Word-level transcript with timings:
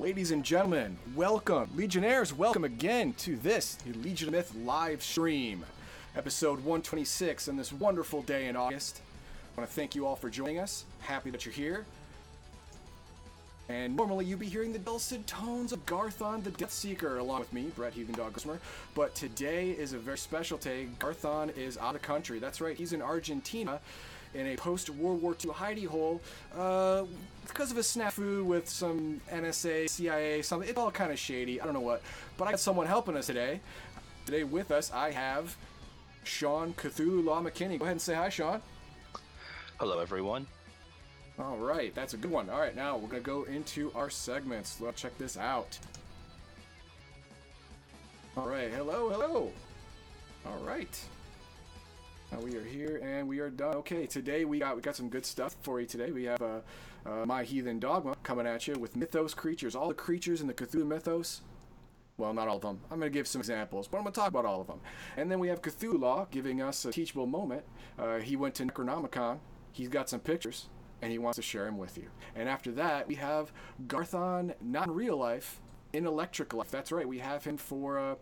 Ladies 0.00 0.30
and 0.30 0.42
gentlemen, 0.42 0.96
welcome. 1.14 1.68
Legionnaires, 1.76 2.32
welcome 2.32 2.64
again 2.64 3.12
to 3.18 3.36
this, 3.36 3.74
the 3.74 3.92
Legion 3.98 4.28
of 4.28 4.32
Myth 4.32 4.54
live 4.64 5.02
stream. 5.02 5.62
Episode 6.16 6.56
126 6.60 7.48
on 7.48 7.58
this 7.58 7.70
wonderful 7.70 8.22
day 8.22 8.48
in 8.48 8.56
August. 8.56 9.02
I 9.54 9.60
want 9.60 9.68
to 9.68 9.76
thank 9.76 9.94
you 9.94 10.06
all 10.06 10.16
for 10.16 10.30
joining 10.30 10.58
us. 10.58 10.86
Happy 11.00 11.28
that 11.28 11.44
you're 11.44 11.52
here. 11.52 11.84
And 13.68 13.94
normally 13.94 14.24
you'd 14.24 14.38
be 14.38 14.48
hearing 14.48 14.72
the 14.72 14.78
dulcet 14.78 15.26
tones 15.26 15.70
of 15.70 15.84
Garthon 15.84 16.42
the 16.44 16.50
Death 16.50 16.72
Seeker 16.72 17.18
along 17.18 17.40
with 17.40 17.52
me, 17.52 17.70
Brett 17.76 17.92
Heathen 17.92 18.14
Dog 18.14 18.32
Gosmer. 18.32 18.58
But 18.94 19.14
today 19.14 19.72
is 19.72 19.92
a 19.92 19.98
very 19.98 20.16
special 20.16 20.56
day. 20.56 20.88
Garthon 20.98 21.50
is 21.58 21.76
out 21.76 21.94
of 21.94 22.00
country. 22.00 22.38
That's 22.38 22.62
right, 22.62 22.74
he's 22.74 22.94
in 22.94 23.02
Argentina 23.02 23.78
in 24.34 24.46
a 24.46 24.56
post 24.56 24.90
World 24.90 25.22
War 25.22 25.36
II 25.44 25.50
hidey 25.50 25.86
hole 25.86 26.20
uh, 26.56 27.04
because 27.46 27.70
of 27.70 27.76
a 27.78 27.80
snafu 27.80 28.44
with 28.44 28.68
some 28.68 29.20
NSA, 29.30 29.88
CIA, 29.88 30.42
something. 30.42 30.68
It's 30.68 30.78
all 30.78 30.90
kind 30.90 31.10
of 31.10 31.18
shady. 31.18 31.60
I 31.60 31.64
don't 31.64 31.74
know 31.74 31.80
what. 31.80 32.02
But 32.36 32.48
I 32.48 32.50
got 32.52 32.60
someone 32.60 32.86
helping 32.86 33.16
us 33.16 33.26
today. 33.26 33.60
Today 34.26 34.44
with 34.44 34.70
us, 34.70 34.92
I 34.92 35.10
have 35.10 35.56
Sean 36.24 36.72
Cthulhu 36.74 37.24
Law 37.24 37.42
McKinney. 37.42 37.78
Go 37.78 37.84
ahead 37.84 37.92
and 37.92 38.00
say 38.00 38.14
hi, 38.14 38.28
Sean. 38.28 38.62
Hello, 39.78 39.98
everyone. 39.98 40.46
All 41.38 41.56
right, 41.56 41.94
that's 41.94 42.12
a 42.12 42.18
good 42.18 42.30
one. 42.30 42.50
All 42.50 42.60
right, 42.60 42.76
now 42.76 42.96
we're 42.96 43.08
going 43.08 43.22
to 43.22 43.26
go 43.26 43.44
into 43.44 43.90
our 43.94 44.10
segments. 44.10 44.80
Let's 44.80 45.00
check 45.00 45.16
this 45.16 45.38
out. 45.38 45.78
All 48.36 48.46
right, 48.46 48.70
hello, 48.70 49.08
hello. 49.08 49.50
All 50.46 50.58
right. 50.64 51.00
Now 52.32 52.38
we 52.38 52.56
are 52.56 52.62
here 52.62 53.00
and 53.02 53.26
we 53.26 53.40
are 53.40 53.50
done. 53.50 53.74
Okay, 53.76 54.06
today 54.06 54.44
we 54.44 54.60
got 54.60 54.76
we 54.76 54.82
got 54.82 54.94
some 54.94 55.08
good 55.08 55.26
stuff 55.26 55.56
for 55.62 55.80
you 55.80 55.86
today. 55.86 56.12
We 56.12 56.24
have 56.24 56.40
uh, 56.40 56.60
uh, 57.04 57.26
my 57.26 57.42
heathen 57.42 57.80
dogma 57.80 58.14
coming 58.22 58.46
at 58.46 58.68
you 58.68 58.74
with 58.74 58.94
mythos 58.94 59.34
creatures, 59.34 59.74
all 59.74 59.88
the 59.88 59.94
creatures 59.94 60.40
in 60.40 60.46
the 60.46 60.54
Cthulhu 60.54 60.86
mythos. 60.86 61.40
Well, 62.18 62.32
not 62.32 62.46
all 62.46 62.56
of 62.56 62.62
them. 62.62 62.78
I'm 62.90 63.00
going 63.00 63.10
to 63.10 63.18
give 63.18 63.26
some 63.26 63.40
examples, 63.40 63.88
but 63.88 63.96
I'm 63.96 64.04
going 64.04 64.12
to 64.12 64.20
talk 64.20 64.28
about 64.28 64.44
all 64.44 64.60
of 64.60 64.66
them. 64.66 64.80
And 65.16 65.30
then 65.30 65.40
we 65.40 65.48
have 65.48 65.62
Cthulhu 65.62 65.98
Law 65.98 66.28
giving 66.30 66.60
us 66.62 66.84
a 66.84 66.92
teachable 66.92 67.26
moment. 67.26 67.64
Uh, 67.98 68.18
he 68.18 68.36
went 68.36 68.54
to 68.56 68.64
Necronomicon. 68.64 69.38
He's 69.72 69.88
got 69.88 70.08
some 70.08 70.20
pictures 70.20 70.68
and 71.02 71.10
he 71.10 71.18
wants 71.18 71.36
to 71.36 71.42
share 71.42 71.64
them 71.64 71.78
with 71.78 71.96
you. 71.96 72.10
And 72.36 72.48
after 72.48 72.70
that, 72.72 73.08
we 73.08 73.14
have 73.16 73.52
Garthon, 73.88 74.52
not 74.60 74.88
in 74.88 74.94
real 74.94 75.16
life, 75.16 75.60
in 75.92 76.06
Electric 76.06 76.52
Life. 76.52 76.70
That's 76.70 76.92
right, 76.92 77.08
we 77.08 77.18
have 77.18 77.44
him 77.44 77.56
for 77.56 77.98
uh, 77.98 78.14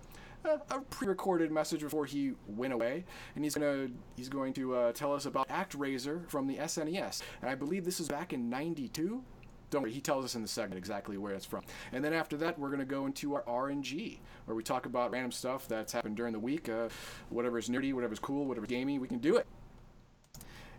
a, 0.44 0.80
pre-recorded 0.90 1.50
message 1.50 1.80
before 1.80 2.06
he 2.06 2.32
went 2.46 2.72
away, 2.72 3.04
and 3.34 3.44
he's 3.44 3.54
gonna 3.54 3.88
he's 4.16 4.28
going 4.28 4.52
to 4.54 4.74
uh, 4.74 4.92
tell 4.92 5.12
us 5.12 5.26
about 5.26 5.48
ActRaiser 5.48 6.28
from 6.28 6.46
the 6.46 6.56
SNES. 6.56 7.22
And 7.40 7.50
I 7.50 7.54
believe 7.54 7.84
this 7.84 8.00
is 8.00 8.08
back 8.08 8.32
in 8.32 8.48
'92. 8.48 9.22
Don't 9.70 9.82
worry, 9.82 9.92
he 9.92 10.00
tells 10.00 10.24
us 10.24 10.34
in 10.34 10.40
the 10.40 10.48
segment 10.48 10.78
exactly 10.78 11.18
where 11.18 11.34
it's 11.34 11.44
from. 11.44 11.62
And 11.92 12.02
then 12.02 12.14
after 12.14 12.38
that, 12.38 12.58
we're 12.58 12.68
going 12.68 12.78
to 12.78 12.86
go 12.86 13.04
into 13.04 13.34
our 13.34 13.42
RNG, 13.42 14.18
where 14.46 14.54
we 14.54 14.62
talk 14.62 14.86
about 14.86 15.10
random 15.10 15.30
stuff 15.30 15.68
that's 15.68 15.92
happened 15.92 16.16
during 16.16 16.32
the 16.32 16.38
week. 16.38 16.70
Uh, 16.70 16.88
whatever's 17.28 17.68
nerdy, 17.68 17.92
whatever's 17.92 18.18
cool, 18.18 18.46
whatever's 18.46 18.70
gamey, 18.70 18.98
we 18.98 19.06
can 19.08 19.18
do 19.18 19.36
it. 19.36 19.46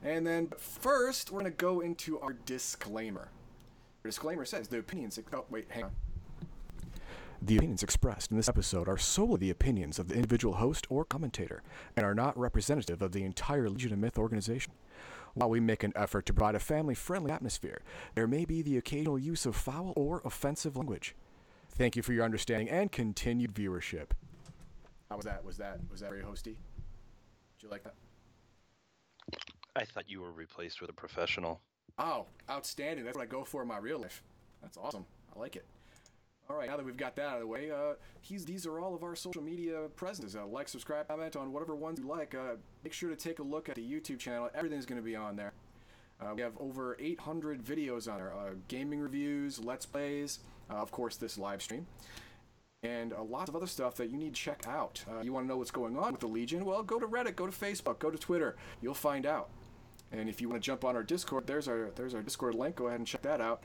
And 0.03 0.25
then 0.25 0.49
first, 0.57 1.29
we're 1.31 1.41
going 1.41 1.51
to 1.51 1.57
go 1.57 1.81
into 1.81 2.19
our 2.19 2.33
disclaimer. 2.33 3.29
Our 4.03 4.09
disclaimer 4.09 4.45
says 4.45 4.69
the 4.69 4.79
opinions. 4.79 5.19
Oh, 5.33 5.45
wait, 5.51 5.67
hang 5.69 5.83
on. 5.83 5.91
The 7.41 7.55
opinions 7.55 7.83
expressed 7.83 8.31
in 8.31 8.37
this 8.37 8.49
episode 8.49 8.89
are 8.89 8.97
solely 8.97 9.37
the 9.37 9.49
opinions 9.49 9.97
of 9.97 10.09
the 10.09 10.15
individual 10.15 10.55
host 10.55 10.85
or 10.89 11.05
commentator 11.05 11.63
and 11.95 12.05
are 12.05 12.13
not 12.13 12.37
representative 12.37 13.01
of 13.01 13.13
the 13.13 13.23
entire 13.23 13.69
Legion 13.69 13.93
of 13.93 13.99
Myth 13.99 14.17
organization. 14.17 14.73
While 15.35 15.49
we 15.49 15.61
make 15.61 15.83
an 15.83 15.93
effort 15.95 16.25
to 16.25 16.33
provide 16.33 16.55
a 16.55 16.59
family 16.59 16.95
friendly 16.95 17.31
atmosphere, 17.31 17.81
there 18.13 18.27
may 18.27 18.43
be 18.43 18.61
the 18.61 18.77
occasional 18.77 19.17
use 19.17 19.45
of 19.45 19.55
foul 19.55 19.93
or 19.95 20.21
offensive 20.25 20.75
language. 20.75 21.15
Thank 21.69 21.95
you 21.95 22.03
for 22.03 22.11
your 22.11 22.25
understanding 22.25 22.69
and 22.69 22.91
continued 22.91 23.53
viewership. 23.53 24.11
How 25.09 25.15
was 25.15 25.25
that? 25.25 25.45
Was 25.45 25.57
that 25.57 25.79
was 25.89 26.01
that 26.01 26.09
very 26.09 26.23
hosty? 26.23 26.57
Did 27.55 27.63
you 27.63 27.69
like 27.69 27.83
that? 27.83 27.95
I 29.77 29.85
thought 29.85 30.09
you 30.09 30.19
were 30.19 30.31
replaced 30.31 30.81
with 30.81 30.89
a 30.89 30.93
professional. 30.93 31.61
Oh, 31.97 32.25
outstanding. 32.49 33.05
That's 33.05 33.15
what 33.15 33.23
I 33.23 33.27
go 33.27 33.45
for 33.45 33.61
in 33.61 33.67
my 33.69 33.77
real 33.77 33.99
life. 33.99 34.23
That's 34.61 34.77
awesome. 34.77 35.05
I 35.33 35.39
like 35.39 35.55
it. 35.55 35.65
All 36.49 36.57
right, 36.57 36.67
now 36.67 36.77
that 36.77 36.85
we've 36.85 36.97
got 36.97 37.15
that 37.17 37.27
out 37.27 37.33
of 37.35 37.41
the 37.41 37.47
way, 37.47 37.69
uh, 37.69 37.93
he's, 38.21 38.43
these 38.43 38.65
are 38.65 38.79
all 38.79 38.95
of 38.95 39.03
our 39.03 39.15
social 39.15 39.43
media 39.43 39.81
presences. 39.95 40.35
Uh, 40.35 40.47
like, 40.47 40.67
subscribe, 40.67 41.07
comment 41.07 41.35
on 41.35 41.53
whatever 41.53 41.75
ones 41.75 41.99
you 41.99 42.07
like. 42.07 42.33
Uh, 42.33 42.55
make 42.83 42.91
sure 42.91 43.11
to 43.11 43.15
take 43.15 43.37
a 43.37 43.43
look 43.43 43.69
at 43.69 43.75
the 43.75 43.87
YouTube 43.87 44.17
channel. 44.17 44.49
Everything's 44.55 44.87
going 44.87 44.99
to 44.99 45.05
be 45.05 45.15
on 45.15 45.35
there. 45.35 45.53
Uh, 46.19 46.33
we 46.35 46.41
have 46.41 46.53
over 46.59 46.97
800 46.99 47.63
videos 47.63 48.11
on 48.11 48.17
there 48.17 48.33
uh, 48.33 48.55
gaming 48.67 48.99
reviews, 48.99 49.63
let's 49.63 49.85
plays, 49.85 50.39
uh, 50.71 50.73
of 50.73 50.89
course, 50.91 51.17
this 51.17 51.37
live 51.37 51.61
stream, 51.61 51.85
and 52.81 53.11
a 53.11 53.21
lot 53.21 53.47
of 53.47 53.55
other 53.55 53.67
stuff 53.67 53.93
that 53.97 54.09
you 54.09 54.17
need 54.17 54.33
to 54.33 54.41
check 54.41 54.65
out. 54.67 55.03
You 55.21 55.31
want 55.31 55.45
to 55.45 55.47
know 55.47 55.57
what's 55.57 55.69
going 55.69 55.99
on 55.99 56.13
with 56.13 56.21
the 56.21 56.27
Legion? 56.27 56.65
Well, 56.65 56.81
go 56.81 56.99
to 56.99 57.07
Reddit, 57.07 57.35
go 57.35 57.45
to 57.45 57.51
Facebook, 57.51 57.99
go 57.99 58.09
to 58.09 58.17
Twitter. 58.17 58.55
You'll 58.81 58.95
find 58.95 59.27
out. 59.27 59.49
And 60.11 60.27
if 60.27 60.41
you 60.41 60.49
want 60.49 60.61
to 60.61 60.65
jump 60.65 60.83
on 60.83 60.95
our 60.95 61.03
Discord, 61.03 61.45
there's 61.45 61.67
our 61.67 61.91
there's 61.95 62.15
our 62.15 62.23
Discord 62.23 62.55
link. 62.55 62.75
Go 62.75 62.87
ahead 62.87 62.99
and 62.99 63.07
check 63.07 63.21
that 63.21 63.39
out. 63.39 63.61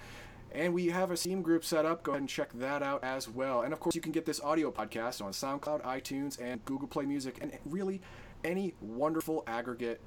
And 0.52 0.72
we 0.72 0.86
have 0.86 1.10
a 1.10 1.16
Steam 1.16 1.42
group 1.42 1.64
set 1.64 1.84
up. 1.84 2.02
Go 2.04 2.12
ahead 2.12 2.20
and 2.20 2.28
check 2.28 2.52
that 2.54 2.82
out 2.82 3.02
as 3.02 3.28
well. 3.28 3.62
And 3.62 3.72
of 3.72 3.80
course, 3.80 3.94
you 3.94 4.00
can 4.00 4.12
get 4.12 4.24
this 4.24 4.40
audio 4.40 4.70
podcast 4.70 5.20
on 5.20 5.32
SoundCloud, 5.32 5.82
iTunes, 5.82 6.40
and 6.40 6.64
Google 6.64 6.86
Play 6.86 7.06
Music, 7.06 7.38
and 7.40 7.52
really 7.64 8.00
any 8.44 8.74
wonderful 8.80 9.42
aggregate 9.46 10.00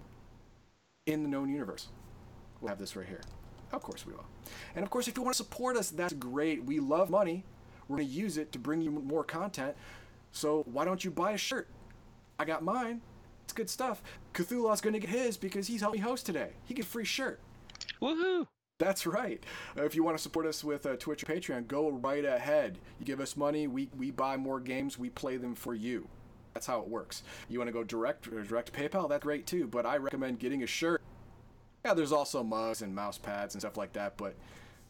in 1.05 1.23
the 1.23 1.29
known 1.29 1.49
universe. 1.49 1.87
We'll 2.61 2.69
have 2.69 2.79
this 2.79 2.95
right 2.95 3.07
here. 3.07 3.21
Of 3.71 3.83
course, 3.83 4.05
we 4.05 4.13
will. 4.13 4.25
And 4.75 4.83
of 4.83 4.89
course, 4.89 5.07
if 5.07 5.17
you 5.17 5.23
want 5.23 5.35
to 5.35 5.43
support 5.43 5.75
us, 5.75 5.89
that's 5.89 6.13
great. 6.13 6.63
We 6.63 6.79
love 6.79 7.09
money. 7.09 7.43
We're 7.87 7.97
going 7.97 8.07
to 8.07 8.13
use 8.13 8.37
it 8.37 8.51
to 8.53 8.59
bring 8.59 8.81
you 8.81 8.91
more 8.91 9.23
content. 9.23 9.75
So 10.31 10.63
why 10.71 10.85
don't 10.85 11.03
you 11.03 11.11
buy 11.11 11.31
a 11.31 11.37
shirt? 11.37 11.67
I 12.39 12.45
got 12.45 12.63
mine. 12.63 13.01
It's 13.43 13.53
good 13.53 13.69
stuff. 13.69 14.01
Cthulhu's 14.33 14.81
going 14.81 14.93
to 14.93 14.99
get 14.99 15.09
his 15.09 15.37
because 15.37 15.67
he's 15.67 15.81
helped 15.81 15.95
me 15.95 16.01
host 16.01 16.25
today. 16.25 16.51
He 16.65 16.73
get 16.73 16.85
free 16.85 17.05
shirt. 17.05 17.39
Woohoo! 18.01 18.47
That's 18.79 19.07
right. 19.07 19.43
Uh, 19.77 19.83
if 19.83 19.95
you 19.95 20.03
want 20.03 20.17
to 20.17 20.21
support 20.21 20.45
us 20.45 20.63
with 20.63 20.85
uh, 20.85 20.95
Twitch 20.97 21.23
or 21.23 21.25
Patreon, 21.25 21.67
go 21.67 21.89
right 21.89 22.23
ahead. 22.23 22.77
You 22.99 23.05
give 23.05 23.19
us 23.19 23.35
money, 23.35 23.67
we, 23.67 23.89
we 23.97 24.11
buy 24.11 24.38
more 24.38 24.59
games, 24.59 24.99
we 24.99 25.09
play 25.09 25.38
them 25.38 25.55
for 25.55 25.73
you. 25.73 26.07
That's 26.53 26.67
how 26.67 26.79
it 26.81 26.88
works. 26.88 27.23
You 27.49 27.59
want 27.59 27.69
to 27.69 27.73
go 27.73 27.83
direct 27.83 28.27
or 28.27 28.43
direct 28.43 28.73
PayPal? 28.73 29.09
That's 29.09 29.23
great 29.23 29.45
too. 29.47 29.67
But 29.67 29.85
I 29.85 29.97
recommend 29.97 30.39
getting 30.39 30.63
a 30.63 30.67
shirt. 30.67 31.01
Yeah, 31.85 31.93
there's 31.93 32.11
also 32.11 32.43
mugs 32.43 32.81
and 32.81 32.93
mouse 32.93 33.17
pads 33.17 33.53
and 33.55 33.61
stuff 33.61 33.77
like 33.77 33.93
that. 33.93 34.17
But 34.17 34.35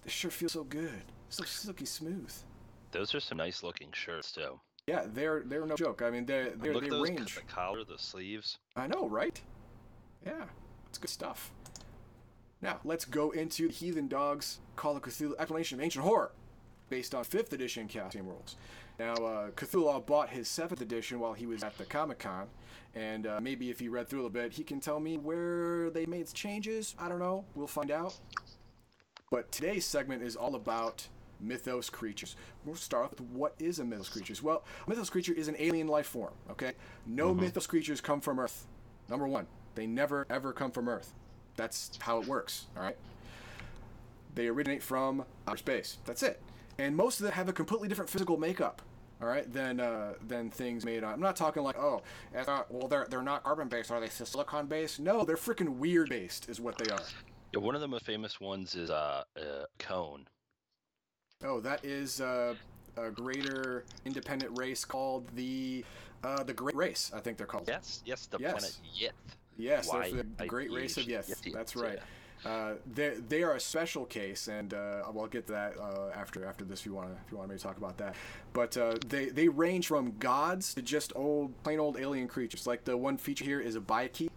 the 0.03 0.09
shirt 0.09 0.33
feels 0.33 0.53
so 0.53 0.63
good, 0.63 1.03
It's 1.27 1.37
so 1.37 1.43
silky 1.43 1.85
smooth. 1.85 2.31
Those 2.91 3.13
are 3.13 3.19
some 3.19 3.37
nice 3.37 3.63
looking 3.63 3.89
shirts 3.91 4.31
too. 4.31 4.59
Yeah, 4.87 5.03
they're 5.13 5.43
they're 5.45 5.65
no 5.65 5.75
joke. 5.75 6.01
I 6.01 6.09
mean, 6.09 6.25
they're, 6.25 6.51
they're 6.51 6.73
Look 6.73 6.83
they 6.83 6.87
at 6.87 6.91
those, 6.91 7.09
range. 7.09 7.35
the 7.35 7.41
collar, 7.41 7.83
the 7.83 7.97
sleeves. 7.97 8.57
I 8.77 8.87
know, 8.87 9.09
right? 9.09 9.39
Yeah, 10.25 10.45
it's 10.87 10.97
good 10.97 11.09
stuff. 11.09 11.51
Now, 12.61 12.79
let's 12.83 13.05
go 13.05 13.31
into 13.31 13.67
the 13.67 13.73
Heathen 13.73 14.07
Dogs 14.07 14.59
Call 14.75 14.97
of 14.97 15.03
Cthulhu 15.03 15.33
Explanation 15.37 15.79
of 15.79 15.83
Ancient 15.83 16.03
Horror, 16.03 16.31
based 16.89 17.13
on 17.13 17.23
5th 17.23 17.53
edition 17.53 17.87
Chaos 17.87 18.15
rules. 18.15 18.55
Now, 18.97 19.13
uh, 19.13 19.49
Cthulhu 19.51 20.03
bought 20.05 20.29
his 20.29 20.47
7th 20.47 20.81
edition 20.81 21.19
while 21.19 21.33
he 21.33 21.45
was 21.45 21.63
at 21.63 21.77
the 21.77 21.85
Comic 21.85 22.17
Con, 22.17 22.47
and 22.95 23.27
uh, 23.27 23.39
maybe 23.39 23.69
if 23.69 23.79
he 23.79 23.89
read 23.89 24.09
through 24.09 24.21
a 24.21 24.23
little 24.23 24.31
bit, 24.31 24.53
he 24.53 24.63
can 24.63 24.79
tell 24.79 24.99
me 24.99 25.17
where 25.17 25.91
they 25.91 26.07
made 26.07 26.33
changes. 26.33 26.95
I 26.97 27.07
don't 27.07 27.19
know. 27.19 27.45
We'll 27.53 27.67
find 27.67 27.91
out. 27.91 28.17
But 29.29 29.51
today's 29.51 29.85
segment 29.85 30.23
is 30.23 30.35
all 30.35 30.55
about 30.55 31.07
mythos 31.39 31.91
creatures. 31.91 32.35
We'll 32.65 32.75
start 32.75 33.05
off 33.05 33.11
with 33.11 33.21
what 33.21 33.53
is 33.59 33.77
a 33.77 33.85
mythos 33.85 34.09
creature? 34.09 34.33
Well, 34.41 34.63
a 34.85 34.89
mythos 34.89 35.11
creature 35.11 35.33
is 35.33 35.47
an 35.47 35.55
alien 35.59 35.87
life 35.87 36.07
form, 36.07 36.33
okay? 36.49 36.71
No 37.05 37.35
mythos 37.35 37.67
creatures 37.67 38.01
come 38.01 38.19
from 38.19 38.39
Earth. 38.39 38.65
Number 39.09 39.27
one, 39.27 39.45
they 39.75 39.85
never 39.85 40.25
ever 40.29 40.53
come 40.53 40.71
from 40.71 40.89
Earth. 40.89 41.13
That's 41.57 41.91
how 41.99 42.21
it 42.21 42.27
works, 42.27 42.67
all 42.77 42.83
right? 42.83 42.95
They 44.35 44.47
originate 44.47 44.81
from 44.81 45.25
outer 45.47 45.57
space. 45.57 45.97
That's 46.05 46.23
it. 46.23 46.41
And 46.77 46.95
most 46.95 47.19
of 47.19 47.25
them 47.25 47.33
have 47.33 47.49
a 47.49 47.53
completely 47.53 47.87
different 47.87 48.09
physical 48.09 48.37
makeup, 48.37 48.83
all 49.19 49.27
right, 49.27 49.51
than 49.51 49.79
uh, 49.79 50.13
than 50.27 50.51
things 50.51 50.85
made 50.85 51.03
on. 51.03 51.13
I'm 51.13 51.19
not 51.19 51.35
talking 51.35 51.63
like, 51.63 51.77
oh, 51.77 52.03
not, 52.45 52.71
well, 52.71 52.87
they're 52.87 53.07
they're 53.09 53.23
not 53.23 53.43
carbon 53.43 53.67
based. 53.67 53.89
Are 53.89 53.99
they 53.99 54.07
silicon 54.07 54.67
based? 54.67 54.99
No, 54.99 55.25
they're 55.25 55.35
freaking 55.35 55.77
weird 55.77 56.09
based, 56.09 56.47
is 56.49 56.61
what 56.61 56.77
they 56.77 56.91
are. 56.91 57.01
Yeah, 57.53 57.61
one 57.61 57.73
of 57.73 57.81
the 57.81 57.87
most 57.87 58.05
famous 58.05 58.39
ones 58.39 58.75
is 58.75 58.91
uh, 58.91 59.23
uh 59.35 59.65
cone. 59.79 60.27
Oh, 61.43 61.59
that 61.61 61.83
is 61.83 62.21
uh, 62.21 62.53
a 62.95 63.09
greater 63.09 63.85
independent 64.05 64.55
race 64.57 64.85
called 64.85 65.27
the 65.35 65.83
uh, 66.23 66.43
the 66.43 66.53
Great 66.53 66.75
Race. 66.75 67.11
I 67.13 67.19
think 67.19 67.37
they're 67.37 67.47
called. 67.47 67.67
Yes, 67.67 68.03
yes, 68.05 68.27
the 68.27 68.37
Yes. 68.39 68.51
planet 68.51 68.77
Yith. 68.95 69.11
Yes, 69.57 69.89
they're 69.89 70.11
the, 70.11 70.25
the 70.37 70.45
Great 70.45 70.71
Race 70.71 70.97
of 70.97 71.05
Yes. 71.05 71.33
That's 71.53 71.75
right. 71.75 71.99
Uh, 72.45 72.73
they 72.93 73.15
they 73.27 73.43
are 73.43 73.53
a 73.53 73.59
special 73.59 74.05
case, 74.05 74.47
and 74.47 74.73
uh, 74.73 75.01
well, 75.11 75.23
I'll 75.23 75.27
get 75.27 75.47
to 75.47 75.53
that 75.53 75.77
uh, 75.79 76.11
after 76.15 76.45
after 76.45 76.63
this 76.63 76.81
if 76.81 76.85
you 76.85 76.93
want 76.93 77.09
to 77.09 77.13
if 77.25 77.31
you 77.31 77.37
want 77.37 77.49
me 77.49 77.57
to 77.57 77.61
talk 77.61 77.77
about 77.77 77.97
that. 77.97 78.15
But 78.53 78.77
uh, 78.77 78.95
they 79.07 79.29
they 79.29 79.47
range 79.47 79.87
from 79.87 80.13
gods 80.19 80.73
to 80.75 80.81
just 80.81 81.11
old 81.15 81.61
plain 81.63 81.79
old 81.79 81.97
alien 81.99 82.27
creatures. 82.27 82.67
Like 82.67 82.83
the 82.85 82.95
one 82.95 83.17
feature 83.17 83.43
here 83.43 83.59
is 83.59 83.75
a 83.75 83.79
Byakhee, 83.79 84.29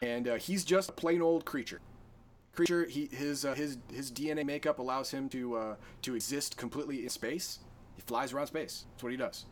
and 0.00 0.28
uh, 0.28 0.34
he's 0.36 0.64
just 0.64 0.90
a 0.90 0.92
plain 0.92 1.20
old 1.20 1.44
creature. 1.44 1.80
creature. 2.54 2.84
He 2.84 3.06
his 3.06 3.44
uh, 3.44 3.54
his 3.54 3.78
his 3.92 4.12
DNA 4.12 4.46
makeup 4.46 4.78
allows 4.78 5.10
him 5.10 5.28
to 5.30 5.56
uh, 5.56 5.74
to 6.02 6.14
exist 6.14 6.56
completely 6.56 7.02
in 7.02 7.08
space. 7.08 7.58
He 8.00 8.06
flies 8.06 8.32
around 8.32 8.46
space. 8.46 8.86
That's 8.90 9.02
what 9.02 9.12
he 9.12 9.18
does. 9.18 9.44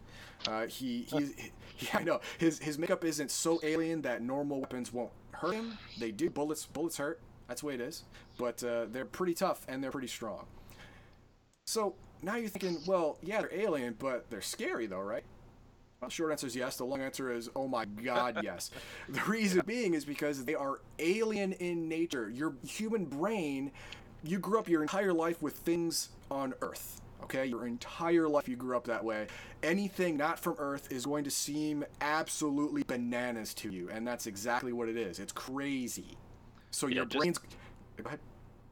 Uh, 0.46 0.66
he 0.66 1.02
he's 1.02 1.34
he, 1.76 1.88
I 1.92 2.02
know 2.02 2.20
his 2.38 2.58
his 2.58 2.78
makeup 2.78 3.04
isn't 3.04 3.30
so 3.30 3.60
alien 3.62 4.00
that 4.02 4.22
normal 4.22 4.60
weapons 4.60 4.90
won't 4.90 5.10
hurt 5.32 5.52
him. 5.52 5.76
They 5.98 6.12
do. 6.12 6.30
Bullets 6.30 6.64
bullets 6.64 6.96
hurt. 6.96 7.20
That's 7.46 7.60
the 7.60 7.66
way 7.66 7.74
it 7.74 7.80
is. 7.82 8.04
But 8.38 8.64
uh, 8.64 8.86
they're 8.90 9.04
pretty 9.04 9.34
tough 9.34 9.66
and 9.68 9.84
they're 9.84 9.90
pretty 9.90 10.08
strong. 10.08 10.46
So 11.66 11.94
now 12.22 12.36
you're 12.36 12.48
thinking, 12.48 12.78
well, 12.86 13.18
yeah, 13.22 13.40
they're 13.40 13.52
alien, 13.52 13.96
but 13.98 14.30
they're 14.30 14.40
scary 14.40 14.86
though, 14.86 15.00
right? 15.00 15.24
Well, 16.00 16.08
short 16.08 16.30
answer 16.30 16.46
is 16.46 16.56
yes. 16.56 16.76
The 16.76 16.84
long 16.84 17.02
answer 17.02 17.30
is, 17.30 17.50
oh 17.54 17.68
my 17.68 17.84
god, 17.84 18.40
yes. 18.42 18.70
the 19.10 19.20
reason 19.26 19.62
being 19.66 19.92
is 19.92 20.06
because 20.06 20.46
they 20.46 20.54
are 20.54 20.80
alien 20.98 21.52
in 21.52 21.86
nature. 21.86 22.30
Your 22.30 22.54
human 22.66 23.04
brain, 23.04 23.72
you 24.22 24.38
grew 24.38 24.58
up 24.58 24.68
your 24.68 24.80
entire 24.80 25.12
life 25.12 25.42
with 25.42 25.56
things 25.56 26.10
on 26.30 26.54
Earth. 26.62 27.02
Okay, 27.24 27.46
your 27.46 27.66
entire 27.66 28.28
life 28.28 28.48
you 28.48 28.56
grew 28.56 28.76
up 28.76 28.84
that 28.84 29.04
way. 29.04 29.26
Anything 29.62 30.16
not 30.16 30.38
from 30.38 30.54
Earth 30.58 30.90
is 30.92 31.04
going 31.04 31.24
to 31.24 31.30
seem 31.30 31.84
absolutely 32.00 32.82
bananas 32.84 33.52
to 33.54 33.70
you, 33.70 33.88
and 33.90 34.06
that's 34.06 34.26
exactly 34.26 34.72
what 34.72 34.88
it 34.88 34.96
is. 34.96 35.18
It's 35.18 35.32
crazy. 35.32 36.16
So 36.70 36.86
Yeah, 36.86 36.96
your 36.96 37.04
just- 37.06 37.18
brain's. 37.18 37.38
Go 37.38 38.04
ahead. 38.06 38.20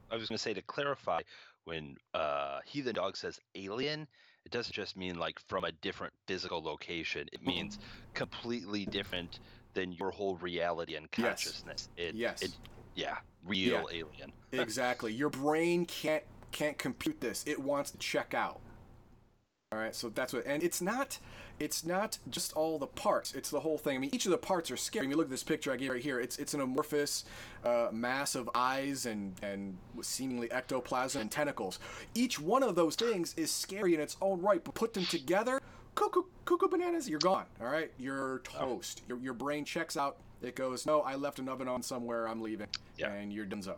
I 0.09 0.15
was 0.15 0.29
going 0.29 0.37
to 0.37 0.41
say 0.41 0.53
to 0.53 0.61
clarify, 0.61 1.21
when 1.65 1.97
uh, 2.13 2.59
Heathen 2.65 2.95
Dog 2.95 3.17
says 3.17 3.39
alien, 3.55 4.07
it 4.45 4.51
doesn't 4.51 4.71
just 4.73 4.95
mean 4.95 5.19
like 5.19 5.37
from 5.47 5.65
a 5.65 5.71
different 5.73 6.13
physical 6.27 6.63
location. 6.63 7.27
It 7.33 7.45
means 7.45 7.77
completely 8.13 8.85
different 8.85 9.39
than 9.73 9.91
your 9.91 10.09
whole 10.11 10.37
reality 10.37 10.95
and 10.95 11.09
Yes. 11.17 11.43
consciousness. 11.43 11.89
It, 11.97 12.15
Yes. 12.15 12.41
It, 12.41 12.57
yeah, 12.95 13.17
real 13.45 13.89
alien. 13.91 14.31
exactly. 14.53 15.11
Your 15.13 15.29
brain 15.29 15.85
can't 15.85 16.23
can't 16.51 16.77
compute 16.77 17.21
this. 17.21 17.43
It 17.47 17.59
wants 17.59 17.91
to 17.91 17.97
check 17.97 18.33
out. 18.33 18.59
All 19.73 19.79
right, 19.79 19.93
so 19.93 20.07
that's 20.07 20.31
what, 20.31 20.45
and 20.45 20.63
it's 20.63 20.79
not, 20.81 21.19
it's 21.59 21.85
not 21.85 22.19
just 22.29 22.53
all 22.53 22.79
the 22.79 22.87
parts. 22.87 23.33
It's 23.35 23.49
the 23.49 23.59
whole 23.59 23.77
thing. 23.77 23.97
I 23.97 23.99
mean, 23.99 24.11
each 24.13 24.25
of 24.25 24.31
the 24.31 24.37
parts 24.37 24.71
are 24.71 24.77
scary. 24.77 25.05
I 25.05 25.09
mean, 25.09 25.17
look 25.17 25.25
at 25.25 25.29
this 25.29 25.43
picture 25.43 25.73
I 25.73 25.75
gave 25.75 25.89
right 25.91 26.01
here. 26.01 26.21
It's 26.21 26.37
it's 26.37 26.53
an 26.53 26.61
amorphous 26.61 27.25
uh, 27.65 27.89
mass 27.91 28.35
of 28.35 28.49
eyes 28.55 29.05
and 29.05 29.33
and 29.41 29.77
seemingly 30.01 30.49
ectoplasm 30.53 31.19
and 31.21 31.29
tentacles. 31.29 31.79
Each 32.15 32.39
one 32.39 32.63
of 32.63 32.75
those 32.75 32.95
things 32.95 33.33
is 33.35 33.51
scary 33.51 33.93
in 33.93 33.99
its 33.99 34.15
own 34.21 34.41
right, 34.41 34.63
but 34.63 34.73
put 34.73 34.93
them 34.93 35.05
together, 35.05 35.59
cuckoo 35.95 36.23
cuckoo 36.45 36.69
bananas, 36.69 37.09
you're 37.09 37.19
gone. 37.19 37.45
All 37.59 37.67
right, 37.67 37.91
you're 37.99 38.39
toast. 38.45 39.01
Your 39.09 39.17
your 39.17 39.33
brain 39.33 39.65
checks 39.65 39.97
out. 39.97 40.15
It 40.41 40.55
goes, 40.55 40.85
no, 40.85 41.01
I 41.01 41.15
left 41.15 41.39
an 41.39 41.49
oven 41.49 41.67
on 41.67 41.81
somewhere. 41.83 42.25
I'm 42.29 42.41
leaving, 42.41 42.67
Yeah. 42.97 43.11
and 43.11 43.33
you're 43.33 43.45
donezo. 43.45 43.75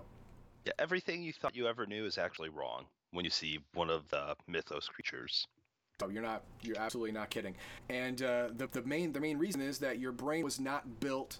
Yeah, 0.65 0.73
everything 0.79 1.23
you 1.23 1.33
thought 1.33 1.55
you 1.55 1.67
ever 1.67 1.85
knew 1.85 2.05
is 2.05 2.17
actually 2.17 2.49
wrong 2.49 2.85
when 3.11 3.25
you 3.25 3.31
see 3.31 3.59
one 3.73 3.89
of 3.89 4.07
the 4.09 4.35
mythos 4.47 4.87
creatures. 4.87 5.47
Oh, 6.01 6.09
you're 6.09 6.23
not. 6.23 6.43
You're 6.61 6.79
absolutely 6.79 7.11
not 7.11 7.29
kidding. 7.29 7.55
And 7.89 8.21
uh, 8.21 8.49
the 8.55 8.67
the 8.67 8.83
main 8.83 9.11
the 9.11 9.19
main 9.19 9.37
reason 9.37 9.61
is 9.61 9.79
that 9.79 9.99
your 9.99 10.11
brain 10.11 10.43
was 10.43 10.59
not 10.59 10.99
built 10.99 11.39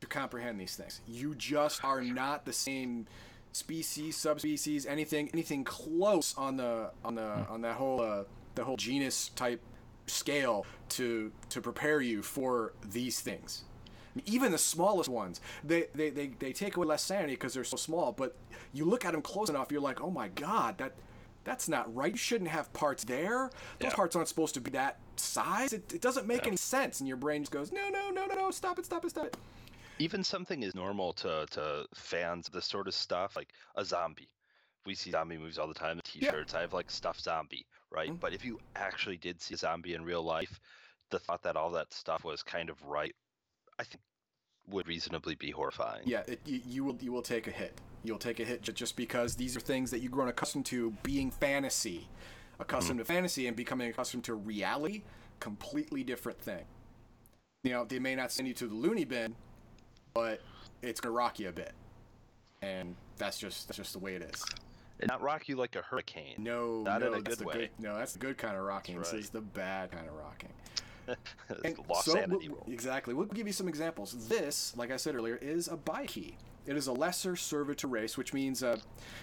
to 0.00 0.06
comprehend 0.06 0.60
these 0.60 0.76
things. 0.76 1.00
You 1.06 1.34
just 1.34 1.84
are 1.84 2.00
not 2.02 2.44
the 2.44 2.52
same 2.52 3.06
species, 3.52 4.16
subspecies, 4.16 4.86
anything 4.86 5.30
anything 5.32 5.64
close 5.64 6.36
on 6.36 6.56
the 6.56 6.90
on 7.04 7.14
the 7.14 7.46
on 7.48 7.62
that 7.62 7.76
whole 7.76 8.00
uh, 8.00 8.24
the 8.54 8.64
whole 8.64 8.76
genus 8.76 9.30
type 9.30 9.62
scale 10.06 10.66
to 10.90 11.32
to 11.48 11.60
prepare 11.60 12.00
you 12.00 12.22
for 12.22 12.72
these 12.90 13.20
things. 13.20 13.64
Even 14.26 14.52
the 14.52 14.58
smallest 14.58 15.08
ones, 15.08 15.40
they, 15.64 15.86
they, 15.94 16.10
they, 16.10 16.28
they 16.38 16.52
take 16.52 16.76
away 16.76 16.86
less 16.86 17.02
sanity 17.02 17.34
because 17.34 17.54
they're 17.54 17.64
so 17.64 17.76
small. 17.76 18.12
But 18.12 18.36
you 18.72 18.84
look 18.84 19.04
at 19.04 19.12
them 19.12 19.22
close 19.22 19.48
enough, 19.48 19.70
you're 19.70 19.80
like, 19.80 20.00
oh 20.00 20.10
my 20.10 20.28
god, 20.28 20.78
that 20.78 20.94
that's 21.44 21.68
not 21.68 21.92
right. 21.94 22.12
You 22.12 22.18
shouldn't 22.18 22.50
have 22.50 22.70
parts 22.72 23.04
there. 23.04 23.50
Those 23.78 23.90
Yeah. 23.92 23.96
parts 23.96 24.14
aren't 24.14 24.28
supposed 24.28 24.54
to 24.54 24.60
be 24.60 24.70
that 24.72 24.98
size. 25.16 25.72
It, 25.72 25.92
it 25.94 26.02
doesn't 26.02 26.26
make 26.26 26.46
any 26.46 26.56
sense. 26.56 27.00
And 27.00 27.08
your 27.08 27.16
brain 27.16 27.42
just 27.42 27.52
goes, 27.52 27.72
no, 27.72 27.88
no, 27.88 28.10
no, 28.10 28.26
no, 28.26 28.34
no, 28.34 28.50
stop 28.50 28.78
it, 28.78 28.84
stop 28.84 29.04
it, 29.04 29.10
stop 29.10 29.26
it. 29.26 29.36
Even 29.98 30.22
something 30.24 30.62
is 30.62 30.74
normal 30.74 31.12
to, 31.14 31.46
to 31.52 31.86
fans 31.94 32.46
of 32.46 32.52
this 32.52 32.66
sort 32.66 32.88
of 32.88 32.94
stuff, 32.94 33.36
like 33.36 33.50
a 33.76 33.84
zombie. 33.84 34.28
We 34.86 34.94
see 34.94 35.10
zombie 35.10 35.38
movies 35.38 35.58
all 35.58 35.68
the 35.68 35.74
time, 35.74 35.96
the 35.96 36.02
t-shirts. 36.02 36.54
I 36.54 36.62
have 36.62 36.72
like 36.72 36.90
stuffed 36.90 37.22
zombie, 37.22 37.66
right? 37.90 38.10
Mhm. 38.10 38.20
But 38.20 38.32
if 38.32 38.44
you 38.44 38.58
actually 38.76 39.16
did 39.18 39.40
see 39.40 39.54
a 39.54 39.58
zombie 39.58 39.94
in 39.94 40.02
real 40.04 40.22
life, 40.22 40.58
the 41.10 41.18
thought 41.18 41.42
that 41.42 41.56
all 41.56 41.70
that 41.72 41.92
stuff 41.92 42.24
was 42.24 42.42
kind 42.42 42.70
of 42.70 42.82
right, 42.84 43.14
I 43.80 43.84
think 43.84 44.02
would 44.68 44.86
reasonably 44.86 45.34
be 45.34 45.50
horrifying. 45.50 46.02
Yeah, 46.04 46.22
it, 46.28 46.40
you, 46.44 46.60
you 46.66 46.84
will 46.84 46.98
you 47.00 47.12
will 47.12 47.22
take 47.22 47.46
a 47.46 47.50
hit. 47.50 47.80
You'll 48.04 48.18
take 48.18 48.38
a 48.38 48.44
hit 48.44 48.62
ju- 48.62 48.72
just 48.72 48.94
because 48.94 49.34
these 49.34 49.56
are 49.56 49.60
things 49.60 49.90
that 49.90 50.00
you've 50.00 50.12
grown 50.12 50.28
accustomed 50.28 50.66
to 50.66 50.90
being 51.02 51.30
fantasy, 51.30 52.06
accustomed 52.58 53.00
mm-hmm. 53.00 53.06
to 53.08 53.12
fantasy 53.12 53.46
and 53.46 53.56
becoming 53.56 53.88
accustomed 53.88 54.24
to 54.24 54.34
reality. 54.34 55.02
Completely 55.40 56.04
different 56.04 56.38
thing. 56.38 56.64
You 57.64 57.72
know, 57.72 57.84
they 57.84 57.98
may 57.98 58.14
not 58.14 58.30
send 58.32 58.48
you 58.48 58.54
to 58.54 58.66
the 58.66 58.74
loony 58.74 59.04
bin, 59.04 59.34
but 60.12 60.40
it's 60.82 61.00
gonna 61.00 61.14
rock 61.14 61.40
you 61.40 61.48
a 61.48 61.52
bit, 61.52 61.72
and 62.60 62.94
that's 63.16 63.38
just 63.38 63.66
that's 63.66 63.78
just 63.78 63.94
the 63.94 63.98
way 63.98 64.14
it 64.14 64.22
is. 64.22 64.44
And 65.00 65.08
not 65.08 65.22
rock 65.22 65.48
you 65.48 65.56
like 65.56 65.74
a 65.74 65.80
hurricane. 65.80 66.34
No, 66.36 66.82
Not 66.82 67.00
no, 67.00 67.06
in 67.06 67.20
a 67.20 67.22
that's 67.22 67.36
good 67.36 67.46
way. 67.46 67.54
good. 67.54 67.70
No, 67.78 67.96
that's 67.96 68.12
the 68.12 68.18
good 68.18 68.36
kind 68.36 68.54
of 68.54 68.64
rocking. 68.64 68.96
That's 68.96 69.12
This 69.12 69.24
is 69.24 69.30
the 69.30 69.40
bad 69.40 69.90
kind 69.90 70.06
of 70.06 70.14
rocking. 70.14 70.50
Lost 71.88 72.06
so, 72.06 72.12
sanity. 72.12 72.48
we'll- 72.48 72.64
exactly. 72.68 73.14
We'll 73.14 73.26
give 73.26 73.46
you 73.46 73.52
some 73.52 73.68
examples. 73.68 74.28
This, 74.28 74.74
like 74.76 74.90
I 74.90 74.96
said 74.96 75.14
earlier, 75.14 75.36
is 75.36 75.68
a 75.68 75.76
Byakhee. 75.76 76.34
It 76.66 76.76
is 76.76 76.86
a 76.88 76.92
lesser 76.92 77.36
servitor 77.36 77.86
race, 77.86 78.18
which 78.18 78.34
means 78.34 78.62
uh, 78.62 78.78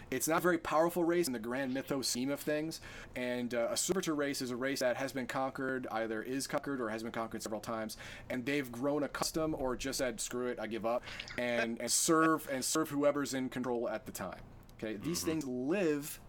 it's 0.10 0.28
not 0.28 0.40
a 0.40 0.42
very 0.42 0.58
powerful 0.58 1.04
race 1.04 1.28
in 1.28 1.34
the 1.34 1.40
grand 1.40 1.72
mythos 1.74 2.08
scheme 2.08 2.32
of 2.32 2.40
things. 2.40 2.82
And 3.16 3.54
uh, 3.54 3.68
a 3.70 3.78
servitor 3.78 4.16
race 4.16 4.42
is 4.42 4.50
a 4.50 4.56
race 4.56 4.80
that 4.80 4.98
has 4.98 5.12
been 5.12 5.28
conquered, 5.28 5.88
either 5.92 6.24
is 6.24 6.48
conquered 6.48 6.82
or 6.82 6.90
has 6.90 7.04
been 7.04 7.12
conquered 7.12 7.44
several 7.44 7.62
times, 7.62 7.96
and 8.30 8.44
they've 8.44 8.70
grown 8.72 9.04
accustomed 9.04 9.56
or 9.58 9.76
just 9.76 10.00
said, 10.00 10.20
"Screw 10.20 10.48
it, 10.48 10.60
I 10.60 10.66
give 10.66 10.86
up," 10.86 11.04
and, 11.38 11.80
and 11.80 11.92
serve 11.92 12.50
and 12.52 12.66
serve 12.66 12.90
whoever's 12.90 13.34
in 13.36 13.50
control 13.50 13.88
at 13.88 14.06
the 14.08 14.12
time. 14.12 14.40
Okay, 14.80 14.98
these 14.98 15.24
things 15.24 15.46
live 15.46 16.20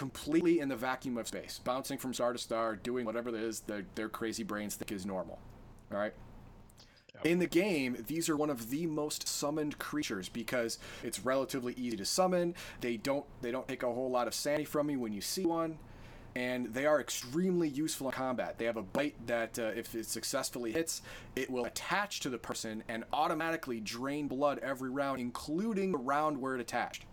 completely 0.00 0.60
in 0.60 0.70
the 0.70 0.76
vacuum 0.76 1.18
of 1.18 1.28
space, 1.28 1.60
bouncing 1.62 1.98
from 1.98 2.14
star 2.14 2.32
to 2.32 2.38
star, 2.38 2.74
doing 2.74 3.04
whatever 3.04 3.28
it 3.28 3.34
is 3.34 3.60
their, 3.60 3.84
their 3.96 4.08
crazy 4.08 4.42
brains 4.42 4.74
think 4.74 4.90
is 4.90 5.04
normal. 5.04 5.38
All 5.92 5.98
right. 5.98 6.14
In 7.22 7.38
the 7.38 7.46
game, 7.46 8.02
these 8.06 8.30
are 8.30 8.36
one 8.36 8.48
of 8.48 8.70
the 8.70 8.86
most 8.86 9.28
summoned 9.28 9.78
creatures 9.78 10.30
because 10.30 10.78
it's 11.02 11.20
relatively 11.20 11.74
easy 11.74 11.98
to 11.98 12.06
summon. 12.06 12.54
They 12.80 12.96
don't 12.96 13.26
they 13.42 13.50
don't 13.50 13.68
take 13.68 13.82
a 13.82 13.92
whole 13.92 14.10
lot 14.10 14.26
of 14.26 14.32
sanity 14.32 14.64
from 14.64 14.88
you 14.88 14.98
when 14.98 15.12
you 15.12 15.20
see 15.20 15.44
one, 15.44 15.78
and 16.34 16.72
they 16.72 16.86
are 16.86 16.98
extremely 16.98 17.68
useful 17.68 18.06
in 18.06 18.12
combat. 18.14 18.56
They 18.56 18.64
have 18.64 18.78
a 18.78 18.82
bite 18.82 19.26
that, 19.26 19.58
uh, 19.58 19.64
if 19.76 19.94
it 19.94 20.06
successfully 20.06 20.72
hits, 20.72 21.02
it 21.36 21.50
will 21.50 21.66
attach 21.66 22.20
to 22.20 22.30
the 22.30 22.38
person 22.38 22.84
and 22.88 23.04
automatically 23.12 23.80
drain 23.80 24.28
blood 24.28 24.60
every 24.60 24.88
round, 24.88 25.20
including 25.20 25.92
the 25.92 25.98
round 25.98 26.40
where 26.40 26.54
it 26.54 26.60
attached. 26.62 27.04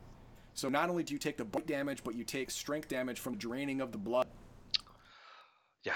So 0.58 0.70
not 0.70 0.90
only 0.90 1.04
do 1.04 1.14
you 1.14 1.20
take 1.20 1.38
the 1.38 1.46
bite 1.46 1.68
damage, 1.68 2.04
but 2.04 2.16
you 2.16 2.24
take 2.24 2.50
strength 2.50 2.88
damage 2.88 3.20
from 3.20 3.38
draining 3.38 3.80
of 3.80 3.92
the 3.92 4.00
blood. 4.00 4.26
yeah. 5.84 5.94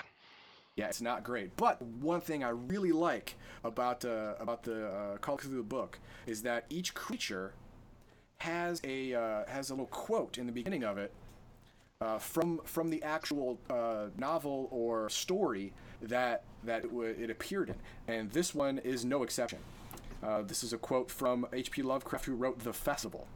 Yeah, 0.76 0.86
it's 0.86 1.02
not 1.02 1.24
great. 1.24 1.58
But 1.58 1.82
one 1.82 2.22
thing 2.22 2.44
I 2.44 2.50
really 2.50 2.92
like 2.92 3.36
about 3.64 4.06
uh, 4.06 4.36
about 4.40 4.62
the 4.62 4.88
uh, 4.88 5.18
Call 5.18 5.36
of 5.36 5.42
Cthulhu 5.42 5.68
book 5.68 6.00
is 6.28 6.44
that 6.44 6.66
each 6.70 6.94
creature 6.94 7.54
has 8.38 8.80
a 8.84 9.16
uh, 9.16 9.46
has 9.48 9.72
a 9.72 9.74
little 9.74 9.88
quote 9.88 10.38
in 10.38 10.46
the 10.46 10.52
beginning 10.52 10.84
of 10.84 11.00
it 11.00 11.12
uh, 12.00 12.20
from 12.20 12.62
from 12.64 12.92
the 12.92 13.02
actual 13.02 13.60
uh, 13.70 14.10
novel 14.16 14.70
or 14.72 15.10
story 15.10 15.74
that 16.04 16.44
that 16.64 16.86
it, 16.86 16.90
w- 16.90 17.16
it 17.20 17.32
appeared 17.32 17.70
in, 17.70 17.76
and 18.08 18.32
this 18.32 18.54
one 18.54 18.78
is 18.78 19.04
no 19.04 19.24
exception. 19.24 19.60
Uh, 20.24 20.44
this 20.44 20.64
is 20.64 20.72
a 20.72 20.78
quote 20.78 21.10
from 21.10 21.48
H.P. 21.52 21.82
Lovecraft, 21.82 22.26
who 22.26 22.36
wrote 22.36 22.60
The 22.60 22.74
Festival. 22.74 23.28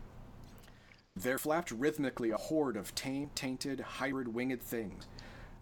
There 1.18 1.38
flapped 1.38 1.72
rhythmically 1.72 2.32
a 2.32 2.38
horde 2.38 2.76
of 2.76 2.94
tame, 2.94 3.30
tainted, 3.36 3.80
hybrid 3.80 4.28
winged 4.28 4.62
things. 4.62 5.08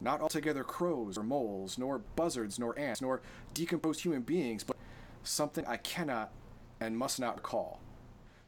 Not 0.01 0.19
altogether 0.19 0.63
crows 0.63 1.15
or 1.15 1.23
moles, 1.23 1.77
nor 1.77 1.99
buzzards, 1.99 2.57
nor 2.57 2.77
ants, 2.77 3.01
nor 3.01 3.21
decomposed 3.53 4.01
human 4.01 4.23
beings, 4.23 4.63
but 4.63 4.75
something 5.23 5.63
I 5.67 5.77
cannot 5.77 6.31
and 6.79 6.97
must 6.97 7.19
not 7.19 7.35
recall. 7.35 7.79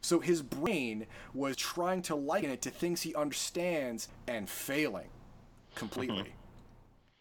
So 0.02 0.20
his 0.20 0.42
brain 0.42 1.06
was 1.34 1.56
trying 1.56 2.02
to 2.04 2.16
liken 2.16 2.50
it 2.50 2.62
to 2.64 2.72
things 2.72 3.04
he 3.04 3.14
understands 3.14 4.10
and 4.28 4.50
failing 4.50 5.10
completely. 5.76 6.18
Mm-hmm. 6.18 6.30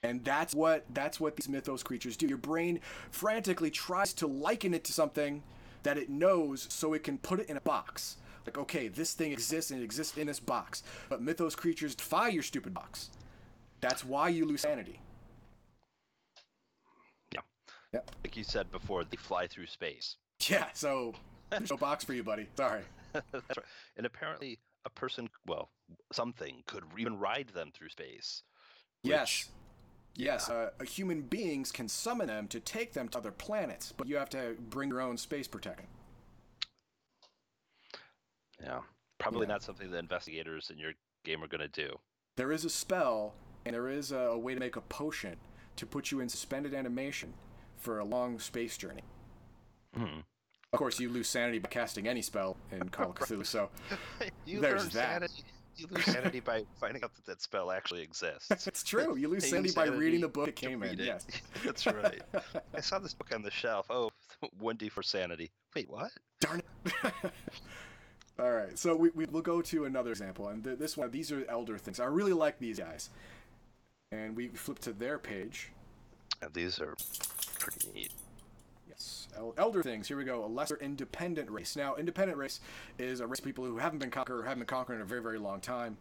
and 0.03 0.25
that's 0.25 0.55
what 0.55 0.85
that's 0.95 1.19
what 1.19 1.37
these 1.37 1.49
mythos 1.49 1.83
creatures 1.83 2.17
do. 2.17 2.26
Your 2.26 2.38
brain 2.38 2.81
frantically 3.11 3.71
tries 3.71 4.12
to 4.14 4.26
liken 4.26 4.75
it 4.75 4.85
to 4.85 4.93
something 4.93 5.43
that 5.83 5.99
it 5.99 6.09
knows 6.09 6.67
so 6.71 6.95
it 6.95 7.03
can 7.05 7.19
put 7.19 7.41
it 7.41 7.49
in 7.49 7.57
a 7.57 7.61
box. 7.61 8.17
Like, 8.46 8.58
okay, 8.58 8.88
this 8.88 9.14
thing 9.14 9.32
exists 9.32 9.70
and 9.70 9.80
it 9.80 9.84
exists 9.84 10.16
in 10.18 10.26
this 10.26 10.40
box. 10.40 10.82
But 11.08 11.22
mythos 11.22 11.54
creatures 11.54 11.94
defy 11.94 12.28
your 12.28 12.42
stupid 12.42 12.74
box. 12.74 13.10
That's 13.80 14.04
why 14.04 14.28
you 14.28 14.44
lose 14.44 14.62
sanity. 14.62 15.00
Yeah. 17.32 17.40
Yep. 17.92 18.10
Like 18.24 18.36
you 18.36 18.44
said 18.44 18.70
before, 18.70 19.04
they 19.04 19.16
fly 19.16 19.46
through 19.46 19.66
space. 19.66 20.16
Yeah, 20.48 20.66
so 20.74 21.14
there's 21.50 21.70
no 21.70 21.76
box 21.76 22.04
for 22.04 22.12
you, 22.12 22.22
buddy. 22.22 22.48
Sorry. 22.56 22.82
That's 23.12 23.26
right. 23.34 23.66
And 23.96 24.06
apparently, 24.06 24.58
a 24.84 24.90
person, 24.90 25.28
well, 25.46 25.70
something 26.12 26.62
could 26.66 26.84
even 26.98 27.18
ride 27.18 27.50
them 27.54 27.70
through 27.74 27.88
space. 27.90 28.42
which- 29.02 29.10
Yes. 29.12 29.48
Yes, 30.16 30.48
uh, 30.48 30.70
human 30.86 31.22
beings 31.22 31.72
can 31.72 31.88
summon 31.88 32.28
them 32.28 32.46
to 32.46 32.60
take 32.60 32.92
them 32.92 33.08
to 33.08 33.18
other 33.18 33.32
planets, 33.32 33.90
but 33.90 34.06
you 34.06 34.14
have 34.16 34.28
to 34.30 34.54
bring 34.70 34.88
your 34.88 35.00
own 35.00 35.16
space 35.16 35.48
protection. 35.48 35.86
Yeah. 38.62 38.80
Probably 39.18 39.42
Yeah. 39.46 39.52
not 39.54 39.62
something 39.62 39.90
the 39.90 39.99
investigators 39.99 40.70
in 40.70 40.78
your 40.78 40.92
game 41.25 41.42
are 41.42 41.46
going 41.49 41.61
to 41.61 41.68
do. 41.68 41.99
There 42.37 42.52
is 42.52 42.64
a 42.64 42.70
spell, 42.70 43.34
and 43.64 43.75
there 43.75 43.88
is 43.88 44.12
a, 44.12 44.16
a 44.18 44.38
way 44.38 44.54
to 44.54 44.61
make 44.61 44.76
a 44.76 44.80
potion 44.82 45.37
to 45.76 45.87
put 45.87 46.11
you 46.11 46.20
in 46.20 46.28
suspended 46.28 46.75
animation 46.75 47.34
for 47.76 47.99
a 47.99 48.04
long 48.04 48.38
space 48.38 48.76
journey. 48.76 49.02
Hmm. 49.96 50.20
Of 50.73 50.78
course, 50.78 50.99
you 50.99 51.08
lose 51.08 51.28
sanity 51.28 51.61
by 51.61 51.68
casting 51.68 52.08
any 52.08 52.23
spell 52.23 52.56
in 52.73 52.88
Call 52.88 53.11
of 53.11 53.16
Cthulhu, 53.16 53.46
so 53.46 53.70
you 54.46 54.61
There's 54.61 54.82
learn 54.82 54.90
that. 54.90 54.92
sanity. 54.92 55.44
You 55.76 55.87
lose 55.90 56.04
sanity 56.04 56.40
by 56.40 56.64
finding 56.80 57.02
out 57.04 57.14
that 57.14 57.25
that 57.26 57.40
spell 57.42 57.70
actually 57.73 58.02
exists. 58.02 58.49
it's 58.66 58.82
true. 58.84 59.16
You 59.16 59.28
lose 59.28 59.44
You 59.44 59.50
sanity 59.50 59.75
by 59.75 59.87
reading 59.87 60.20
the 60.20 60.28
book 60.28 60.44
to 60.46 60.50
it 60.50 60.56
came 60.56 60.82
in. 60.82 60.99
it. 61.00 61.04
Yes. 61.04 61.26
That's 61.64 61.87
right. 61.87 62.23
I 62.75 62.80
saw 62.80 62.99
this 63.00 63.14
book 63.14 63.32
on 63.32 63.42
the 63.42 63.50
shelf. 63.50 63.87
Oh, 63.90 64.11
1d 64.61 64.90
for 64.90 65.02
sanity. 65.02 65.50
Wait, 65.76 65.88
what? 65.88 66.11
Darn 66.40 66.61
it. 66.84 66.92
All 68.37 68.50
right, 68.50 68.76
so 68.76 68.97
we, 68.97 69.11
we, 69.11 69.26
we'll 69.26 69.43
go 69.43 69.62
to 69.62 69.85
another 69.85 70.11
example, 70.11 70.49
and 70.49 70.64
th- 70.64 70.79
this 70.79 70.97
one, 70.97 71.11
these 71.12 71.31
are 71.31 71.45
elder 71.49 71.79
things. 71.79 72.00
I 72.00 72.07
really 72.07 72.33
like 72.33 72.59
these 72.59 72.81
guys. 72.81 73.11
And 74.11 74.35
we 74.37 74.49
flip 74.49 74.81
to 74.81 74.93
their 74.93 75.19
page. 75.19 75.71
And 76.43 76.53
these 76.53 76.81
are 76.81 76.97
pretty 77.61 77.88
neat. 77.95 78.12
Yes, 78.88 79.29
El- 79.37 79.55
elder 79.57 79.85
things. 79.85 80.09
Here 80.09 80.17
we 80.17 80.25
go. 80.25 80.45
A 80.45 80.47
lesser 80.47 80.76
independent 80.76 81.49
race. 81.49 81.76
Now, 81.76 81.95
independent 81.95 82.37
race 82.37 82.61
is 82.99 83.21
a 83.21 83.26
race 83.26 83.38
of 83.38 83.45
people 83.45 83.64
who 83.64 83.79
haven't 83.79 84.00
been 84.00 84.11
conquered 84.11 84.41
or 84.41 84.43
haven't 84.43 84.61
been 84.61 84.67
conquered 84.67 84.97
in 84.97 85.00
a 85.00 85.05
very, 85.05 85.23
very 85.23 85.38
long 85.38 85.61
time, 85.61 85.97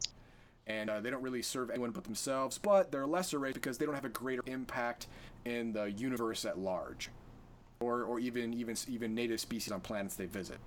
and 0.65 0.89
uh, 0.89 1.01
they 1.01 1.11
don't 1.11 1.21
really 1.21 1.43
serve 1.43 1.69
anyone 1.69 1.91
but 1.91 2.03
themselves. 2.03 2.57
But 2.57 2.91
they're 2.91 3.03
a 3.03 3.07
lesser 3.07 3.37
race 3.37 3.53
because 3.53 3.77
they 3.77 3.85
don't 3.85 3.95
have 3.95 4.05
a 4.05 4.09
greater 4.09 4.43
impact 4.47 5.05
in 5.45 5.71
the 5.73 5.91
universe 5.91 6.45
at 6.45 6.57
large, 6.57 7.09
or 7.79 8.03
or 8.03 8.19
even 8.19 8.55
even 8.55 8.75
even 8.87 9.13
native 9.13 9.39
species 9.39 9.71
on 9.71 9.81
planets 9.81 10.15
they 10.15 10.25
visit. 10.25 10.57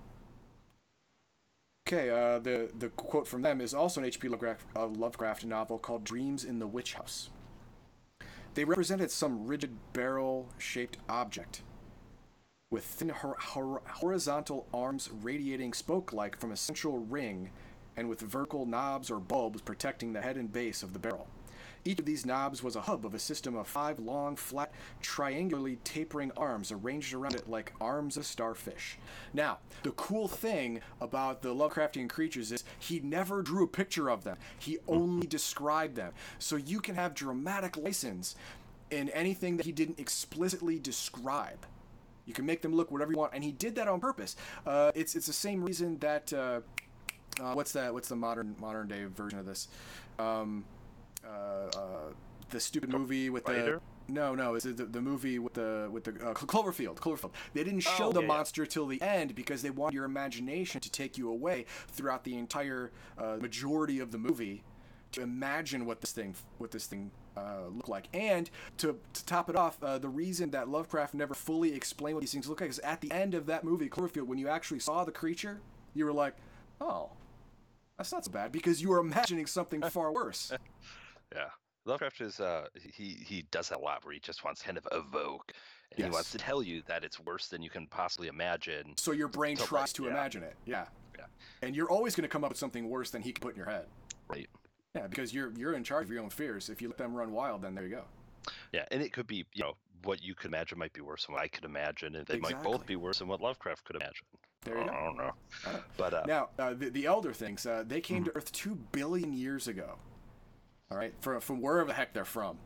Okay, 1.87 2.09
uh, 2.09 2.37
the 2.39 2.69
the 2.79 2.89
quote 2.89 3.25
from 3.25 3.41
them 3.41 3.61
is 3.61 3.73
also 3.73 4.01
an 4.01 4.07
H.P. 4.07 4.27
Lovecraft, 4.27 4.65
uh, 4.75 4.87
Lovecraft 4.87 5.45
novel 5.45 5.79
called 5.79 6.03
Dreams 6.03 6.43
in 6.43 6.59
the 6.59 6.67
Witch 6.67 6.95
House. 6.95 7.29
They 8.55 8.65
represented 8.65 9.09
some 9.09 9.47
rigid 9.47 9.77
barrel-shaped 9.93 10.97
object 11.07 11.61
with 12.71 12.83
thin 12.83 13.07
hor- 13.07 13.37
hor- 13.39 13.81
horizontal 13.87 14.67
arms 14.73 15.09
radiating 15.21 15.71
spoke-like 15.71 16.37
from 16.37 16.51
a 16.51 16.57
central 16.57 16.97
ring 16.97 17.51
and 17.95 18.09
with 18.09 18.19
vertical 18.19 18.65
knobs 18.65 19.09
or 19.09 19.21
bulbs 19.21 19.61
protecting 19.61 20.11
the 20.11 20.21
head 20.21 20.35
and 20.35 20.51
base 20.51 20.83
of 20.83 20.91
the 20.91 20.99
barrel. 20.99 21.27
Each 21.87 21.99
of 21.99 22.05
these 22.05 22.25
knobs 22.25 22.61
was 22.61 22.75
a 22.75 22.81
hub 22.81 23.05
of 23.05 23.13
a 23.13 23.19
system 23.19 23.55
of 23.55 23.65
five 23.65 23.97
long, 23.97 24.35
flat, 24.35 24.73
triangularly 25.01 25.77
tapering 25.85 26.33
arms 26.35 26.69
arranged 26.69 27.13
around 27.13 27.33
it 27.35 27.49
like 27.49 27.71
arms 27.79 28.17
of 28.17 28.25
starfish. 28.25 28.97
Now, 29.33 29.59
the 29.83 29.91
cool 29.91 30.27
thing 30.27 30.81
about 30.99 31.41
the 31.41 31.55
Lovecraftian 31.55 32.09
creatures 32.09 32.51
is 32.51 32.65
he 32.77 32.99
never 32.99 33.41
drew 33.41 33.63
a 33.63 33.67
picture 33.67 34.09
of 34.09 34.25
them. 34.25 34.35
He 34.59 34.79
only 34.85 35.27
described 35.27 35.95
them. 35.95 36.11
So 36.39 36.57
you 36.57 36.81
can 36.81 36.95
have 36.95 37.13
dramatic 37.13 37.77
license 37.77 38.35
in 38.91 39.07
anything 39.11 39.55
that 39.55 39.65
he 39.65 39.71
didn't 39.71 39.97
explicitly 39.97 40.79
describe. 40.79 41.65
You 42.25 42.33
can 42.33 42.45
make 42.45 42.61
them 42.61 42.75
look 42.75 42.91
whatever 42.91 43.13
you 43.13 43.17
want, 43.17 43.31
and 43.33 43.45
he 43.45 43.53
did 43.53 43.75
that 43.75 43.87
on 43.87 44.01
purpose. 44.01 44.35
Uh, 44.65 44.91
it's 44.93 45.15
it's 45.15 45.27
the 45.27 45.31
same 45.31 45.63
reason 45.63 45.97
that 45.99 46.33
uh, 46.33 46.59
uh, 47.39 47.53
what's 47.53 47.71
that? 47.71 47.93
What's 47.93 48.09
the 48.09 48.17
modern 48.17 48.57
modern 48.59 48.89
day 48.89 49.05
version 49.05 49.39
of 49.39 49.45
this? 49.45 49.69
Um, 50.19 50.65
uh, 51.25 51.27
uh, 51.77 52.13
the 52.49 52.59
stupid 52.59 52.89
movie 52.89 53.29
with 53.29 53.43
Spider? 53.43 53.81
the 54.07 54.13
no 54.13 54.35
no 54.35 54.55
it's 54.55 54.63
the, 54.65 54.71
the 54.85 55.01
movie 55.01 55.37
with 55.39 55.53
the 55.53 55.89
with 55.91 56.05
the 56.05 56.11
uh, 56.11 56.33
Cloverfield 56.33 56.95
Cloverfield. 56.95 57.31
They 57.53 57.63
didn't 57.63 57.81
show 57.81 58.05
Oh, 58.07 58.11
the 58.11 58.21
yeah, 58.21 58.27
yeah. 58.27 58.33
monster 58.33 58.65
till 58.65 58.87
the 58.87 59.01
end 59.01 59.35
because 59.35 59.61
they 59.61 59.69
want 59.69 59.93
your 59.93 60.05
imagination 60.05 60.79
to 60.81 60.91
take 60.91 61.17
you 61.17 61.29
away 61.29 61.65
throughout 61.89 62.23
the 62.23 62.37
entire 62.37 62.91
uh, 63.17 63.37
majority 63.41 63.99
of 63.99 64.11
the 64.11 64.17
movie 64.17 64.63
to 65.11 65.21
imagine 65.21 65.85
what 65.85 66.01
this 66.01 66.11
thing 66.11 66.35
what 66.57 66.71
this 66.71 66.85
thing 66.85 67.11
uh, 67.35 67.67
looked 67.69 67.89
like. 67.89 68.07
And 68.13 68.49
to, 68.77 68.97
to 69.13 69.25
top 69.25 69.49
it 69.49 69.55
off, 69.55 69.77
uh, 69.83 69.97
the 69.99 70.09
reason 70.09 70.51
that 70.51 70.69
Lovecraft 70.69 71.13
never 71.13 71.33
fully 71.35 71.73
explained 71.73 72.15
what 72.15 72.21
these 72.21 72.31
things 72.31 72.47
look 72.47 72.61
like 72.61 72.69
is 72.69 72.79
at 72.79 73.01
the 73.01 73.11
end 73.11 73.35
of 73.35 73.45
that 73.45 73.63
movie, 73.63 73.89
Cloverfield, 73.89 74.25
when 74.25 74.39
you 74.39 74.47
actually 74.47 74.79
saw 74.79 75.03
the 75.03 75.11
creature, 75.11 75.59
you 75.93 76.05
were 76.05 76.13
like, 76.13 76.35
oh, 76.81 77.11
that's 77.97 78.11
not 78.11 78.25
so 78.25 78.31
bad 78.31 78.51
because 78.51 78.81
you 78.81 78.89
were 78.89 78.99
imagining 78.99 79.45
something 79.45 79.81
far 79.89 80.11
worse. 80.11 80.51
Yeah. 81.35 81.49
Lovecraft 81.85 82.19
is 82.21 82.39
uh 82.41 82.67
he 82.93 83.23
he 83.25 83.45
does 83.49 83.69
that 83.69 83.77
a 83.77 83.81
lot 83.81 84.03
where 84.03 84.13
he 84.13 84.19
just 84.19 84.43
wants 84.43 84.59
to 84.61 84.65
kind 84.65 84.77
of 84.77 84.87
evoke 84.91 85.53
and 85.91 85.99
Yes. 85.99 86.07
he 86.07 86.11
wants 86.11 86.31
to 86.31 86.37
tell 86.37 86.61
you 86.61 86.81
that 86.87 87.05
it's 87.05 87.17
worse 87.21 87.47
than 87.47 87.61
you 87.61 87.69
can 87.69 87.87
possibly 87.87 88.27
imagine. 88.27 88.93
So 88.97 89.13
your 89.13 89.29
brain 89.29 89.55
So, 89.55 89.65
tries 89.65 89.81
like, 89.83 89.93
to 89.93 90.03
yeah. 90.03 90.09
imagine 90.09 90.43
it. 90.43 90.55
Yeah. 90.65 90.85
Yeah. 91.17 91.25
And 91.61 91.75
you're 91.75 91.89
always 91.89 92.13
going 92.13 92.23
to 92.23 92.27
come 92.29 92.43
up 92.43 92.49
with 92.51 92.57
something 92.59 92.89
worse 92.89 93.09
than 93.09 93.21
he 93.21 93.31
can 93.31 93.41
put 93.41 93.53
in 93.53 93.57
your 93.57 93.69
head. 93.69 93.85
Right. 94.27 94.49
Yeah, 94.95 95.07
because 95.07 95.33
you're 95.33 95.53
you're 95.57 95.73
in 95.75 95.83
charge 95.83 96.07
of 96.07 96.11
your 96.11 96.23
own 96.23 96.29
fears. 96.29 96.69
If 96.69 96.81
you 96.81 96.89
let 96.89 96.97
them 96.97 97.13
run 97.13 97.31
wild, 97.31 97.61
then 97.61 97.73
there 97.73 97.85
you 97.85 97.95
go. 97.95 98.03
Yeah, 98.73 98.85
and 98.91 99.01
it 99.01 99.13
could 99.13 99.27
be, 99.27 99.45
you 99.53 99.63
know, 99.63 99.75
what 100.03 100.21
you 100.21 100.35
could 100.35 100.47
imagine 100.47 100.77
might 100.79 100.93
be 100.93 101.01
worse 101.01 101.25
than 101.25 101.35
what 101.35 101.43
I 101.43 101.47
could 101.47 101.65
imagine, 101.65 102.15
and 102.15 102.25
they 102.25 102.39
might 102.39 102.61
both 102.63 102.85
be 102.85 102.95
worse 102.95 103.19
than 103.19 103.27
what 103.27 103.41
Lovecraft 103.41 103.83
could 103.85 103.95
imagine. 103.97 104.25
There 104.63 104.77
you 104.77 104.85
go. 104.85 104.91
I 104.91 105.03
don't 105.03 105.17
know. 105.17 105.31
But 105.97 106.13
uh, 106.13 106.23
Now, 106.27 106.49
uh, 106.59 106.73
the, 106.73 106.89
the 106.89 107.05
Elder 107.05 107.33
things, 107.33 107.65
uh, 107.65 107.83
they 107.85 108.01
came 108.01 108.23
to 108.25 108.35
Earth 108.35 108.51
two 108.51 108.75
billion 108.91 109.33
years 109.33 109.67
ago. 109.67 109.97
All 110.89 110.97
right, 110.97 111.13
from, 111.19 111.39
from 111.41 111.61
wherever 111.61 111.87
the 111.87 111.93
heck 111.93 112.13
they're 112.13 112.23
from, 112.25 112.57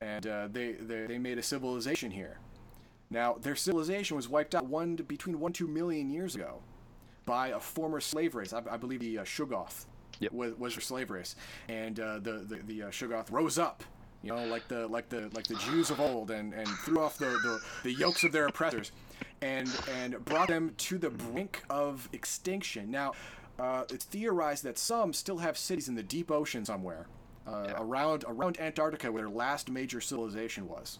and 0.00 0.26
uh, 0.26 0.48
they, 0.52 0.72
they 0.72 1.06
they 1.06 1.18
made 1.18 1.38
a 1.38 1.42
civilization 1.42 2.10
here. 2.10 2.38
Now, 3.10 3.34
their 3.40 3.56
civilization 3.56 4.14
was 4.16 4.28
wiped 4.28 4.54
out 4.54 4.66
one 4.66 4.96
between 4.96 5.40
one 5.40 5.52
two 5.52 5.66
million 5.66 6.10
years 6.10 6.34
ago 6.34 6.60
by 7.24 7.48
a 7.48 7.60
former 7.60 8.00
slave 8.00 8.34
race. 8.34 8.52
I, 8.52 8.62
I 8.70 8.76
believe 8.76 9.00
the 9.00 9.18
uh, 9.18 9.24
Yep. 10.20 10.32
was, 10.32 10.54
was 10.58 10.74
their 10.74 10.82
slave 10.82 11.10
race, 11.10 11.34
and 11.68 11.98
uh, 11.98 12.18
the 12.18 12.44
the, 12.46 12.56
the 12.66 12.82
uh, 12.82 13.22
rose 13.30 13.58
up. 13.58 13.82
You 14.22 14.34
know, 14.34 14.44
like 14.44 14.68
the 14.68 14.86
like 14.86 15.08
the 15.08 15.30
like 15.32 15.46
the 15.46 15.54
Jews 15.54 15.90
of 15.90 15.98
old, 15.98 16.30
and, 16.30 16.52
and 16.52 16.68
threw 16.84 17.00
off 17.00 17.16
the, 17.16 17.30
the, 17.42 17.60
the 17.84 17.92
yokes 17.92 18.22
of 18.22 18.32
their 18.32 18.46
oppressors, 18.46 18.92
and 19.40 19.66
and 19.90 20.22
brought 20.26 20.48
them 20.48 20.74
to 20.76 20.98
the 20.98 21.08
brink 21.08 21.62
of 21.70 22.06
extinction. 22.12 22.90
Now, 22.90 23.14
uh, 23.58 23.84
it's 23.88 24.04
theorized 24.04 24.62
that 24.64 24.76
some 24.76 25.14
still 25.14 25.38
have 25.38 25.56
cities 25.56 25.88
in 25.88 25.94
the 25.94 26.02
deep 26.02 26.30
ocean 26.30 26.66
somewhere, 26.66 27.06
uh, 27.46 27.64
Yeah. 27.68 27.74
around 27.78 28.24
around 28.26 28.58
Antarctica, 28.60 29.10
where 29.10 29.22
their 29.22 29.30
last 29.30 29.70
major 29.70 30.00
civilization 30.00 30.68
was. 30.68 30.98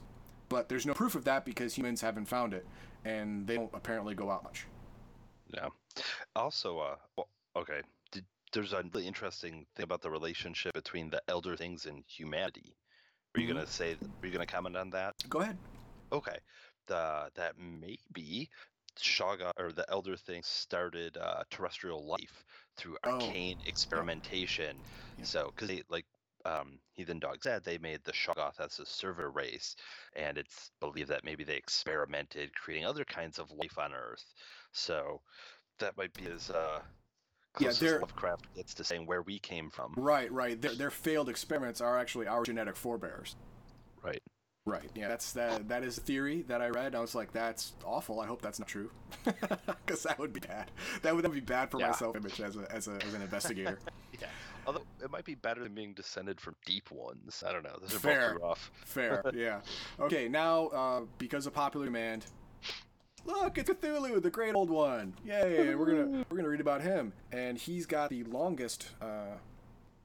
But 0.48 0.68
there's 0.68 0.86
no 0.86 0.94
proof 0.94 1.14
of 1.14 1.24
that 1.24 1.44
because 1.44 1.74
humans 1.76 2.00
haven't 2.00 2.26
found 2.26 2.54
it, 2.54 2.66
and 3.04 3.46
they 3.46 3.56
don't 3.56 3.70
apparently 3.74 4.14
go 4.14 4.30
out 4.30 4.42
much. 4.44 4.66
yeah. 5.52 5.68
Also, 6.36 6.78
uh, 6.78 6.96
well, 7.16 7.28
okay. 7.56 7.82
Did, 8.12 8.24
there's 8.52 8.72
a 8.72 8.82
really 8.92 9.06
interesting 9.06 9.66
thing 9.76 9.84
about 9.84 10.00
the 10.02 10.10
relationship 10.10 10.72
between 10.74 11.10
the 11.10 11.22
elder 11.28 11.56
things 11.56 11.86
and 11.86 12.04
humanity. 12.06 12.74
Were 13.34 13.40
you 13.42 13.48
Mhm. 13.48 13.54
gonna 13.54 13.66
say? 13.66 13.96
Were 14.20 14.26
you 14.26 14.32
gonna 14.32 14.46
comment 14.46 14.76
on 14.76 14.90
that? 14.90 15.14
Go 15.28 15.40
ahead. 15.40 15.58
Okay. 16.12 16.38
The 16.86 17.30
that 17.34 17.56
maybe 17.58 18.50
Shoggoth 18.96 19.52
or 19.56 19.72
the 19.72 19.88
Elder 19.88 20.16
Things 20.16 20.46
started 20.48 21.16
uh, 21.16 21.44
terrestrial 21.50 22.04
life 22.04 22.44
through 22.76 22.98
Oh, 23.04 23.12
arcane 23.12 23.58
experimentation. 23.66 24.76
Yeah. 25.16 25.24
So, 25.24 25.46
because 25.54 25.68
they 25.68 25.82
like 25.88 26.06
um, 26.44 26.78
Heathen 26.94 27.18
Dog 27.18 27.38
said, 27.42 27.62
they 27.64 27.78
made 27.78 28.00
the 28.04 28.12
Shoggoth 28.12 28.60
as 28.60 28.78
a 28.78 28.86
server 28.86 29.30
race, 29.30 29.76
and 30.16 30.38
it's 30.38 30.70
believed 30.80 31.10
that 31.10 31.24
maybe 31.24 31.44
they 31.44 31.56
experimented 31.56 32.54
creating 32.54 32.86
other 32.86 33.04
kinds 33.04 33.38
of 33.38 33.50
life 33.52 33.78
on 33.78 33.92
Earth. 33.92 34.24
So 34.72 35.20
that 35.78 35.96
might 35.96 36.12
be 36.14 36.26
as 36.26 36.50
uh, 36.50 36.80
close 37.54 37.78
they're- 37.78 37.96
as 37.96 38.00
Lovecraft 38.02 38.54
gets 38.54 38.74
to 38.74 38.84
saying 38.84 39.06
where 39.06 39.22
we 39.22 39.38
came 39.38 39.70
from. 39.70 39.94
Right, 39.96 40.30
right. 40.32 40.60
Their, 40.60 40.74
their 40.74 40.90
failed 40.90 41.28
experiments 41.28 41.80
are 41.80 41.98
actually 41.98 42.26
our 42.26 42.42
genetic 42.44 42.76
forebears. 42.76 43.36
Right. 44.02 44.22
Right. 44.66 44.90
Yeah, 44.94 45.08
that's 45.08 45.32
that. 45.32 45.68
That 45.68 45.82
is 45.84 45.96
a 45.96 46.02
theory 46.02 46.42
that 46.48 46.60
I 46.60 46.68
read. 46.68 46.94
I 46.94 47.00
was 47.00 47.14
like, 47.14 47.32
that's 47.32 47.72
awful. 47.82 48.20
I 48.20 48.26
hope 48.26 48.42
that's 48.42 48.58
not 48.58 48.68
true, 48.68 48.90
because 49.24 50.02
that 50.02 50.18
would 50.18 50.34
be 50.34 50.40
bad. 50.40 50.70
That 51.00 51.14
would, 51.14 51.24
that 51.24 51.30
would 51.30 51.34
be 51.34 51.40
bad 51.40 51.70
for 51.70 51.80
Yeah. 51.80 51.88
my 51.88 51.92
self-image 51.94 52.40
as 52.42 52.56
a, 52.56 52.70
as 52.70 52.86
a 52.86 52.92
as 53.04 53.14
an 53.14 53.22
investigator. 53.22 53.78
Yeah. 54.20 54.26
Although 54.70 54.86
it 55.02 55.10
might 55.10 55.24
be 55.24 55.34
better 55.34 55.64
than 55.64 55.74
being 55.74 55.94
descended 55.94 56.40
from 56.40 56.54
deep 56.64 56.92
ones. 56.92 57.42
I 57.44 57.52
don't 57.52 57.64
know. 57.64 57.76
Those 57.80 57.96
are 57.96 57.98
Fair. 57.98 58.32
both 58.34 58.42
rough. 58.42 58.70
Fair. 58.84 59.22
Yeah. 59.34 59.62
Okay. 59.98 60.28
Now, 60.28 60.68
uh, 60.68 61.00
because 61.18 61.46
of 61.46 61.52
popular 61.54 61.86
demand, 61.86 62.26
look, 63.24 63.58
it's 63.58 63.68
Cthulhu, 63.68 64.22
the 64.22 64.30
great 64.30 64.54
old 64.54 64.70
one. 64.70 65.14
Yay! 65.24 65.74
We're 65.74 65.86
gonna 65.86 66.24
we're 66.30 66.36
gonna 66.36 66.48
read 66.48 66.60
about 66.60 66.82
him, 66.82 67.12
and 67.32 67.58
he's 67.58 67.84
got 67.84 68.10
the 68.10 68.22
longest 68.24 68.90
uh, 69.02 69.34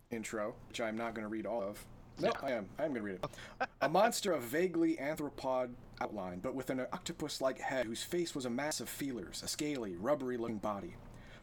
intro, 0.10 0.56
which 0.68 0.82
I'm 0.82 0.98
not 0.98 1.14
gonna 1.14 1.28
read 1.28 1.46
all 1.46 1.62
of. 1.62 1.86
No, 2.20 2.32
I 2.42 2.54
am. 2.54 2.68
I 2.80 2.86
am 2.86 2.94
gonna 2.94 3.04
read 3.04 3.20
it. 3.22 3.68
A 3.82 3.90
monster 3.90 4.32
of 4.32 4.42
vaguely 4.42 4.96
anthropod 4.96 5.70
outline, 6.02 6.40
but 6.40 6.56
with 6.56 6.72
an 6.72 6.80
octopus-like 6.92 7.60
head 7.60 7.86
whose 7.86 8.02
face 8.02 8.34
was 8.34 8.46
a 8.46 8.50
mass 8.50 8.80
of 8.80 8.90
feelers, 8.90 9.44
a 9.44 9.48
scaly, 9.48 9.96
rubbery-looking 9.96 10.58
body. 10.58 10.96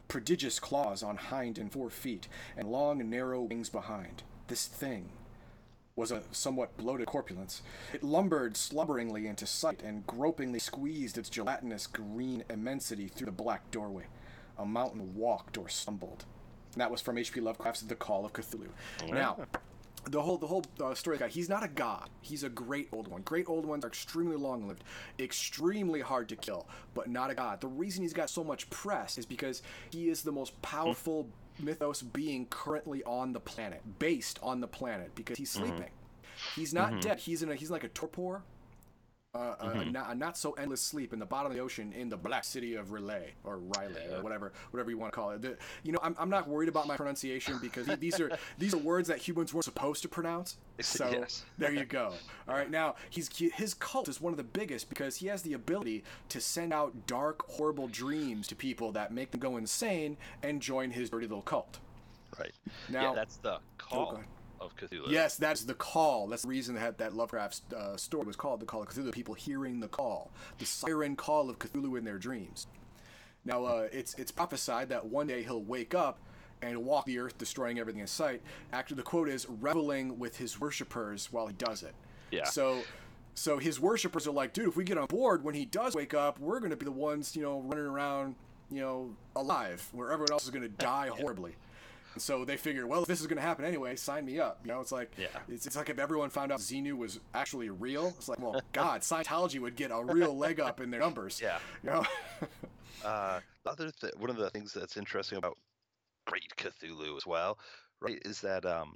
Prodigious 0.07 0.59
claws 0.59 1.03
on 1.03 1.17
hind 1.17 1.57
and 1.57 1.71
fore 1.71 1.89
feet, 1.89 2.27
and 2.57 2.67
long, 2.67 3.09
narrow 3.09 3.41
wings 3.41 3.69
behind. 3.69 4.23
This 4.47 4.65
thing 4.65 5.09
was 5.95 6.11
a 6.11 6.23
somewhat 6.31 6.75
bloated 6.77 7.07
corpulence. 7.07 7.61
It 7.93 8.03
lumbered 8.03 8.57
slumberingly 8.57 9.27
into 9.27 9.45
sight 9.45 9.81
and 9.83 10.05
gropingly 10.07 10.59
squeezed 10.59 11.17
its 11.17 11.29
gelatinous 11.29 11.87
green 11.87 12.43
immensity 12.49 13.07
through 13.07 13.27
the 13.27 13.31
black 13.31 13.69
doorway. 13.71 14.05
A 14.57 14.65
mountain 14.65 15.15
walked 15.15 15.57
or 15.57 15.69
stumbled. 15.69 16.25
And 16.73 16.81
that 16.81 16.89
was 16.89 17.01
from 17.01 17.17
H.P. 17.17 17.41
Lovecraft's 17.41 17.81
The 17.81 17.95
Call 17.95 18.25
of 18.25 18.33
Cthulhu. 18.33 18.69
Now, 19.07 19.37
the 20.09 20.21
whole 20.21 20.37
the 20.37 20.47
whole 20.47 20.63
uh, 20.81 20.93
story 20.93 21.15
of 21.15 21.19
the 21.19 21.25
guy 21.25 21.31
he's 21.31 21.49
not 21.49 21.63
a 21.63 21.67
god. 21.67 22.09
He's 22.21 22.43
a 22.43 22.49
great 22.49 22.89
old 22.91 23.07
one. 23.07 23.21
Great 23.21 23.47
old 23.47 23.65
ones 23.65 23.85
are 23.85 23.87
extremely 23.87 24.35
long 24.35 24.67
lived 24.67 24.83
extremely 25.19 26.01
hard 26.01 26.29
to 26.29 26.35
kill 26.35 26.67
but 26.93 27.09
not 27.09 27.29
a 27.29 27.35
god. 27.35 27.61
The 27.61 27.67
reason 27.67 28.03
he's 28.03 28.13
got 28.13 28.29
so 28.29 28.43
much 28.43 28.69
press 28.69 29.17
is 29.17 29.25
because 29.25 29.61
he 29.91 30.09
is 30.09 30.21
the 30.21 30.31
most 30.31 30.59
powerful 30.61 31.27
mythos 31.59 32.01
being 32.01 32.47
currently 32.47 33.03
on 33.03 33.33
the 33.33 33.39
planet 33.39 33.81
based 33.99 34.39
on 34.41 34.59
the 34.61 34.67
planet 34.67 35.13
because 35.15 35.37
he's 35.37 35.51
sleeping. 35.51 35.89
He's 36.55 36.73
not 36.73 37.01
dead. 37.01 37.19
He's 37.19 37.43
in 37.43 37.49
a 37.49 37.55
he's 37.55 37.71
like 37.71 37.83
a 37.83 37.89
torpor 37.89 38.43
uh, 39.35 39.55
a, 39.59 39.67
a, 39.79 39.85
not, 39.85 40.11
a 40.11 40.15
not 40.15 40.37
so 40.37 40.51
endless 40.53 40.79
sleep 40.81 41.11
in 41.11 41.17
the 41.19 41.25
bottom 41.25 41.51
of 41.51 41.57
the 41.57 41.63
ocean 41.63 41.91
in 41.93 42.07
the 42.07 42.17
black 42.17 42.43
city 42.43 42.75
of 42.75 42.91
Relay 42.91 43.33
or 43.43 43.57
Riley 43.57 43.95
or 44.11 44.21
whatever 44.21 44.53
whatever 44.71 44.91
you 44.91 44.97
want 44.97 45.11
to 45.11 45.15
call 45.15 45.31
it. 45.31 45.41
The, 45.41 45.57
you 45.83 45.91
know, 45.91 45.99
I'm, 46.03 46.15
I'm 46.19 46.29
not 46.29 46.47
worried 46.47 46.69
about 46.69 46.85
my 46.87 46.95
pronunciation 46.95 47.57
because 47.61 47.87
these 47.99 48.19
are 48.19 48.31
these 48.59 48.73
are 48.73 48.77
words 48.77 49.07
that 49.07 49.17
humans 49.17 49.53
weren't 49.53 49.65
supposed 49.65 50.03
to 50.03 50.07
pronounce. 50.09 50.57
So 50.81 51.09
Yes. 51.11 51.45
there 51.57 51.71
you 51.73 51.85
go. 51.85 52.13
All 52.47 52.55
right, 52.55 52.69
now 52.69 52.95
he's 53.09 53.27
he- 53.35 53.49
his 53.49 53.73
cult 53.73 54.07
is 54.07 54.21
one 54.21 54.33
of 54.33 54.37
the 54.37 54.43
biggest 54.43 54.87
because 54.89 55.15
he 55.17 55.27
has 55.27 55.41
the 55.41 55.53
ability 55.53 56.03
to 56.29 56.39
send 56.39 56.71
out 56.71 57.07
dark, 57.07 57.43
horrible 57.49 57.87
dreams 57.87 58.47
to 58.47 58.55
people 58.55 58.91
that 58.91 59.11
make 59.11 59.31
them 59.31 59.39
go 59.39 59.57
insane 59.57 60.15
and 60.43 60.61
join 60.61 60.91
his 60.91 61.09
dirty 61.09 61.25
little 61.27 61.41
cult. 61.41 61.79
Right. 62.39 62.51
Now- 62.89 63.09
yeah, 63.09 63.15
that's 63.15 63.37
the 63.37 63.59
cult. 63.79 64.13
ahead. 64.13 64.25
Of 64.65 64.75
Cthulhu. 64.75 65.09
Yes, 65.09 65.37
that's 65.37 65.63
the 65.63 65.73
call. 65.73 66.27
That's 66.27 66.43
the 66.43 66.47
reason 66.47 66.75
that 66.75 66.97
that 66.97 67.13
Lovecraft 67.15 67.73
uh, 67.73 67.97
story 67.97 68.25
was 68.25 68.35
called 68.35 68.59
the 68.59 68.65
Call 68.65 68.81
of 68.81 68.89
Cthulhu. 68.89 69.11
People 69.11 69.33
hearing 69.33 69.79
the 69.79 69.87
call, 69.87 70.31
the 70.57 70.65
siren 70.65 71.15
call 71.15 71.49
of 71.49 71.59
Cthulhu 71.59 71.97
in 71.97 72.03
their 72.05 72.17
dreams. 72.17 72.67
Now, 73.45 73.65
uh, 73.65 73.87
it's 73.91 74.13
it's 74.15 74.31
prophesied 74.31 74.89
that 74.89 75.05
one 75.05 75.27
day 75.27 75.43
he'll 75.43 75.63
wake 75.63 75.93
up 75.93 76.19
and 76.61 76.85
walk 76.85 77.05
the 77.05 77.19
earth, 77.19 77.37
destroying 77.37 77.77
everything 77.79 78.01
in 78.01 78.07
sight. 78.07 78.41
Actually, 78.71 78.97
the 78.97 79.03
quote 79.03 79.27
is 79.27 79.45
reveling 79.49 80.17
with 80.17 80.37
his 80.37 80.59
worshippers 80.59 81.31
while 81.31 81.47
he 81.47 81.53
does 81.53 81.83
it. 81.83 81.93
Yeah. 82.31 82.45
So. 82.45 82.81
So 83.35 83.57
his 83.57 83.79
worshippers 83.79 84.27
are 84.27 84.31
like, 84.31 84.53
dude, 84.53 84.67
if 84.67 84.75
we 84.75 84.83
get 84.83 84.95
on 84.95 85.07
board 85.07 85.43
when 85.43 85.55
he 85.55 85.65
does 85.65 85.95
wake 85.95 86.13
up, 86.13 86.37
we're 86.37 86.59
gonna 86.59 86.75
be 86.75 86.85
the 86.85 86.91
ones, 86.91 87.35
you 87.35 87.41
know, 87.41 87.61
running 87.61 87.87
around, 87.87 88.35
you 88.69 88.79
know, 88.79 89.15
alive, 89.35 89.89
where 89.91 90.11
everyone 90.11 90.31
else 90.31 90.43
is 90.43 90.51
gonna 90.51 90.67
die 90.67 91.07
horribly. 91.19 91.55
So 92.17 92.45
they 92.45 92.57
figure, 92.57 92.85
well, 92.87 93.01
if 93.01 93.07
this 93.07 93.21
is 93.21 93.27
going 93.27 93.37
to 93.37 93.41
happen 93.43 93.65
anyway, 93.65 93.95
sign 93.95 94.25
me 94.25 94.39
up. 94.39 94.59
You 94.63 94.71
know, 94.71 94.81
it's 94.81 94.91
like, 94.91 95.11
Yeah. 95.17 95.27
it's, 95.47 95.65
it's 95.65 95.75
like 95.75 95.89
if 95.89 95.99
everyone 95.99 96.29
found 96.29 96.51
out 96.51 96.59
Xenu 96.59 96.93
was 96.97 97.19
actually 97.33 97.69
real. 97.69 98.07
It's 98.17 98.29
like, 98.29 98.39
well, 98.39 98.61
God, 98.73 99.01
Scientology 99.01 99.59
would 99.59 99.75
get 99.75 99.91
a 99.91 100.03
real 100.03 100.35
leg 100.37 100.59
up 100.59 100.79
in 100.79 100.91
their 100.91 100.99
numbers. 100.99 101.39
Yeah. 101.41 101.59
You 101.83 101.89
know? 101.91 102.03
Uh, 103.03 103.41
the 103.65 103.69
other 103.71 103.91
th- 103.99 104.13
one 104.17 104.29
of 104.29 104.37
the 104.37 104.49
things 104.51 104.71
that's 104.71 104.95
interesting 104.95 105.37
about 105.37 105.57
Great 106.25 106.47
Cthulhu 106.55 107.17
as 107.17 107.25
well, 107.25 107.57
right, 107.99 108.17
is 108.23 108.39
that 108.39 108.65
um, 108.65 108.95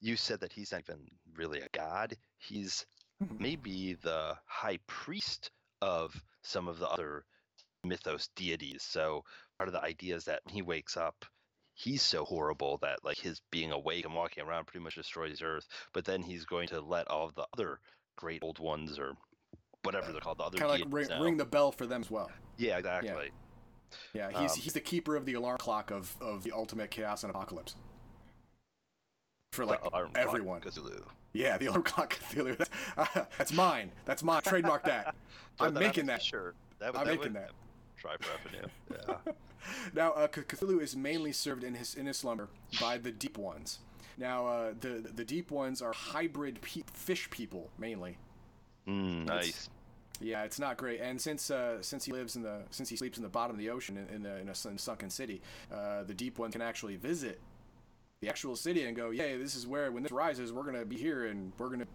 you 0.00 0.14
said 0.14 0.38
that 0.38 0.52
he's 0.52 0.70
not 0.70 0.82
even 0.88 1.00
really 1.34 1.58
a 1.60 1.68
god. 1.72 2.14
He's 2.38 2.86
Mhm. 3.20 3.40
maybe 3.40 3.94
the 3.94 4.36
high 4.46 4.78
priest 4.86 5.50
of 5.82 6.14
some 6.42 6.68
of 6.68 6.78
the 6.78 6.88
other 6.88 7.24
mythos 7.82 8.28
deities. 8.36 8.84
So 8.84 9.24
part 9.58 9.68
of 9.68 9.72
the 9.72 9.82
idea 9.82 10.14
is 10.14 10.24
that 10.26 10.42
he 10.48 10.62
wakes 10.62 10.96
up, 10.96 11.24
he's 11.80 12.02
so 12.02 12.24
horrible 12.24 12.78
that 12.82 12.98
like 13.04 13.18
his 13.18 13.40
being 13.50 13.72
awake 13.72 14.04
and 14.04 14.14
walking 14.14 14.44
around 14.44 14.66
pretty 14.66 14.82
much 14.82 14.96
destroys 14.96 15.40
Earth. 15.42 15.66
But 15.94 16.04
then 16.04 16.22
he's 16.22 16.44
going 16.44 16.68
to 16.68 16.80
let 16.80 17.08
all 17.08 17.26
of 17.26 17.34
the 17.34 17.46
other 17.54 17.78
great 18.16 18.42
old 18.42 18.58
ones 18.58 18.98
or 18.98 19.14
whatever 19.82 20.12
they're 20.12 20.20
called, 20.20 20.38
the 20.38 20.44
other 20.44 20.58
kind 20.58 20.70
of 20.70 20.78
like 20.78 21.08
ring, 21.08 21.22
ring 21.22 21.36
the 21.36 21.44
bell 21.44 21.72
for 21.72 21.86
them 21.86 22.02
as 22.02 22.10
well. 22.10 22.30
Yeah, 22.58 22.76
exactly. 22.76 23.30
Yeah, 24.12 24.28
he's, 24.28 24.52
Um, 24.52 24.58
he's 24.58 24.72
the 24.72 24.80
keeper 24.80 25.16
of 25.16 25.24
the 25.24 25.34
alarm 25.34 25.58
clock 25.58 25.90
of, 25.90 26.14
of 26.20 26.44
the 26.44 26.52
ultimate 26.52 26.90
chaos 26.90 27.24
and 27.24 27.30
apocalypse. 27.30 27.74
For 29.52 29.64
like 29.64 29.80
everyone. 30.14 30.60
Cthulhu. 30.60 31.02
Yeah, 31.32 31.58
the 31.58 31.66
alarm 31.66 31.82
clock 31.84 32.14
Cthulhu. 32.14 32.56
That's, 32.58 32.70
uh, 32.96 33.24
that's 33.38 33.52
mine. 33.52 33.90
That's 34.04 34.22
mine. 34.22 34.42
Trademark 34.42 34.84
that. 34.84 35.14
I'm 35.58 35.74
that 35.74 35.80
making 35.80 36.06
that. 36.06 36.22
That 36.78 36.88
I'm 36.88 36.92
that 36.92 37.06
making 37.06 37.20
would 37.20 37.34
that. 37.34 37.50
Try 38.00 38.16
for 38.20 38.30
revenue. 38.44 38.68
Yeah. 39.06 39.32
Now, 39.94 40.12
uh, 40.12 40.26
Cthulhu 40.26 40.80
is 40.80 40.96
mainly 40.96 41.32
served 41.32 41.62
in 41.62 41.74
his 41.74 41.94
in 41.94 42.06
his 42.06 42.16
slumber 42.16 42.48
by 42.80 42.96
the 42.98 43.12
Deep 43.12 43.36
Ones. 43.36 43.78
Now, 44.16 44.46
uh, 44.46 44.72
the 44.80 45.10
the 45.14 45.24
Deep 45.24 45.50
Ones 45.50 45.82
are 45.82 45.92
hybrid 45.92 46.60
pe- 46.62 46.82
fish 46.92 47.28
people 47.30 47.70
mainly. 47.78 48.16
Mm, 48.88 49.26
nice. 49.26 49.68
Yeah, 50.20 50.44
it's 50.44 50.58
not 50.58 50.76
great. 50.76 51.00
And 51.00 51.20
since 51.20 51.50
uh, 51.50 51.82
since 51.82 52.04
he 52.04 52.12
lives 52.12 52.36
in 52.36 52.42
the 52.42 52.62
since 52.70 52.88
he 52.88 52.96
sleeps 52.96 53.18
in 53.18 53.22
the 53.22 53.28
bottom 53.28 53.54
of 53.54 53.58
the 53.58 53.70
ocean 53.70 53.96
in, 53.96 54.14
in, 54.14 54.22
the, 54.22 54.38
in 54.38 54.48
a 54.48 54.54
sun- 54.54 54.78
sunken 54.78 55.10
city, 55.10 55.42
uh, 55.72 56.02
the 56.04 56.14
Deep 56.14 56.38
One 56.38 56.50
can 56.50 56.62
actually 56.62 56.96
visit 56.96 57.38
the 58.20 58.28
actual 58.28 58.56
city 58.56 58.84
and 58.84 58.96
go, 58.96 59.10
"Yeah, 59.10 59.36
this 59.36 59.54
is 59.54 59.66
where 59.66 59.92
when 59.92 60.02
this 60.02 60.12
rises, 60.12 60.52
we're 60.52 60.64
gonna 60.64 60.84
be 60.84 60.96
here 60.96 61.26
and 61.26 61.52
we're 61.58 61.68
gonna 61.68 61.86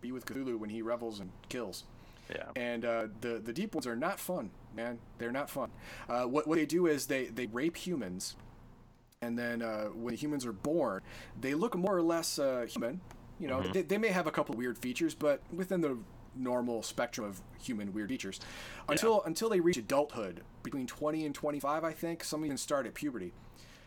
be 0.00 0.12
with 0.12 0.26
Cthulhu 0.26 0.58
when 0.58 0.70
he 0.70 0.82
revels 0.82 1.20
and 1.20 1.30
kills." 1.48 1.84
Yeah. 2.30 2.44
and 2.56 2.84
uh, 2.84 3.06
the 3.20 3.40
the 3.44 3.52
deep 3.52 3.74
ones 3.74 3.86
are 3.86 3.96
not 3.96 4.18
fun, 4.18 4.50
man. 4.74 4.98
They're 5.18 5.32
not 5.32 5.50
fun. 5.50 5.70
Uh, 6.08 6.24
what 6.24 6.46
what 6.46 6.56
they 6.56 6.66
do 6.66 6.86
is 6.86 7.06
they 7.06 7.26
they 7.26 7.46
rape 7.46 7.76
humans, 7.76 8.36
and 9.20 9.38
then 9.38 9.62
uh, 9.62 9.86
when 9.86 10.14
humans 10.14 10.46
are 10.46 10.52
born, 10.52 11.02
they 11.38 11.54
look 11.54 11.76
more 11.76 11.96
or 11.96 12.02
less 12.02 12.38
uh, 12.38 12.66
human. 12.68 13.00
You 13.38 13.48
know, 13.48 13.60
they, 13.72 13.82
they 13.82 13.98
may 13.98 14.08
have 14.08 14.26
a 14.26 14.30
couple 14.30 14.54
weird 14.54 14.78
features, 14.78 15.14
but 15.14 15.40
within 15.52 15.80
the 15.80 15.98
normal 16.34 16.82
spectrum 16.82 17.26
of 17.26 17.42
human 17.60 17.92
weird 17.92 18.08
features, 18.08 18.40
until 18.88 19.22
until 19.24 19.48
they 19.48 19.60
reach 19.60 19.76
adulthood, 19.76 20.42
between 20.62 20.86
20 20.86 21.26
and 21.26 21.34
25, 21.34 21.84
I 21.84 21.92
think. 21.92 22.22
Some 22.24 22.44
even 22.44 22.56
start 22.56 22.86
at 22.86 22.94
puberty, 22.94 23.32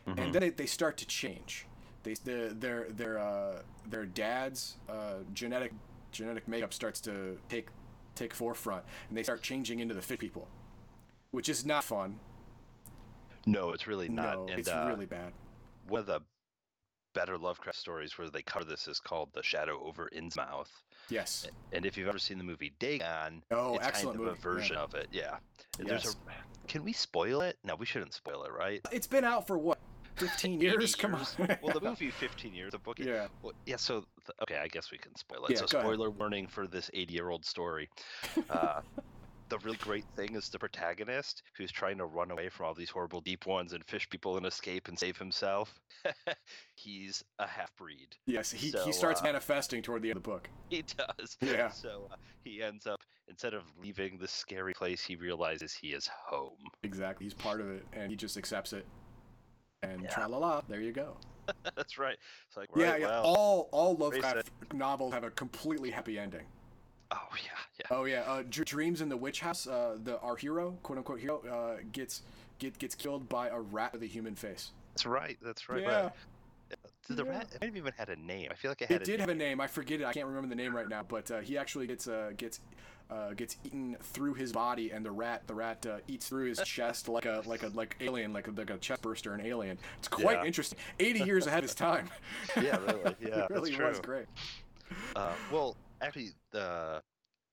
and 0.06 0.34
then 0.34 0.44
it, 0.44 0.58
they 0.58 0.66
start 0.66 0.98
to 0.98 1.08
change. 1.08 1.66
They 2.04 2.16
the, 2.16 2.54
their 2.58 2.88
their 2.90 3.18
uh, 3.18 3.62
their 3.90 4.06
dad's 4.06 4.76
uh, 4.90 5.24
genetic 5.34 5.72
genetic 6.12 6.48
makeup 6.48 6.74
starts 6.74 7.00
to 7.02 7.38
take 7.50 7.68
take 8.16 8.34
forefront, 8.34 8.84
and 9.10 9.18
they 9.18 9.24
start 9.24 9.42
changing 9.42 9.80
into 9.80 9.94
the 9.94 10.02
fit 10.02 10.20
people, 10.20 10.48
which 11.32 11.50
is 11.50 11.66
not 11.66 11.84
fun. 11.84 12.20
No, 13.46 13.72
it's 13.72 13.86
really 13.88 14.10
not. 14.10 14.36
no, 14.36 14.48
and 14.50 14.60
it's 14.60 14.70
uh, 14.70 14.86
really 14.90 15.06
bad. 15.06 15.34
one 15.88 16.00
of 16.02 16.08
the 16.08 16.22
better 17.14 17.38
Lovecraft 17.38 17.78
stories 17.78 18.18
where 18.18 18.30
they 18.30 18.42
cover 18.42 18.66
this 18.66 18.88
is 18.88 19.00
called 19.00 19.30
"The 19.34 19.44
Shadow 19.44 19.82
over 19.86 20.10
Innsmouth." 20.16 20.70
Yes. 21.10 21.48
And 21.72 21.86
if 21.86 21.98
you've 21.98 22.08
ever 22.08 22.18
seen 22.18 22.38
the 22.40 22.44
movie 22.44 22.74
Dagon, 22.80 23.44
Oh, 23.52 23.76
it's 23.76 23.86
excellent 23.86 24.18
kind 24.18 24.30
of 24.30 24.44
movie, 24.44 24.50
a 24.50 24.54
version 24.54 24.76
of 24.78 24.96
it. 24.96 25.08
Yeah. 25.12 25.38
Yes. 25.86 26.16
a. 26.16 26.68
Can 26.68 26.84
we 26.84 26.94
spoil 26.94 27.42
it? 27.42 27.58
No, 27.64 27.76
we 27.76 27.86
shouldn't 27.86 28.14
spoil 28.14 28.44
it, 28.44 28.52
right? 28.52 28.82
It's 28.92 29.06
been 29.06 29.24
out 29.24 29.46
for 29.46 29.56
what, 29.56 29.75
15 30.16 30.62
years? 30.62 30.96
80 30.96 31.02
Come 31.02 31.14
years. 31.14 31.36
on. 31.40 31.58
well, 31.62 31.74
the 31.74 31.82
movie 31.90 32.10
15 32.12 32.54
years. 32.54 32.72
The 32.72 32.80
book. 32.80 33.00
Yeah. 33.00 33.28
Well, 33.42 33.54
yeah. 33.66 33.76
So 33.78 34.00
th- 34.26 34.38
okay, 34.44 34.58
I 34.58 34.68
guess 34.68 34.92
we 34.92 34.98
can 34.98 35.16
spoil 35.16 35.46
it. 35.46 35.52
Yeah, 35.52 35.58
so 35.58 35.66
go 35.68 35.78
ahead. 35.80 35.94
spoiler 35.94 36.10
warning 36.12 36.48
for 36.48 36.68
this 36.68 36.90
80-year-old 36.94 37.46
story. 37.46 37.90
Uh, 38.50 38.82
the 39.50 39.60
really 39.60 39.78
great 39.78 40.06
thing 40.16 40.36
is 40.36 40.50
the 40.50 40.58
protagonist 40.60 41.44
who's 41.58 41.72
trying 41.72 41.98
to 42.00 42.06
run 42.06 42.32
away 42.32 42.50
from 42.50 42.66
all 42.66 42.74
these 42.74 42.90
horrible 42.90 43.22
deep 43.22 43.46
ones 43.46 43.74
and 43.74 43.86
fish 43.86 44.10
people 44.10 44.38
and 44.38 44.46
escape 44.46 44.88
and 44.88 44.98
save 44.98 45.18
himself. 45.18 45.80
He's 46.76 47.24
a 47.40 47.48
half 47.48 47.76
breed. 47.76 48.08
Yes, 48.26 48.52
he, 48.52 48.70
So, 48.72 48.84
he 48.86 48.92
starts 48.92 49.22
uh, 49.22 49.26
manifesting 49.26 49.82
toward 49.82 50.02
the 50.02 50.10
end 50.10 50.18
of 50.18 50.24
the 50.24 50.30
book. 50.30 50.50
He 50.70 50.84
does. 50.84 51.38
Yeah. 51.42 51.70
So 51.70 52.08
uh, 52.12 52.16
he 52.44 52.62
ends 52.64 52.88
up 52.88 53.02
instead 53.28 53.54
of 53.54 53.64
leaving 53.82 54.18
this 54.18 54.32
scary 54.32 54.74
place, 54.74 55.04
he 55.04 55.16
realizes 55.16 55.74
he 55.74 55.90
is 55.90 56.08
home. 56.08 56.58
Exactly. 56.84 57.26
He's 57.26 57.34
part 57.34 57.60
of 57.62 57.70
it, 57.70 57.86
and 57.94 58.10
he 58.10 58.16
just 58.16 58.38
accepts 58.38 58.74
it. 58.74 58.86
And 59.90 60.02
Yeah. 60.04 60.10
tra 60.10 60.28
la 60.28 60.38
la, 60.38 60.62
there 60.68 60.82
you 60.82 60.92
go. 60.92 61.18
That's 61.76 61.98
right. 62.00 62.18
It's 62.48 62.58
like 62.58 62.70
yeah, 62.76 62.92
right, 62.92 63.02
yeah. 63.02 63.22
all 63.22 63.70
all 63.72 63.96
Lovecraft 63.96 64.50
novels 64.74 65.14
have 65.14 65.24
a 65.24 65.30
completely 65.32 65.92
happy 65.92 66.18
ending. 66.18 66.46
oh 67.12 67.18
yeah, 67.36 67.50
yeah. 67.80 67.86
Oh 67.98 68.06
yeah, 68.06 68.22
uh, 68.22 68.44
Dr- 68.50 68.66
Dreams 68.66 69.02
in 69.02 69.10
the 69.10 69.18
Witch 69.18 69.42
House. 69.42 69.68
Uh, 69.68 69.98
the 70.04 70.20
our 70.22 70.36
hero, 70.36 70.76
quote 70.82 70.98
unquote 70.98 71.20
hero, 71.20 71.42
uh, 71.48 71.82
gets 71.92 72.24
get 72.58 72.78
gets 72.80 72.96
killed 72.96 73.30
by 73.30 73.50
a 73.50 73.60
rat 73.60 73.94
with 73.94 74.02
a 74.02 74.08
human 74.08 74.34
face. 74.36 74.72
That's 74.96 75.06
right. 75.06 75.38
That's 75.42 75.70
right. 75.70 75.82
yeah, 75.84 76.10
Did 77.08 77.18
the 77.18 77.26
Yeah. 77.26 77.32
rat? 77.32 77.48
It 77.54 77.62
might 77.62 77.68
have 77.68 77.78
even 77.78 77.94
had 77.98 78.10
a 78.10 78.16
name. 78.16 78.48
I 78.52 78.56
feel 78.56 78.72
like 78.72 78.82
it 78.82 78.90
had 78.90 79.02
it 79.02 79.06
did 79.06 79.20
have 79.20 79.30
a 79.30 79.36
name. 79.36 79.62
I 79.62 79.68
forget 79.68 80.02
it. 80.02 80.06
I 80.06 80.14
can't 80.14 80.28
remember 80.28 80.48
the 80.50 80.56
name 80.56 80.76
right 80.76 80.90
now. 80.90 81.04
But 81.04 81.30
uh, 81.30 81.40
he 81.42 81.58
actually 81.58 81.88
gets 81.88 82.08
uh, 82.08 82.32
gets 82.36 82.62
uh, 83.12 83.34
gets 83.34 83.58
eaten 83.64 83.96
through 84.02 84.34
his 84.34 84.52
body, 84.52 84.92
and 84.92 85.06
the 85.06 85.12
rat 85.12 85.44
the 85.46 85.54
rat 85.54 85.86
uh, 85.86 85.98
eats 86.08 86.28
through 86.28 86.48
his 86.50 86.60
chest 86.64 87.08
like 87.16 87.26
a 87.26 87.44
like 87.46 87.62
a 87.64 87.68
like 87.70 87.96
alien, 88.02 88.34
like 88.34 88.48
a, 88.48 88.52
like 88.52 88.72
a 88.72 88.78
chest 88.78 89.02
burster, 89.04 89.34
an 89.34 89.42
alien. 89.42 89.78
It's 90.00 90.08
quite 90.08 90.40
Yeah. 90.40 90.46
interesting. 90.46 90.80
Eighty 91.00 91.24
years 91.24 91.46
ahead 91.46 91.60
of 91.60 91.70
his 91.70 91.76
time. 91.76 92.10
Yeah, 92.62 92.78
really. 92.78 93.16
Yeah, 93.20 93.46
it 93.46 93.50
really 93.52 93.72
that's 93.72 93.82
was 93.82 94.00
great. 94.00 94.26
Uh, 95.16 95.34
well, 95.52 95.76
actually, 96.02 96.30
the 96.52 97.02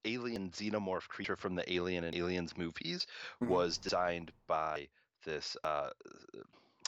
alien 0.05 0.51
xenomorph 0.51 1.07
creature 1.09 1.37
from 1.37 1.55
the 1.55 1.71
Alien 1.73 2.05
and 2.05 2.17
Aliens 2.17 2.57
movies 2.57 3.07
Mhm. 3.43 3.49
was 3.49 3.79
designed 3.79 4.33
by 4.47 4.89
this. 5.25 5.57
Uh, 5.63 5.91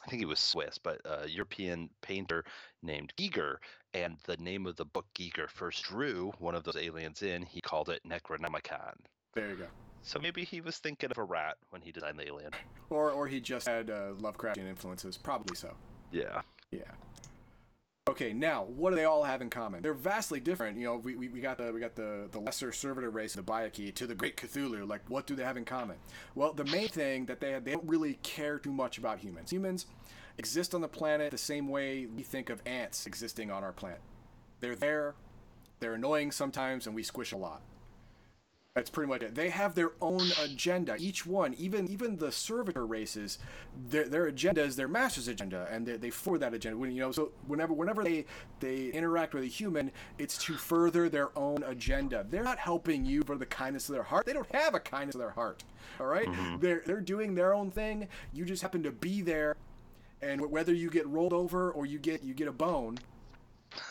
I 0.05 0.11
think 0.11 0.21
he 0.21 0.27
was 0.27 0.41
Swiss, 0.41 0.79
but 0.79 1.01
a 1.05 1.29
European 1.29 1.89
painter 2.03 2.45
named 2.83 3.13
Giger, 3.17 3.57
and 3.95 4.17
the 4.25 4.37
name 4.37 4.67
of 4.67 4.77
the 4.77 4.85
book 4.85 5.07
Giger 5.19 5.49
first 5.49 5.85
drew 5.85 6.33
one 6.39 6.55
of 6.55 6.65
those 6.65 6.77
aliens 6.77 7.23
in. 7.23 7.43
He 7.43 7.61
called 7.61 7.89
it 7.89 8.03
Necronomicon. 8.07 8.95
There 9.35 9.49
you 9.49 9.57
go. 9.57 9.67
So 10.03 10.19
maybe 10.19 10.45
he 10.45 10.61
was 10.61 10.77
thinking 10.77 11.11
of 11.11 11.17
a 11.17 11.25
rat 11.25 11.57
when 11.71 11.81
he 11.81 11.91
designed 11.91 12.19
the 12.19 12.27
alien. 12.27 12.51
Or 12.91 13.11
or 13.11 13.27
he 13.27 13.41
just 13.41 13.67
had 13.67 13.89
uh, 13.89 14.13
Lovecraftian 14.21 14.69
influences. 14.69 15.17
Probably 15.17 15.57
so. 15.57 15.73
Yeah. 16.13 16.43
Yeah. 16.71 16.83
Okay, 18.07 18.35
now 18.35 18.65
what 18.65 18.91
do 18.91 18.97
they 18.97 19.07
all 19.07 19.25
have 19.25 19.41
in 19.41 19.49
common? 19.49 19.81
They're 19.81 19.95
vastly 19.95 20.39
different. 20.39 20.77
You 20.77 20.85
know, 20.85 20.97
we, 20.97 21.17
we, 21.17 21.29
we 21.29 21.41
got 21.41 21.57
the 21.57 21.73
we 21.73 21.81
got 21.81 21.95
the, 21.95 22.29
the 22.33 22.39
lesser 22.39 22.71
servitor 22.71 23.09
race, 23.09 23.33
the 23.33 23.43
Byakhee, 23.43 23.95
to 23.95 24.07
the 24.07 24.15
great 24.15 24.37
Cthulhu. 24.37 24.87
Like, 24.87 25.01
what 25.09 25.27
do 25.27 25.35
they 25.35 25.43
have 25.43 25.57
in 25.57 25.65
common? 25.65 25.97
Well, 26.35 26.53
the 26.53 26.67
main 26.67 26.89
thing 26.89 27.25
that 27.25 27.41
they 27.41 27.53
have, 27.53 27.65
they 27.65 27.73
don't 27.73 27.89
really 27.89 28.19
care 28.23 28.59
too 28.59 28.73
much 28.73 28.99
about 28.99 29.21
humans. 29.21 29.51
Humans 29.51 29.87
exist 30.37 30.75
on 30.75 30.83
the 30.83 30.89
planet 30.89 31.31
the 31.31 31.39
same 31.39 31.67
way 31.67 32.05
we 32.05 32.23
think 32.23 32.51
of 32.51 32.61
ants 32.67 33.07
existing 33.07 33.51
on 33.51 33.65
our 33.65 33.73
planet. 33.73 34.03
They're 34.61 34.77
there, 34.77 35.15
they're 35.81 35.95
annoying 35.95 36.31
sometimes, 36.31 36.87
and 36.87 36.95
we 36.95 37.05
squish 37.05 37.33
a 37.33 37.39
lot. 37.39 37.63
That's 38.75 38.91
pretty 38.91 39.09
much 39.09 39.23
it. 39.23 39.37
They 39.37 39.51
have 39.51 39.77
their 39.77 39.93
own 40.01 40.33
agenda. 40.43 40.97
Each 40.99 41.25
one, 41.25 41.55
even 41.55 41.87
even 41.87 42.17
the 42.17 42.33
servitor 42.33 42.85
races, 42.85 43.39
their, 43.89 44.09
their 44.09 44.27
agenda 44.27 44.63
is 44.63 44.75
their 44.75 44.89
master's 44.89 45.29
agenda, 45.29 45.69
and 45.71 45.87
they, 45.87 45.97
they 45.97 46.11
forward 46.11 46.41
that 46.41 46.55
agenda. 46.55 46.77
When, 46.77 46.91
you 46.91 47.01
know, 47.01 47.13
so 47.13 47.31
whenever 47.47 47.73
whenever 47.73 48.03
they 48.03 48.25
they 48.59 48.87
interact 48.87 49.33
with 49.33 49.45
a 49.45 49.47
human, 49.47 49.93
it's 50.19 50.37
to 50.39 50.55
further 50.55 51.09
their 51.09 51.31
own 51.39 51.63
agenda. 51.63 52.27
They're 52.29 52.43
not 52.43 52.59
helping 52.59 53.05
you 53.05 53.23
for 53.23 53.37
the 53.37 53.47
kindness 53.47 53.89
of 53.89 53.95
their 53.95 54.03
heart. 54.03 54.27
They 54.27 54.33
don't 54.33 54.53
have 54.53 54.75
a 54.75 54.81
kindness 54.81 55.15
of 55.15 55.21
their 55.21 55.31
heart. 55.31 55.63
All 56.01 56.07
right? 56.07 56.27
Mm-hmm. 56.27 56.59
they're 56.59 56.83
they're 56.85 57.01
doing 57.01 57.37
their 57.37 57.55
own 57.55 57.71
thing. 57.71 58.09
You 58.33 58.45
just 58.45 58.61
happen 58.61 58.83
to 58.83 58.91
be 58.91 59.21
there, 59.21 59.55
and 60.21 60.51
whether 60.51 60.75
you 60.75 60.91
get 60.91 61.07
rolled 61.07 61.33
over 61.33 61.71
or 61.71 61.87
you 61.87 62.01
get 62.01 62.25
you 62.25 62.35
get 62.35 62.49
a 62.49 62.53
bone, 62.53 62.99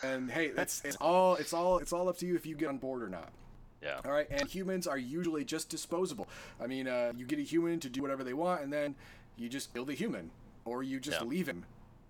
and 0.02 0.30
hey, 0.30 0.48
that's 0.48 0.84
it's 0.84 0.96
all 0.96 1.36
it's 1.36 1.54
all 1.54 1.78
it's 1.78 1.94
all 1.94 2.06
up 2.10 2.18
to 2.18 2.26
you 2.26 2.34
if 2.34 2.44
you 2.44 2.54
get 2.54 2.68
on 2.68 2.76
board 2.76 3.02
or 3.02 3.08
not. 3.08 3.32
Yeah. 3.84 4.00
All 4.04 4.10
right, 4.12 4.26
and 4.30 4.48
humans 4.48 4.86
are 4.86 4.96
usually 4.98 5.44
just 5.44 5.68
disposable. 5.68 6.26
I 6.58 6.66
mean, 6.66 6.88
uh, 6.88 7.12
you 7.16 7.26
get 7.26 7.38
a 7.38 7.42
human 7.42 7.80
to 7.80 7.90
do 7.90 8.00
whatever 8.00 8.24
they 8.24 8.32
want, 8.32 8.62
and 8.62 8.72
then 8.72 8.94
you 9.36 9.48
just 9.48 9.74
kill 9.74 9.84
the 9.84 9.94
human, 9.94 10.30
or 10.64 10.82
you 10.82 10.98
just 10.98 11.20
Yeah. 11.20 11.26
leave 11.26 11.46
him, 11.48 11.66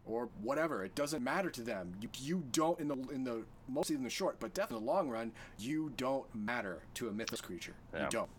or 0.06 0.28
whatever. 0.40 0.84
It 0.84 0.94
doesn't 0.94 1.24
matter 1.24 1.50
to 1.50 1.62
them. 1.62 1.96
You, 2.00 2.08
you 2.20 2.44
don't 2.52 2.78
in 2.78 2.88
the 2.88 2.96
in 3.08 3.24
the 3.24 3.44
mostly 3.66 3.96
in 3.96 4.04
the 4.04 4.10
short, 4.10 4.38
but 4.38 4.54
definitely 4.54 4.82
in 4.82 4.86
the 4.86 4.92
long 4.92 5.08
run, 5.08 5.32
you 5.58 5.92
don't 5.96 6.32
matter 6.34 6.82
to 6.94 7.08
a 7.08 7.12
mythos 7.12 7.40
creature. 7.40 7.74
Yeah. 7.92 8.04
You 8.04 8.10
don't. 8.10 8.30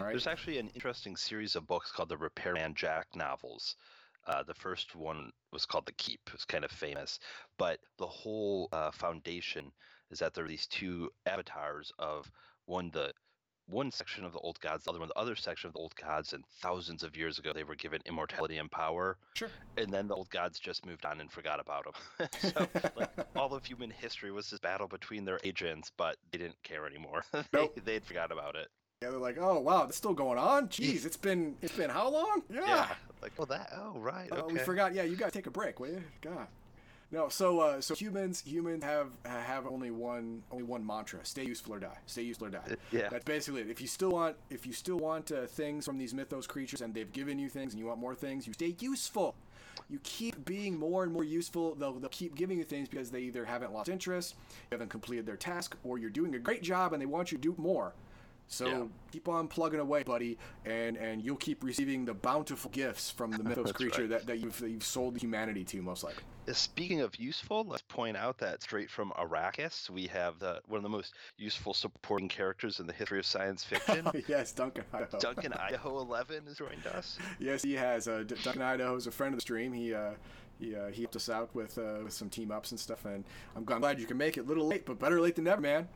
All 0.00 0.06
right. 0.06 0.12
There's 0.12 0.26
actually 0.26 0.58
an 0.58 0.68
interesting 0.74 1.16
series 1.16 1.56
of 1.56 1.66
books 1.66 1.90
called 1.90 2.08
the 2.08 2.16
Repairman 2.16 2.74
Jack 2.74 3.06
novels. 3.14 3.76
Uh, 4.26 4.42
the 4.42 4.54
first 4.54 4.94
one 4.94 5.32
was 5.52 5.66
called 5.66 5.84
The 5.86 5.92
Keep. 5.92 6.20
It 6.28 6.32
was 6.32 6.44
kind 6.44 6.64
of 6.64 6.70
famous. 6.70 7.18
But 7.58 7.80
the 7.98 8.06
whole 8.06 8.68
uh, 8.72 8.90
foundation 8.92 9.72
is 10.12 10.18
that 10.20 10.34
there 10.34 10.44
are 10.44 10.48
these 10.48 10.66
two 10.66 11.10
avatars 11.26 11.90
of 11.98 12.30
one 12.66 12.90
the 12.92 13.12
one 13.68 13.90
section 13.92 14.24
of 14.24 14.32
the 14.32 14.38
old 14.40 14.60
gods, 14.60 14.84
the 14.84 14.90
other 14.90 14.98
one 14.98 15.08
the 15.08 15.18
other 15.18 15.34
section 15.36 15.68
of 15.68 15.72
the 15.72 15.78
old 15.78 15.94
gods, 15.96 16.32
and 16.34 16.44
thousands 16.60 17.02
of 17.02 17.16
years 17.16 17.38
ago 17.38 17.52
they 17.54 17.64
were 17.64 17.74
given 17.76 18.00
immortality 18.06 18.58
and 18.58 18.70
power, 18.70 19.16
Sure. 19.34 19.48
and 19.78 19.90
then 19.92 20.06
the 20.08 20.14
old 20.14 20.28
gods 20.30 20.58
just 20.58 20.84
moved 20.84 21.06
on 21.06 21.20
and 21.20 21.30
forgot 21.32 21.58
about 21.60 21.84
them. 21.84 22.28
so 22.40 22.68
like, 22.96 23.10
all 23.36 23.54
of 23.54 23.64
human 23.64 23.90
history 23.90 24.30
was 24.30 24.50
this 24.50 24.60
battle 24.60 24.88
between 24.88 25.24
their 25.24 25.40
agents, 25.44 25.90
but 25.96 26.16
they 26.30 26.38
didn't 26.38 26.60
care 26.62 26.86
anymore. 26.86 27.24
they, 27.32 27.42
Nope. 27.52 27.78
they'd 27.84 28.04
forgot 28.04 28.30
about 28.30 28.56
it. 28.56 28.68
Yeah, 29.00 29.10
they're 29.10 29.18
like, 29.18 29.38
oh 29.40 29.58
wow, 29.60 29.84
it's 29.84 29.96
still 29.96 30.14
going 30.14 30.38
on. 30.38 30.68
Jeez, 30.68 31.06
it's 31.06 31.16
been 31.16 31.56
it's 31.62 31.76
been 31.76 31.90
how 31.90 32.08
long? 32.10 32.42
Yeah. 32.52 32.88
Like, 33.22 33.32
oh, 33.38 33.44
that. 33.46 33.72
Oh, 33.76 33.98
right. 33.98 34.28
Oh, 34.32 34.38
okay. 34.38 34.54
we 34.54 34.58
forgot. 34.60 34.94
Yeah, 34.94 35.04
you 35.04 35.16
gotta 35.16 35.30
take 35.30 35.46
a 35.46 35.50
break, 35.50 35.78
will 35.80 35.88
you? 35.88 36.02
God. 36.20 36.46
No, 37.12 37.28
so 37.28 37.60
uh, 37.60 37.80
so 37.82 37.94
humans 37.94 38.42
humans 38.44 38.82
have 38.82 39.08
have 39.24 39.66
only 39.66 39.90
one 39.90 40.42
only 40.50 40.64
one 40.64 40.84
mantra: 40.84 41.20
stay 41.24 41.44
useful 41.44 41.74
or 41.74 41.78
die. 41.78 41.98
Stay 42.06 42.22
useful 42.22 42.46
or 42.46 42.50
die. 42.50 42.76
yeah. 42.90 43.10
That's 43.10 43.24
basically 43.24 43.60
it. 43.60 43.70
If 43.70 43.82
you 43.82 43.86
still 43.86 44.10
want 44.10 44.36
if 44.48 44.66
you 44.66 44.72
still 44.72 44.96
want 44.96 45.30
uh, 45.30 45.46
things 45.46 45.84
from 45.84 45.98
these 45.98 46.14
mythos 46.14 46.46
creatures 46.46 46.80
and 46.80 46.94
they've 46.94 47.12
given 47.12 47.38
you 47.38 47.50
things 47.50 47.74
and 47.74 47.80
you 47.80 47.86
want 47.86 48.00
more 48.00 48.14
things, 48.14 48.46
you 48.46 48.54
stay 48.54 48.74
useful. 48.80 49.34
You 49.90 50.00
keep 50.04 50.42
being 50.46 50.78
more 50.78 51.02
and 51.02 51.12
more 51.12 51.24
useful. 51.24 51.74
They'll, 51.74 51.92
they'll 51.92 52.08
keep 52.08 52.34
giving 52.34 52.56
you 52.56 52.64
things 52.64 52.88
because 52.88 53.10
they 53.10 53.20
either 53.20 53.44
haven't 53.44 53.74
lost 53.74 53.90
interest, 53.90 54.36
you 54.70 54.74
haven't 54.74 54.88
completed 54.88 55.26
their 55.26 55.36
task, 55.36 55.76
or 55.84 55.98
you're 55.98 56.10
doing 56.10 56.34
a 56.34 56.38
great 56.38 56.62
job 56.62 56.92
and 56.94 57.02
they 57.02 57.06
want 57.06 57.30
you 57.30 57.38
to 57.38 57.42
do 57.42 57.54
more. 57.58 57.92
So 58.52 58.66
Yeah. 58.66 58.84
keep 59.10 59.28
on 59.28 59.48
plugging 59.48 59.80
away, 59.80 60.02
buddy, 60.02 60.36
and 60.66 60.96
and 60.98 61.22
you'll 61.22 61.36
keep 61.36 61.64
receiving 61.64 62.04
the 62.04 62.12
bountiful 62.12 62.70
gifts 62.70 63.10
from 63.10 63.30
the 63.30 63.42
mythos 63.48 63.72
creature 63.72 64.02
right. 64.02 64.10
that, 64.10 64.26
that 64.26 64.38
you've 64.40 64.58
that 64.60 64.68
you've 64.68 64.84
sold 64.84 65.16
humanity 65.18 65.64
to, 65.64 65.80
most 65.80 66.04
likely. 66.04 66.22
Uh, 66.46 66.52
Speaking 66.52 67.00
of 67.00 67.16
useful, 67.18 67.64
let's 67.64 67.82
point 67.82 68.16
out 68.16 68.36
that 68.38 68.62
straight 68.62 68.90
from 68.90 69.10
Arrakis, 69.12 69.88
we 69.88 70.06
have 70.08 70.38
the, 70.38 70.60
one 70.66 70.76
of 70.76 70.82
the 70.82 70.88
most 70.88 71.14
useful 71.38 71.72
supporting 71.72 72.28
characters 72.28 72.78
in 72.80 72.86
the 72.86 72.92
history 72.92 73.18
of 73.18 73.24
science 73.24 73.64
fiction. 73.64 74.06
yes, 74.28 74.52
Duncan 74.52 74.84
Idaho. 74.92 75.18
Duncan 75.18 75.52
Idaho 75.54 75.98
11 76.00 76.46
has 76.46 76.58
joined 76.58 76.86
us. 76.94 77.18
Yes, 77.38 77.62
he 77.62 77.72
has. 77.74 78.06
Uh, 78.06 78.24
D- 78.26 78.34
Duncan 78.42 78.62
Idaho 78.62 78.96
is 78.96 79.06
a 79.06 79.10
friend 79.10 79.32
of 79.32 79.38
the 79.38 79.42
stream. 79.42 79.72
He 79.72 79.94
uh, 79.94 80.10
he 80.58 80.76
uh, 80.76 80.88
he 80.88 81.02
helped 81.02 81.16
us 81.16 81.30
out 81.30 81.54
with 81.54 81.78
uh, 81.78 82.00
with 82.04 82.12
some 82.12 82.28
team 82.28 82.50
ups 82.50 82.70
and 82.70 82.78
stuff, 82.78 83.04
and 83.06 83.24
I'm, 83.56 83.64
I'm 83.68 83.80
glad 83.80 83.98
you 83.98 84.06
can 84.06 84.18
make 84.18 84.36
it. 84.36 84.40
A 84.40 84.44
little 84.44 84.66
late, 84.66 84.84
but 84.84 84.98
better 84.98 85.20
late 85.20 85.36
than 85.36 85.44
never, 85.44 85.60
man. 85.62 85.88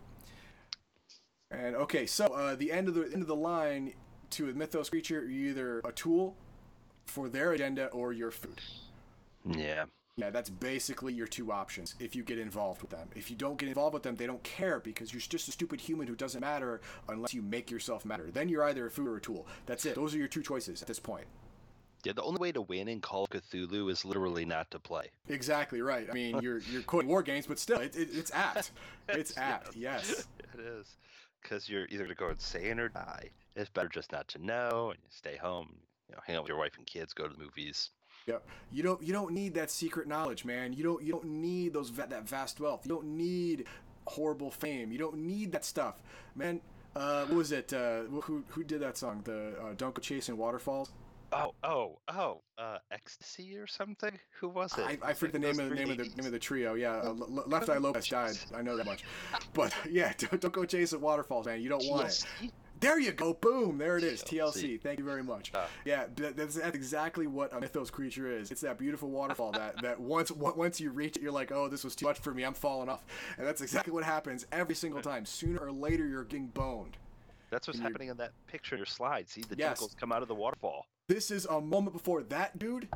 And 1.50 1.76
okay, 1.76 2.06
so 2.06 2.26
uh, 2.26 2.54
the 2.56 2.72
end 2.72 2.88
of 2.88 2.94
the 2.94 3.04
end 3.12 3.22
of 3.22 3.28
the 3.28 3.36
line 3.36 3.92
to 4.30 4.50
a 4.50 4.52
mythos 4.52 4.90
creature, 4.90 5.24
you're 5.28 5.50
either 5.50 5.80
a 5.84 5.92
tool 5.92 6.36
for 7.06 7.28
their 7.28 7.52
agenda 7.52 7.86
or 7.86 8.12
your 8.12 8.30
food. 8.30 8.60
Yeah. 9.44 9.84
Yeah, 10.18 10.30
that's 10.30 10.48
basically 10.48 11.12
your 11.12 11.26
two 11.26 11.52
options 11.52 11.94
if 12.00 12.16
you 12.16 12.22
get 12.22 12.38
involved 12.38 12.80
with 12.80 12.90
them. 12.90 13.06
If 13.14 13.30
you 13.30 13.36
don't 13.36 13.58
get 13.58 13.68
involved 13.68 13.92
with 13.92 14.02
them, 14.02 14.16
they 14.16 14.26
don't 14.26 14.42
care 14.42 14.80
because 14.80 15.12
you're 15.12 15.20
just 15.20 15.46
a 15.46 15.52
stupid 15.52 15.78
human 15.78 16.06
who 16.06 16.14
doesn't 16.14 16.40
matter 16.40 16.80
unless 17.10 17.34
you 17.34 17.42
make 17.42 17.70
yourself 17.70 18.06
matter. 18.06 18.30
Then 18.32 18.48
you're 18.48 18.64
either 18.64 18.86
a 18.86 18.90
food 18.90 19.08
or 19.08 19.16
a 19.16 19.20
tool. 19.20 19.46
That's 19.66 19.84
it. 19.84 19.94
Those 19.94 20.14
are 20.14 20.18
your 20.18 20.26
two 20.26 20.42
choices 20.42 20.80
at 20.80 20.88
this 20.88 20.98
point. 20.98 21.26
Yeah, 22.02 22.14
the 22.14 22.22
only 22.22 22.38
way 22.38 22.52
to 22.52 22.62
win 22.62 22.88
in 22.88 23.00
Call 23.00 23.24
of 23.24 23.30
Cthulhu 23.30 23.90
is 23.90 24.06
literally 24.06 24.46
not 24.46 24.70
to 24.70 24.78
play. 24.78 25.10
Exactly 25.28 25.82
right. 25.82 26.06
I 26.08 26.14
mean, 26.14 26.38
you're 26.40 26.60
you're 26.60 26.82
quoting 26.82 27.08
war 27.08 27.22
games, 27.22 27.46
but 27.46 27.58
still, 27.58 27.80
it, 27.80 27.94
it, 27.94 28.08
it's 28.12 28.30
apt. 28.32 28.70
It's 29.08 29.34
Yes, 29.36 29.38
apt. 29.38 29.76
Yes. 29.76 30.26
It 30.54 30.60
is. 30.60 30.96
Because 31.48 31.68
you're 31.68 31.86
either 31.86 32.04
going 32.04 32.08
to 32.08 32.14
go 32.16 32.30
insane 32.30 32.80
or 32.80 32.88
die. 32.88 33.30
It's 33.54 33.70
better 33.70 33.88
just 33.88 34.10
not 34.10 34.26
to 34.28 34.44
know 34.44 34.90
and 34.90 34.98
you 35.02 35.08
stay 35.10 35.36
home, 35.36 35.76
you 36.08 36.14
know, 36.14 36.20
hang 36.26 36.36
out 36.36 36.42
with 36.42 36.48
your 36.48 36.58
wife 36.58 36.76
and 36.76 36.86
kids, 36.86 37.12
go 37.12 37.28
to 37.28 37.34
the 37.34 37.42
movies. 37.42 37.90
Yep. 38.26 38.44
You 38.72 38.82
don't 38.82 39.02
you 39.02 39.12
don't 39.12 39.32
need 39.32 39.54
that 39.54 39.70
secret 39.70 40.08
knowledge, 40.08 40.44
man. 40.44 40.72
You 40.72 40.82
don't 40.82 41.02
you 41.02 41.12
don't 41.12 41.26
need 41.26 41.72
those 41.72 41.92
that 41.92 42.28
vast 42.28 42.58
wealth. 42.58 42.80
You 42.84 42.88
don't 42.88 43.16
need 43.16 43.66
horrible 44.06 44.50
fame. 44.50 44.90
You 44.90 44.98
don't 44.98 45.18
need 45.18 45.52
that 45.52 45.64
stuff, 45.64 46.02
man. 46.34 46.60
Uh, 46.96 47.26
what 47.26 47.36
was 47.36 47.52
it? 47.52 47.72
Uh, 47.72 48.02
who 48.04 48.42
who 48.48 48.64
did 48.64 48.80
that 48.80 48.96
song? 48.96 49.20
The 49.24 49.54
uh, 49.62 49.74
Don't 49.76 49.94
Go 49.94 50.00
Chasing 50.00 50.36
Waterfalls. 50.36 50.92
Oh, 51.32 51.54
oh, 51.64 51.98
oh, 52.08 52.40
uh, 52.58 52.78
ecstasy 52.90 53.56
or 53.56 53.66
something? 53.66 54.18
Who 54.40 54.48
was 54.48 54.76
it? 54.78 55.00
I, 55.02 55.10
I 55.10 55.12
forget 55.12 55.32
the 55.34 55.38
name 55.38 55.58
of 55.58 55.68
the 55.68 55.74
name 55.74 55.90
of 55.90 55.96
the 55.96 56.04
name 56.04 56.26
of 56.26 56.32
the 56.32 56.38
trio. 56.38 56.74
Yeah, 56.74 57.00
uh, 57.02 57.10
Le- 57.10 57.24
Le- 57.24 57.48
Left 57.48 57.68
Eye 57.68 57.78
Lopez 57.78 58.08
died. 58.08 58.36
I 58.54 58.62
know 58.62 58.76
that 58.76 58.86
much. 58.86 59.04
But 59.52 59.74
yeah, 59.90 60.12
don't, 60.18 60.40
don't 60.40 60.52
go 60.54 60.64
chasing 60.64 61.00
waterfalls, 61.00 61.46
man. 61.46 61.60
You 61.60 61.68
don't 61.68 61.84
want 61.88 62.08
it. 62.08 62.52
There 62.78 63.00
you 63.00 63.12
go. 63.12 63.32
Boom. 63.32 63.78
There 63.78 63.96
it 63.96 64.04
is. 64.04 64.22
TLC. 64.22 64.52
TLC. 64.76 64.80
Thank 64.82 64.98
you 64.98 65.04
very 65.04 65.22
much. 65.22 65.50
Ah. 65.54 65.66
Yeah, 65.86 66.04
that's, 66.14 66.56
that's 66.56 66.76
exactly 66.76 67.26
what 67.26 67.54
a 67.54 67.60
mythos 67.60 67.90
creature 67.90 68.30
is. 68.30 68.50
It's 68.50 68.60
that 68.60 68.76
beautiful 68.78 69.08
waterfall 69.08 69.52
that, 69.52 69.80
that 69.80 69.98
once 70.14 70.30
once 70.30 70.78
you 70.78 70.90
reach 70.90 71.16
it, 71.16 71.22
you're 71.22 71.32
like, 71.32 71.50
oh, 71.52 71.68
this 71.68 71.84
was 71.84 71.96
too 71.96 72.04
much 72.06 72.18
for 72.18 72.34
me. 72.34 72.42
I'm 72.44 72.52
falling 72.54 72.88
off. 72.90 73.04
And 73.38 73.46
that's 73.46 73.62
exactly 73.62 73.92
what 73.94 74.04
happens 74.04 74.46
every 74.52 74.74
single 74.74 75.00
time. 75.00 75.24
Sooner 75.24 75.58
or 75.58 75.72
later, 75.72 76.06
you're 76.06 76.24
getting 76.24 76.48
boned. 76.48 76.98
That's 77.50 77.66
what's 77.66 77.78
happening 77.78 78.08
in 78.08 78.16
that 78.18 78.32
picture 78.46 78.74
in 78.74 78.80
your 78.80 78.86
slide. 78.86 79.28
See, 79.30 79.40
the 79.42 79.56
Yes. 79.56 79.68
tentacles 79.68 79.96
come 79.98 80.12
out 80.12 80.20
of 80.20 80.28
the 80.28 80.34
waterfall. 80.34 80.84
This 81.08 81.30
is 81.30 81.46
a 81.46 81.60
moment 81.60 81.92
before 81.92 82.22
that 82.24 82.58
dude 82.58 82.88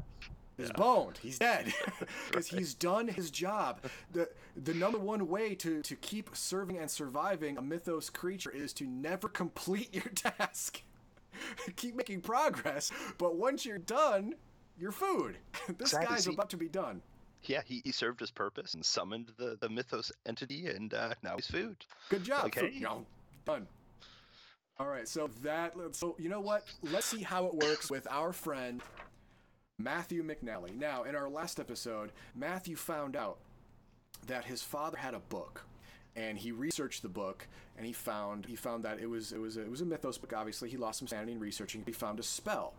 is 0.59 0.68
Yeah. 0.68 0.77
boned. 0.77 1.18
He's 1.18 1.38
dead 1.49 1.73
because 2.29 2.46
he's 2.49 2.75
done 2.75 3.09
his 3.09 3.31
job. 3.31 3.81
the 4.12 4.29
The 4.57 4.75
number 4.75 4.99
one 4.99 5.29
way 5.29 5.55
to 5.57 5.81
to 5.83 5.96
keep 5.96 6.31
serving 6.35 6.79
and 6.79 6.90
surviving 6.90 7.57
a 7.57 7.62
mythos 7.62 8.11
creature 8.11 8.51
is 8.51 8.73
to 8.75 8.85
never 8.87 9.29
complete 9.42 9.94
your 9.94 10.11
task. 10.14 10.83
keep 11.77 11.94
making 11.94 12.20
progress, 12.23 12.90
but 13.16 13.37
once 13.37 13.64
you're 13.64 13.79
done, 13.79 14.35
you're 14.77 14.90
food. 14.92 15.38
this 15.68 15.92
Exactly, 15.92 16.16
guy's 16.16 16.27
about 16.27 16.51
to 16.51 16.57
be 16.57 16.68
done. 16.68 17.01
Yeah, 17.44 17.62
he, 17.64 17.81
he 17.85 17.92
served 17.92 18.20
his 18.20 18.31
purpose 18.31 18.75
and 18.75 18.85
summoned 18.85 19.33
the, 19.38 19.57
the 19.61 19.68
mythos 19.68 20.12
entity, 20.27 20.66
and 20.66 20.92
uh, 20.92 21.14
now 21.23 21.37
he's 21.37 21.46
food. 21.46 21.77
Good 22.11 22.25
job. 22.25 22.46
Okay. 22.46 22.73
Food. 22.73 22.83
No, 22.83 23.07
done. 23.46 23.66
All 24.81 24.88
right, 24.88 25.07
so 25.07 25.29
that 25.43 25.75
so 25.93 26.16
you 26.19 26.31
know 26.31 26.40
what? 26.40 26.64
Let's 26.90 27.05
see 27.05 27.21
how 27.21 27.45
it 27.45 27.55
works 27.55 27.90
with 27.90 28.07
our 28.11 28.33
friend 28.33 28.81
Matthew 29.79 30.25
McNally. 30.25 30.75
Now, 30.75 31.03
in 31.03 31.14
our 31.14 31.29
last 31.29 31.61
episode, 31.61 32.12
Matthew 32.35 32.77
found 32.77 33.14
out 33.14 33.37
that 34.27 34.47
his 34.47 34.62
father 34.62 34.97
had 34.97 35.12
a 35.12 35.19
book, 35.19 35.66
and 36.16 36.38
he 36.38 36.51
researched 36.51 37.03
the 37.03 37.11
book, 37.11 37.47
and 37.77 37.85
he 37.85 37.93
found 37.93 38.47
he 38.47 38.57
found 38.57 38.83
that 38.87 39.01
it 39.01 39.11
was 39.11 39.33
it 39.33 39.38
was 39.38 39.59
a, 39.59 39.61
it 39.61 39.71
was 39.71 39.83
a 39.83 39.85
mythos 39.85 40.16
book. 40.16 40.33
Obviously, 40.35 40.71
he 40.71 40.79
lost 40.79 40.99
some 40.99 41.09
sanity 41.09 41.33
in 41.33 41.40
researching. 41.40 41.83
He 41.85 41.93
found 41.93 42.19
a 42.19 42.23
spell, 42.23 42.73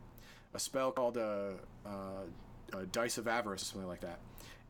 a 0.56 0.60
spell 0.60 0.92
called 0.92 1.18
a, 1.18 1.54
uh, 1.86 1.90
uh, 2.74 2.86
Dice 2.92 3.20
of 3.20 3.28
Avarice 3.28 3.62
or 3.62 3.66
something 3.66 3.88
like 3.88 4.02
that. 4.02 4.18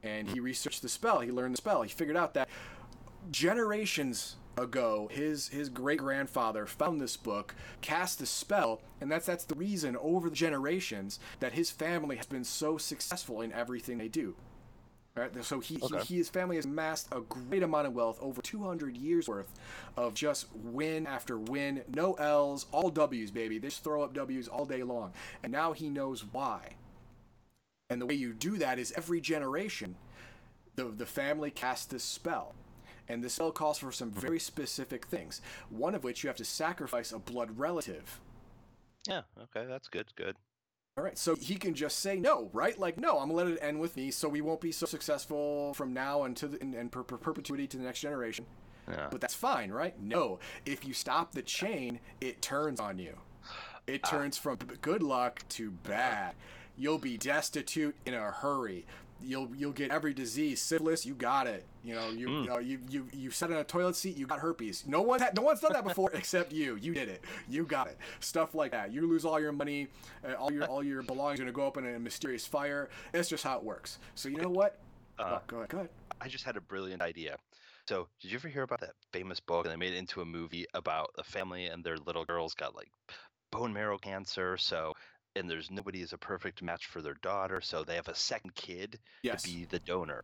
And 0.03 0.27
he 0.27 0.41
researched 0.41 0.81
the 0.81 0.89
spell. 0.89 1.21
He 1.21 1.31
learned 1.31 1.53
the 1.53 1.57
spell. 1.57 1.83
He 1.83 1.91
figured 1.91 2.17
out 2.17 2.33
that 2.33 2.49
generations 3.29 4.35
ago, 4.57 5.07
his 5.11 5.47
his 5.49 5.69
great 5.69 5.99
grandfather 5.99 6.65
found 6.65 6.99
this 6.99 7.17
book, 7.17 7.55
cast 7.81 8.21
a 8.21 8.25
spell, 8.25 8.81
and 8.99 9.11
that's 9.11 9.25
that's 9.25 9.45
the 9.45 9.55
reason 9.55 9.95
over 9.97 10.29
the 10.29 10.35
generations 10.35 11.19
that 11.39 11.53
his 11.53 11.71
family 11.71 12.15
has 12.17 12.25
been 12.25 12.43
so 12.43 12.77
successful 12.77 13.41
in 13.41 13.51
everything 13.53 13.97
they 13.97 14.07
do. 14.07 14.35
Right? 15.15 15.31
So 15.43 15.59
he, 15.59 15.77
Okay. 15.81 15.99
he, 16.05 16.15
his 16.17 16.29
family 16.29 16.55
has 16.55 16.63
amassed 16.63 17.09
a 17.11 17.19
great 17.19 17.63
amount 17.63 17.85
of 17.85 17.93
wealth 17.93 18.17
over 18.21 18.41
200 18.41 18.95
years 18.95 19.27
worth 19.27 19.51
of 19.97 20.13
just 20.13 20.47
win 20.55 21.05
after 21.05 21.37
win, 21.37 21.83
no 21.93 22.13
L's, 22.13 22.65
all 22.71 22.89
W's, 22.89 23.29
baby. 23.29 23.57
They 23.57 23.67
just 23.67 23.83
throw 23.83 24.03
up 24.03 24.13
W's 24.13 24.47
all 24.47 24.63
day 24.65 24.83
long, 24.83 25.11
and 25.43 25.51
now 25.51 25.73
he 25.73 25.89
knows 25.89 26.23
why. 26.23 26.75
And 27.89 28.01
the 28.01 28.05
way 28.05 28.13
you 28.15 28.33
do 28.33 28.57
that 28.59 28.79
is 28.79 28.93
every 28.93 29.19
generation, 29.19 29.95
the 30.75 30.85
the 30.85 31.05
family 31.05 31.51
casts 31.51 31.85
this 31.87 32.03
spell. 32.05 32.53
And 33.11 33.21
the 33.21 33.29
spell 33.29 33.51
calls 33.51 33.77
for 33.77 33.91
some 33.91 34.09
very 34.09 34.39
specific 34.39 35.05
things. 35.05 35.41
One 35.69 35.95
of 35.95 36.03
which 36.03 36.23
you 36.23 36.27
have 36.27 36.37
to 36.37 36.45
sacrifice 36.45 37.11
a 37.11 37.19
blood 37.19 37.57
relative. 37.59 38.21
Yeah. 39.07 39.21
Okay. 39.37 39.65
That's 39.67 39.89
good. 39.89 40.07
Good. 40.15 40.37
All 40.97 41.05
right, 41.05 41.17
so 41.17 41.35
he 41.35 41.55
can 41.55 41.73
just 41.73 41.99
say 41.99 42.17
no, 42.17 42.49
right? 42.51 42.77
Like, 42.77 42.97
no, 42.97 43.17
I'm 43.19 43.29
gonna 43.29 43.33
let 43.33 43.47
it 43.47 43.59
end 43.61 43.79
with 43.79 43.95
me, 43.95 44.11
so 44.11 44.27
we 44.27 44.41
won't 44.41 44.59
be 44.59 44.73
so 44.73 44.85
successful 44.85 45.73
from 45.73 45.93
now 45.93 46.23
until 46.23 46.49
the, 46.49 46.61
and, 46.61 46.75
and 46.75 46.91
per, 46.91 47.01
per 47.01 47.15
perpetuity 47.15 47.65
to 47.67 47.77
the 47.77 47.83
next 47.83 48.01
generation. 48.01 48.45
Yeah. 48.89 49.07
But 49.09 49.21
that's 49.21 49.33
fine, 49.33 49.71
right? 49.71 49.99
No, 50.01 50.39
if 50.65 50.85
you 50.85 50.93
stop 50.93 51.31
the 51.31 51.43
chain, 51.43 52.01
it 52.19 52.41
turns 52.41 52.81
on 52.81 52.99
you. 52.99 53.15
It 53.87 54.01
ah. 54.03 54.09
turns 54.09 54.37
from 54.37 54.57
good 54.81 55.01
luck 55.01 55.43
to 55.49 55.71
bad. 55.71 56.35
You'll 56.77 56.97
be 56.97 57.17
destitute 57.17 57.95
in 58.05 58.13
a 58.13 58.31
hurry. 58.31 58.85
You'll 59.23 59.49
you'll 59.55 59.71
get 59.71 59.91
every 59.91 60.13
disease, 60.13 60.61
syphilis. 60.61 61.05
You 61.05 61.13
got 61.13 61.47
it. 61.47 61.65
You 61.83 61.95
know 61.95 62.09
you 62.09 62.41
you, 62.41 62.45
know, 62.47 62.59
you 62.59 62.79
you 62.89 63.07
you 63.13 63.31
sat 63.31 63.51
in 63.51 63.57
a 63.57 63.63
toilet 63.63 63.95
seat. 63.95 64.17
You 64.17 64.27
got 64.27 64.39
herpes. 64.39 64.83
No 64.87 65.01
one 65.01 65.19
had, 65.19 65.35
no 65.35 65.41
one's 65.41 65.59
done 65.59 65.73
that 65.73 65.83
before 65.83 66.11
except 66.13 66.51
you. 66.51 66.75
You 66.75 66.93
did 66.93 67.09
it. 67.09 67.23
You 67.49 67.65
got 67.65 67.87
it. 67.87 67.97
Stuff 68.19 68.55
like 68.55 68.71
that. 68.71 68.91
You 68.91 69.07
lose 69.07 69.25
all 69.25 69.39
your 69.39 69.51
money. 69.51 69.87
Uh, 70.27 70.33
all 70.33 70.51
your 70.51 70.65
all 70.65 70.83
your 70.83 71.03
belongings 71.03 71.39
are 71.39 71.43
gonna 71.43 71.53
go 71.53 71.67
up 71.67 71.77
in 71.77 71.85
a 71.87 71.99
mysterious 71.99 72.45
fire. 72.45 72.89
It's 73.13 73.29
just 73.29 73.43
how 73.43 73.57
it 73.57 73.63
works. 73.63 73.99
So 74.15 74.29
you 74.29 74.37
know 74.37 74.49
what? 74.49 74.79
Uh, 75.17 75.37
oh, 75.37 75.41
go 75.47 75.57
ahead. 75.57 75.69
Go 75.69 75.77
ahead. 75.79 75.89
I 76.19 76.27
just 76.27 76.43
had 76.43 76.57
a 76.57 76.61
brilliant 76.61 77.01
idea. 77.01 77.37
So, 77.87 78.07
did 78.21 78.31
you 78.31 78.37
ever 78.37 78.47
hear 78.47 78.61
about 78.61 78.79
that 78.81 78.93
famous 79.11 79.39
book? 79.39 79.65
And 79.65 79.73
they 79.73 79.77
made 79.77 79.93
it 79.93 79.97
into 79.97 80.21
a 80.21 80.25
movie 80.25 80.65
about 80.73 81.09
a 81.17 81.23
family 81.23 81.65
and 81.65 81.83
their 81.83 81.97
little 81.97 82.25
girl's 82.25 82.53
got 82.53 82.75
like 82.75 82.89
bone 83.51 83.73
marrow 83.73 83.97
cancer. 83.97 84.55
So, 84.57 84.93
and 85.35 85.49
there's 85.49 85.71
nobody 85.71 86.01
is 86.01 86.13
a 86.13 86.17
perfect 86.17 86.61
match 86.61 86.87
for 86.87 87.01
their 87.01 87.15
daughter. 87.21 87.61
So 87.61 87.83
they 87.83 87.95
have 87.95 88.07
a 88.07 88.15
second 88.15 88.55
kid 88.55 88.99
Yes. 89.23 89.43
to 89.43 89.49
be 89.49 89.65
the 89.65 89.79
donor. 89.79 90.23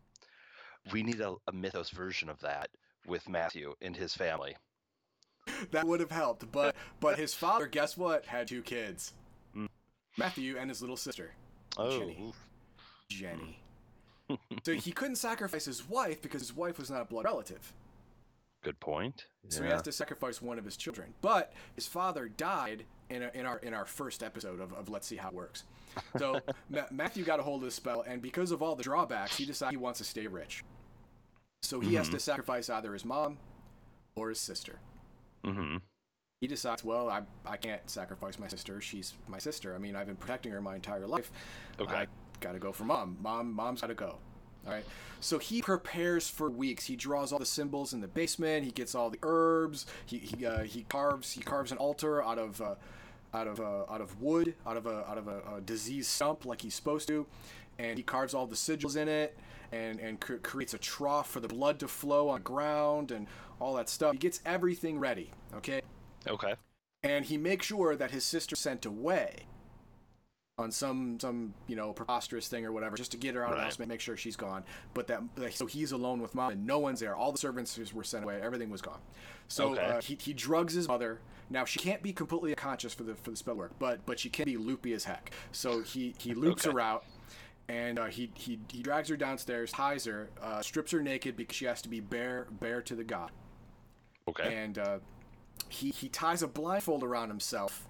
We 0.92 1.02
need 1.02 1.20
a, 1.20 1.34
a 1.46 1.52
mythos 1.52 1.90
version 1.90 2.28
of 2.28 2.40
that 2.40 2.68
with 3.06 3.28
Matthew 3.28 3.74
and 3.80 3.96
his 3.96 4.14
family. 4.14 4.56
that 5.70 5.86
would 5.86 6.00
have 6.00 6.10
helped. 6.10 6.50
But 6.52 6.74
but 7.00 7.18
his 7.18 7.34
father, 7.34 7.66
guess 7.66 7.96
what? 7.96 8.26
Had 8.26 8.48
two 8.48 8.62
kids. 8.62 9.12
Mm. 9.56 9.68
Matthew 10.16 10.56
and 10.58 10.68
his 10.70 10.80
little 10.80 10.96
sister, 10.96 11.32
Oh, 11.76 11.98
Jenny. 11.98 12.32
Jenny. 13.08 13.58
so 14.64 14.72
he 14.74 14.92
couldn't 14.92 15.16
sacrifice 15.16 15.64
his 15.64 15.88
wife 15.88 16.20
because 16.20 16.42
his 16.42 16.54
wife 16.54 16.78
was 16.78 16.90
not 16.90 17.00
a 17.00 17.04
blood 17.06 17.24
relative. 17.24 17.72
Good 18.62 18.78
point. 18.80 19.26
So 19.48 19.62
he 19.62 19.70
has 19.70 19.82
to 19.82 19.92
sacrifice 19.92 20.42
one 20.42 20.58
of 20.58 20.64
his 20.64 20.76
children. 20.76 21.14
But 21.20 21.52
his 21.74 21.86
father 21.86 22.28
died 22.28 22.84
in, 23.08 23.22
a, 23.22 23.30
in 23.34 23.46
our 23.46 23.58
in 23.58 23.72
our 23.72 23.84
first 23.86 24.22
episode 24.22 24.60
of, 24.60 24.72
of 24.74 24.88
Let's 24.88 25.06
See 25.06 25.16
How 25.16 25.28
It 25.28 25.34
Works. 25.34 25.64
So 26.18 26.40
Ma- 26.68 26.82
Matthew 26.90 27.24
got 27.24 27.40
a 27.40 27.42
hold 27.42 27.62
of 27.62 27.66
the 27.66 27.70
spell, 27.70 28.02
and 28.06 28.20
because 28.20 28.50
of 28.50 28.62
all 28.62 28.76
the 28.76 28.82
drawbacks, 28.82 29.36
he 29.36 29.44
decides 29.46 29.70
he 29.70 29.76
wants 29.76 29.98
to 29.98 30.04
stay 30.04 30.26
rich. 30.26 30.64
So 31.62 31.80
he 31.80 31.94
has 31.94 32.08
Mhm. 32.08 32.12
to 32.12 32.20
sacrifice 32.20 32.68
either 32.70 32.92
his 32.92 33.04
mom 33.04 33.38
or 34.16 34.28
his 34.28 34.38
sister. 34.38 34.78
Mm-hmm. 35.44 35.78
He 36.40 36.46
decides, 36.46 36.84
well, 36.84 37.08
I, 37.08 37.22
I 37.44 37.56
can't 37.56 37.88
sacrifice 37.90 38.38
my 38.38 38.46
sister. 38.46 38.80
She's 38.80 39.14
my 39.26 39.38
sister. 39.38 39.74
I 39.74 39.78
mean, 39.78 39.96
I've 39.96 40.06
been 40.06 40.14
protecting 40.16 40.52
her 40.52 40.60
my 40.60 40.76
entire 40.76 41.06
life. 41.06 41.32
Okay. 41.80 41.92
I 41.94 42.06
gotta 42.40 42.60
go 42.60 42.70
for 42.70 42.84
mom. 42.84 43.16
Mom, 43.20 43.52
mom's 43.52 43.80
gotta 43.80 43.94
go. 43.94 44.18
All 44.68 44.74
right. 44.74 44.84
So 45.20 45.38
he 45.38 45.62
prepares 45.62 46.28
for 46.28 46.48
weeks. 46.48 46.84
He 46.84 46.94
draws 46.94 47.32
all 47.32 47.40
the 47.40 47.46
symbols 47.46 47.92
in 47.92 48.00
the 48.00 48.06
basement. 48.08 48.64
He 48.64 48.70
gets 48.70 48.94
all 48.94 49.10
the 49.10 49.18
herbs. 49.24 49.86
He 50.06 50.18
he 50.18 50.46
uh, 50.46 50.60
he 50.62 50.84
carves 50.88 51.32
he 51.32 51.40
carves 51.40 51.72
an 51.72 51.78
altar 51.78 52.22
out 52.22 52.38
of 52.38 52.60
uh, 52.60 52.74
out 53.34 53.48
of 53.48 53.60
uh, 53.60 53.84
out 53.90 54.00
of 54.00 54.20
wood, 54.22 54.54
out 54.66 54.76
of 54.76 54.86
a 54.86 55.08
out 55.10 55.18
of 55.18 55.26
a, 55.26 55.40
a 55.56 55.60
diseased 55.60 56.08
stump, 56.10 56.44
like 56.46 56.60
he's 56.62 56.74
supposed 56.74 57.08
to, 57.08 57.26
and 57.80 57.96
he 57.98 58.04
carves 58.04 58.32
all 58.32 58.46
the 58.46 58.54
sigils 58.54 58.96
in 58.96 59.08
it, 59.08 59.36
and 59.72 59.98
and 59.98 60.20
cr- 60.20 60.34
creates 60.36 60.72
a 60.74 60.78
trough 60.78 61.28
for 61.28 61.40
the 61.40 61.48
blood 61.48 61.80
to 61.80 61.88
flow 61.88 62.28
on 62.28 62.36
the 62.38 62.44
ground 62.44 63.10
and 63.10 63.26
all 63.60 63.74
that 63.74 63.88
stuff. 63.88 64.12
He 64.12 64.18
gets 64.18 64.40
everything 64.46 65.00
ready. 65.00 65.32
Okay 65.56 65.80
Okay. 66.28 66.54
and 67.02 67.24
he 67.24 67.36
makes 67.38 67.66
sure 67.66 67.96
that 67.96 68.10
his 68.12 68.24
sister's 68.24 68.58
sent 68.60 68.84
away 68.86 69.46
on 70.58 70.72
some 70.72 71.18
some 71.20 71.54
you 71.68 71.76
know 71.76 71.92
preposterous 71.92 72.48
thing 72.48 72.66
or 72.66 72.72
whatever 72.72 72.96
just 72.96 73.12
to 73.12 73.16
get 73.16 73.34
her 73.34 73.44
out 73.44 73.52
of 73.52 73.58
the 73.58 73.62
house 73.64 73.78
and 73.78 73.88
make 73.88 74.00
sure 74.00 74.16
she's 74.16 74.34
gone 74.36 74.64
but 74.92 75.06
that 75.06 75.22
like, 75.36 75.52
so 75.52 75.66
he's 75.66 75.92
alone 75.92 76.20
with 76.20 76.34
mom 76.34 76.50
and 76.50 76.66
no 76.66 76.78
one's 76.80 76.98
there 77.00 77.14
all 77.14 77.30
the 77.30 77.38
servants 77.38 77.78
were 77.94 78.02
sent 78.02 78.24
away 78.24 78.40
everything 78.42 78.68
was 78.68 78.82
gone 78.82 78.98
so 79.46 79.72
Okay. 79.72 79.82
uh, 79.82 80.00
he, 80.00 80.18
he 80.20 80.32
drugs 80.34 80.74
his 80.74 80.88
mother 80.88 81.20
now 81.48 81.64
she 81.64 81.78
can't 81.78 82.02
be 82.02 82.12
completely 82.12 82.50
unconscious 82.50 82.92
for 82.92 83.04
the 83.04 83.14
for 83.14 83.30
the 83.30 83.36
spell 83.36 83.54
work 83.54 83.72
but 83.78 84.04
but 84.04 84.18
she 84.18 84.28
can 84.28 84.46
be 84.46 84.56
loopy 84.56 84.92
as 84.92 85.04
heck 85.04 85.30
so 85.52 85.80
he 85.80 86.14
he 86.18 86.34
loops 86.34 86.66
Okay. 86.66 86.72
her 86.74 86.80
out 86.80 87.04
and 87.68 87.98
uh, 87.98 88.06
he, 88.06 88.30
he 88.34 88.58
he 88.70 88.82
drags 88.82 89.08
her 89.08 89.16
downstairs 89.16 89.70
ties 89.70 90.06
her 90.06 90.28
uh, 90.42 90.60
strips 90.60 90.90
her 90.90 91.00
naked 91.02 91.36
because 91.36 91.56
she 91.56 91.66
has 91.66 91.80
to 91.82 91.88
be 91.88 92.00
bare 92.00 92.48
bare 92.50 92.82
to 92.82 92.96
the 92.96 93.04
god 93.04 93.30
Okay. 94.28 94.58
and 94.60 94.76
uh, 94.78 94.98
he 95.68 95.90
he 95.90 96.08
ties 96.08 96.42
a 96.42 96.48
blindfold 96.48 97.04
around 97.04 97.28
himself 97.28 97.86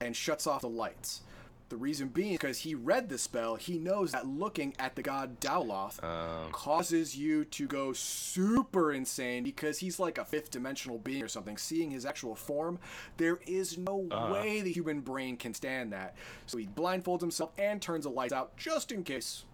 and 0.00 0.14
shuts 0.14 0.46
off 0.46 0.60
the 0.60 0.68
lights. 0.68 1.22
The 1.68 1.76
reason 1.76 2.08
being 2.08 2.34
because 2.34 2.58
he 2.58 2.76
read 2.76 3.08
the 3.08 3.18
spell, 3.18 3.56
he 3.56 3.76
knows 3.78 4.12
that 4.12 4.24
looking 4.24 4.72
at 4.78 4.94
the 4.94 5.02
god 5.02 5.40
Daoloth 5.40 6.02
Um, 6.04 6.52
causes 6.52 7.16
you 7.16 7.44
to 7.46 7.66
go 7.66 7.92
super 7.92 8.92
insane 8.92 9.42
because 9.42 9.78
he's 9.78 9.98
like 9.98 10.16
a 10.16 10.24
fifth 10.24 10.52
dimensional 10.52 10.98
being 10.98 11.24
or 11.24 11.28
something. 11.28 11.56
Seeing 11.56 11.90
his 11.90 12.06
actual 12.06 12.36
form, 12.36 12.78
there 13.16 13.40
is 13.46 13.76
no 13.76 14.06
Uh-huh. 14.12 14.32
way 14.32 14.60
the 14.60 14.70
human 14.72 15.00
brain 15.00 15.36
can 15.36 15.54
stand 15.54 15.92
that. 15.92 16.14
So 16.46 16.56
he 16.56 16.66
blindfolds 16.68 17.20
himself 17.20 17.50
and 17.58 17.82
turns 17.82 18.04
the 18.04 18.10
lights 18.10 18.32
out 18.32 18.56
just 18.56 18.92
in 18.92 19.02
case. 19.02 19.44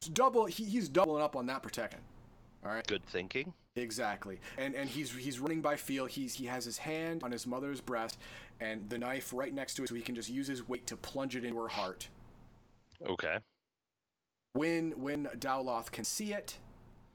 It's 0.00 0.08
double. 0.08 0.46
He, 0.46 0.64
he's 0.64 0.88
doubling 0.88 1.22
up 1.22 1.36
on 1.36 1.46
that 1.46 1.62
protection. 1.62 2.00
All 2.64 2.72
right. 2.72 2.86
good 2.86 3.04
thinking. 3.04 3.52
Exactly, 3.76 4.40
and 4.56 4.74
and 4.74 4.90
he's 4.90 5.12
he's 5.12 5.38
running 5.38 5.60
by 5.60 5.76
feel. 5.76 6.06
He's 6.06 6.34
he 6.34 6.46
has 6.46 6.64
his 6.64 6.78
hand 6.78 7.22
on 7.22 7.30
his 7.30 7.46
mother's 7.46 7.80
breast, 7.80 8.18
and 8.60 8.88
the 8.90 8.98
knife 8.98 9.32
right 9.32 9.54
next 9.54 9.74
to 9.74 9.84
it, 9.84 9.88
so 9.88 9.94
he 9.94 10.00
can 10.02 10.16
just 10.16 10.28
use 10.28 10.48
his 10.48 10.68
weight 10.68 10.86
to 10.88 10.96
plunge 10.96 11.36
it 11.36 11.44
into 11.44 11.60
her 11.60 11.68
heart. 11.68 12.08
Okay. 13.06 13.38
When 14.54 14.90
when 15.00 15.26
Daoloth 15.38 15.92
can 15.92 16.04
see 16.04 16.32
it, 16.32 16.58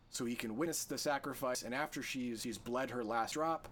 so 0.09 0.23
he 0.23 0.35
can 0.35 0.57
witness 0.57 0.85
the 0.85 0.97
sacrifice, 0.97 1.63
and 1.63 1.75
after 1.75 2.01
she's 2.01 2.43
he's 2.43 2.57
bled 2.57 2.89
her 2.91 3.03
last 3.03 3.33
drop, 3.33 3.67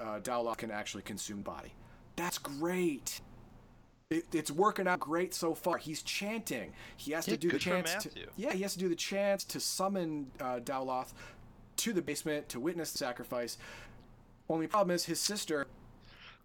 uh, 0.00 0.20
Daoloth 0.20 0.58
can 0.58 0.70
actually 0.70 1.02
consume 1.02 1.42
body. 1.42 1.74
That's 2.16 2.38
great. 2.38 3.20
It, 4.10 4.24
it's 4.32 4.50
working 4.50 4.88
out 4.88 5.00
great 5.00 5.34
so 5.34 5.54
far. 5.54 5.76
He's 5.76 6.02
chanting. 6.02 6.72
He 6.96 7.12
has 7.12 7.28
Yeah, 7.28 7.34
to 7.34 7.40
do 7.40 7.50
the 7.50 7.58
chants. 7.58 8.04
To, 8.04 8.10
yeah, 8.36 8.52
he 8.54 8.62
has 8.62 8.72
to 8.72 8.78
do 8.78 8.88
the 8.88 8.96
chants 8.96 9.44
to 9.44 9.60
summon 9.60 10.30
uh, 10.40 10.60
Daoloth 10.60 11.12
to 11.76 11.92
the 11.92 12.00
basement 12.00 12.48
to 12.48 12.58
witness 12.58 12.90
the 12.92 12.98
sacrifice. 12.98 13.58
Only 14.48 14.66
problem 14.66 14.94
is 14.94 15.04
his 15.04 15.20
sister. 15.20 15.66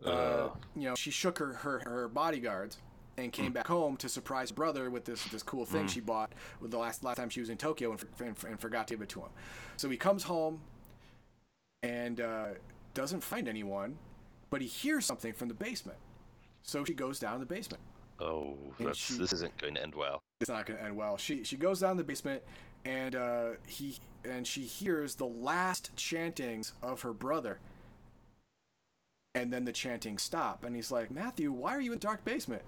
Uh, 0.06 0.10
Uh, 0.10 0.50
you 0.76 0.90
know, 0.90 0.96
she 0.96 1.10
shook 1.10 1.38
her, 1.38 1.54
her, 1.54 1.80
her 1.86 2.10
bodyguards 2.10 2.80
and 3.16 3.32
came 3.32 3.54
back 3.54 3.68
home 3.68 3.96
to 3.96 4.10
surprise 4.10 4.50
her 4.50 4.56
brother 4.56 4.90
with 4.90 5.06
this 5.06 5.24
this 5.26 5.44
cool 5.44 5.66
thing 5.66 5.88
she 5.88 6.02
bought 6.02 6.34
with 6.60 6.72
the 6.72 6.78
last 6.78 7.02
last 7.04 7.16
time 7.16 7.30
she 7.30 7.40
was 7.40 7.50
in 7.50 7.58
Tokyo 7.58 7.92
and, 7.92 8.04
and, 8.20 8.36
and 8.46 8.60
forgot 8.60 8.88
to 8.90 8.96
give 8.96 9.02
it 9.02 9.10
to 9.10 9.22
him. 9.22 9.30
So 9.78 9.90
he 9.90 9.96
comes 9.96 10.24
home 10.24 10.60
and 11.82 12.20
uh, 12.20 12.48
doesn't 12.94 13.24
find 13.24 13.48
anyone, 13.48 13.98
but 14.50 14.60
he 14.62 14.68
hears 14.68 15.06
something 15.06 15.32
from 15.32 15.48
the 15.48 15.54
basement. 15.54 16.00
So 16.64 16.84
she 16.86 16.94
goes 16.94 17.20
down 17.20 17.40
the 17.40 17.46
basement. 17.46 17.84
oh, 18.20 18.58
that's, 18.80 18.98
she- 18.98 19.18
this 19.18 19.34
isn't 19.34 19.56
going 19.58 19.76
to 19.76 19.82
end 19.84 19.94
well. 19.96 20.22
It's 20.42 20.50
not 20.50 20.66
going 20.66 20.80
to 20.80 20.86
end 20.86 20.96
well. 20.98 21.18
She 21.18 21.44
she 21.44 21.56
goes 21.58 21.80
down 21.80 21.96
the 21.98 22.04
basement 22.04 22.42
and 22.86 23.16
uh, 23.16 23.50
he 23.68 23.98
and 24.26 24.46
she 24.48 24.62
hears 24.62 25.16
the 25.16 25.26
last 25.26 25.96
chantings 25.96 26.74
of 26.82 27.02
her 27.02 27.14
brother. 27.14 27.60
And 29.36 29.52
then 29.52 29.66
the 29.66 29.72
chanting 29.72 30.18
stop, 30.20 30.64
and 30.64 30.76
he's 30.76 30.92
like, 30.92 31.10
Matthew, 31.10 31.52
why 31.52 31.72
are 31.76 31.82
you 31.82 31.92
in 31.92 31.98
the 31.98 32.02
dark 32.06 32.24
basement? 32.24 32.62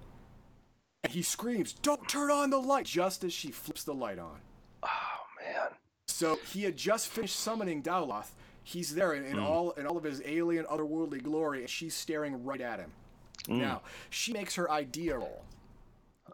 And 1.04 1.14
he 1.14 1.22
screams, 1.22 1.74
Don't 1.74 2.10
turn 2.10 2.32
on 2.32 2.50
the 2.50 2.58
light! 2.58 2.86
Just 2.88 3.24
as 3.24 3.32
she 3.34 3.52
flips 3.52 3.84
the 3.84 3.94
light 3.94 4.18
on. 4.18 4.40
Oh 4.82 5.22
man. 5.44 5.70
So 6.08 6.40
he 6.52 6.64
had 6.64 6.76
just 6.76 7.08
finished 7.08 7.36
summoning 7.36 7.84
Daoloth. 7.84 8.30
He's 8.64 8.96
there 8.96 9.14
in, 9.14 9.26
in 9.26 9.34
Hmm. 9.38 9.44
all 9.44 9.72
in 9.72 9.86
all 9.86 9.96
of 9.98 10.04
his 10.04 10.22
alien, 10.26 10.66
otherworldly 10.66 11.22
glory, 11.22 11.60
and 11.62 11.70
she's 11.70 11.94
staring 11.94 12.44
right 12.44 12.62
at 12.62 12.80
him. 12.80 12.92
Mm. 13.44 13.60
Now, 13.60 13.82
she 14.10 14.34
makes 14.34 14.56
her 14.56 14.70
idea 14.72 15.18
roll. 15.18 15.44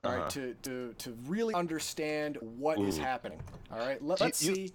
All 0.03 0.11
right, 0.11 0.19
uh-huh. 0.21 0.29
to, 0.29 0.53
to, 0.63 0.95
to 0.97 1.17
really 1.27 1.53
understand 1.53 2.37
what 2.41 2.79
is 2.79 2.97
mm. 2.97 3.03
happening. 3.03 3.39
All 3.71 3.79
right, 3.79 4.03
Let, 4.03 4.21
us 4.21 4.41
you- 4.41 4.55
see. 4.55 4.73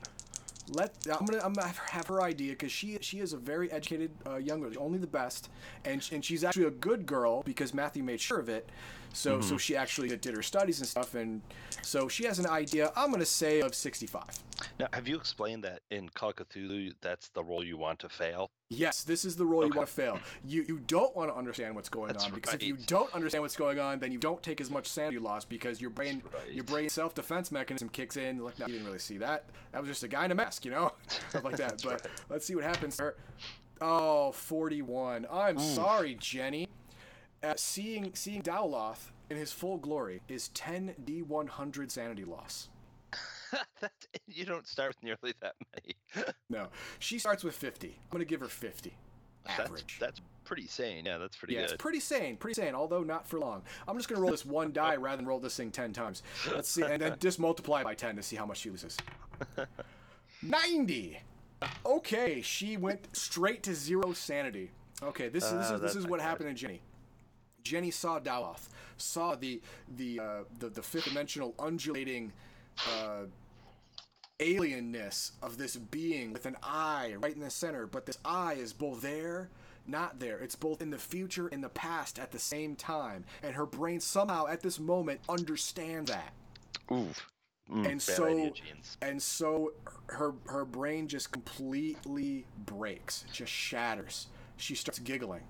Let 0.69 0.93
I'm 1.09 1.25
gonna 1.27 1.41
I'm 1.45 1.53
gonna 1.53 1.73
have 1.91 2.09
her 2.09 2.23
idea 2.23 2.51
because 2.51 2.73
she 2.73 2.99
she 3.01 3.21
is 3.21 3.33
a 3.33 3.37
very 3.37 3.71
educated 3.71 4.11
uh, 4.27 4.35
young 4.37 4.61
girl, 4.61 4.73
only 4.79 4.99
the 4.99 5.07
best, 5.07 5.49
and 5.85 6.05
and 6.11 6.25
she's 6.25 6.43
actually 6.43 6.65
a 6.65 6.73
good 6.73 7.07
girl 7.07 7.43
because 7.45 7.73
Matthew 7.73 8.03
made 8.03 8.21
sure 8.21 8.41
of 8.41 8.49
it. 8.49 8.69
So 9.17 9.39
Mm-hmm. 9.39 9.49
so 9.49 9.59
she 9.59 9.77
actually 9.77 10.09
did 10.09 10.35
her 10.37 10.43
studies 10.43 10.79
and 10.81 10.89
stuff, 10.89 11.15
and 11.15 11.41
so 11.83 12.07
she 12.07 12.25
has 12.25 12.39
an 12.39 12.47
idea. 12.47 12.93
I'm 12.95 13.11
gonna 13.11 13.25
say 13.25 13.61
of 13.61 13.75
65. 13.75 14.23
Now, 14.79 14.89
have 14.93 15.09
you 15.09 15.17
explained 15.17 15.65
that 15.65 15.81
in 15.91 16.09
Call 16.11 16.31
of 16.31 16.37
Cthulhu, 16.37 16.95
that's 17.01 17.29
the 17.31 17.43
role 17.43 17.65
you 17.65 17.77
want 17.77 17.99
to 18.01 18.09
fail? 18.09 18.51
Yes, 18.69 19.05
this 19.05 19.25
is 19.25 19.37
the 19.37 19.45
role 19.45 19.65
you 19.65 19.73
want 19.75 19.89
to 19.89 19.95
fail. 19.95 20.19
You 20.45 20.65
you 20.69 20.81
don't 20.87 21.15
want 21.17 21.31
to 21.31 21.37
understand 21.37 21.75
what's 21.75 21.89
going 21.89 22.09
That's 22.09 22.27
on 22.27 22.33
because 22.33 22.55
if 22.55 22.63
you 22.63 22.77
don't 22.87 23.13
understand 23.15 23.43
what's 23.43 23.57
going 23.57 23.79
on, 23.79 23.99
then 24.01 24.13
you 24.13 24.19
don't 24.19 24.43
take 24.43 24.61
as 24.61 24.71
much 24.71 24.87
sanity 24.87 25.19
loss 25.19 25.45
because 25.45 25.81
your 25.81 25.91
brain 25.91 26.23
right. 26.33 26.53
your 26.53 26.65
brain 26.65 26.89
self 26.89 27.15
defense 27.15 27.51
mechanism 27.51 27.89
kicks 27.89 28.17
in. 28.17 28.45
Like, 28.45 28.59
no, 28.59 28.67
you 28.67 28.75
didn't 28.75 28.87
really 28.87 28.99
see 28.99 29.19
that. 29.19 29.45
That 29.73 29.81
was 29.81 29.89
just 29.89 30.03
a 30.03 30.09
guy 30.09 30.27
in 30.27 30.33
a 30.33 30.35
mask, 30.35 30.65
you 30.65 30.71
know, 30.71 30.93
stuff 31.31 31.45
like 31.45 31.57
that. 31.57 31.83
But 31.83 31.93
right. 31.93 32.07
let's 32.29 32.47
see 32.47 32.55
what 32.55 32.65
happens. 32.65 33.01
Oh, 33.81 34.33
41. 34.33 35.27
I'm 35.31 35.59
sorry, 35.59 36.17
Jenny. 36.19 36.67
Uh, 37.43 37.55
seeing 37.57 38.11
seeing 38.15 38.43
Daoloth 38.43 39.11
in 39.31 39.37
his 39.37 39.53
full 39.53 39.77
glory 39.79 40.21
is 40.29 40.49
10 40.49 40.95
d100 41.05 41.91
sanity 41.91 42.25
loss. 42.25 42.69
that, 43.81 43.93
you 44.27 44.45
don't 44.45 44.67
start 44.67 44.89
with 44.89 45.03
nearly 45.03 45.35
that 45.41 45.55
many. 45.75 46.27
No, 46.51 46.69
she 46.99 47.19
starts 47.19 47.45
with 47.45 47.55
50. 47.55 47.89
I'm 47.89 47.95
gonna 48.11 48.25
give 48.25 48.41
her 48.41 48.49
50. 48.49 48.97
that's, 49.47 49.61
Average. 49.61 49.99
that's 50.01 50.21
pretty 50.45 50.67
sane. 50.67 51.05
Yeah, 51.05 51.19
that's 51.19 51.37
pretty 51.37 51.55
Yeah, 51.55 51.61
it's 51.61 51.75
pretty 51.75 52.01
sane, 52.01 52.37
pretty 52.37 52.55
sane, 52.61 52.75
although 52.75 53.03
not 53.03 53.27
for 53.27 53.39
long. 53.39 53.63
I'm 53.87 53.97
just 53.97 54.09
gonna 54.09 54.21
roll 54.21 54.31
this 54.31 54.47
one 54.47 54.73
die 54.73 54.97
rather 54.97 55.17
than 55.19 55.27
roll 55.27 55.39
this 55.41 55.57
thing 55.57 55.71
ten 55.71 55.93
times. 55.93 56.23
Let's 56.53 56.69
see, 56.69 56.83
and 56.83 57.01
then 57.03 57.17
just 57.21 57.39
multiply 57.39 57.83
by 57.83 57.95
ten 57.95 58.17
to 58.17 58.23
see 58.23 58.37
how 58.37 58.47
much 58.47 58.59
she 58.59 58.71
loses. 58.71 58.97
Ninety. 60.43 61.21
Okay, 61.85 62.43
she 62.43 62.77
went 62.77 63.15
straight 63.17 63.63
to 63.65 63.75
zero 63.75 64.13
sanity. 64.13 64.71
Okay, 65.03 65.29
this 65.29 65.45
is 65.45 65.53
this 65.53 65.71
Uh, 65.71 65.75
is 65.75 65.81
this 65.81 65.97
is 65.97 66.07
what 66.07 66.19
good. 66.21 66.25
happened 66.27 66.49
to 66.49 66.55
Jenny. 66.55 66.81
Jenny 67.67 67.91
saw 67.91 68.21
Daoloth, 68.21 68.69
saw 68.97 69.35
the 69.35 69.61
the 69.97 70.21
uh, 70.21 70.25
the, 70.59 70.69
the 70.69 70.83
fifth 70.83 71.07
dimensional 71.07 71.55
undulating 71.59 72.33
uh, 72.95 73.25
alienness 74.39 75.33
of 75.43 75.59
this 75.59 75.77
being 75.77 76.33
with 76.33 76.47
an 76.47 76.57
eye 76.63 77.15
right 77.21 77.35
in 77.35 77.41
the 77.41 77.51
center, 77.51 77.87
but 77.87 78.07
this 78.07 78.19
eye 78.25 78.55
is 78.55 78.73
both 78.73 79.03
there, 79.03 79.49
not 79.87 80.21
there. 80.21 80.39
It's 80.39 80.55
both 80.55 80.81
in 80.83 80.91
the 80.91 80.99
future 80.99 81.49
and 81.49 81.63
the 81.65 81.69
past 81.71 82.19
at 82.19 82.33
the 82.33 82.39
same 82.39 82.77
time, 82.77 83.25
and 83.43 83.55
her 83.55 83.67
brain 83.67 84.01
somehow 84.01 84.47
at 84.47 84.61
this 84.63 84.79
moment 84.79 85.21
understands 85.29 86.11
that. 86.11 86.33
Oof. 86.93 87.29
Mm, 87.71 87.91
And 87.91 88.03
so- 88.03 88.27
idea, 88.29 88.53
And 89.03 89.21
so 89.21 89.73
her 90.09 90.35
her 90.47 90.65
brain 90.65 91.09
just 91.09 91.33
completely 91.33 92.47
breaks, 92.65 93.25
just 93.33 93.51
shatters. 93.53 94.29
She 94.57 94.75
starts 94.77 95.01
giggling. 95.01 95.43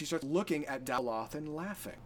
She 0.00 0.06
starts 0.06 0.24
looking 0.24 0.64
at 0.64 0.86
Daoloth 0.86 1.34
and 1.34 1.54
laughing. 1.54 1.98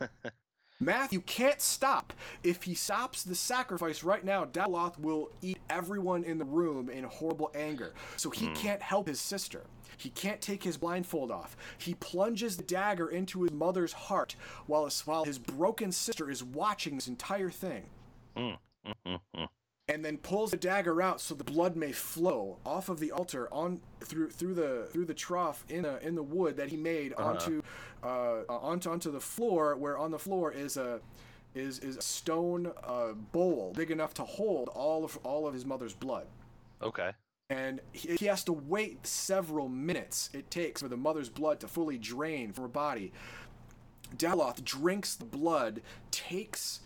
Matthew 0.80 1.20
can't 1.20 1.60
stop. 1.60 2.14
If 2.42 2.62
he 2.62 2.74
stops 2.74 3.24
the 3.24 3.34
sacrifice 3.34 4.02
right 4.02 4.24
now, 4.24 4.46
Daoloth 4.46 4.98
will 4.98 5.30
eat 5.42 5.58
everyone 5.68 6.24
in 6.24 6.38
the 6.38 6.46
room 6.46 6.88
in 6.88 7.04
horrible 7.04 7.50
anger. 7.54 7.92
So 8.16 8.30
he 8.30 8.48
can't 8.54 8.80
help 8.80 9.06
his 9.06 9.20
sister. 9.20 9.64
He 9.98 10.08
can't 10.08 10.40
take 10.40 10.62
his 10.62 10.78
blindfold 10.78 11.30
off. 11.30 11.58
He 11.76 11.92
plunges 11.92 12.56
the 12.56 12.62
dagger 12.62 13.08
into 13.08 13.42
his 13.42 13.52
mother's 13.52 13.92
heart 13.92 14.34
while 14.66 14.86
his, 14.86 15.06
while 15.06 15.26
his 15.26 15.38
broken 15.38 15.92
sister 15.92 16.30
is 16.30 16.42
watching 16.42 16.94
this 16.94 17.08
entire 17.08 17.50
thing 17.50 17.84
Mm, 18.34 18.56
mm, 18.86 18.94
mm, 19.06 19.18
mm. 19.36 19.48
And 19.88 20.04
then 20.04 20.18
pulls 20.18 20.50
the 20.50 20.56
dagger 20.56 21.00
out 21.00 21.20
so 21.20 21.34
the 21.34 21.44
blood 21.44 21.76
may 21.76 21.92
flow 21.92 22.58
off 22.66 22.88
of 22.88 22.98
the 22.98 23.12
altar 23.12 23.48
on 23.52 23.80
through 24.00 24.30
through 24.30 24.54
the 24.54 24.88
through 24.90 25.04
the 25.04 25.14
trough 25.14 25.64
in 25.68 25.82
the 25.82 26.04
in 26.04 26.16
the 26.16 26.22
wood 26.24 26.56
that 26.56 26.68
he 26.70 26.76
made 26.76 27.12
onto 27.14 27.62
uh, 28.02 28.40
onto 28.48 28.90
onto 28.90 29.12
the 29.12 29.20
floor 29.20 29.76
where 29.76 29.96
on 29.96 30.10
the 30.10 30.18
floor 30.18 30.50
is 30.50 30.76
a 30.76 30.98
is 31.54 31.78
is 31.78 31.96
a 31.96 32.02
stone 32.02 32.72
uh, 32.82 33.12
bowl 33.12 33.72
big 33.76 33.92
enough 33.92 34.12
to 34.14 34.24
hold 34.24 34.68
all 34.70 35.04
of 35.04 35.16
all 35.22 35.46
of 35.46 35.54
his 35.54 35.64
mother's 35.64 35.94
blood 35.94 36.26
Okay. 36.82 37.12
and 37.48 37.80
he, 37.92 38.16
he 38.16 38.26
has 38.26 38.42
to 38.44 38.52
wait 38.52 39.06
several 39.06 39.68
minutes 39.68 40.30
it 40.34 40.50
takes 40.50 40.82
for 40.82 40.88
the 40.88 40.96
mother's 40.96 41.28
blood 41.28 41.60
to 41.60 41.68
fully 41.68 41.96
drain 41.96 42.52
from 42.52 42.62
her 42.64 42.68
body. 42.68 43.12
Daoloth 44.16 44.64
drinks 44.64 45.14
the 45.14 45.24
blood, 45.24 45.80
takes 46.10 46.80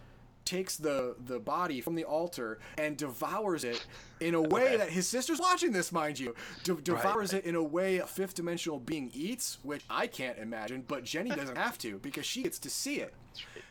takes 0.51 0.77
the 0.77 1.15
the 1.27 1.39
body 1.39 1.81
from 1.81 1.95
the 1.95 2.05
altar 2.05 2.59
and 2.77 2.97
devours 2.97 3.63
it 3.63 3.87
in 4.19 4.35
a 4.35 4.41
way 4.55 4.65
Okay. 4.65 4.77
that 4.79 4.91
his 4.91 5.07
sister's 5.07 5.39
watching 5.39 5.71
this, 5.73 5.93
mind 5.93 6.19
you. 6.19 6.35
De- 6.65 6.75
devours 6.75 7.33
right. 7.33 7.45
it 7.45 7.49
in 7.49 7.55
a 7.55 7.63
way 7.63 7.99
a 7.99 8.07
fifth 8.07 8.35
dimensional 8.35 8.81
being 8.81 9.11
eats, 9.15 9.59
which 9.63 9.85
I 9.89 10.07
can't 10.09 10.39
imagine, 10.39 10.85
but 10.87 11.05
Jenny 11.05 11.31
doesn't 11.31 11.57
have 11.57 11.79
to 11.79 11.99
because 11.99 12.27
she 12.27 12.43
gets 12.43 12.59
to 12.61 12.71
see 12.71 12.97
it. 12.97 13.15
Right. 13.55 13.65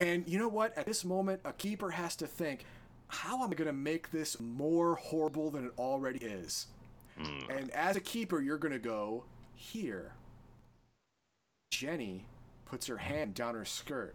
And 0.00 0.26
you 0.26 0.38
know 0.38 0.48
what? 0.48 0.76
At 0.78 0.86
this 0.86 1.04
moment, 1.04 1.40
a 1.44 1.52
keeper 1.52 1.90
has 1.90 2.16
to 2.16 2.26
think, 2.26 2.64
how 3.08 3.42
am 3.42 3.50
I 3.50 3.54
going 3.54 3.66
to 3.66 3.72
make 3.72 4.10
this 4.10 4.40
more 4.40 4.96
horrible 4.96 5.50
than 5.50 5.66
it 5.66 5.72
already 5.78 6.18
is? 6.24 6.66
Mm. 7.20 7.58
And 7.58 7.70
as 7.70 7.96
a 7.96 8.00
keeper, 8.00 8.40
you're 8.40 8.58
going 8.58 8.72
to 8.72 8.78
go 8.80 9.24
here. 9.54 10.12
Jenny 11.70 12.24
puts 12.64 12.86
her 12.86 12.96
hand 12.96 13.34
down 13.34 13.54
her 13.54 13.64
skirt 13.64 14.14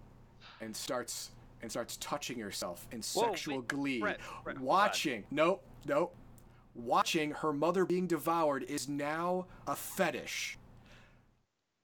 and 0.59 0.75
starts 0.75 1.29
and 1.61 1.71
starts 1.71 1.97
touching 1.97 2.39
herself 2.39 2.87
in 2.91 2.99
Whoa, 2.99 3.23
sexual 3.23 3.57
wait, 3.57 3.67
glee, 3.67 3.99
Brett, 3.99 4.19
Brett, 4.43 4.59
watching. 4.59 5.23
Nope, 5.31 5.63
nope. 5.85 6.15
Watching 6.75 7.31
her 7.31 7.51
mother 7.51 7.85
being 7.85 8.07
devoured 8.07 8.63
is 8.63 8.87
now 8.87 9.47
a 9.67 9.75
fetish. 9.75 10.57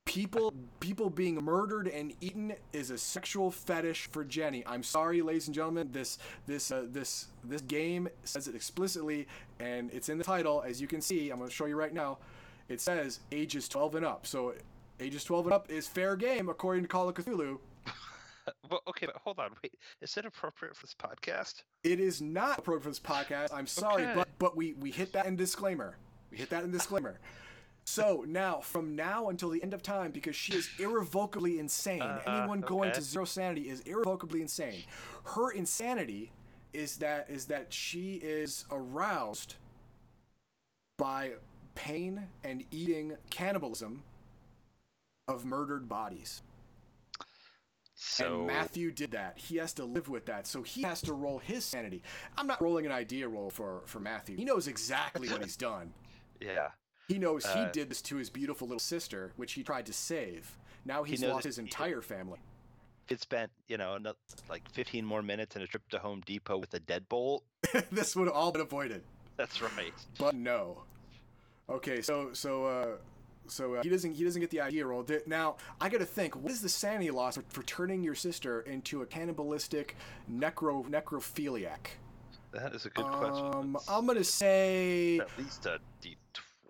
People 0.06 0.54
people 0.80 1.10
being 1.10 1.36
murdered 1.36 1.88
and 1.88 2.14
eaten 2.22 2.54
is 2.72 2.92
a 2.92 2.98
sexual 2.98 3.50
fetish 3.50 4.08
for 4.12 4.24
Jenny. 4.24 4.64
I'm 4.66 4.84
sorry, 4.84 5.22
ladies 5.22 5.48
and 5.48 5.56
gentlemen. 5.56 5.90
This 5.92 6.20
this 6.46 6.72
uh, 6.72 6.86
this 6.88 7.28
this 7.44 7.62
game 7.62 8.08
says 8.24 8.48
it 8.48 8.56
explicitly, 8.56 9.28
and 9.60 9.92
it's 9.92 10.08
in 10.08 10.18
the 10.18 10.24
title. 10.24 10.64
As 10.66 10.80
you 10.80 10.88
can 10.88 11.02
see, 11.02 11.32
I'm 11.32 11.40
going 11.40 11.50
to 11.50 11.56
show 11.56 11.66
you 11.66 11.76
right 11.76 11.94
now. 11.94 12.20
It 12.70 12.82
says 12.82 13.20
ages 13.32 13.68
12 13.68 13.96
and 13.96 14.06
up. 14.06 14.26
So 14.28 14.54
ages 15.00 15.24
12 15.24 15.48
and 15.48 15.54
up 15.54 15.72
is 15.72 15.88
fair 15.88 16.16
game 16.16 16.50
according 16.50 16.84
to 16.84 16.88
Call 16.88 17.10
of 17.10 17.16
Cthulhu. 17.16 17.60
Well, 18.70 18.82
okay, 18.88 19.06
but 19.06 19.16
hold 19.24 19.40
on. 19.40 19.52
Wait, 19.64 19.74
is 20.02 20.18
it 20.18 20.26
appropriate 20.26 20.76
for 20.76 20.86
this 20.86 20.96
podcast? 20.96 21.64
It 21.84 22.00
is 22.00 22.22
not 22.22 22.60
appropriate 22.60 22.84
for 22.84 22.90
this 22.90 23.00
podcast. 23.00 23.54
I'm 23.54 23.68
sorry, 23.68 24.04
Okay. 24.04 24.14
but 24.16 24.28
but 24.40 24.58
we 24.58 24.74
we 24.74 24.92
hit 24.92 25.14
that 25.14 25.26
in 25.26 25.36
disclaimer. 25.36 25.98
We 26.32 26.38
hit 26.38 26.50
that 26.50 26.64
in 26.64 26.72
disclaimer. 26.72 27.20
So 27.88 28.26
now, 28.28 28.62
from 28.62 28.96
now 28.96 29.30
until 29.30 29.50
the 29.50 29.62
end 29.62 29.74
of 29.76 29.84
time, 29.84 30.10
because 30.12 30.36
she 30.36 30.54
is 30.54 30.68
irrevocably 30.80 31.60
insane. 31.60 32.02
Uh, 32.02 32.20
Anyone 32.26 32.62
going 32.62 32.92
to 32.94 33.02
zero 33.02 33.26
sanity 33.26 33.70
is 33.70 33.82
irrevocably 33.82 34.42
insane. 34.42 34.84
Her 35.24 35.52
insanity 35.52 36.32
is 36.74 36.98
that 36.98 37.30
is 37.30 37.46
that 37.46 37.72
she 37.72 38.16
is 38.16 38.66
aroused 38.72 39.56
by 40.98 41.34
pain 41.76 42.28
and 42.44 42.64
eating 42.72 43.18
cannibalism 43.30 44.04
of 45.28 45.46
murdered 45.46 45.88
bodies. 45.88 46.42
So 48.08 48.38
And 48.40 48.48
Matthew 48.48 48.92
did 48.92 49.12
that. 49.12 49.38
He 49.38 49.58
has 49.58 49.74
to 49.74 49.86
live 49.86 50.08
with 50.10 50.26
that. 50.28 50.46
So 50.48 50.62
he 50.62 50.84
has 50.84 51.02
to 51.02 51.14
roll 51.14 51.40
his 51.40 51.66
sanity. 51.66 52.04
I'm 52.38 52.46
not 52.48 52.62
rolling 52.62 52.86
an 52.86 52.92
idea 52.92 53.28
roll 53.28 53.50
for, 53.50 53.82
for 53.86 54.00
Matthew. 54.00 54.38
He 54.38 54.46
knows 54.46 54.68
exactly 54.68 55.28
what 55.28 55.44
he's 55.44 55.58
done. 55.58 55.92
yeah, 56.40 56.70
He 57.08 57.18
knows 57.18 57.46
he 57.46 57.60
Uh, 57.62 57.72
did 57.72 57.90
this 57.90 58.02
to 58.04 58.18
his 58.18 58.30
beautiful 58.30 58.68
little 58.68 58.80
sister, 58.80 59.34
which 59.38 59.54
he 59.54 59.64
tried 59.64 59.86
to 59.88 59.94
save. 59.94 60.58
Now 60.86 61.04
he's 61.04 61.22
knows 61.22 61.34
lost 61.34 61.46
his 61.46 61.56
he- 61.58 61.64
entire 61.64 62.02
family. 62.02 62.40
it 63.10 63.22
spent 63.22 63.52
you 63.68 63.78
know 63.78 63.96
another, 63.96 64.18
like 64.50 64.70
15 64.72 65.04
more 65.06 65.22
minutes 65.24 65.56
and 65.56 65.64
a 65.64 65.68
trip 65.68 65.88
to 65.90 66.00
Home 66.00 66.22
Depot 66.26 66.58
with 66.58 66.74
a 66.76 66.80
deadbolt. 66.80 67.42
this 67.92 68.16
would 68.16 68.28
have 68.28 68.36
all 68.36 68.52
been 68.52 68.62
avoided. 68.62 69.02
That's 69.38 69.62
right. 69.62 69.94
But 70.20 70.36
no. 70.36 70.84
Okay, 71.70 72.02
so 72.02 72.34
so 72.34 72.66
uh 72.66 72.88
so 73.48 73.76
uh, 73.76 73.84
he 73.84 73.90
doesn't 73.90 74.14
he 74.14 74.24
doesn't 74.24 74.42
get 74.42 74.50
the 74.50 74.62
idea 74.62 74.86
roll. 74.86 75.06
Now 75.26 75.58
I 75.80 75.90
got 75.90 76.00
to 76.00 76.06
think. 76.06 76.36
What 76.36 76.52
is 76.52 76.62
the 76.62 76.70
sanity 76.70 77.12
loss 77.12 77.36
for, 77.36 77.44
for 77.50 77.64
turning 77.64 78.04
your 78.04 78.16
sister 78.16 78.62
into 78.62 79.02
a 79.02 79.06
cannibalistic 79.06 79.96
necro 80.32 80.86
necrophiliac? 80.90 81.88
That 82.52 82.74
is 82.74 82.86
a 82.86 82.90
good 82.90 83.06
question. 83.06 83.46
Um, 83.54 83.74
That's 83.74 83.90
I'm 83.90 84.06
gonna 84.06 84.24
say 84.24 85.20
at 85.20 85.28
least 85.38 85.66
a 85.66 85.80
D20. 86.02 86.14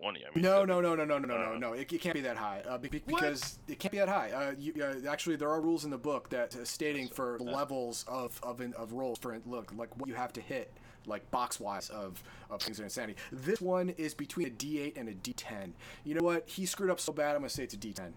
I 0.04 0.10
mean, 0.10 0.24
no, 0.36 0.66
no, 0.66 0.82
no, 0.82 0.94
no, 0.96 1.06
no, 1.06 1.18
no, 1.18 1.28
no, 1.28 1.38
no, 1.38 1.54
Uh, 1.54 1.58
no. 1.58 1.74
It, 1.74 1.92
it 1.92 2.02
can't 2.02 2.16
be 2.16 2.22
that 2.22 2.38
high 2.38 2.62
uh, 2.68 2.78
be- 2.78 2.90
be- 2.90 3.02
What? 3.06 3.22
because 3.22 3.60
it 3.68 3.80
can't 3.80 3.92
be 3.92 3.98
that 4.00 4.10
high. 4.10 4.32
Uh, 4.32 4.54
you, 4.58 4.74
uh, 4.84 5.10
actually, 5.10 5.36
there 5.36 5.50
are 5.50 5.62
rules 5.62 5.86
in 5.86 5.92
the 5.92 5.98
book 5.98 6.30
that 6.30 6.56
uh, 6.56 6.66
stating 6.66 7.08
for 7.08 7.40
levels 7.40 8.04
of 8.08 8.40
of 8.44 8.62
in, 8.62 8.74
of 8.74 8.94
rolls. 8.94 9.20
For 9.20 9.40
look, 9.46 9.72
like 9.76 9.96
what 9.98 10.10
you 10.10 10.16
have 10.16 10.34
to 10.34 10.42
hit, 10.42 10.74
like 11.08 11.30
box 11.32 11.60
wise 11.60 11.90
of 11.90 12.22
of 12.50 12.62
things 12.62 12.80
of 12.80 12.86
insanity. 12.86 13.18
This 13.32 13.62
one 13.62 13.90
is 13.90 14.14
between 14.14 14.48
a 14.48 14.52
D8 14.52 14.98
and 14.98 15.10
a 15.10 15.14
D10. 15.14 15.72
You 16.04 16.16
know 16.16 16.24
what? 16.24 16.48
He 16.48 16.66
screwed 16.66 16.90
up 16.90 17.00
so 17.00 17.14
bad. 17.14 17.36
I'm 17.36 17.42
gonna 17.42 17.50
say 17.50 17.64
it's 17.64 17.74
a 17.74 17.78
D10. 17.78 18.12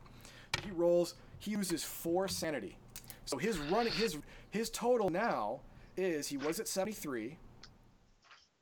he 0.64 0.70
rolls. 0.70 1.14
He 1.38 1.56
loses 1.56 1.84
four 1.84 2.28
sanity. 2.28 2.76
So 3.24 3.36
his 3.36 3.58
running 3.58 3.92
his 3.92 4.16
his 4.50 4.70
total 4.70 5.10
now 5.10 5.60
is 5.96 6.28
he 6.28 6.36
was 6.36 6.60
at 6.60 6.68
73. 6.68 7.36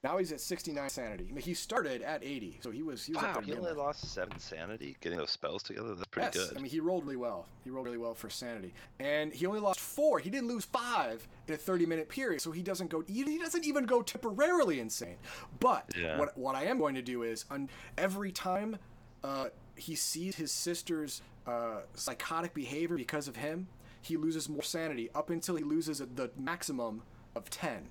Now 0.06 0.18
he's 0.18 0.30
at 0.30 0.40
69 0.40 0.88
sanity. 0.88 1.26
I 1.28 1.32
mean, 1.34 1.42
he 1.42 1.52
started 1.52 2.00
at 2.02 2.22
80, 2.22 2.60
so 2.62 2.70
he 2.70 2.80
was 2.80 3.04
he 3.04 3.12
was 3.14 3.24
up 3.24 3.28
Wow, 3.34 3.40
there. 3.40 3.54
he 3.56 3.60
only 3.60 3.72
lost 3.72 4.12
seven 4.12 4.38
sanity 4.38 4.96
getting 5.00 5.18
those 5.18 5.32
spells 5.32 5.64
together. 5.64 5.96
That's 5.96 6.06
pretty 6.06 6.28
Yes, 6.38 6.48
good. 6.50 6.56
I 6.58 6.60
mean 6.60 6.70
he 6.70 6.78
rolled 6.78 7.02
really 7.04 7.16
well. 7.16 7.48
He 7.64 7.70
rolled 7.70 7.86
really 7.86 7.98
well 7.98 8.14
for 8.14 8.30
sanity, 8.30 8.72
and 9.00 9.32
he 9.32 9.46
only 9.46 9.58
lost 9.58 9.80
four. 9.80 10.20
He 10.20 10.30
didn't 10.30 10.46
lose 10.46 10.64
five 10.64 11.26
in 11.48 11.54
a 11.54 11.56
30-minute 11.56 12.08
period, 12.08 12.40
so 12.40 12.52
he 12.52 12.62
doesn't 12.62 12.88
go. 12.88 13.02
He 13.08 13.24
he 13.24 13.38
doesn't 13.38 13.64
even 13.64 13.84
go 13.84 14.00
temporarily 14.00 14.78
insane. 14.78 15.16
But 15.58 15.90
Yeah. 16.00 16.18
what 16.20 16.38
what 16.38 16.54
I 16.54 16.66
am 16.66 16.78
going 16.78 16.94
to 16.94 17.02
do 17.02 17.24
is, 17.24 17.44
on 17.50 17.68
every 17.98 18.30
time 18.30 18.78
uh, 19.24 19.46
he 19.74 19.96
sees 19.96 20.36
his 20.36 20.52
sister's 20.52 21.20
uh, 21.48 21.80
psychotic 21.94 22.54
behavior 22.54 22.96
because 22.96 23.26
of 23.26 23.34
him, 23.34 23.66
he 24.02 24.16
loses 24.16 24.48
more 24.48 24.62
sanity 24.62 25.10
up 25.16 25.30
until 25.30 25.56
he 25.56 25.64
loses 25.64 25.98
the 25.98 26.30
maximum 26.38 27.02
of 27.34 27.50
10. 27.50 27.88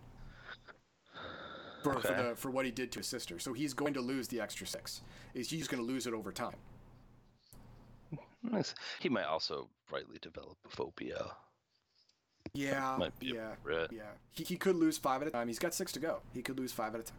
For, 1.94 2.02
for, 2.02 2.14
the, 2.14 2.36
for 2.36 2.52
what 2.52 2.66
he 2.66 2.72
did 2.72 2.92
to 2.94 3.00
his 3.00 3.08
sister, 3.08 3.40
so 3.40 3.54
he's 3.54 3.74
going 3.74 3.94
to 3.94 4.02
lose 4.02 4.28
the 4.28 4.42
extra 4.42 4.66
six. 4.66 5.02
Is 5.34 5.50
he's 5.50 5.68
going 5.68 5.82
to 5.82 5.88
lose 5.88 6.08
it 6.08 6.14
over 6.14 6.32
time? 6.32 6.56
Nice. 8.44 8.76
He 9.00 9.10
might 9.10 9.26
also 9.26 9.70
rightly 9.92 10.18
develop 10.22 10.58
a 10.66 10.70
phobia. 10.70 11.32
Yeah, 12.54 12.98
yeah, 13.20 13.56
yeah. 13.92 14.02
He, 14.32 14.44
he 14.44 14.56
could 14.56 14.76
lose 14.76 14.98
five 14.98 15.22
at 15.22 15.28
a 15.28 15.32
time. 15.32 15.48
He's 15.48 15.60
got 15.60 15.74
six 15.74 15.92
to 15.94 16.00
go. 16.00 16.20
He 16.34 16.42
could 16.42 16.58
lose 16.60 16.72
five 16.72 16.94
at 16.96 17.02
a 17.02 17.04
time. 17.04 17.18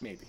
Maybe. 0.00 0.26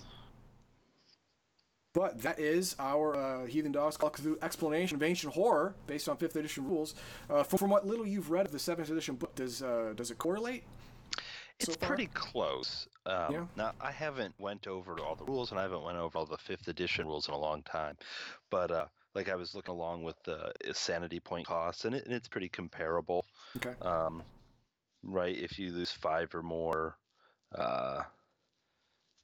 But 1.94 2.22
that 2.22 2.38
is 2.38 2.76
our 2.78 3.16
uh, 3.16 3.46
Heathen 3.46 3.72
Dogs 3.72 3.96
Call 3.96 4.10
Cthulhu 4.10 4.36
explanation 4.42 4.96
of 4.96 5.02
ancient 5.02 5.34
horror 5.34 5.74
based 5.86 6.08
on 6.08 6.16
5th 6.16 6.36
edition 6.36 6.68
rules. 6.68 6.94
Uh, 7.28 7.42
from, 7.42 7.58
from 7.58 7.70
what 7.70 7.86
little 7.86 8.06
you've 8.06 8.30
read 8.30 8.46
of 8.46 8.52
the 8.52 8.58
7th 8.58 8.90
edition 8.90 9.16
book, 9.16 9.34
does 9.34 9.62
uh, 9.62 9.92
does 9.96 10.10
it 10.10 10.18
correlate? 10.18 10.64
It's 11.60 11.72
so 11.72 11.78
pretty 11.86 12.06
close. 12.06 12.86
Um, 13.06 13.32
Yeah. 13.32 13.46
Now 13.56 13.72
I 13.80 13.90
haven't 13.90 14.34
went 14.38 14.66
over 14.66 14.98
all 15.00 15.16
the 15.16 15.24
rules, 15.24 15.50
and 15.50 15.58
I 15.58 15.62
haven't 15.62 15.82
went 15.82 15.98
over 15.98 16.18
all 16.18 16.26
the 16.26 16.38
fifth 16.38 16.68
edition 16.68 17.06
rules 17.06 17.28
in 17.28 17.34
a 17.34 17.38
long 17.38 17.62
time. 17.62 17.96
But 18.50 18.70
uh, 18.70 18.86
like 19.14 19.28
I 19.28 19.34
was 19.34 19.54
looking 19.54 19.74
along 19.74 20.04
with 20.04 20.16
the 20.24 20.52
sanity 20.72 21.20
point 21.20 21.46
costs, 21.46 21.84
and, 21.84 21.94
it, 21.94 22.04
and 22.04 22.14
it's 22.14 22.28
pretty 22.28 22.48
comparable. 22.48 23.24
Okay. 23.56 23.74
Um, 23.82 24.22
right, 25.02 25.36
if 25.36 25.58
you 25.58 25.72
lose 25.72 25.90
five 25.90 26.32
or 26.34 26.42
more, 26.42 26.96
uh, 27.56 28.02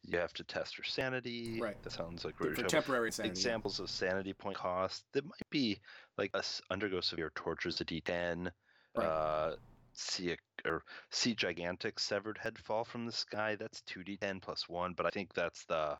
you 0.02 0.18
have 0.18 0.32
to 0.34 0.44
test 0.44 0.76
your 0.76 0.84
sanity. 0.84 1.60
Right. 1.60 1.80
That 1.82 1.92
sounds 1.92 2.24
like 2.24 2.38
we're 2.40 2.54
for 2.54 2.64
temporary 2.64 3.08
insanity. 3.08 3.30
examples 3.30 3.80
of 3.80 3.88
sanity 3.88 4.32
point 4.32 4.56
cost 4.56 5.04
that 5.12 5.24
might 5.24 5.50
be 5.50 5.78
like 6.18 6.30
us 6.34 6.60
undergo 6.70 7.00
severe 7.00 7.30
tortures 7.34 7.80
a 7.80 7.84
d10 7.84 8.50
Right. 8.96 9.06
uh 9.06 9.56
see 9.96 10.32
a 10.32 10.36
or 10.68 10.82
see 11.10 11.34
gigantic 11.34 11.98
severed 11.98 12.38
head 12.38 12.58
fall 12.58 12.84
from 12.84 13.06
the 13.06 13.12
sky 13.12 13.56
that's 13.56 13.82
2d10 13.82 14.40
plus 14.42 14.68
1 14.68 14.94
but 14.94 15.06
i 15.06 15.10
think 15.10 15.32
that's 15.34 15.64
the 15.66 15.96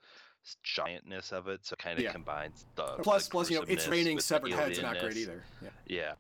giantness 0.65 1.33
of 1.33 1.49
it 1.49 1.65
so 1.65 1.75
it 1.75 1.79
kind 1.79 1.99
of 1.99 2.05
Yeah. 2.05 2.13
combines 2.13 2.67
the 2.77 2.85
Plus, 3.03 3.25
the 3.27 3.31
plus, 3.31 3.51
you 3.51 3.57
know, 3.59 3.65
it's 3.67 3.89
raining 3.89 4.19
severed 4.21 4.53
heads. 4.53 4.81
Not 4.81 4.99
great 4.99 5.17
either. 5.17 5.43
Yeah. 5.63 5.69
yeah 5.87 6.13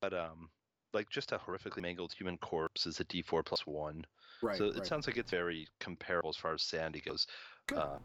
but 0.00 0.14
um 0.14 0.48
like 0.94 1.10
just 1.10 1.32
a 1.32 1.38
horrifically 1.38 1.82
mangled 1.82 2.12
human 2.12 2.38
corpse 2.38 2.86
is 2.86 3.00
a 3.00 3.04
d4 3.04 3.44
plus 3.44 3.66
1 3.66 4.04
Right. 4.42 4.56
so 4.58 4.64
it 4.66 4.76
right. 4.76 4.86
sounds 4.86 5.06
like 5.06 5.16
it's 5.16 5.30
very 5.30 5.68
comparable 5.80 6.30
as 6.30 6.36
far 6.36 6.54
as 6.54 6.62
sanity 6.62 7.00
goes 7.00 7.26
Good. 7.66 7.78
uh, 7.78 7.98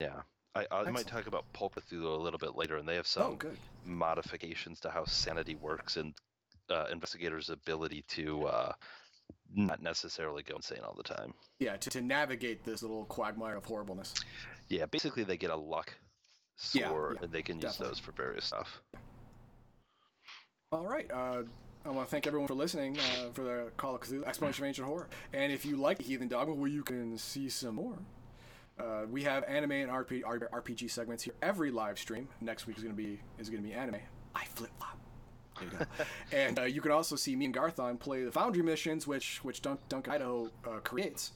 yeah 0.00 0.22
I, 0.54 0.66
I 0.72 0.90
might 0.90 1.06
talk 1.06 1.26
about 1.28 1.44
Pulp 1.52 1.76
Cthulhu 1.76 2.18
a 2.18 2.22
little 2.22 2.38
bit 2.38 2.56
later, 2.56 2.78
and 2.78 2.88
they 2.88 2.96
have 2.96 3.06
some 3.06 3.22
oh, 3.22 3.34
good. 3.36 3.56
modifications 3.84 4.80
to 4.80 4.90
how 4.90 5.04
sanity 5.04 5.54
works 5.54 5.96
and 5.96 6.14
uh, 6.70 6.86
investigators' 6.92 7.50
ability 7.50 8.04
to 8.08 8.46
uh, 8.46 8.72
not 9.54 9.82
necessarily 9.82 10.42
go 10.42 10.56
insane 10.56 10.80
all 10.84 10.94
the 10.96 11.02
time. 11.02 11.32
Yeah, 11.58 11.76
to, 11.76 11.90
to 11.90 12.00
navigate 12.00 12.64
this 12.64 12.82
little 12.82 13.04
quagmire 13.06 13.56
of 13.56 13.64
horribleness. 13.64 14.14
Yeah, 14.68 14.86
basically 14.86 15.24
they 15.24 15.36
get 15.36 15.50
a 15.50 15.56
luck 15.56 15.94
Yeah, 16.72 16.88
sword 16.88 17.16
yeah, 17.18 17.24
and 17.24 17.32
they 17.32 17.42
can 17.42 17.56
use 17.56 17.72
definitely. 17.72 17.88
those 17.88 17.98
for 17.98 18.12
various 18.12 18.44
stuff. 18.44 18.80
All 20.70 20.86
right. 20.86 21.10
Uh, 21.10 21.42
I 21.84 21.90
want 21.90 22.06
to 22.06 22.10
thank 22.10 22.26
everyone 22.26 22.48
for 22.48 22.54
listening 22.54 22.98
uh, 22.98 23.30
for 23.32 23.42
the 23.42 23.70
Call 23.78 23.94
of 23.94 24.02
Cthulhu 24.02 24.24
Explanation 24.26 24.64
of 24.64 24.68
Ancient 24.68 24.86
Horror. 24.86 25.08
And 25.32 25.50
if 25.52 25.64
you 25.64 25.76
like 25.76 26.02
Heathen 26.02 26.28
Dogma, 26.28 26.54
where 26.54 26.68
you 26.68 26.82
can 26.82 27.16
see 27.16 27.48
some 27.48 27.76
more, 27.76 27.98
uh, 28.78 29.06
we 29.10 29.22
have 29.22 29.44
anime 29.44 29.72
and 29.72 29.90
RP, 29.90 30.22
RPG 30.22 30.90
segments 30.90 31.22
here 31.24 31.34
every 31.40 31.70
live 31.70 31.98
stream. 31.98 32.28
Next 32.42 32.66
week 32.66 32.76
is 32.76 32.82
going 32.82 32.94
to 32.94 33.02
be 33.02 33.18
is 33.38 33.48
going 33.48 33.62
to 33.62 33.68
be 33.68 33.74
anime. 33.74 33.96
I 34.34 34.44
flip 34.44 34.70
flop. 34.78 34.98
You 35.60 35.78
go. 35.78 35.84
and 36.36 36.58
uh, 36.58 36.62
you 36.62 36.80
can 36.80 36.92
also 36.92 37.16
see 37.16 37.36
me 37.36 37.46
and 37.46 37.54
Garthon 37.54 37.98
play 37.98 38.24
the 38.24 38.32
Foundry 38.32 38.62
missions, 38.62 39.06
which 39.06 39.38
which 39.44 39.62
Dunk, 39.62 39.80
Dunk 39.88 40.08
Idaho 40.08 40.50
uh, 40.66 40.78
creates 40.84 41.32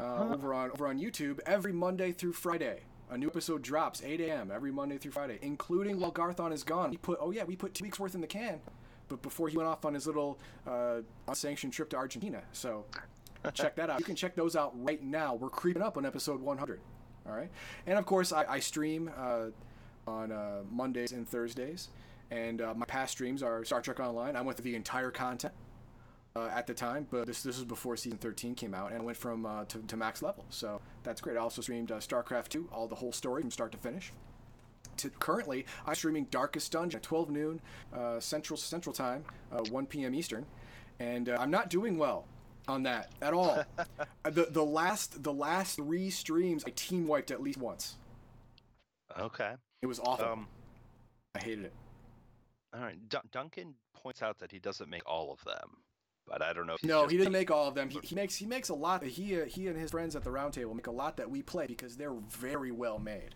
uh, 0.00 0.28
over 0.32 0.54
on 0.54 0.70
over 0.70 0.86
on 0.86 0.98
YouTube 0.98 1.40
every 1.46 1.72
Monday 1.72 2.12
through 2.12 2.32
Friday. 2.32 2.80
A 3.10 3.16
new 3.16 3.28
episode 3.28 3.62
drops 3.62 4.02
8 4.04 4.20
a.m. 4.20 4.50
every 4.54 4.70
Monday 4.70 4.98
through 4.98 5.12
Friday, 5.12 5.38
including 5.40 5.98
while 5.98 6.10
Garthon 6.10 6.52
is 6.52 6.62
gone. 6.62 6.90
We 6.90 6.98
put 6.98 7.18
oh 7.20 7.30
yeah, 7.30 7.44
we 7.44 7.56
put 7.56 7.74
two 7.74 7.84
weeks 7.84 7.98
worth 7.98 8.14
in 8.14 8.20
the 8.20 8.26
can, 8.26 8.60
but 9.08 9.22
before 9.22 9.48
he 9.48 9.56
went 9.56 9.68
off 9.68 9.84
on 9.84 9.94
his 9.94 10.06
little 10.06 10.38
uh, 10.66 11.00
unsanctioned 11.26 11.72
trip 11.72 11.88
to 11.90 11.96
Argentina. 11.96 12.42
So 12.52 12.84
check 13.54 13.76
that 13.76 13.88
out. 13.88 13.98
You 13.98 14.04
can 14.04 14.16
check 14.16 14.34
those 14.34 14.56
out 14.56 14.72
right 14.74 15.02
now. 15.02 15.34
We're 15.34 15.48
creeping 15.48 15.82
up 15.82 15.96
on 15.96 16.04
episode 16.04 16.40
100. 16.40 16.80
All 17.26 17.34
right, 17.34 17.50
and 17.86 17.98
of 17.98 18.06
course 18.06 18.32
I, 18.32 18.44
I 18.44 18.60
stream 18.60 19.10
uh, 19.16 19.46
on 20.06 20.32
uh, 20.32 20.60
Mondays 20.70 21.12
and 21.12 21.28
Thursdays, 21.28 21.88
and 22.30 22.60
uh, 22.60 22.74
my 22.74 22.86
past 22.86 23.12
streams 23.12 23.42
are 23.42 23.64
Star 23.64 23.80
Trek 23.80 24.00
Online. 24.00 24.36
I 24.36 24.40
went 24.40 24.56
through 24.56 24.70
the 24.70 24.76
entire 24.76 25.10
content 25.10 25.54
uh, 26.36 26.48
at 26.52 26.66
the 26.66 26.74
time, 26.74 27.06
but 27.10 27.26
this 27.26 27.42
this 27.42 27.56
was 27.56 27.64
before 27.64 27.96
season 27.96 28.18
13 28.18 28.54
came 28.54 28.74
out, 28.74 28.92
and 28.92 29.00
I 29.00 29.04
went 29.04 29.16
from 29.16 29.46
uh, 29.46 29.64
to, 29.66 29.78
to 29.78 29.96
max 29.96 30.22
level. 30.22 30.44
So 30.50 30.80
that's 31.02 31.20
great. 31.20 31.36
I 31.36 31.40
also 31.40 31.62
streamed 31.62 31.90
uh, 31.90 31.96
StarCraft 31.96 32.48
2, 32.48 32.68
all 32.72 32.86
the 32.86 32.94
whole 32.94 33.12
story 33.12 33.42
from 33.42 33.50
start 33.50 33.72
to 33.72 33.78
finish. 33.78 34.12
To 34.98 35.10
currently, 35.10 35.64
I'm 35.86 35.94
streaming 35.94 36.26
Darkest 36.30 36.72
Dungeon 36.72 36.98
at 36.98 37.02
12 37.02 37.30
noon 37.30 37.60
uh, 37.94 38.20
Central 38.20 38.56
Central 38.56 38.92
Time, 38.92 39.24
uh, 39.52 39.62
1 39.70 39.86
p.m. 39.86 40.14
Eastern, 40.14 40.44
and 40.98 41.28
uh, 41.28 41.36
I'm 41.38 41.50
not 41.50 41.70
doing 41.70 41.98
well 41.98 42.26
on 42.66 42.82
that 42.84 43.10
at 43.22 43.32
all. 43.32 43.62
The 44.24 44.46
the 44.50 44.64
last 44.64 45.22
the 45.22 45.32
last 45.32 45.76
three 45.76 46.10
streams 46.10 46.62
I 46.66 46.70
team 46.76 47.06
wiped 47.06 47.30
at 47.30 47.42
least 47.42 47.58
once. 47.58 47.96
Okay. 49.18 49.54
It 49.80 49.86
was 49.86 49.98
awful. 50.00 50.26
Um, 50.26 50.48
I 51.34 51.38
hated 51.38 51.66
it. 51.66 51.72
All 52.74 52.80
right. 52.80 52.96
Dun- 53.08 53.28
Duncan 53.32 53.74
points 53.94 54.22
out 54.22 54.38
that 54.38 54.50
he 54.52 54.58
doesn't 54.58 54.88
make 54.88 55.02
all 55.06 55.32
of 55.32 55.42
them, 55.44 55.78
but 56.26 56.42
I 56.42 56.52
don't 56.52 56.66
know 56.66 56.74
if 56.74 56.80
he's 56.80 56.88
No, 56.88 57.02
just 57.02 57.12
he 57.12 57.18
doesn't 57.18 57.32
make 57.32 57.50
all 57.50 57.68
of 57.68 57.74
them. 57.74 57.88
He, 57.90 57.98
he 58.02 58.14
makes 58.14 58.36
he 58.36 58.46
makes 58.46 58.68
a 58.68 58.74
lot. 58.74 59.02
He 59.02 59.40
uh, 59.40 59.46
he 59.46 59.66
and 59.68 59.76
his 59.76 59.90
friends 59.90 60.14
at 60.16 60.24
the 60.24 60.30
round 60.30 60.54
table 60.54 60.74
make 60.74 60.86
a 60.86 60.92
lot 60.92 61.16
that 61.16 61.30
we 61.30 61.42
play 61.42 61.66
because 61.66 61.96
they're 61.96 62.12
very 62.12 62.70
well 62.70 62.98
made. 62.98 63.34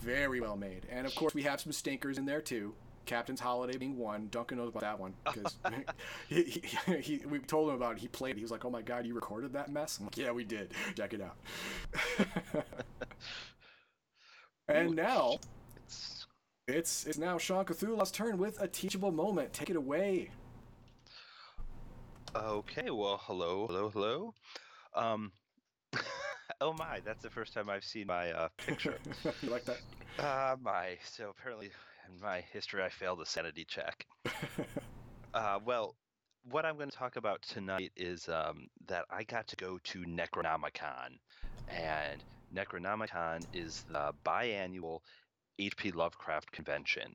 Very 0.00 0.40
well 0.40 0.56
made, 0.56 0.86
and 0.90 1.06
of 1.06 1.14
course 1.14 1.34
we 1.34 1.42
have 1.42 1.60
some 1.60 1.72
stinkers 1.72 2.16
in 2.16 2.24
there 2.24 2.40
too. 2.40 2.74
Captain's 3.04 3.40
Holiday 3.40 3.76
being 3.76 3.98
one. 3.98 4.28
Duncan 4.30 4.58
knows 4.58 4.68
about 4.68 4.82
that 4.82 4.98
one 4.98 5.14
because 5.24 5.56
he, 6.28 6.62
he, 6.86 6.96
he, 7.00 7.26
we 7.26 7.40
told 7.40 7.68
him 7.68 7.74
about 7.74 7.96
it. 7.96 7.98
He 7.98 8.08
played. 8.08 8.32
it. 8.32 8.36
He 8.36 8.42
was 8.42 8.50
like, 8.50 8.64
"Oh 8.64 8.70
my 8.70 8.82
god, 8.82 9.04
you 9.04 9.14
recorded 9.14 9.52
that 9.54 9.70
mess?" 9.70 9.98
I'm 9.98 10.06
like, 10.06 10.16
"Yeah, 10.16 10.30
we 10.30 10.44
did. 10.44 10.72
Check 10.96 11.12
it 11.12 11.20
out." 11.20 11.36
and 14.68 14.94
now 14.94 15.38
It's- 16.70 17.06
it's 17.06 17.18
now 17.18 17.38
Sean 17.38 17.64
Cthulhu's 17.64 18.10
turn 18.10 18.38
with 18.38 18.60
a 18.60 18.68
teachable 18.68 19.10
moment. 19.12 19.52
Take 19.52 19.70
it 19.70 19.76
away. 19.76 20.30
Okay, 22.34 22.90
well, 22.90 23.18
hello, 23.24 23.66
hello, 23.66 23.90
hello. 23.90 24.34
Um, 24.94 25.32
oh 26.60 26.72
my, 26.72 27.00
that's 27.00 27.22
the 27.22 27.30
first 27.30 27.52
time 27.52 27.68
I've 27.68 27.84
seen 27.84 28.06
my 28.06 28.30
uh, 28.30 28.48
picture. 28.56 28.98
you 29.42 29.50
like 29.50 29.64
that? 29.64 29.78
uh, 30.18 30.56
my, 30.60 30.96
so 31.04 31.30
apparently 31.30 31.70
in 32.08 32.20
my 32.20 32.40
history 32.52 32.82
I 32.82 32.88
failed 32.88 33.20
a 33.20 33.26
sanity 33.26 33.64
check. 33.64 34.06
Uh, 35.32 35.60
well, 35.64 35.94
what 36.50 36.66
I'm 36.66 36.76
going 36.76 36.90
to 36.90 36.96
talk 36.96 37.14
about 37.14 37.40
tonight 37.42 37.92
is 37.96 38.28
um, 38.28 38.66
that 38.88 39.04
I 39.10 39.22
got 39.22 39.46
to 39.46 39.54
go 39.54 39.78
to 39.84 40.00
Necronomicon, 40.00 41.18
and 41.68 42.24
Necronomicon 42.52 43.44
is 43.52 43.84
the 43.92 44.12
biannual 44.26 45.02
H.P. 45.60 45.92
Lovecraft 45.92 46.50
convention, 46.52 47.14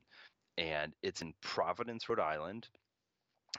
and 0.56 0.94
it's 1.02 1.22
in 1.22 1.34
Providence, 1.42 2.08
Rhode 2.08 2.20
Island. 2.20 2.68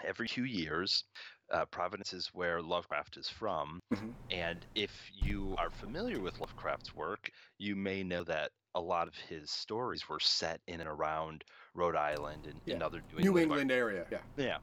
Every 0.03 0.27
two 0.27 0.45
years, 0.45 1.03
uh, 1.51 1.65
Providence 1.65 2.13
is 2.13 2.27
where 2.33 2.61
Lovecraft 2.61 3.17
is 3.17 3.29
from, 3.29 3.79
Mhm. 3.91 4.15
and 4.29 4.65
if 4.75 5.09
you 5.11 5.55
are 5.57 5.71
familiar 5.71 6.19
with 6.21 6.39
Lovecraft's 6.39 6.93
work, 6.93 7.29
you 7.57 7.75
may 7.75 8.03
know 8.03 8.23
that 8.23 8.51
a 8.75 8.81
lot 8.81 9.07
of 9.07 9.15
his 9.15 9.49
stories 9.51 10.07
were 10.07 10.19
set 10.19 10.61
in 10.67 10.79
and 10.79 10.89
around 10.89 11.43
Rhode 11.73 11.95
Island 11.95 12.45
and, 12.45 12.61
and 12.67 12.79
Yeah. 12.79 12.85
other 12.85 13.01
New 13.11 13.17
New 13.17 13.37
England 13.39 13.41
England 13.41 13.71
area. 13.71 14.07
Yeah. 14.11 14.23
yeah. 14.35 14.59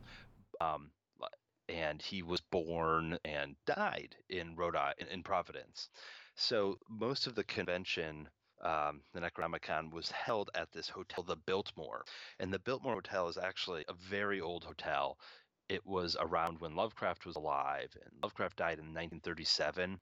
Um, 0.60 0.92
and 1.68 2.02
he 2.02 2.22
was 2.22 2.40
born 2.42 3.18
and 3.24 3.56
died 3.64 4.14
in 4.28 4.54
Rhode 4.54 4.76
Island, 4.76 5.08
in 5.10 5.22
Providence. 5.22 5.88
So 6.36 6.78
most 6.88 7.26
of 7.26 7.34
the 7.34 7.44
convention 7.44 8.28
um, 8.64 9.00
the 9.12 9.20
Necronomicon 9.20 9.92
was 9.92 10.10
held 10.10 10.50
at 10.54 10.72
this 10.72 10.88
hotel, 10.88 11.22
the 11.22 11.36
Biltmore. 11.36 12.04
And 12.40 12.52
the 12.52 12.58
Biltmore 12.58 12.94
Hotel 12.94 13.28
is 13.28 13.36
actually 13.36 13.84
a 13.88 13.94
very 13.94 14.40
old 14.40 14.64
hotel. 14.64 15.18
It 15.68 15.86
was 15.86 16.16
around 16.20 16.60
when 16.60 16.74
Lovecraft 16.76 17.26
was 17.26 17.36
alive, 17.36 17.90
and 18.04 18.12
Lovecraft 18.22 18.56
died 18.56 18.78
in 18.78 18.86
1937. 18.94 19.98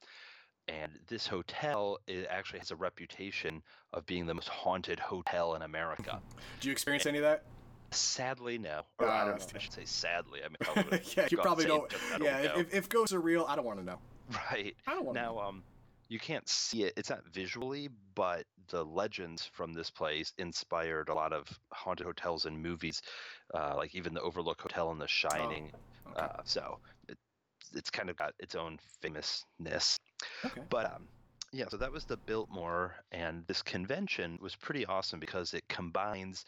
And 0.69 0.93
this 1.09 1.27
hotel 1.27 1.99
it 2.07 2.27
actually 2.31 2.61
has 2.61 2.71
a 2.71 2.77
reputation 2.77 3.63
of 3.93 4.07
being 4.07 4.27
the 4.27 4.35
most 4.35 4.49
haunted 4.49 5.01
hotel 5.01 5.55
in 5.55 5.63
America. 5.63 6.21
Do 6.61 6.69
you 6.69 6.73
experience 6.73 7.05
any 7.07 7.19
of 7.19 7.25
that? 7.25 7.43
Sadly, 7.91 8.59
no. 8.59 8.83
Or 8.99 9.09
Ah, 9.09 9.23
I 9.23 9.25
don't 9.27 9.39
know 9.39 9.47
I 9.55 9.59
should 9.59 9.73
say 9.73 9.85
sadly. 9.85 10.41
I 10.45 10.49
mean, 10.49 10.87
I 10.93 11.01
yeah, 11.17 11.29
you 11.31 11.37
probably 11.37 11.67
don't. 11.67 11.93
Yeah, 12.21 12.59
if, 12.59 12.73
if 12.73 12.89
ghosts 12.89 13.13
are 13.13 13.21
real, 13.21 13.45
I 13.49 13.57
don't 13.57 13.65
want 13.67 13.81
to 13.81 13.85
know. 13.85 13.99
right. 14.51 14.75
I 14.87 14.95
don't 14.95 15.05
want 15.05 15.19
to 15.19 15.23
know. 15.23 15.39
um, 15.41 15.63
you 16.13 16.21
can't 16.21 16.49
see 16.49 16.85
it. 16.85 16.95
It's 16.97 17.11
not 17.11 17.27
visually, 17.33 17.89
but 18.15 18.45
the 18.69 18.85
legends 18.85 19.47
from 19.47 19.73
this 19.73 19.91
place 19.91 20.33
inspired 20.39 21.09
a 21.09 21.15
lot 21.15 21.33
of 21.33 21.49
haunted 21.73 22.07
hotels 22.07 22.47
and 22.47 22.63
movies, 22.63 23.03
uh, 23.55 23.75
like 23.77 23.95
even 23.95 24.15
the 24.15 24.23
Overlook 24.23 24.61
Hotel 24.61 24.91
and 24.93 25.01
The 25.01 25.09
Shining. 25.09 25.73
Okay. 26.07 26.17
Uh, 26.17 26.43
so 26.45 26.79
it, 27.09 27.19
it's 27.75 27.91
kind 27.91 28.11
of 28.11 28.17
got 28.17 28.35
its 28.41 28.55
own 28.57 28.79
famousness. 29.03 29.99
okay. 30.45 30.67
But 30.71 30.87
um, 30.87 31.09
yeah, 31.53 31.67
so 31.69 31.79
that 31.79 31.93
was 31.93 32.05
the 32.07 32.19
Biltmore, 32.19 32.97
and 33.13 33.47
this 33.47 33.63
convention 33.63 34.39
was 34.41 34.57
pretty 34.57 34.87
awesome 34.87 35.21
because 35.21 35.55
it 35.55 35.69
combines 35.69 36.45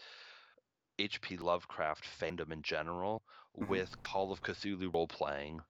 H.P. 0.99 1.37
Lovecraft 1.39 2.05
fandom 2.05 2.53
in 2.53 2.63
general 2.63 3.23
Mhm. 3.61 3.85
with 3.85 4.03
Call 4.03 4.33
of 4.33 4.43
Cthulhu 4.43 4.93
role 4.93 5.09
playing, 5.09 5.61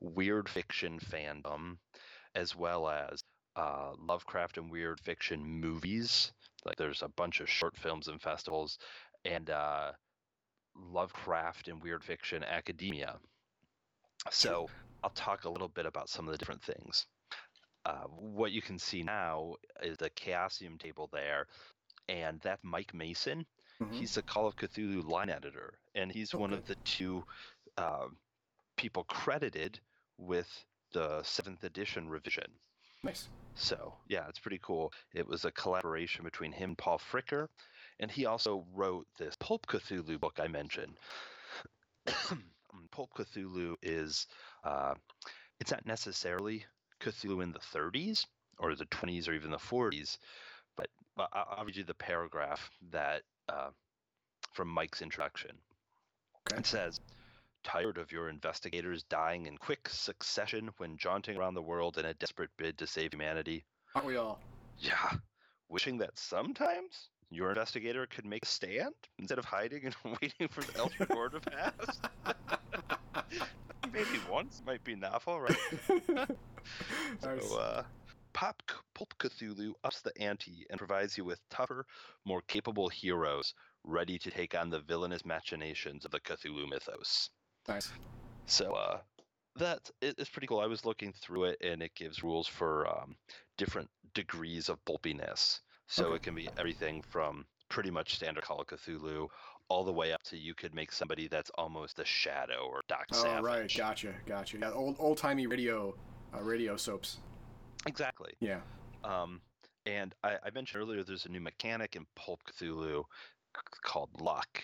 weird 0.00 0.48
fiction 0.48 1.00
fandom, 1.00 1.78
as 2.34 2.54
well 2.56 2.88
as 2.88 3.22
uh, 3.56 3.92
Lovecraft 3.98 4.58
and 4.58 4.70
weird 4.70 5.00
fiction 5.00 5.42
movies. 5.44 6.32
Like 6.64 6.76
there's 6.76 7.02
a 7.02 7.08
bunch 7.08 7.40
of 7.40 7.48
short 7.48 7.76
films 7.76 8.08
and 8.08 8.20
festivals, 8.20 8.78
and 9.24 9.48
uh, 9.50 9.92
Lovecraft 10.76 11.68
and 11.68 11.82
weird 11.82 12.04
fiction 12.04 12.44
academia. 12.44 13.18
So 14.30 14.68
I'll 15.02 15.10
talk 15.10 15.44
a 15.44 15.50
little 15.50 15.68
bit 15.68 15.86
about 15.86 16.08
some 16.08 16.26
of 16.26 16.32
the 16.32 16.38
different 16.38 16.62
things. 16.62 17.06
Uh, 17.86 18.04
what 18.08 18.52
you 18.52 18.60
can 18.60 18.78
see 18.78 19.02
now 19.02 19.54
is 19.82 19.96
the 19.96 20.10
Chaosium 20.10 20.78
table 20.78 21.08
there, 21.12 21.46
and 22.08 22.40
that's 22.42 22.62
Mike 22.62 22.92
Mason. 22.92 23.46
Mhm. 23.80 23.94
He's 23.94 24.14
the 24.14 24.22
Call 24.22 24.46
of 24.46 24.56
Cthulhu 24.56 25.02
line 25.08 25.30
editor, 25.30 25.78
and 25.94 26.12
he's 26.12 26.34
Oh, 26.34 26.38
one 26.38 26.52
of 26.52 26.66
the 26.66 26.74
two 26.84 27.24
uh, 27.78 28.08
people 28.76 29.04
credited 29.04 29.80
with 30.18 30.66
the 30.92 31.22
seventh 31.22 31.64
edition 31.64 32.08
revision. 32.08 32.52
Nice. 33.02 33.28
So 33.54 33.94
yeah, 34.08 34.26
it's 34.28 34.38
pretty 34.38 34.60
cool. 34.62 34.92
It 35.14 35.26
was 35.26 35.44
a 35.44 35.50
collaboration 35.50 36.24
between 36.24 36.52
him 36.52 36.70
and 36.70 36.78
Paul 36.78 36.98
Fricker, 36.98 37.48
and 37.98 38.10
he 38.10 38.26
also 38.26 38.64
wrote 38.74 39.06
this 39.18 39.36
Pulp 39.36 39.66
Cthulhu 39.66 40.18
book 40.20 40.38
I 40.42 40.48
mentioned. 40.48 40.94
Um, 42.72 42.88
Pulp 42.92 43.10
Cthulhu 43.14 43.74
is 43.82 44.28
uh, 44.62 44.94
it's 45.58 45.72
not 45.72 45.84
necessarily 45.86 46.64
Cthulhu 47.00 47.42
in 47.42 47.52
the 47.52 47.58
30s 47.58 48.26
or 48.58 48.74
the 48.74 48.86
20s 48.86 49.28
or 49.28 49.32
even 49.32 49.50
the 49.50 49.56
40s, 49.56 50.18
but, 50.76 50.86
but 51.16 51.28
I'll 51.32 51.64
read 51.64 51.76
you 51.76 51.84
the 51.84 51.94
paragraph 51.94 52.70
that 52.92 53.22
uh, 53.48 53.70
from 54.52 54.68
Mike's 54.68 55.02
introduction. 55.02 55.50
Okay. 56.52 56.60
It 56.60 56.66
says, 56.66 57.00
Tired 57.62 57.98
of 57.98 58.10
your 58.10 58.28
investigators 58.28 59.02
dying 59.04 59.46
in 59.46 59.58
quick 59.58 59.88
succession 59.88 60.70
when 60.78 60.96
jaunting 60.96 61.36
around 61.36 61.54
the 61.54 61.62
world 61.62 61.98
in 61.98 62.06
a 62.06 62.14
desperate 62.14 62.50
bid 62.56 62.78
to 62.78 62.86
save 62.86 63.12
humanity? 63.12 63.64
Aren't 63.94 64.06
we 64.06 64.16
all? 64.16 64.40
Yeah. 64.78 65.12
Wishing 65.68 65.98
that 65.98 66.18
sometimes 66.18 67.10
your 67.30 67.50
investigator 67.50 68.06
could 68.06 68.24
make 68.24 68.44
a 68.44 68.48
stand 68.48 68.94
instead 69.18 69.38
of 69.38 69.44
hiding 69.44 69.84
and 69.84 69.94
waiting 70.22 70.48
for 70.48 70.62
the 70.62 70.78
Eldritch 70.78 71.10
Horde 71.10 71.32
to 71.32 71.40
pass? 71.40 72.34
Maybe 73.92 74.20
once 74.30 74.62
might 74.64 74.82
be 74.84 74.96
novel, 74.96 75.40
right? 75.40 75.56
Nice. 77.22 77.48
So, 77.48 77.58
uh, 77.58 77.82
Pop 78.32 78.62
Pulp 78.94 79.14
Cthulhu 79.18 79.72
ups 79.82 80.02
the 80.02 80.16
ante 80.20 80.66
and 80.70 80.78
provides 80.78 81.18
you 81.18 81.24
with 81.24 81.40
tougher, 81.50 81.86
more 82.24 82.42
capable 82.42 82.88
heroes 82.88 83.54
ready 83.84 84.18
to 84.18 84.30
take 84.30 84.54
on 84.54 84.70
the 84.70 84.80
villainous 84.80 85.24
machinations 85.24 86.04
of 86.04 86.10
the 86.10 86.20
Cthulhu 86.20 86.68
mythos. 86.68 87.30
Nice. 87.68 87.90
So 88.46 88.72
uh, 88.74 89.00
that 89.56 89.90
it- 90.00 90.16
it's 90.18 90.30
pretty 90.30 90.46
cool. 90.46 90.60
I 90.60 90.66
was 90.66 90.84
looking 90.84 91.12
through 91.12 91.44
it, 91.44 91.58
and 91.60 91.82
it 91.82 91.94
gives 91.94 92.22
rules 92.22 92.46
for 92.46 92.86
um, 92.88 93.16
different 93.58 93.88
degrees 94.14 94.68
of 94.68 94.84
pulpiness. 94.84 95.60
So 95.86 96.06
Okay. 96.06 96.16
it 96.16 96.22
can 96.22 96.34
be 96.34 96.48
everything 96.58 97.02
from 97.02 97.46
pretty 97.68 97.90
much 97.90 98.14
standard 98.16 98.44
Call 98.44 98.60
of 98.60 98.66
Cthulhu 98.66 99.28
all 99.68 99.84
the 99.84 99.92
way 99.92 100.12
up 100.12 100.22
to 100.24 100.36
you 100.36 100.52
could 100.54 100.74
make 100.74 100.90
somebody 100.90 101.28
that's 101.28 101.50
almost 101.50 101.98
a 102.00 102.04
shadow 102.04 102.66
or 102.68 102.82
Doc 102.88 103.06
Oh, 103.12 103.22
Savage. 103.22 103.44
right. 103.44 103.72
Gotcha. 103.76 104.14
Gotcha. 104.26 104.58
Yeah, 104.58 104.72
old 104.72 104.96
old 104.98 105.18
timey 105.18 105.46
radio, 105.46 105.94
uh, 106.34 106.42
radio 106.42 106.76
soaps. 106.76 107.18
Exactly. 107.86 108.32
Yeah. 108.40 108.60
Um, 109.04 109.40
and 109.86 110.14
I, 110.24 110.36
I 110.44 110.50
mentioned 110.54 110.82
earlier 110.82 111.02
there's 111.04 111.26
a 111.26 111.28
new 111.28 111.40
mechanic 111.40 111.94
in 111.96 112.04
Pulp 112.16 112.40
Cthulhu 112.44 113.04
called 113.82 114.10
luck. 114.20 114.62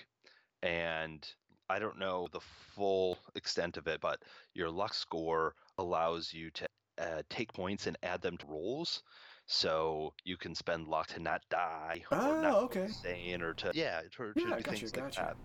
And 0.63 1.27
I 1.69 1.79
don't 1.79 1.99
know 1.99 2.29
the 2.33 2.41
full 2.41 3.19
extent 3.35 3.77
of 3.77 3.87
it, 3.87 4.01
but 4.01 4.21
your 4.55 4.71
luck 4.71 4.95
score 4.95 5.55
allows 5.79 6.33
you 6.33 6.51
to 6.53 6.67
uh, 6.99 7.23
take 7.29 7.53
points 7.53 7.87
and 7.87 7.97
add 8.03 8.23
them 8.23 8.37
to 8.39 8.47
rolls. 8.47 9.03
So 9.49 10.13
you 10.25 10.37
can 10.37 10.55
spend 10.55 10.89
luck 10.89 11.07
to 11.09 11.21
not 11.21 11.43
die 11.51 12.03
or 12.11 12.19
Oh, 12.19 12.41
not 12.41 12.55
okay. 12.65 12.83
insane 12.85 13.43
or 13.43 13.55
to 13.55 13.71
yeah, 13.75 14.01
to, 14.17 14.33
to 14.33 14.41
Yeah, 14.41 14.45
do 14.45 14.51
gotcha, 14.51 14.71
things 14.71 14.83
like 14.83 15.05
gotcha. 15.05 15.21
that. 15.21 15.37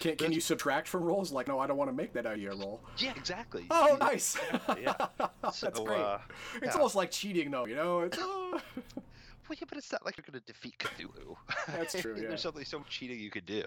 Can, 0.00 0.16
can 0.16 0.32
you 0.32 0.40
subtract 0.40 0.86
from 0.86 1.02
rolls? 1.02 1.32
Like, 1.32 1.48
no, 1.48 1.58
I 1.58 1.66
don't 1.66 1.76
want 1.76 1.88
to 1.90 1.96
make 1.96 2.12
that 2.12 2.24
out 2.24 2.34
of 2.34 2.40
your 2.40 2.54
roll. 2.54 2.80
Yeah, 2.98 3.14
exactly. 3.16 3.66
Oh, 3.70 3.92
You- 3.92 3.98
nice. 3.98 4.38
yeah. 4.80 4.94
That's 5.42 5.60
great. 5.80 5.98
uh, 5.98 6.18
it's 6.56 6.66
yeah. 6.66 6.72
almost 6.72 6.94
like 6.94 7.10
cheating, 7.10 7.50
though. 7.50 7.66
You 7.66 7.74
know. 7.74 8.00
It's, 8.00 8.18
oh. 8.20 8.60
Well, 9.48 9.56
yeah, 9.58 9.64
but 9.66 9.78
it's 9.78 9.90
not 9.90 10.04
like 10.04 10.18
you're 10.18 10.26
going 10.30 10.38
to 10.38 10.44
defeat 10.52 10.74
Cthulhu. 10.78 11.34
That's 11.68 11.98
true, 11.98 12.14
yeah. 12.16 12.28
There's 12.28 12.44
only 12.44 12.66
so 12.66 12.80
much 12.80 12.90
cheating 12.90 13.18
you 13.18 13.30
could 13.30 13.46
do. 13.46 13.62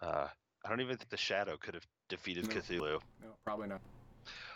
Uh, 0.00 0.28
I 0.64 0.68
don't 0.68 0.80
even 0.80 0.96
think 0.96 1.10
the 1.10 1.16
Shadow 1.16 1.56
could 1.56 1.74
have 1.74 1.86
defeated 2.08 2.48
No. 2.48 2.54
Cthulhu. 2.54 3.00
no, 3.22 3.28
probably 3.44 3.68
not. 3.68 3.80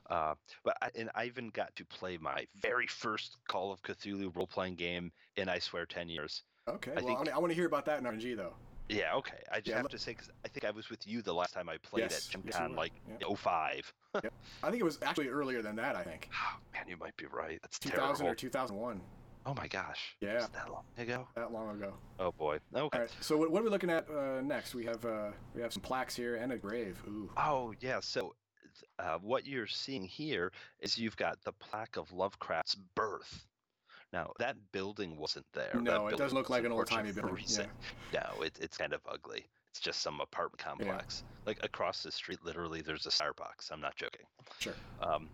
Uh, 0.09 0.35
but 0.65 0.77
I, 0.81 0.89
and 0.97 1.11
I 1.15 1.27
even 1.27 1.51
got 1.51 1.75
to 1.77 1.85
play 1.85 2.17
my 2.17 2.47
very 2.63 2.87
first 2.87 3.37
Call 3.47 3.71
of 3.73 3.83
Cthulhu 3.83 4.35
role-playing 4.35 4.77
game 4.77 5.13
in 5.37 5.49
I 5.51 5.59
swear 5.59 5.85
10 5.85 6.09
years. 6.09 6.43
Okay. 6.67 6.93
I 6.93 6.95
well, 7.03 7.17
think- 7.17 7.35
I, 7.35 7.39
want 7.39 7.51
to 7.51 7.55
hear 7.55 7.67
about 7.67 7.85
that 7.87 7.99
in 7.99 8.05
RNG 8.05 8.37
though. 8.37 8.55
Yeah, 8.89 9.15
okay. 9.17 9.37
I 9.53 9.57
just 9.57 9.69
Yeah, 9.69 9.77
have 9.77 9.89
to 9.89 9.99
say 9.99 10.13
because 10.13 10.31
I 10.47 10.49
think 10.49 10.65
I 10.65 10.71
was 10.71 10.89
with 10.89 11.07
you 11.07 11.21
the 11.21 11.35
last 11.35 11.53
time 11.53 11.69
I 11.69 11.77
played 11.77 12.05
Yes, 12.11 12.27
at 12.27 12.33
Gen 12.33 12.43
yes, 12.47 12.55
you 12.55 12.61
Con, 12.61 12.71
were. 12.71 12.77
like 12.79 12.93
Yeah. 13.21 13.35
05. 13.37 13.93
I 14.15 14.21
think 14.71 14.81
it 14.81 14.85
was 14.85 14.99
actually 15.03 15.29
earlier 15.29 15.61
than 15.61 15.77
that. 15.77 15.95
I 15.95 16.03
think 16.05 16.31
Oh, 16.35 16.57
man, 16.73 16.85
you 16.89 16.97
might 16.97 17.15
be 17.19 17.27
right. 17.27 17.59
That's 17.61 17.79
2000 17.79 18.01
terrible. 18.25 18.33
or 18.33 18.35
2001. 18.35 19.03
Oh 19.49 19.55
my 19.55 19.67
gosh. 19.67 20.15
Yeah. 20.21 20.35
Was 20.35 20.49
that 20.51 20.71
long 20.71 20.85
ago? 20.99 21.27
That 21.35 21.53
long 21.53 21.71
ago. 21.71 21.95
Oh 22.19 22.33
boy. 22.33 22.59
Okay. 22.75 22.99
Right. 22.99 23.11
So 23.21 23.39
what, 23.39 23.51
what 23.51 23.63
are 23.63 23.65
we 23.65 23.71
looking 23.71 23.89
at 23.89 24.07
uh, 24.11 24.43
next? 24.43 24.75
We 24.75 24.85
have 24.85 25.03
uh, 25.07 25.31
we 25.55 25.63
have 25.63 25.73
some 25.73 25.81
plaques 25.81 26.15
here 26.15 26.37
and 26.37 26.53
a 26.53 26.59
grave. 26.59 27.03
Ooh. 27.09 27.31
Oh 27.39 27.73
yeah, 27.81 28.01
so 28.01 28.35
uh, 28.99 29.17
what 29.23 29.47
you're 29.47 29.67
seeing 29.67 30.05
here 30.05 30.53
is 30.81 30.99
you've 30.99 31.17
got 31.17 31.39
the 31.45 31.53
plaque 31.53 31.97
of 31.97 32.13
Lovecraft's 32.13 32.77
birth. 32.95 33.47
Now 34.13 34.33
that 34.39 34.57
building 34.71 35.17
wasn't 35.17 35.47
there. 35.55 35.81
No, 35.81 36.09
it 36.09 36.19
doesn't 36.19 36.37
look 36.37 36.51
like 36.51 36.67
an 36.67 36.73
old-timey 36.73 37.13
building, 37.13 37.35
reason. 37.35 37.69
No, 38.13 38.43
it, 38.43 38.59
it's 38.61 38.77
kind 38.77 38.93
of 38.93 39.01
ugly. 39.11 39.47
It's 39.71 39.81
just 39.81 40.03
some 40.03 40.21
apartment 40.21 40.63
complex. 40.63 41.25
Like 41.47 41.59
across 41.63 42.03
the 42.03 42.13
street, 42.13 42.41
literally, 42.45 42.83
there's 42.83 43.07
a 43.07 43.11
Starbucks. 43.11 43.73
I'm 43.73 43.81
not 43.81 43.97
joking. 43.97 44.27
Sure. 44.59 44.75
Um, 45.01 45.31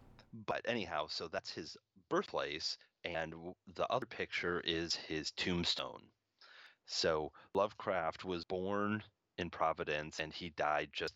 but 0.47 0.61
anyhow, 0.67 1.07
so 1.09 1.27
that's 1.27 1.51
his 1.51 1.77
birthplace, 2.09 2.79
and 3.05 3.35
the 3.75 3.87
other 3.91 4.07
picture 4.07 4.61
is 4.65 4.95
his 4.95 5.31
tombstone. 5.33 6.03
So 6.87 7.33
Lovecraft 7.55 8.25
was 8.25 8.45
born 8.45 9.03
in 9.39 9.51
Providence, 9.51 10.21
and 10.21 10.33
he 10.33 10.51
died 10.51 10.91
just 10.93 11.15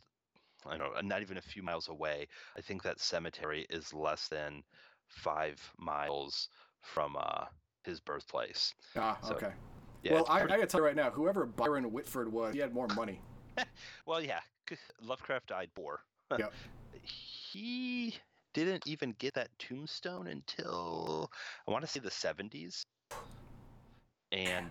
I 0.66 0.76
don't 0.76 0.93
know, 0.93 1.01
not 1.01 1.22
even 1.22 1.36
a 1.39 1.43
few 1.43 1.62
miles 1.62 1.89
away. 1.89 2.26
I 2.57 2.61
think 2.61 2.82
that 2.82 3.01
cemetery 3.01 3.66
is 3.70 3.95
less 3.95 4.28
than 4.28 4.62
five 5.07 5.61
miles 5.78 6.49
from 6.80 7.16
uh, 7.18 7.45
his 7.84 8.01
birthplace. 8.01 8.74
Ah, 8.97 9.16
So, 9.22 9.34
okay. 9.36 9.53
Yeah, 10.03 10.14
well, 10.14 10.26
I, 10.28 10.43
I 10.43 10.47
gotta 10.47 10.66
tell 10.66 10.80
you 10.80 10.86
right 10.86 10.97
now, 10.97 11.11
whoever 11.11 11.47
Byron 11.47 11.91
Whitford 11.93 12.32
was, 12.32 12.55
he 12.55 12.61
had 12.61 12.72
more 12.72 12.89
money. 12.97 13.20
well, 14.07 14.22
yeah, 14.22 14.41
Lovecraft 15.03 15.49
died 15.49 15.70
poor. 15.74 16.01
Yep. 16.39 16.53
he 17.03 18.14
didn't 18.65 18.87
even 18.87 19.15
get 19.19 19.35
that 19.35 19.49
tombstone 19.59 20.27
until 20.27 21.31
I 21.67 21.71
want 21.71 21.85
to 21.85 21.91
say 21.91 22.01
the 22.01 22.11
70s. 22.11 22.83
And 24.33 24.67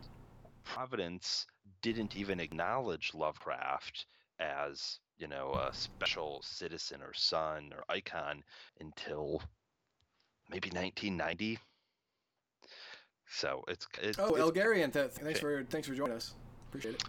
Providence 0.63 1.45
didn't 1.81 2.15
even 2.15 2.39
acknowledge 2.39 3.11
Lovecraft 3.13 4.05
as, 4.39 4.99
you 5.17 5.27
know, 5.27 5.53
a 5.53 5.73
special 5.73 6.41
citizen 6.43 7.01
or 7.01 7.13
son 7.13 7.71
or 7.75 7.83
icon 7.89 8.43
until 8.79 9.41
maybe 10.49 10.69
1990. 10.69 11.57
So 13.29 13.63
it's, 13.67 13.87
it's 14.01 14.19
Oh, 14.19 14.35
it's- 14.35 14.41
Elgarian, 14.41 14.91
th- 14.93 15.11
thanks 15.11 15.39
for 15.39 15.63
thanks 15.63 15.87
for 15.87 15.93
joining 15.95 16.13
us. 16.15 16.35
Appreciate 16.69 16.95
it. 16.95 17.03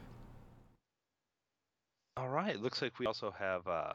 all 2.16 2.28
right. 2.28 2.58
Looks 2.60 2.82
like 2.82 2.98
we 2.98 3.06
also 3.06 3.30
have 3.38 3.66
uh, 3.68 3.92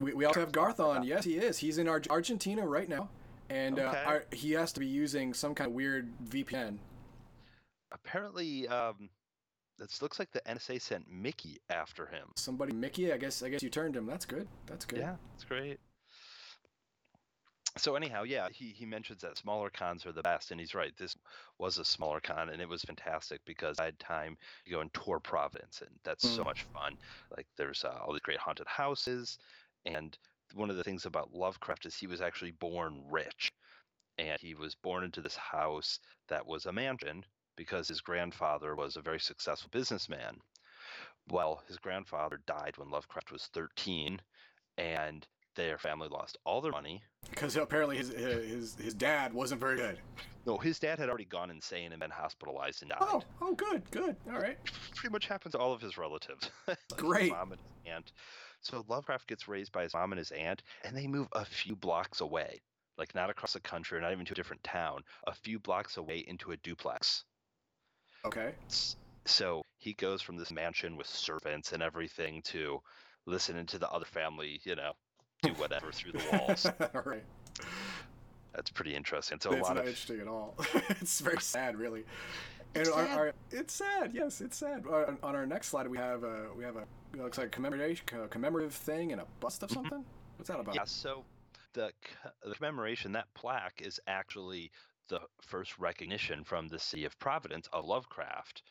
We, 0.00 0.12
we 0.12 0.24
also 0.24 0.40
have 0.40 0.52
Garthon. 0.52 1.04
Yes, 1.04 1.24
he 1.24 1.36
is. 1.36 1.58
He's 1.58 1.78
in 1.78 1.88
Ar- 1.88 2.02
Argentina 2.10 2.66
right 2.66 2.88
now, 2.88 3.08
and 3.48 3.78
Okay. 3.78 3.88
uh, 4.04 4.04
our, 4.08 4.24
he 4.32 4.52
has 4.52 4.72
to 4.74 4.80
be 4.80 4.86
using 4.86 5.32
some 5.32 5.54
kind 5.54 5.68
of 5.68 5.74
weird 5.74 6.08
VPN. 6.28 6.78
apparently 7.92 8.68
um, 8.68 9.08
this 9.78 10.02
looks 10.02 10.18
like 10.18 10.30
the 10.32 10.40
NSA 10.46 10.80
sent 10.82 11.10
Mickey 11.10 11.58
after 11.70 12.06
him. 12.06 12.28
Somebody, 12.36 12.72
Mickey. 12.74 13.12
I 13.12 13.16
guess 13.16 13.42
I 13.42 13.48
guess 13.48 13.62
you 13.62 13.70
turned 13.70 13.96
him. 13.96 14.06
That's 14.06 14.26
good. 14.26 14.46
That's 14.66 14.84
good. 14.84 14.98
Yeah, 14.98 15.16
that's 15.32 15.44
great. 15.44 15.78
So 17.78 17.94
anyhow, 17.94 18.22
yeah, 18.22 18.48
he, 18.50 18.70
he 18.70 18.86
mentions 18.86 19.20
that 19.20 19.36
smaller 19.36 19.68
cons 19.68 20.06
are 20.06 20.12
the 20.12 20.22
best, 20.22 20.50
and 20.50 20.58
he's 20.58 20.74
right. 20.74 20.92
This 20.96 21.14
was 21.58 21.76
a 21.76 21.84
smaller 21.84 22.20
con, 22.20 22.48
and 22.48 22.62
it 22.62 22.68
was 22.68 22.80
fantastic 22.82 23.42
because 23.44 23.78
I 23.78 23.84
had 23.84 23.98
time 23.98 24.38
to 24.64 24.70
go 24.70 24.80
and 24.80 24.92
tour 24.94 25.20
Providence, 25.20 25.82
and 25.82 25.90
that's 26.02 26.26
so 26.26 26.40
Mm. 26.42 26.46
much 26.46 26.62
fun. 26.72 26.96
Like 27.36 27.46
there's 27.58 27.84
uh, 27.84 27.98
all 28.02 28.14
these 28.14 28.22
great 28.22 28.38
haunted 28.38 28.66
houses, 28.66 29.38
and 29.86 30.16
one 30.54 30.70
of 30.70 30.76
the 30.76 30.84
things 30.84 31.06
about 31.06 31.32
Lovecraft 31.32 31.86
is 31.86 31.94
he 31.96 32.06
was 32.06 32.20
actually 32.20 32.50
born 32.52 33.02
rich, 33.10 33.50
and 34.18 34.38
he 34.40 34.54
was 34.54 34.74
born 34.74 35.04
into 35.04 35.20
this 35.20 35.36
house 35.36 35.98
that 36.28 36.46
was 36.46 36.66
a 36.66 36.72
mansion 36.72 37.24
because 37.56 37.88
his 37.88 38.00
grandfather 38.00 38.74
was 38.74 38.96
a 38.96 39.02
very 39.02 39.20
successful 39.20 39.70
businessman. 39.72 40.36
Well, 41.28 41.62
his 41.66 41.78
grandfather 41.78 42.40
died 42.46 42.74
when 42.76 42.90
Lovecraft 42.90 43.32
was 43.32 43.48
13, 43.52 44.20
and 44.78 45.26
their 45.56 45.78
family 45.78 46.08
lost 46.08 46.36
all 46.44 46.60
their 46.60 46.72
money. 46.72 47.02
Because 47.30 47.56
apparently 47.56 47.96
his, 47.96 48.10
uh, 48.10 48.42
his 48.46 48.76
his 48.76 48.94
dad 48.94 49.32
wasn't 49.32 49.60
very 49.60 49.76
good. 49.76 49.98
No, 50.46 50.56
his 50.58 50.78
dad 50.78 50.98
had 50.98 51.08
already 51.08 51.24
gone 51.24 51.50
insane 51.50 51.92
and 51.92 52.00
been 52.00 52.10
hospitalized 52.10 52.82
and 52.82 52.90
died. 52.90 52.98
Oh, 53.00 53.22
oh, 53.42 53.54
good, 53.54 53.82
good. 53.90 54.14
All 54.30 54.38
right. 54.38 54.58
Pretty 54.94 55.12
much 55.12 55.26
happens 55.26 55.52
to 55.52 55.58
all 55.58 55.72
of 55.72 55.80
his 55.80 55.98
relatives. 55.98 56.50
Like 56.68 56.78
his 56.90 57.00
Great. 57.00 57.32
mom 57.32 57.52
and 57.52 57.60
his 57.60 57.92
aunt. 57.92 58.12
So 58.66 58.84
Lovecraft 58.88 59.28
gets 59.28 59.46
raised 59.46 59.70
by 59.70 59.84
his 59.84 59.94
mom 59.94 60.10
and 60.10 60.18
his 60.18 60.32
aunt, 60.32 60.60
and 60.82 60.96
they 60.96 61.06
move 61.06 61.28
a 61.32 61.44
few 61.44 61.76
blocks 61.76 62.20
away. 62.20 62.60
Like 62.98 63.14
not 63.14 63.30
across 63.30 63.52
the 63.52 63.60
country, 63.60 63.96
or 63.96 64.00
not 64.00 64.10
even 64.12 64.24
to 64.24 64.32
a 64.32 64.34
different 64.34 64.64
town, 64.64 65.02
a 65.26 65.34
few 65.34 65.60
blocks 65.60 65.98
away 65.98 66.24
into 66.26 66.50
a 66.50 66.56
duplex. 66.56 67.24
Okay. 68.24 68.54
So 69.24 69.62
he 69.78 69.92
goes 69.92 70.20
from 70.20 70.36
this 70.36 70.50
mansion 70.50 70.96
with 70.96 71.06
servants 71.06 71.72
and 71.72 71.82
everything 71.82 72.42
to 72.46 72.80
listening 73.26 73.66
to 73.66 73.78
the 73.78 73.88
other 73.90 74.04
family, 74.04 74.60
you 74.64 74.74
know, 74.74 74.92
do 75.42 75.50
whatever 75.52 75.92
through 75.92 76.12
the 76.12 76.24
walls. 76.32 76.66
all 76.66 77.02
right. 77.04 77.22
That's 78.52 78.70
pretty 78.70 78.96
interesting. 78.96 79.38
So 79.40 79.50
a 79.50 79.56
it's 79.56 79.62
lot 79.62 79.76
not 79.76 79.82
of 79.82 79.88
interesting 79.88 80.20
at 80.20 80.28
all. 80.28 80.56
it's 80.88 81.20
very 81.20 81.40
sad, 81.40 81.76
really. 81.76 82.04
And 82.76 82.86
It's 82.86 82.96
our, 82.96 83.06
sad. 83.06 83.18
our, 83.18 83.32
it's 83.50 83.74
sad. 83.74 84.10
Yes, 84.14 84.40
it's 84.42 84.56
sad. 84.58 84.84
Uh, 84.86 85.14
on 85.22 85.34
our 85.34 85.46
next 85.46 85.68
slide, 85.68 85.88
we 85.88 85.96
have 85.96 86.24
a 86.24 86.48
we 86.56 86.62
have 86.62 86.76
a 86.76 86.82
it 87.14 87.20
looks 87.22 87.38
like 87.38 87.46
a 87.46 87.50
commemoration 87.50 88.04
a 88.22 88.28
commemorative 88.28 88.74
thing 88.74 89.12
and 89.12 89.20
a 89.20 89.26
bust 89.40 89.62
of 89.62 89.70
Mhm. 89.70 89.74
something. 89.74 90.04
What's 90.36 90.48
that 90.50 90.60
about? 90.60 90.74
Yeah, 90.74 90.84
so 90.84 91.24
the, 91.72 91.90
the 92.42 92.54
commemoration, 92.54 93.12
that 93.12 93.32
plaque 93.34 93.80
is 93.82 93.98
actually 94.06 94.70
the 95.08 95.20
first 95.40 95.78
recognition 95.78 96.44
from 96.44 96.68
the 96.68 96.78
city 96.78 97.04
of 97.06 97.18
Providence 97.18 97.66
of 97.72 97.86
Lovecraft. 97.86 98.62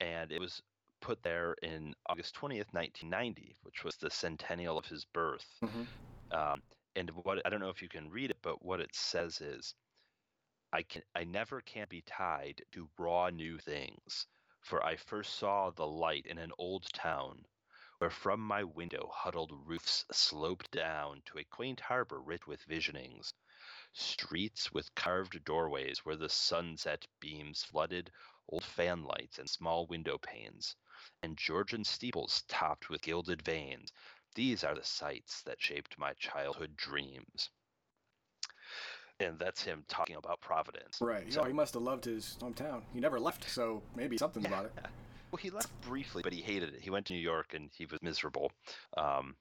And 0.00 0.30
it 0.30 0.40
was 0.40 0.60
put 1.00 1.22
there 1.22 1.54
in 1.62 1.94
August 2.08 2.34
20th, 2.34 2.72
1990, 2.72 3.56
which 3.62 3.84
was 3.84 3.96
the 3.96 4.10
centennial 4.10 4.76
of 4.76 4.84
his 4.86 5.04
birth. 5.06 5.46
Mhm. 5.62 5.86
Um, 6.32 6.62
and 6.96 7.10
what 7.10 7.40
I 7.46 7.50
don't 7.50 7.60
know 7.60 7.70
if 7.70 7.80
you 7.80 7.88
can 7.88 8.10
read 8.10 8.30
it, 8.30 8.38
but 8.42 8.62
what 8.62 8.80
it 8.80 8.94
says 8.94 9.40
is 9.40 9.74
I 10.72 10.82
can 10.82 11.04
I 11.14 11.22
never 11.22 11.60
can 11.60 11.86
be 11.88 12.02
tied 12.02 12.64
to 12.72 12.90
raw 12.98 13.30
new 13.30 13.56
things, 13.56 14.26
for 14.62 14.84
I 14.84 14.96
first 14.96 15.34
saw 15.36 15.70
the 15.70 15.86
light 15.86 16.26
in 16.26 16.38
an 16.38 16.50
old 16.58 16.92
town, 16.92 17.46
where 17.98 18.10
from 18.10 18.40
my 18.40 18.64
window 18.64 19.08
huddled 19.14 19.52
roofs 19.52 20.04
sloped 20.10 20.72
down 20.72 21.22
to 21.26 21.38
a 21.38 21.44
quaint 21.44 21.78
harbor 21.78 22.20
writ 22.20 22.48
with 22.48 22.66
visionings, 22.66 23.32
streets 23.92 24.72
with 24.72 24.92
carved 24.96 25.44
doorways 25.44 26.04
where 26.04 26.16
the 26.16 26.28
sunset 26.28 27.06
beams 27.20 27.62
flooded 27.62 28.12
old 28.48 28.64
fan 28.64 29.04
lights 29.04 29.38
and 29.38 29.48
small 29.48 29.86
window 29.86 30.18
panes, 30.18 30.74
and 31.22 31.38
Georgian 31.38 31.84
steeples 31.84 32.42
topped 32.48 32.88
with 32.88 33.02
gilded 33.02 33.42
vanes. 33.42 33.92
These 34.34 34.64
are 34.64 34.74
the 34.74 34.84
sights 34.84 35.42
that 35.42 35.62
shaped 35.62 35.96
my 35.96 36.14
childhood 36.14 36.76
dreams. 36.76 37.50
And 39.18 39.38
that's 39.38 39.62
him 39.62 39.84
talking 39.88 40.16
about 40.16 40.40
Providence. 40.40 40.98
Right. 41.00 41.32
So- 41.32 41.40
oh, 41.42 41.44
he 41.44 41.52
must 41.52 41.74
have 41.74 41.82
loved 41.82 42.04
his 42.04 42.36
hometown. 42.40 42.82
He 42.92 43.00
never 43.00 43.18
left, 43.18 43.48
so 43.48 43.82
maybe 43.94 44.18
something 44.18 44.44
about 44.46 44.66
it. 44.66 44.72
Well, 45.32 45.38
he 45.42 45.50
left 45.50 45.68
briefly, 45.80 46.22
but 46.22 46.32
he 46.32 46.40
hated 46.40 46.72
it. 46.72 46.80
He 46.80 46.88
went 46.88 47.04
to 47.06 47.12
New 47.12 47.18
York 47.18 47.52
and 47.52 47.68
he 47.76 47.84
was 47.84 48.00
miserable. 48.00 48.52
Um, 48.96 49.34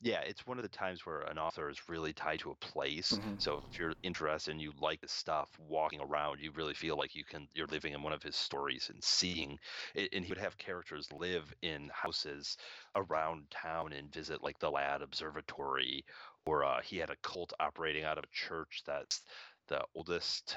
yeah, 0.00 0.20
it's 0.20 0.46
one 0.46 0.58
of 0.58 0.62
the 0.62 0.68
times 0.68 1.06
where 1.06 1.20
an 1.22 1.38
author 1.38 1.70
is 1.70 1.88
really 1.88 2.12
tied 2.12 2.40
to 2.40 2.50
a 2.50 2.56
place. 2.56 3.18
Mhm. 3.18 3.38
So 3.38 3.62
if 3.70 3.78
you're 3.78 3.94
interested 4.02 4.50
and 4.50 4.60
you 4.60 4.72
like 4.78 5.00
the 5.00 5.08
stuff, 5.08 5.50
walking 5.58 6.00
around, 6.00 6.40
you 6.40 6.52
really 6.52 6.74
feel 6.74 6.96
like 6.96 7.14
you 7.14 7.24
can 7.24 7.48
you're 7.54 7.66
living 7.68 7.94
in 7.94 8.02
one 8.02 8.12
of 8.12 8.22
his 8.22 8.36
stories 8.36 8.90
and 8.90 9.02
seeing. 9.02 9.58
It, 9.94 10.10
and 10.12 10.24
he 10.24 10.30
would 10.30 10.38
have 10.38 10.58
characters 10.58 11.10
live 11.12 11.52
in 11.62 11.88
houses 11.94 12.56
around 12.94 13.50
town 13.50 13.92
and 13.94 14.12
visit 14.12 14.42
like 14.42 14.58
the 14.58 14.70
Ladd 14.70 15.02
Observatory, 15.02 16.04
or 16.44 16.62
uh, 16.64 16.82
he 16.82 16.98
had 16.98 17.10
a 17.10 17.16
cult 17.22 17.52
operating 17.58 18.04
out 18.04 18.18
of 18.18 18.24
a 18.24 18.28
church 18.32 18.82
that's 18.86 19.22
the 19.68 19.82
oldest 19.94 20.56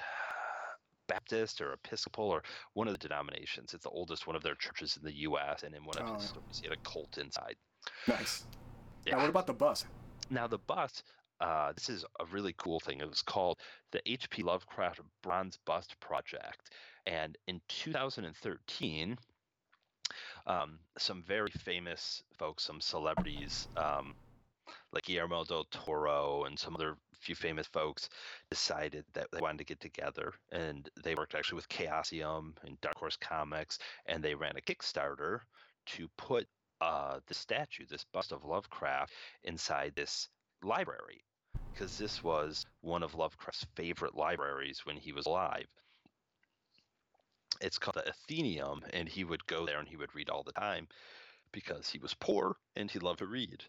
Baptist 1.08 1.60
or 1.62 1.74
Episcopal 1.74 2.26
or 2.30 2.44
one 2.74 2.88
of 2.88 2.94
the 2.94 2.98
denominations. 3.00 3.74
It's 3.74 3.84
the 3.84 3.90
oldest 3.90 4.28
one 4.28 4.36
of 4.36 4.44
their 4.44 4.56
churches 4.56 4.96
in 4.98 5.04
the 5.04 5.16
U.S. 5.20 5.64
And 5.64 5.76
in 5.76 5.84
one 5.86 5.98
of 5.98 6.08
his 6.10 6.24
Oh. 6.24 6.30
stories, 6.30 6.60
he 6.60 6.68
had 6.68 6.78
a 6.78 6.90
cult 6.90 7.18
inside. 7.18 7.58
Nice. 8.08 8.48
Yeah. 9.06 9.16
Now, 9.16 9.22
what 9.22 9.30
about 9.30 9.48
the 9.48 9.54
bus? 9.54 9.86
Now 10.30 10.48
the 10.48 10.60
bust, 10.60 11.04
uh, 11.40 11.72
this 11.74 11.90
is 11.90 12.06
a 12.20 12.26
really 12.26 12.54
cool 12.58 12.80
thing. 12.80 13.00
It 13.00 13.10
was 13.10 13.22
called 13.22 13.58
the 13.92 14.02
H.P. 14.06 14.44
Lovecraft 14.44 15.02
Bronze 15.24 15.58
Bust 15.66 15.96
Project, 16.00 16.70
and 17.06 17.38
in 17.48 17.62
2013, 17.68 19.18
um, 20.48 20.80
some 20.98 21.24
very 21.24 21.52
famous 21.52 22.24
folks, 22.38 22.64
some 22.64 22.82
celebrities, 22.82 23.68
um, 23.78 24.16
like 24.92 25.04
Guillermo 25.04 25.44
del 25.44 25.66
Toro 25.72 26.44
and 26.46 26.58
some 26.58 26.76
other 26.76 26.96
few 27.20 27.36
famous 27.36 27.68
folks, 27.68 28.10
decided 28.50 29.06
that 29.14 29.28
they 29.32 29.42
wanted 29.42 29.60
to 29.60 29.66
get 29.66 29.80
together, 29.80 30.34
and 30.52 30.90
they 31.04 31.16
worked 31.16 31.36
actually 31.36 31.58
with 31.58 31.70
Chaosium 31.70 32.54
and 32.64 32.80
Dark 32.82 32.98
Horse 32.98 33.18
Comics, 33.18 33.80
and 34.06 34.24
they 34.24 34.36
ran 34.36 34.58
a 34.58 34.62
Kickstarter 34.62 35.40
to 35.88 36.08
put 36.18 36.48
uh, 36.82 37.20
the 37.28 37.34
statue, 37.34 37.86
this 37.90 38.06
bust 38.14 38.32
of 38.32 38.46
Lovecraft, 38.46 39.12
inside 39.44 39.94
this 39.96 40.30
library 40.64 41.22
because 41.74 41.98
this 41.98 42.24
was 42.24 42.66
one 42.82 43.04
of 43.04 43.16
Lovecraft's 43.16 43.66
favorite 43.76 44.16
libraries 44.16 44.82
when 44.86 44.98
he 44.98 45.14
was 45.14 45.26
alive. 45.28 45.68
It's 47.62 47.78
called 47.78 47.96
the 47.96 48.08
Athenaeum, 48.08 48.82
and 48.94 49.08
he 49.08 49.24
would 49.24 49.46
go 49.46 49.66
there 49.66 49.80
and 49.80 49.88
he 49.88 49.98
would 49.98 50.14
read 50.16 50.30
all 50.30 50.44
the 50.44 50.52
time 50.54 50.88
because 51.52 51.90
he 51.90 52.00
was 52.00 52.14
poor 52.14 52.56
and 52.76 52.90
he 52.90 53.00
loved 53.00 53.20
to 53.20 53.28
read. 53.28 53.64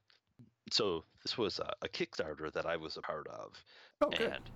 So 0.71 1.05
this 1.23 1.37
was 1.39 1.59
a, 1.59 1.73
a 1.83 1.89
Kickstarter 1.89 2.53
that 2.53 2.67
I 2.67 2.77
was 2.77 2.97
a 2.97 3.01
part 3.03 3.27
of, 3.29 3.53
Oh, 4.01 4.11
good. 4.11 4.33
and 4.33 4.51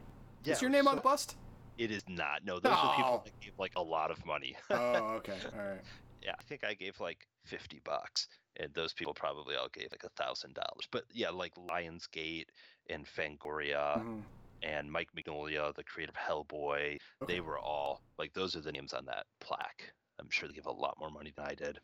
yeah, 0.45 0.55
Is 0.55 0.61
your 0.63 0.71
name 0.71 0.87
on 0.89 0.97
the 0.97 1.03
bust? 1.03 1.37
It 1.79 1.91
is 1.91 2.03
not. 2.09 2.45
No, 2.45 2.61
those 2.61 2.73
are 2.73 2.97
people 2.97 3.23
that 3.25 3.41
gave 3.41 3.53
like 3.59 3.73
a 3.77 3.83
lot 3.83 4.11
of 4.11 4.25
money. 4.25 4.57
oh, 4.71 4.77
okay. 5.17 5.35
All 5.53 5.65
right. 5.65 5.81
yeah, 6.23 6.35
I 6.39 6.43
think 6.45 6.63
I 6.65 6.75
gave 6.75 7.01
like 7.01 7.27
fifty 7.45 7.81
bucks, 7.85 8.29
and 8.57 8.73
those 8.75 8.93
people 8.93 9.15
probably 9.15 9.57
all 9.57 9.69
gave 9.73 9.89
like 9.93 10.05
a 10.05 10.23
thousand 10.23 10.55
dollars. 10.55 10.87
But 10.91 11.05
yeah, 11.13 11.31
like 11.31 11.55
Lionsgate 11.57 12.47
and 12.91 13.07
Fangoria 13.07 13.99
Mhm. 13.99 14.23
and 14.63 14.91
Mike 14.91 15.11
Mignola, 15.17 15.75
the 15.75 15.85
creator 15.85 16.13
of 16.13 16.17
Hellboy, 16.17 16.99
Okay. 17.23 17.35
they 17.35 17.41
were 17.41 17.59
all 17.59 18.03
like 18.19 18.33
those 18.33 18.57
are 18.57 18.61
the 18.61 18.73
names 18.73 18.93
on 18.93 19.05
that 19.07 19.27
plaque. 19.41 19.93
I'm 20.21 20.31
sure 20.31 20.49
they 20.49 20.55
give 20.55 20.67
a 20.67 20.73
lot 20.73 20.99
more 20.99 21.11
money 21.11 21.33
than 21.37 21.47
I 21.47 21.55
did. 21.55 21.79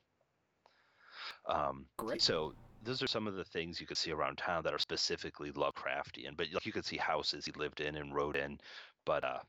Um, 1.46 1.86
Great. 1.96 2.22
so 2.22 2.54
those 2.82 3.02
are 3.02 3.06
some 3.06 3.26
of 3.26 3.34
the 3.34 3.44
things 3.44 3.80
you 3.80 3.86
could 3.86 3.98
see 3.98 4.12
around 4.12 4.38
town 4.38 4.62
that 4.64 4.72
are 4.74 4.78
specifically 4.78 5.52
Lovecraftian. 5.52 6.36
But 6.36 6.48
like 6.52 6.66
you 6.66 6.72
could 6.72 6.84
see 6.84 6.96
houses 6.96 7.44
he 7.44 7.52
lived 7.52 7.80
in 7.80 7.96
and 7.96 8.14
rode 8.14 8.36
in. 8.36 8.58
But 9.04 9.24
uh, 9.24 9.40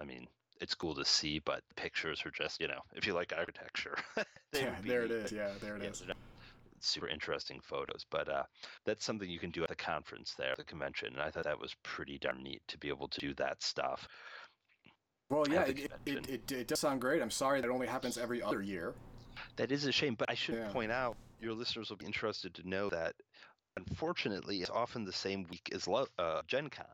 I 0.00 0.04
mean, 0.04 0.26
it's 0.60 0.74
cool 0.74 0.94
to 0.94 1.04
see. 1.04 1.40
But 1.40 1.62
the 1.68 1.74
pictures 1.74 2.22
are 2.24 2.30
just 2.30 2.60
you 2.60 2.68
know, 2.68 2.80
if 2.94 3.06
you 3.06 3.12
like 3.14 3.32
architecture, 3.36 3.96
Yeah, 4.52 4.74
there 4.86 5.02
it 5.04 5.10
is. 5.10 5.32
Yeah, 5.32 5.50
there 5.60 5.76
it 5.76 5.82
Yeah, 5.82 5.90
is. 5.90 6.02
Super 6.88 7.08
interesting 7.08 7.60
photos. 7.62 8.04
But 8.10 8.28
uh, 8.28 8.44
that's 8.84 9.04
something 9.04 9.28
you 9.28 9.38
can 9.38 9.50
do 9.50 9.62
at 9.62 9.68
the 9.68 9.76
conference 9.76 10.34
there, 10.36 10.54
the 10.56 10.64
convention. 10.64 11.08
And 11.14 11.22
I 11.22 11.30
thought 11.30 11.44
that 11.44 11.60
was 11.60 11.74
pretty 11.82 12.18
darn 12.18 12.42
neat 12.42 12.62
to 12.68 12.78
be 12.78 12.88
able 12.88 13.08
to 13.08 13.20
do 13.20 13.34
that 13.34 13.62
stuff. 13.62 14.06
Well, 15.30 15.44
yeah, 15.50 15.62
it, 15.62 15.90
it, 16.06 16.28
it, 16.28 16.52
it, 16.52 16.68
does 16.68 16.80
sound 16.80 17.00
great. 17.00 17.22
I'm 17.22 17.30
sorry 17.30 17.60
that 17.60 17.70
only 17.70 17.86
happens 17.86 18.18
every 18.18 18.42
other 18.42 18.62
year. 18.62 18.94
That 19.56 19.72
is 19.72 19.86
a 19.86 19.92
shame, 19.92 20.14
but 20.14 20.30
I 20.30 20.34
should 20.34 20.56
Yeah. 20.56 20.68
point 20.68 20.92
out 20.92 21.16
your 21.40 21.54
listeners 21.54 21.90
will 21.90 21.96
be 21.96 22.06
interested 22.06 22.54
to 22.54 22.68
know 22.68 22.88
that 22.90 23.14
unfortunately 23.76 24.58
it's 24.60 24.70
often 24.70 25.04
the 25.04 25.12
same 25.12 25.46
week 25.50 25.70
as 25.74 25.88
uh, 25.88 26.42
Gen 26.46 26.68
Con. 26.68 26.86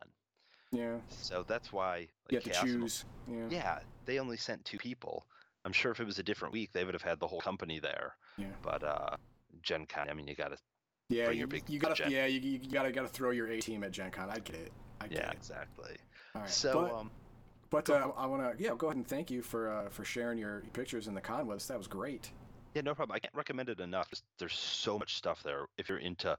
Yeah. 0.71 0.97
So 1.09 1.43
that's 1.47 1.71
why 1.73 1.97
like, 1.97 2.09
You 2.29 2.37
have 2.37 2.43
to 2.45 2.49
Chaos 2.51 2.63
Emerald- 2.63 2.81
choose. 2.81 3.05
Yeah. 3.27 3.47
Yeah, 3.49 3.79
they 4.05 4.19
only 4.19 4.37
sent 4.37 4.63
two 4.65 4.77
people. 4.77 5.25
I'm 5.65 5.73
sure 5.73 5.91
if 5.91 5.99
it 5.99 6.05
was 6.05 6.17
a 6.17 6.23
different 6.23 6.53
week, 6.53 6.71
they 6.71 6.85
would 6.85 6.93
have 6.95 7.03
had 7.03 7.19
the 7.19 7.27
whole 7.27 7.41
company 7.41 7.79
there. 7.79 8.15
Yeah. 8.37 8.47
But 8.63 8.83
uh, 8.83 9.15
Gen 9.61 9.85
Con, 9.85 10.09
I 10.09 10.13
mean, 10.13 10.27
you 10.27 10.35
gotta. 10.35 10.57
Yeah, 11.09 11.25
Bring 11.25 11.35
you, 11.35 11.39
your 11.39 11.47
big 11.47 11.63
you 11.67 11.77
gotta, 11.79 11.93
budget. 11.93 12.11
yeah, 12.11 12.25
you, 12.25 12.39
you 12.39 12.57
gotta, 12.71 12.91
gotta 12.91 13.09
throw 13.09 13.31
your 13.31 13.47
A 13.49 13.59
team 13.59 13.83
at 13.83 13.91
Gen 13.91 14.11
Con. 14.11 14.29
I 14.29 14.39
get 14.39 14.55
it. 14.55 14.71
I 15.01 15.07
get 15.07 15.17
Yeah, 15.17 15.29
it. 15.31 15.33
exactly. 15.33 15.97
All 16.35 16.41
right. 16.41 16.49
So, 16.49 16.73
but, 16.83 16.93
um, 16.93 17.11
but 17.69 17.89
uh, 17.89 18.11
I 18.15 18.25
want 18.27 18.57
to, 18.57 18.63
yeah, 18.63 18.75
go 18.77 18.87
ahead 18.87 18.97
and 18.97 19.07
thank 19.07 19.29
you 19.29 19.41
for 19.41 19.69
uh, 19.69 19.89
for 19.89 20.05
sharing 20.05 20.37
your 20.37 20.63
pictures 20.73 21.07
in 21.07 21.13
the 21.13 21.21
con 21.21 21.47
with 21.47 21.57
us. 21.57 21.65
That 21.67 21.77
was 21.77 21.87
great. 21.87 22.31
yeah, 22.75 22.81
no 22.83 22.95
problem. 22.95 23.13
I 23.15 23.19
can't 23.19 23.35
recommend 23.35 23.67
it 23.69 23.81
enough. 23.81 24.09
There's 24.39 24.57
so 24.57 24.97
much 24.97 25.15
stuff 25.15 25.43
there. 25.43 25.65
If 25.77 25.89
you're 25.89 25.97
into 25.97 26.37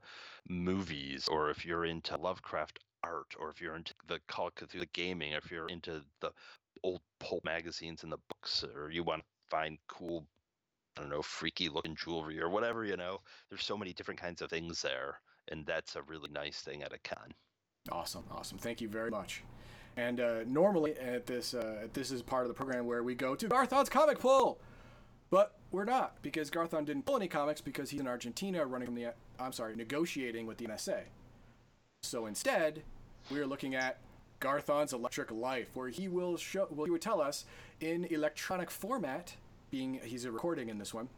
movies, 0.49 1.27
or 1.27 1.49
if 1.49 1.65
you're 1.65 1.85
into 1.85 2.17
Lovecraft 2.17 2.79
art, 3.03 3.35
or 3.39 3.49
if 3.49 3.61
you're 3.61 3.75
into 3.75 3.93
the 4.07 4.19
Call 4.27 4.47
of 4.47 4.55
Cthulhu 4.55 4.91
gaming, 4.93 5.33
if 5.33 5.51
you're 5.51 5.67
into 5.69 6.01
the 6.21 6.31
old 6.83 7.01
pulp 7.19 7.43
magazines 7.45 8.01
and 8.03 8.11
the 8.11 8.17
books, 8.29 8.63
or 8.75 8.89
you 8.89 9.03
want 9.03 9.21
to 9.21 9.27
find 9.49 9.77
cool, 9.87 10.25
I 10.97 11.01
don't 11.01 11.09
know, 11.09 11.21
freaky 11.21 11.69
looking 11.69 11.95
jewelry 11.95 12.39
or 12.39 12.49
whatever, 12.49 12.85
you 12.85 12.97
know, 12.97 13.19
there's 13.49 13.63
so 13.63 13.77
many 13.77 13.93
different 13.93 14.19
kinds 14.19 14.41
of 14.41 14.49
things 14.49 14.81
there, 14.81 15.19
and 15.49 15.65
that's 15.65 15.95
a 15.95 16.03
really 16.03 16.29
nice 16.31 16.61
thing 16.61 16.83
at 16.83 16.93
a 16.93 16.99
con. 16.99 17.33
Awesome, 17.91 18.23
awesome. 18.31 18.57
Thank 18.57 18.79
you 18.79 18.87
very 18.87 19.09
much. 19.09 19.43
And 19.97 20.19
uh, 20.19 20.43
normally 20.47 20.95
at 20.97 21.25
this, 21.25 21.53
uh, 21.53 21.87
this 21.93 22.11
is 22.11 22.21
part 22.21 22.43
of 22.43 22.47
the 22.47 22.53
program 22.53 22.85
where 22.85 23.03
we 23.03 23.15
go 23.15 23.35
to 23.35 23.47
Garthon's 23.47 23.89
comic 23.89 24.19
pull, 24.19 24.59
but 25.29 25.57
we're 25.71 25.85
not 25.85 26.21
because 26.21 26.49
Garthon 26.49 26.85
didn't 26.85 27.05
pull 27.05 27.15
any 27.15 27.27
comics 27.27 27.61
because 27.61 27.89
he's 27.89 27.99
in 27.99 28.07
Argentina 28.07 28.65
running 28.65 28.85
from 28.85 28.95
the, 28.95 29.13
I'm 29.39 29.51
sorry, 29.51 29.75
negotiating 29.75 30.45
with 30.45 30.57
the 30.57 30.65
NSA. 30.65 31.01
So 32.03 32.25
instead, 32.25 32.83
we 33.31 33.39
are 33.39 33.47
looking 33.47 33.75
at 33.75 33.99
Garthon's 34.39 34.93
Electric 34.93 35.31
Life, 35.31 35.69
where 35.73 35.89
he 35.89 36.07
will 36.07 36.37
show, 36.37 36.67
well, 36.69 36.85
he 36.85 36.91
would 36.91 37.01
tell 37.01 37.21
us 37.21 37.45
in 37.79 38.05
electronic 38.05 38.69
format, 38.69 39.35
being 39.73 39.99
he's 40.03 40.23
a 40.23 40.31
recording 40.31 40.69
in 40.69 40.77
this 40.77 40.93
one, 40.93 41.09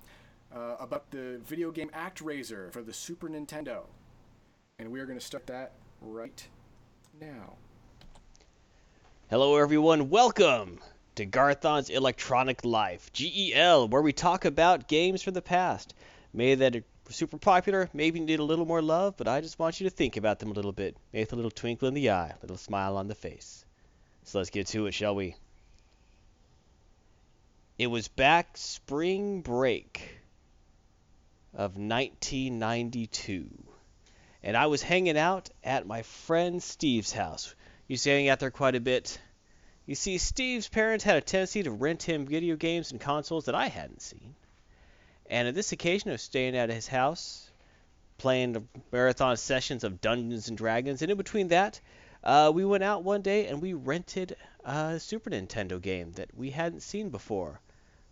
uh, 0.55 0.77
about 0.79 1.11
the 1.11 1.41
video 1.45 1.71
game 1.71 1.89
ActRaiser 1.89 2.71
for 2.71 2.81
the 2.81 2.93
Super 2.93 3.27
Nintendo, 3.27 3.81
and 4.79 4.89
we 4.89 5.01
are 5.01 5.05
going 5.05 5.19
to 5.19 5.25
start 5.25 5.45
that 5.47 5.73
right 5.99 6.47
now. 7.19 7.55
Hello, 9.29 9.57
everyone. 9.57 10.09
Welcome 10.09 10.79
to 11.15 11.25
Garthon's 11.25 11.89
Electronic 11.89 12.63
Life, 12.63 13.11
GEL, 13.11 13.89
where 13.89 14.01
we 14.01 14.13
talk 14.13 14.45
about 14.45 14.87
games 14.87 15.21
from 15.21 15.33
the 15.33 15.41
past. 15.41 15.93
Maybe 16.33 16.55
that 16.55 16.77
are 16.77 16.83
super 17.09 17.37
popular, 17.37 17.89
maybe 17.91 18.21
need 18.21 18.39
a 18.39 18.43
little 18.45 18.65
more 18.65 18.81
love, 18.81 19.17
but 19.17 19.27
I 19.27 19.41
just 19.41 19.59
want 19.59 19.81
you 19.81 19.89
to 19.89 19.93
think 19.93 20.15
about 20.15 20.39
them 20.39 20.51
a 20.51 20.53
little 20.53 20.71
bit. 20.71 20.95
With 21.11 21.33
a 21.33 21.35
little 21.35 21.51
twinkle 21.51 21.89
in 21.89 21.93
the 21.93 22.09
eye, 22.09 22.29
a 22.29 22.41
little 22.41 22.55
smile 22.55 22.95
on 22.95 23.09
the 23.09 23.15
face. 23.15 23.65
So 24.23 24.37
let's 24.37 24.49
get 24.49 24.67
to 24.67 24.85
it, 24.85 24.93
shall 24.93 25.13
we? 25.13 25.35
It 27.77 27.87
was 27.87 28.07
back 28.07 28.55
spring 28.55 29.41
break 29.41 30.17
of 31.53 31.75
1992, 31.75 33.49
and 34.41 34.55
I 34.55 34.67
was 34.67 34.81
hanging 34.81 35.17
out 35.17 35.49
at 35.61 35.85
my 35.85 36.01
friend 36.03 36.63
Steve's 36.63 37.11
house. 37.11 37.53
Used 37.89 38.05
to 38.05 38.11
hang 38.11 38.29
out 38.29 38.39
there 38.39 38.49
quite 38.49 38.75
a 38.75 38.79
bit. 38.79 39.19
You 39.85 39.95
see, 39.95 40.17
Steve's 40.19 40.69
parents 40.69 41.03
had 41.03 41.17
a 41.17 41.21
tendency 41.21 41.63
to 41.63 41.71
rent 41.71 42.03
him 42.03 42.25
video 42.25 42.55
games 42.55 42.91
and 42.91 43.01
consoles 43.01 43.45
that 43.45 43.55
I 43.55 43.67
hadn't 43.67 44.01
seen. 44.01 44.35
And 45.29 45.49
on 45.49 45.53
this 45.53 45.73
occasion, 45.73 46.11
I 46.11 46.13
was 46.13 46.21
staying 46.21 46.55
at 46.55 46.69
his 46.69 46.87
house, 46.87 47.51
playing 48.17 48.53
the 48.53 48.63
marathon 48.93 49.35
sessions 49.35 49.83
of 49.83 49.99
Dungeons 49.99 50.47
and 50.47 50.57
Dragons. 50.57 51.01
And 51.01 51.11
in 51.11 51.17
between 51.17 51.49
that, 51.49 51.81
uh, 52.23 52.53
we 52.55 52.63
went 52.63 52.85
out 52.85 53.03
one 53.03 53.21
day 53.21 53.47
and 53.47 53.61
we 53.61 53.73
rented 53.73 54.37
a 54.65 54.99
Super 54.99 55.29
Nintendo 55.29 55.81
game 55.81 56.11
that 56.13 56.35
we 56.35 56.49
hadn't 56.49 56.81
seen 56.81 57.09
before. 57.09 57.61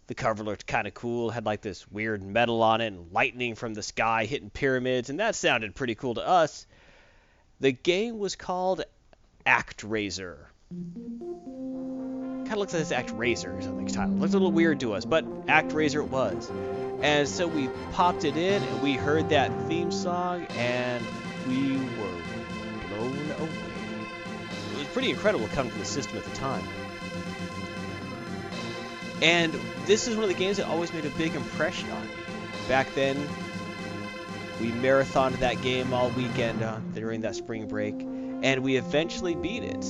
The 0.08 0.16
cover 0.16 0.44
looked 0.44 0.68
kind 0.68 0.86
of 0.86 0.94
cool, 0.94 1.30
had 1.30 1.46
like 1.46 1.62
this 1.62 1.90
weird 1.90 2.22
metal 2.22 2.62
on 2.62 2.82
it, 2.82 2.88
and 2.88 3.12
lightning 3.12 3.56
from 3.56 3.74
the 3.74 3.82
sky 3.82 4.26
hitting 4.26 4.50
pyramids, 4.50 5.10
and 5.10 5.20
that 5.20 5.36
sounded 5.36 5.76
pretty 5.76 5.96
cool 5.96 6.16
to 6.16 6.28
us. 6.28 6.68
The 7.60 7.72
game 7.72 8.20
was 8.20 8.36
called 8.36 8.84
ActRaiser. 9.46 10.38
Kind 10.72 12.52
of 12.52 12.58
looks 12.58 12.74
like 12.74 12.84
this 12.84 12.92
ActRaiser 12.92 13.58
or 13.58 13.62
something 13.62 13.88
title. 13.88 14.16
Looks 14.16 14.34
a 14.34 14.36
little 14.36 14.52
weird 14.52 14.82
to 14.82 14.94
us, 14.94 15.06
but 15.06 15.26
ActRaiser 15.48 16.04
it 16.04 16.10
was. 16.10 16.52
And 17.02 17.28
so 17.28 17.48
we 17.48 17.70
popped 17.94 18.26
it 18.26 18.38
in 18.38 18.62
and 18.62 18.82
we 18.82 18.94
heard 18.94 19.30
that 19.30 19.52
theme 19.68 19.92
song 19.92 20.46
and 20.52 21.04
we 21.48 21.78
were 21.78 22.23
pretty 24.94 25.10
incredible 25.10 25.48
coming 25.50 25.72
to 25.72 25.78
the 25.80 25.86
system 25.86 26.18
at 26.18 26.24
the 26.24 26.36
time. 26.36 26.64
And 29.22 29.54
this 29.86 30.08
is 30.08 30.16
one 30.16 30.24
of 30.24 30.30
the 30.30 30.36
games 30.36 30.58
that 30.58 30.68
always 30.68 30.94
made 30.94 31.06
a 31.06 31.10
big 31.10 31.34
impression 31.36 31.90
on 31.90 32.02
me. 32.02 32.14
Back 32.68 32.94
then, 32.94 33.18
we 34.62 34.72
marathoned 34.72 35.40
that 35.40 35.62
game 35.62 35.94
all 35.94 36.10
weekend 36.10 36.62
uh, 36.62 36.80
during 36.94 37.22
that 37.22 37.36
spring 37.36 37.68
break, 37.68 37.96
and 38.00 38.64
we 38.64 38.78
eventually 38.78 39.36
beat 39.36 39.64
it, 39.64 39.82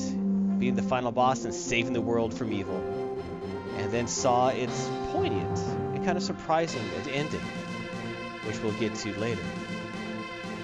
beating 0.60 0.76
the 0.76 0.84
final 0.84 1.12
boss 1.12 1.44
and 1.44 1.54
saving 1.54 1.94
the 1.94 2.02
world 2.02 2.34
from 2.34 2.54
evil. 2.54 2.82
And 3.78 3.92
then 3.92 4.08
saw 4.08 4.50
its 4.50 4.90
poignant 5.12 5.58
and 5.58 6.06
kind 6.06 6.18
of 6.18 6.24
surprising 6.24 6.84
ending, 7.12 7.42
which 8.46 8.60
we'll 8.62 8.74
get 8.74 8.96
to 8.96 9.20
later. 9.20 9.42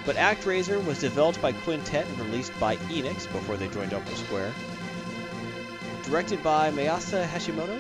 But 0.10 0.16
ActRaiser 0.16 0.84
was 0.86 1.00
developed 1.00 1.40
by 1.40 1.52
Quintet 1.52 2.08
and 2.08 2.20
released 2.22 2.60
by 2.60 2.78
Enix 2.78 3.32
before 3.32 3.58
they 3.58 3.68
joined 3.68 3.94
Upper 3.94 4.16
Square. 4.16 4.52
Directed 6.02 6.42
by 6.42 6.72
Masaya 6.72 7.28
Hashimoto 7.28 7.80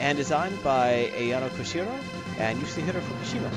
and 0.00 0.16
designed 0.16 0.62
by 0.64 1.12
Ayano 1.14 1.50
Koshiro 1.50 1.92
and 2.38 2.58
Yoshihiro 2.58 3.02
Fukushima. 3.02 3.50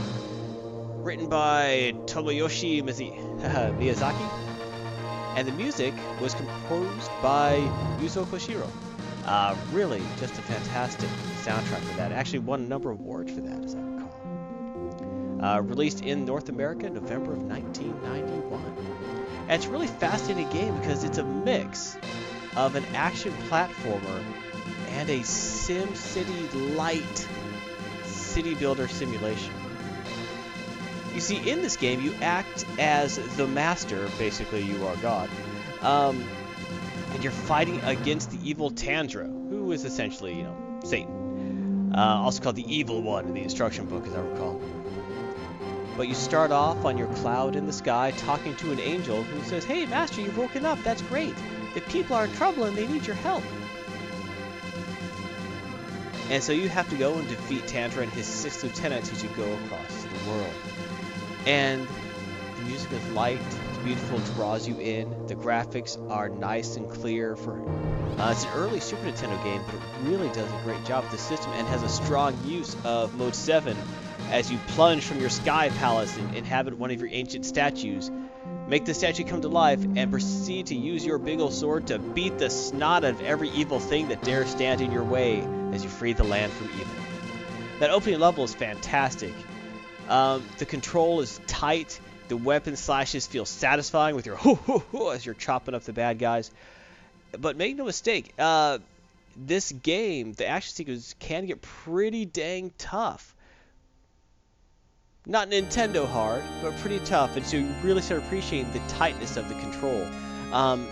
Written 1.06 1.30
by 1.30 1.94
Tomoyoshi 2.06 2.84
Miyazaki, 3.80 4.30
and 5.38 5.48
the 5.48 5.54
music 5.54 5.94
was 6.20 6.34
composed 6.34 7.12
by 7.22 7.60
Yuzo 8.02 8.26
Koshiro. 8.26 8.70
Uh, 9.26 9.56
really, 9.72 10.02
just 10.20 10.38
a 10.38 10.42
fantastic 10.42 11.10
soundtrack 11.46 11.80
for 11.80 11.96
that. 11.96 12.12
Actually, 12.12 12.40
won 12.40 12.60
a 12.60 12.68
number 12.68 12.92
of 12.92 13.00
awards 13.00 13.32
for 13.32 13.40
that. 13.40 13.85
Uh, 15.46 15.62
released 15.62 16.02
in 16.02 16.26
North 16.26 16.50
America, 16.50 16.90
November 16.90 17.34
of 17.34 17.38
1991. 17.44 18.64
And 19.42 19.52
it's 19.52 19.68
a 19.68 19.70
really 19.70 19.86
fascinating 19.86 20.50
game 20.50 20.76
because 20.80 21.04
it's 21.04 21.20
a 21.20 21.24
mix 21.24 21.96
of 22.56 22.74
an 22.74 22.84
action 22.96 23.32
platformer 23.48 24.24
and 24.90 25.08
a 25.08 25.20
SimCity 25.20 26.76
light 26.76 27.28
city 28.06 28.56
builder 28.56 28.88
simulation. 28.88 29.54
You 31.14 31.22
see, 31.22 31.48
in 31.48 31.62
this 31.62 31.78
game, 31.78 32.02
you 32.02 32.16
act 32.24 32.66
as 32.80 33.18
the 33.38 33.46
master, 33.46 34.10
basically, 34.18 34.64
you 34.64 34.88
are 34.88 34.96
God, 34.96 35.30
um, 35.84 36.28
and 37.14 37.24
you're 37.24 37.32
fighting 37.32 37.80
against 37.84 38.32
the 38.32 38.40
evil 38.50 38.72
Tandra, 38.72 39.28
who 39.28 39.72
is 39.74 39.86
essentially, 39.86 40.34
you 40.34 40.44
know, 40.44 40.80
Satan. 40.84 41.94
Uh, 41.96 42.24
also 42.24 42.42
called 42.42 42.56
the 42.56 42.76
Evil 42.76 43.04
One 43.04 43.26
in 43.26 43.36
the 43.36 43.44
instruction 43.44 43.86
book, 43.86 44.08
as 44.08 44.16
I 44.16 44.22
recall. 44.22 44.60
But 45.98 46.10
you 46.10 46.14
start 46.14 46.52
off 46.52 46.84
on 46.84 46.98
your 46.98 47.08
cloud 47.08 47.56
in 47.56 47.68
the 47.68 47.74
sky 47.74 48.12
talking 48.12 48.56
to 48.58 48.72
an 48.72 48.80
angel 48.80 49.24
who 49.24 49.44
says, 49.44 49.64
Hey, 49.64 49.86
Master, 49.86 50.22
you've 50.22 50.38
woken 50.38 50.66
up. 50.66 50.82
That's 50.84 51.02
great. 51.04 51.34
The 51.74 51.82
people 51.82 52.16
are 52.16 52.26
in 52.26 52.34
trouble 52.34 52.66
and 52.66 52.76
they 52.76 52.88
need 52.88 53.06
your 53.06 53.16
help. 53.16 53.44
And 56.30 56.44
so 56.44 56.52
you 56.52 56.68
have 56.70 56.90
to 56.90 56.96
go 56.96 57.14
and 57.16 57.28
defeat 57.28 57.68
Tantra 57.68 58.04
and 58.04 58.12
his 58.12 58.26
six 58.26 58.64
lieutenants 58.64 59.12
as 59.12 59.24
you 59.24 59.30
go 59.38 59.44
across 59.66 60.04
the 60.04 60.30
world. 60.30 60.54
And 61.46 61.88
the 62.58 62.62
music 62.64 62.92
is 62.92 63.10
light, 63.12 63.40
it's 63.40 63.78
beautiful, 63.84 64.18
it 64.18 64.26
draws 64.36 64.68
you 64.68 64.78
in. 64.80 65.28
The 65.28 65.36
graphics 65.36 65.98
are 66.10 66.30
nice 66.30 66.78
and 66.78 66.90
clear. 66.90 67.36
For 67.36 67.62
uh, 68.18 68.32
it's 68.32 68.44
an 68.44 68.52
early 68.56 68.80
Super 68.80 69.04
Nintendo 69.04 69.42
game, 69.44 69.62
but 69.66 69.76
it 69.76 69.82
really 70.02 70.30
does 70.30 70.52
a 70.52 70.62
great 70.64 70.84
job 70.84 71.04
with 71.04 71.12
the 71.12 71.20
system 71.20 71.52
and 71.54 71.68
has 71.68 71.84
a 71.84 71.90
strong 71.90 72.36
use 72.44 72.76
of 72.84 73.16
Mode 73.16 73.36
7 73.36 73.78
as 74.32 74.52
you 74.52 74.58
plunge 74.70 75.04
from 75.04 75.20
your 75.20 75.30
sky 75.30 75.70
palace 75.70 76.16
and 76.18 76.36
inhabit 76.36 76.78
one 76.78 76.92
of 76.92 77.00
your 77.00 77.10
ancient 77.12 77.46
statues. 77.46 78.12
Make 78.68 78.86
the 78.86 78.94
statue 78.94 79.24
come 79.24 79.42
to 79.42 79.48
life 79.48 79.84
and 79.84 80.10
proceed 80.10 80.68
to 80.68 80.76
use 80.76 81.06
your 81.06 81.18
big 81.18 81.40
ol' 81.40 81.52
sword 81.52 81.88
to 81.88 82.00
beat 82.00 82.38
the 82.38 82.50
snot 82.50 83.04
out 83.04 83.12
of 83.12 83.22
every 83.22 83.50
evil 83.50 83.80
thing 83.80 84.08
that 84.08 84.24
dares 84.24 84.50
stand 84.50 84.82
in 84.82 84.92
your 84.92 85.04
way 85.04 85.48
as 85.72 85.84
you 85.84 85.90
free 85.90 86.14
the 86.14 86.24
land 86.24 86.52
from 86.52 86.70
evil. 86.72 86.96
That 87.80 87.92
opening 87.92 88.20
level 88.20 88.44
is 88.44 88.56
fantastic. 88.56 89.34
Um, 90.10 90.44
the 90.58 90.66
control 90.66 91.22
is 91.22 91.40
tight. 91.46 92.00
The 92.28 92.38
weapon 92.38 92.76
slashes 92.76 93.28
feel 93.28 93.46
satisfying 93.46 94.16
with 94.16 94.26
your 94.26 94.38
hoo 94.38 94.56
hoo 94.56 94.80
hoo 94.80 95.12
as 95.12 95.26
you're 95.26 95.36
chopping 95.36 95.76
up 95.76 95.84
the 95.84 95.94
bad 95.94 96.18
guys. 96.18 96.50
But 97.38 97.58
make 97.58 97.76
no 97.76 97.86
mistake, 97.86 98.34
uh, 98.40 98.80
this 99.36 99.72
game, 99.72 100.34
the 100.34 100.48
action 100.48 100.74
sequences 100.74 101.16
can 101.20 101.46
get 101.46 101.62
pretty 101.62 102.26
dang 102.26 102.72
tough. 102.78 103.35
Not 105.28 105.50
Nintendo 105.50 106.08
hard, 106.08 106.44
but 106.62 106.78
pretty 106.78 107.00
tough, 107.00 107.36
and 107.36 107.44
so 107.44 107.58
you 107.58 107.66
really 107.82 108.04
start 108.04 108.22
appreciating 108.22 108.72
the 108.74 108.82
tightness 108.88 109.38
of 109.38 109.50
the 109.50 109.56
control. 109.56 110.08
Um, 110.54 110.88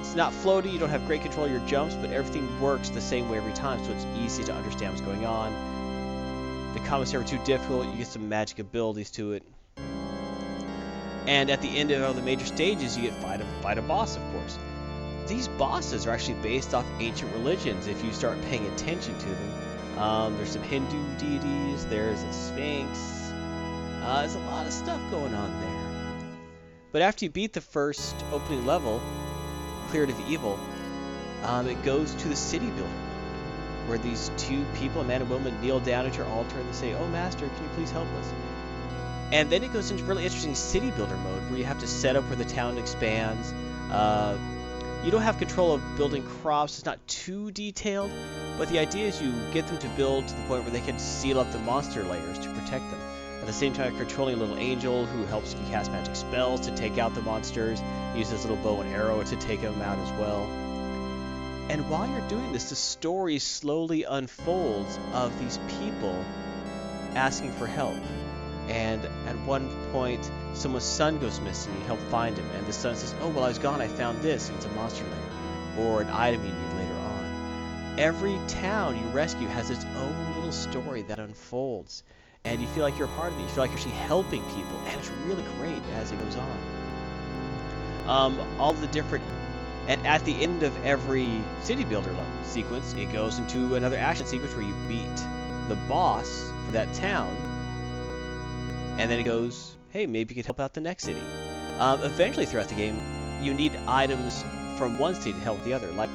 it's 0.00 0.16
not 0.16 0.32
floaty, 0.32 0.72
you 0.72 0.80
don't 0.80 0.88
have 0.88 1.06
great 1.06 1.22
control 1.22 1.46
of 1.46 1.52
your 1.52 1.60
jumps, 1.68 1.94
but 1.94 2.10
everything 2.10 2.60
works 2.60 2.88
the 2.90 3.00
same 3.00 3.28
way 3.28 3.36
every 3.36 3.52
time, 3.52 3.84
so 3.84 3.92
it's 3.92 4.04
easy 4.18 4.42
to 4.44 4.52
understand 4.52 4.92
what's 4.92 5.02
going 5.02 5.24
on. 5.24 5.52
The 6.74 6.80
combos 6.80 7.14
are 7.14 7.22
too 7.22 7.38
difficult, 7.44 7.86
you 7.86 7.96
get 7.96 8.08
some 8.08 8.28
magic 8.28 8.58
abilities 8.58 9.12
to 9.12 9.34
it. 9.34 9.44
And 11.28 11.48
at 11.48 11.62
the 11.62 11.78
end 11.78 11.92
of 11.92 12.02
all 12.02 12.12
the 12.12 12.22
major 12.22 12.46
stages, 12.46 12.96
you 12.96 13.04
get 13.04 13.14
fight 13.22 13.40
a, 13.40 13.44
fight 13.62 13.78
a 13.78 13.82
boss, 13.82 14.16
of 14.16 14.22
course. 14.32 14.58
These 15.28 15.46
bosses 15.46 16.08
are 16.08 16.10
actually 16.10 16.40
based 16.42 16.74
off 16.74 16.84
ancient 16.98 17.32
religions 17.32 17.86
if 17.86 18.04
you 18.04 18.12
start 18.12 18.40
paying 18.42 18.66
attention 18.66 19.16
to 19.16 19.26
them. 19.26 19.55
Um, 19.96 20.36
there's 20.36 20.50
some 20.50 20.62
Hindu 20.62 21.02
deities, 21.18 21.86
there's 21.86 22.22
a 22.22 22.32
Sphinx, 22.32 23.32
uh, 24.02 24.20
there's 24.20 24.34
a 24.34 24.40
lot 24.40 24.66
of 24.66 24.72
stuff 24.72 25.00
going 25.10 25.34
on 25.34 25.60
there. 25.60 26.36
But 26.92 27.02
after 27.02 27.24
you 27.24 27.30
beat 27.30 27.54
the 27.54 27.60
first 27.60 28.14
opening 28.30 28.66
level, 28.66 29.00
Cleared 29.88 30.10
of 30.10 30.20
Evil, 30.28 30.58
um, 31.44 31.66
it 31.66 31.82
goes 31.82 32.14
to 32.14 32.28
the 32.28 32.36
city 32.36 32.66
builder 32.66 32.82
mode, 32.82 33.88
where 33.88 33.98
these 33.98 34.30
two 34.36 34.64
people, 34.74 35.00
a 35.00 35.04
man 35.04 35.22
and 35.22 35.30
woman, 35.30 35.58
kneel 35.60 35.80
down 35.80 36.06
at 36.06 36.16
your 36.16 36.26
altar 36.26 36.58
and 36.58 36.68
they 36.68 36.72
say, 36.72 36.94
Oh, 36.94 37.06
Master, 37.08 37.48
can 37.48 37.64
you 37.64 37.70
please 37.74 37.90
help 37.90 38.08
us? 38.08 38.32
And 39.32 39.50
then 39.50 39.64
it 39.64 39.72
goes 39.72 39.90
into 39.90 40.04
really 40.04 40.24
interesting 40.24 40.54
city 40.54 40.90
builder 40.90 41.16
mode, 41.16 41.42
where 41.50 41.58
you 41.58 41.64
have 41.64 41.80
to 41.80 41.86
set 41.86 42.16
up 42.16 42.24
where 42.24 42.36
the 42.36 42.44
town 42.44 42.78
expands. 42.78 43.52
Uh, 43.90 44.36
you 45.06 45.12
don't 45.12 45.22
have 45.22 45.38
control 45.38 45.72
of 45.72 45.96
building 45.96 46.24
crops, 46.24 46.78
it's 46.78 46.84
not 46.84 46.98
too 47.06 47.52
detailed, 47.52 48.10
but 48.58 48.68
the 48.70 48.80
idea 48.80 49.06
is 49.06 49.22
you 49.22 49.32
get 49.52 49.64
them 49.68 49.78
to 49.78 49.88
build 49.90 50.26
to 50.26 50.34
the 50.34 50.42
point 50.48 50.64
where 50.64 50.72
they 50.72 50.80
can 50.80 50.98
seal 50.98 51.38
up 51.38 51.52
the 51.52 51.60
monster 51.60 52.02
layers 52.02 52.40
to 52.40 52.48
protect 52.50 52.90
them. 52.90 53.00
At 53.38 53.46
the 53.46 53.52
same 53.52 53.72
time, 53.72 53.96
controlling 53.96 54.34
a 54.34 54.38
little 54.38 54.58
angel 54.58 55.06
who 55.06 55.24
helps 55.26 55.54
you 55.54 55.60
cast 55.70 55.92
magic 55.92 56.16
spells 56.16 56.62
to 56.62 56.74
take 56.74 56.98
out 56.98 57.14
the 57.14 57.22
monsters, 57.22 57.80
uses 58.16 58.44
little 58.44 58.56
bow 58.64 58.80
and 58.80 58.92
arrow 58.92 59.22
to 59.22 59.36
take 59.36 59.60
them 59.60 59.80
out 59.80 59.96
as 59.96 60.10
well. 60.18 60.42
And 61.70 61.88
while 61.88 62.10
you're 62.10 62.28
doing 62.28 62.52
this, 62.52 62.70
the 62.70 62.74
story 62.74 63.38
slowly 63.38 64.02
unfolds 64.02 64.98
of 65.12 65.38
these 65.38 65.60
people 65.78 66.24
asking 67.14 67.52
for 67.52 67.68
help. 67.68 67.94
And 68.68 69.04
at 69.26 69.36
one 69.46 69.68
point, 69.92 70.30
someone's 70.54 70.84
son 70.84 71.18
goes 71.18 71.40
missing. 71.40 71.72
You 71.78 71.86
help 71.86 72.00
find 72.10 72.36
him, 72.36 72.46
and 72.56 72.66
the 72.66 72.72
son 72.72 72.96
says, 72.96 73.14
"Oh, 73.20 73.28
well, 73.28 73.44
I 73.44 73.48
was 73.48 73.58
gone, 73.58 73.80
I 73.80 73.88
found 73.88 74.22
this. 74.22 74.48
And 74.48 74.56
it's 74.56 74.66
a 74.66 74.70
monster 74.70 75.04
lair, 75.04 75.86
or 75.86 76.00
an 76.00 76.08
item 76.10 76.44
you 76.44 76.52
need 76.52 76.72
later 76.74 76.94
on." 76.94 77.98
Every 77.98 78.38
town 78.48 78.96
you 78.98 79.04
rescue 79.10 79.48
has 79.48 79.70
its 79.70 79.84
own 79.84 80.34
little 80.34 80.52
story 80.52 81.02
that 81.02 81.18
unfolds, 81.18 82.02
and 82.44 82.60
you 82.60 82.66
feel 82.68 82.82
like 82.82 82.98
you're 82.98 83.08
part 83.08 83.32
of 83.32 83.38
it. 83.38 83.42
You 83.42 83.48
feel 83.48 83.64
like 83.64 83.70
you're 83.70 83.78
actually 83.78 83.94
helping 83.94 84.42
people, 84.42 84.78
and 84.86 84.98
it's 84.98 85.10
really 85.26 85.44
great 85.58 85.82
as 85.94 86.12
it 86.12 86.18
goes 86.20 86.36
on. 86.36 86.58
Um, 88.08 88.60
all 88.60 88.72
the 88.72 88.86
different, 88.88 89.24
and 89.88 90.04
at 90.06 90.24
the 90.24 90.34
end 90.42 90.62
of 90.62 90.84
every 90.84 91.28
city 91.62 91.84
builder 91.84 92.14
sequence, 92.44 92.94
it 92.94 93.12
goes 93.12 93.38
into 93.38 93.76
another 93.76 93.96
action 93.96 94.26
sequence 94.26 94.54
where 94.54 94.64
you 94.64 94.74
beat 94.88 95.16
the 95.68 95.76
boss 95.88 96.50
for 96.66 96.72
that 96.72 96.92
town, 96.94 97.34
and 98.98 99.10
then 99.10 99.18
it 99.18 99.24
goes, 99.24 99.76
hey, 99.90 100.06
maybe 100.06 100.34
you 100.34 100.42
could 100.42 100.46
help 100.46 100.60
out 100.60 100.74
the 100.74 100.80
next 100.80 101.04
city. 101.04 101.20
Um, 101.78 102.02
eventually, 102.02 102.46
throughout 102.46 102.68
the 102.68 102.74
game, 102.74 102.98
you 103.42 103.52
need 103.52 103.72
items 103.86 104.44
from 104.78 104.98
one 104.98 105.14
city 105.14 105.32
to 105.32 105.40
help 105.40 105.62
the 105.64 105.72
other. 105.72 105.90
Like 105.92 106.10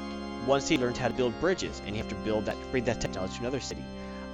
one 0.46 0.60
city 0.60 0.82
learns 0.82 0.98
how 0.98 1.08
to 1.08 1.14
build 1.14 1.38
bridges, 1.40 1.80
and 1.86 1.94
you 1.94 2.02
have 2.02 2.10
to 2.10 2.16
build 2.16 2.46
that, 2.46 2.56
bring 2.70 2.84
that 2.84 3.00
technology 3.00 3.34
to 3.34 3.40
another 3.40 3.60
city. 3.60 3.84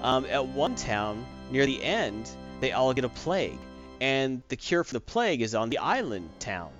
Um, 0.02 0.24
at 0.26 0.46
one 0.46 0.74
town, 0.74 1.24
near 1.50 1.66
the 1.66 1.82
end, 1.82 2.30
they 2.60 2.72
all 2.72 2.92
get 2.94 3.04
a 3.04 3.08
plague, 3.08 3.58
and 4.00 4.42
the 4.48 4.56
cure 4.56 4.84
for 4.84 4.94
the 4.94 5.00
plague 5.00 5.42
is 5.42 5.54
on 5.54 5.70
the 5.70 5.78
island 5.78 6.30
town, 6.38 6.70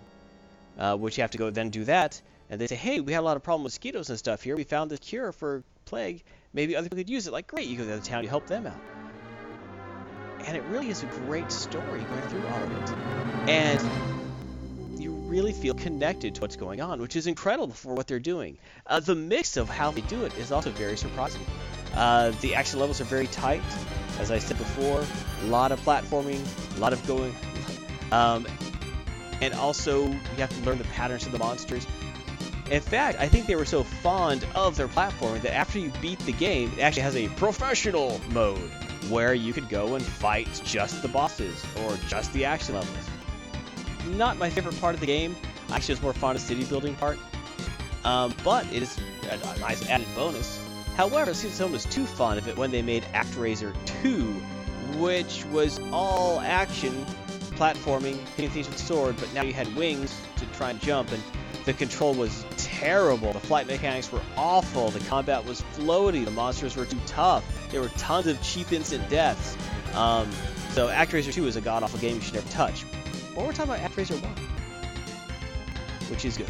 uh, 0.79 0.97
which 0.97 1.19
you 1.19 1.23
have 1.23 1.33
to 1.33 1.39
go 1.39 1.51
then 1.51 1.71
do 1.71 1.85
that. 1.85 2.21
And 2.51 2.59
they 2.59 2.67
say, 2.67 2.77
hey, 2.77 3.01
we 3.01 3.13
had 3.13 3.21
a 3.21 3.23
lot 3.23 3.37
of 3.37 3.43
problem 3.43 3.65
with 3.65 3.73
mosquitoes 3.75 4.09
and 4.09 4.19
stuff 4.19 4.43
here. 4.43 4.57
We 4.57 4.65
found 4.65 4.91
the 4.91 4.97
cure 4.97 5.33
for 5.33 5.63
plague. 5.85 6.23
Maybe 6.55 6.75
other 6.75 6.87
people 6.87 6.99
could 6.99 7.11
use 7.11 7.27
it. 7.27 7.33
Like, 7.33 7.47
great, 7.47 7.67
you 7.67 7.77
go 7.77 7.83
to 7.83 7.89
the 7.89 7.95
other 7.97 8.05
town, 8.05 8.23
you 8.23 8.31
help 8.31 8.47
them 8.47 8.67
out. 8.67 8.81
And 10.47 10.57
it 10.57 10.63
really 10.65 10.89
is 10.89 11.03
a 11.03 11.07
great 11.07 11.51
story 11.53 12.05
going 12.05 12.23
through 12.23 12.47
all 12.47 12.63
of 12.63 12.73
it. 12.73 13.49
And 13.49 15.01
you 15.01 15.13
really 15.13 15.53
feel 15.53 15.75
connected 15.75 16.35
to 16.37 16.41
what's 16.41 16.57
going 16.57 16.81
on, 16.81 17.01
which 17.01 17.17
is 17.17 17.27
incredible 17.27 17.75
for 17.75 17.95
what 17.95 18.07
they're 18.07 18.19
doing. 18.19 18.59
Uh, 18.87 19.01
the 19.01 19.15
mix 19.15 19.57
of 19.57 19.69
how 19.69 19.91
they 19.91 20.01
do 20.03 20.25
it 20.25 20.37
is 20.39 20.53
also 20.53 20.71
very 20.71 20.97
surprising. 20.97 21.43
Uh, 21.95 22.33
the 22.41 22.55
action 22.55 22.79
levels 22.79 23.01
are 23.01 23.05
very 23.05 23.27
tight, 23.27 23.63
as 24.19 24.31
I 24.31 24.39
said 24.39 24.59
before. 24.59 25.05
A 25.43 25.47
lot 25.47 25.73
of 25.73 25.81
platforming, 25.81 26.45
a 26.77 26.81
lot 26.81 26.93
of 26.93 27.07
going, 27.07 27.35
um, 28.13 28.47
and 29.41 29.55
also 29.55 30.07
you 30.07 30.19
have 30.39 30.51
to 30.51 30.65
learn 30.65 30.79
the 30.79 30.85
patterns 30.85 31.27
of 31.27 31.33
the 31.33 31.39
monsters. 31.39 31.87
In 32.71 32.81
fact, 32.81 33.19
I 33.19 33.29
think 33.29 33.47
they 33.47 33.57
were 33.57 33.65
so 33.65 33.83
fond 33.83 34.47
of 34.55 34.77
their 34.77 34.89
platforming 34.89 35.41
that 35.43 35.55
after 35.55 35.79
you 35.79 35.91
beat 36.03 36.19
the 36.21 36.33
game, 36.33 36.71
it 36.77 36.81
actually 36.81 37.03
has 37.03 37.17
a 37.17 37.29
professional 37.29 38.21
mode 38.31 38.71
where 39.11 39.35
you 39.35 39.53
could 39.53 39.69
go 39.69 39.95
and 39.95 40.05
fight 40.05 40.49
just 40.65 41.03
the 41.03 41.09
bosses 41.09 41.65
or 41.85 41.97
just 42.09 42.33
the 42.33 42.45
action 42.45 42.75
levels. 42.75 43.11
Not 44.09 44.37
my 44.37 44.51
favorite 44.51 44.79
part 44.81 44.95
of 44.95 45.01
the 45.01 45.07
game. 45.07 45.37
I 45.71 45.77
actually 45.77 45.95
was 45.95 46.03
more 46.03 46.13
fond 46.13 46.37
of 46.37 46.43
the 46.43 46.49
city 46.49 46.65
building 46.65 46.95
part. 46.97 47.19
Um, 48.05 48.35
but 48.45 48.65
it 48.73 48.83
is 48.83 48.99
a, 49.31 49.59
nice 49.59 49.89
added 49.89 50.07
bonus. 50.15 50.61
However, 50.97 51.35
since 51.35 51.55
someone 51.55 51.75
was 51.75 51.85
too 51.85 52.07
fond 52.07 52.39
of 52.39 52.49
it 52.49 52.57
when 52.57 52.71
they 52.71 52.83
made 52.83 53.05
ActRaiser 53.15 53.75
2, 54.03 54.23
which 54.99 55.45
was 55.47 55.79
all 55.93 56.41
action, 56.41 57.05
platforming, 57.53 58.19
hitting 58.29 58.51
things 58.51 58.67
with 58.67 58.77
a 58.77 58.79
sword, 58.79 59.17
but 59.19 59.33
now 59.35 59.43
you 59.43 59.53
had 59.53 59.75
wings 59.77 60.21
to 60.37 60.47
try 60.47 60.71
and 60.71 60.81
jump, 60.81 61.13
and 61.13 61.23
the 61.65 61.73
control 61.73 62.15
was 62.15 62.45
terrible. 62.79 63.33
The 63.33 63.41
flight 63.41 63.67
mechanics 63.67 64.11
were 64.13 64.23
awful. 64.37 64.91
The 64.91 65.01
combat 65.01 65.45
was 65.45 65.63
floaty. 65.75 66.25
The 66.25 66.31
monsters 66.31 66.77
were 66.77 66.87
too 66.87 67.01
tough. 67.07 67.45
There 67.71 67.81
were 67.81 67.89
tons 67.91 68.27
of 68.27 68.41
cheap 68.43 68.73
instant 68.73 69.09
deaths. 69.09 69.57
Um, 69.95 70.31
so 70.71 70.89
ActRaiser 70.89 71.33
2 71.33 71.47
is 71.47 71.57
a 71.57 71.61
god-awful 71.61 71.99
game 71.99 72.17
you 72.17 72.21
should 72.21 72.35
never 72.35 72.49
touch. 72.51 72.85
But 73.35 73.47
we're 73.47 73.53
talking 73.53 73.75
about 73.75 73.91
ActRaiser 73.91 74.21
1, 74.23 74.33
which 76.11 76.25
is 76.25 76.37
good. 76.37 76.47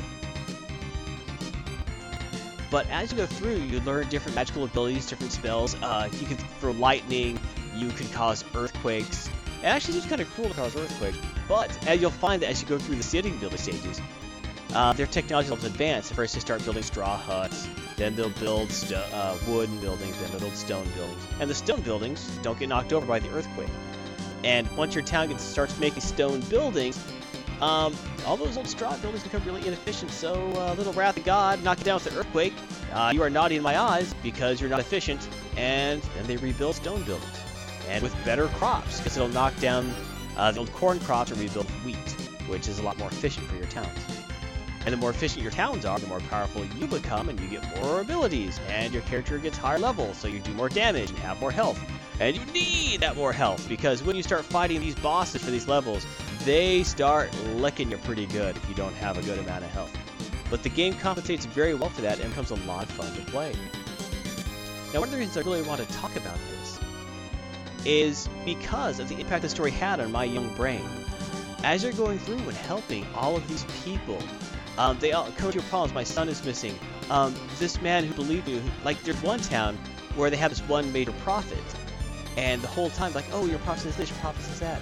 But 2.71 2.87
as 2.91 3.11
you 3.11 3.17
go 3.17 3.27
through, 3.27 3.57
you 3.57 3.81
learn 3.81 4.09
different 4.09 4.35
magical 4.35 4.65
abilities, 4.65 5.07
different 5.07 5.33
spells. 5.33 5.75
Uh, 5.77 6.11
you 6.21 6.27
can 6.27 6.37
throw 6.37 6.73
lightning. 6.73 7.41
You 7.75 7.89
can 7.91 8.09
cause 8.09 8.45
earthquakes. 8.55 9.29
It 9.63 9.67
actually 9.67 9.95
seems 9.95 10.07
kind 10.07 10.21
of 10.21 10.33
cool 10.35 10.49
to 10.49 10.55
cause 10.55 10.77
earthquakes. 10.77 11.17
But 11.49 11.71
as 11.89 12.01
you'll 12.01 12.11
find 12.11 12.43
that 12.43 12.51
as 12.51 12.61
you 12.61 12.69
go 12.69 12.79
through 12.79 12.97
the 12.97 13.03
city 13.03 13.31
building 13.31 13.59
stages, 13.59 14.01
uh, 14.75 14.93
their 14.93 15.07
technology 15.07 15.51
levels 15.51 15.67
advance. 15.67 16.11
First, 16.11 16.35
they 16.35 16.41
start 16.41 16.65
building 16.65 16.83
straw 16.83 17.17
huts. 17.17 17.69
Then 17.97 18.15
they'll 18.15 18.31
build 18.31 18.71
st- 18.71 19.01
uh, 19.13 19.37
wooden 19.47 19.79
buildings. 19.81 20.17
Then 20.19 20.31
they'll 20.31 20.41
build 20.41 20.57
stone 20.57 20.89
buildings. 20.97 21.23
And 21.41 21.49
the 21.49 21.55
stone 21.55 21.81
buildings 21.81 22.39
don't 22.43 22.59
get 22.59 22.69
knocked 22.69 22.93
over 22.93 23.07
by 23.07 23.19
the 23.19 23.31
earthquake. 23.31 23.69
And 24.45 24.71
once 24.77 24.95
your 24.95 25.05
town 25.05 25.29
gets, 25.29 25.43
starts 25.43 25.79
making 25.79 26.01
stone 26.01 26.41
buildings, 26.43 27.03
um, 27.61 27.97
all 28.25 28.37
those 28.37 28.57
old 28.57 28.69
straw 28.69 28.97
buildings 28.99 29.25
become 29.25 29.43
really 29.45 29.67
inefficient. 29.67 30.11
So, 30.13 30.53
uh, 30.55 30.75
little 30.75 30.93
wrath 30.93 31.17
of 31.17 31.25
God, 31.25 31.63
knock 31.65 31.79
you 31.79 31.85
down 31.85 31.95
with 31.97 32.05
the 32.05 32.19
earthquake. 32.19 32.55
Uh, 32.93 33.11
you 33.13 33.23
are 33.23 33.31
naughty 33.31 33.57
in 33.57 33.63
my 33.63 33.79
eyes 33.79 34.15
because 34.23 34.61
you're 34.61 34.71
not 34.71 34.81
efficient. 34.81 35.29
And 35.57 36.01
then 36.15 36.27
they 36.27 36.37
rebuild 36.37 36.77
stone 36.77 37.03
buildings, 37.03 37.41
and 37.89 38.03
with 38.03 38.15
better 38.25 38.47
crops 38.49 38.99
because 38.99 39.17
it'll 39.17 39.29
knock 39.29 39.59
down 39.59 39.93
uh, 40.37 40.53
the 40.53 40.61
old 40.61 40.73
corn 40.73 41.01
crops 41.01 41.33
and 41.33 41.41
rebuild 41.41 41.67
wheat, 41.85 41.97
which 42.47 42.69
is 42.69 42.79
a 42.79 42.83
lot 42.83 42.97
more 42.97 43.09
efficient 43.09 43.47
for 43.49 43.57
your 43.57 43.67
towns. 43.67 44.18
And 44.85 44.93
the 44.93 44.97
more 44.97 45.11
efficient 45.11 45.43
your 45.43 45.53
towns 45.53 45.85
are, 45.85 45.99
the 45.99 46.07
more 46.07 46.21
powerful 46.21 46.65
you 46.65 46.87
become, 46.87 47.29
and 47.29 47.39
you 47.41 47.49
get 47.49 47.83
more 47.83 48.01
abilities, 48.01 48.61
and 48.69 48.93
your 48.93 49.03
character 49.03 49.39
gets 49.39 49.59
higher 49.59 49.79
level, 49.79 50.15
so 50.15 50.29
you 50.29 50.39
do 50.39 50.53
more 50.55 50.69
damage 50.69 51.11
and 51.11 51.19
have 51.19 51.41
more 51.41 51.51
health. 51.51 51.81
And 52.21 52.37
you 52.37 52.45
need 52.53 53.01
that 53.01 53.17
more 53.17 53.33
health 53.33 53.69
because 53.69 54.03
when 54.03 54.17
you 54.17 54.23
start 54.23 54.45
fighting 54.45 54.81
these 54.81 54.97
bosses 54.97 55.43
for 55.43 55.51
these 55.51 55.69
levels, 55.69 56.07
they 56.45 56.83
start 56.83 57.31
licking 57.55 57.91
you 57.91 57.97
pretty 57.99 58.27
good 58.27 58.57
if 58.57 58.69
you 58.69 58.75
don't 58.75 58.95
have 58.95 59.19
a 59.19 59.23
good 59.23 59.39
amount 59.39 59.65
of 59.65 59.71
health. 59.71 59.97
But 60.51 60.63
the 60.63 60.69
game 60.69 60.95
compensates 60.95 61.45
very 61.45 61.75
well 61.75 61.91
for 61.91 62.01
that 62.03 62.19
and 62.19 62.31
becomes 62.31 62.51
a 62.51 62.57
lot 62.67 62.85
of 62.85 62.91
fun 62.91 63.15
to 63.15 63.31
play. 63.31 63.53
Now, 64.93 65.01
one 65.01 65.09
of 65.09 65.13
the 65.13 65.19
reasons 65.19 65.37
I 65.37 65.49
really 65.49 65.63
want 65.63 65.81
to 65.81 65.95
talk 65.95 66.17
about 66.17 66.39
this 66.51 66.81
is 67.85 68.29
because 68.45 68.99
of 68.99 69.09
the 69.09 69.21
impact 69.21 69.43
the 69.43 69.49
story 69.49 69.71
had 69.71 70.01
on 70.01 70.11
my 70.11 70.25
young 70.25 70.55
brain. 70.55 70.89
As 71.63 71.83
you're 71.83 71.93
going 71.93 72.19
through 72.19 72.39
and 72.39 72.53
helping 72.53 73.07
all 73.15 73.37
of 73.37 73.47
these 73.49 73.65
people, 73.85 74.19
um, 74.79 74.99
they 75.01 75.13
all 75.13 75.31
come 75.33 75.51
to 75.51 75.55
your 75.55 75.65
problems. 75.65 75.93
My 75.93 76.05
son 76.05 76.29
is 76.29 76.45
missing. 76.45 76.79
Um, 77.11 77.35
this 77.59 77.81
man 77.83 78.05
who 78.05 78.15
believed 78.15 78.49
you, 78.49 78.63
like 78.85 79.03
there's 79.03 79.23
one 79.23 79.41
town 79.41 79.77
where 80.15 80.31
they 80.31 80.37
have 80.37 80.51
this 80.51 80.61
one 80.63 80.93
major 80.93 81.13
prophet, 81.25 81.63
and 82.37 82.63
the 82.63 82.69
whole 82.69 82.91
time 82.91 83.13
like, 83.13 83.27
oh, 83.33 83.47
your 83.47 83.59
prophet 83.61 83.87
is 83.87 83.97
this, 83.97 84.09
your 84.09 84.19
prophet 84.19 84.41
is 84.41 84.61
that, 84.61 84.81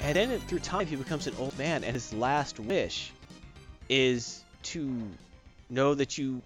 and 0.00 0.16
then 0.16 0.38
through 0.40 0.58
time 0.58 0.86
he 0.86 0.96
becomes 0.96 1.26
an 1.26 1.34
old 1.38 1.56
man, 1.58 1.84
and 1.84 1.94
his 1.94 2.12
last 2.12 2.60
wish 2.60 3.12
is 3.88 4.42
to 4.62 5.02
know 5.70 5.94
that 5.94 6.18
you 6.18 6.42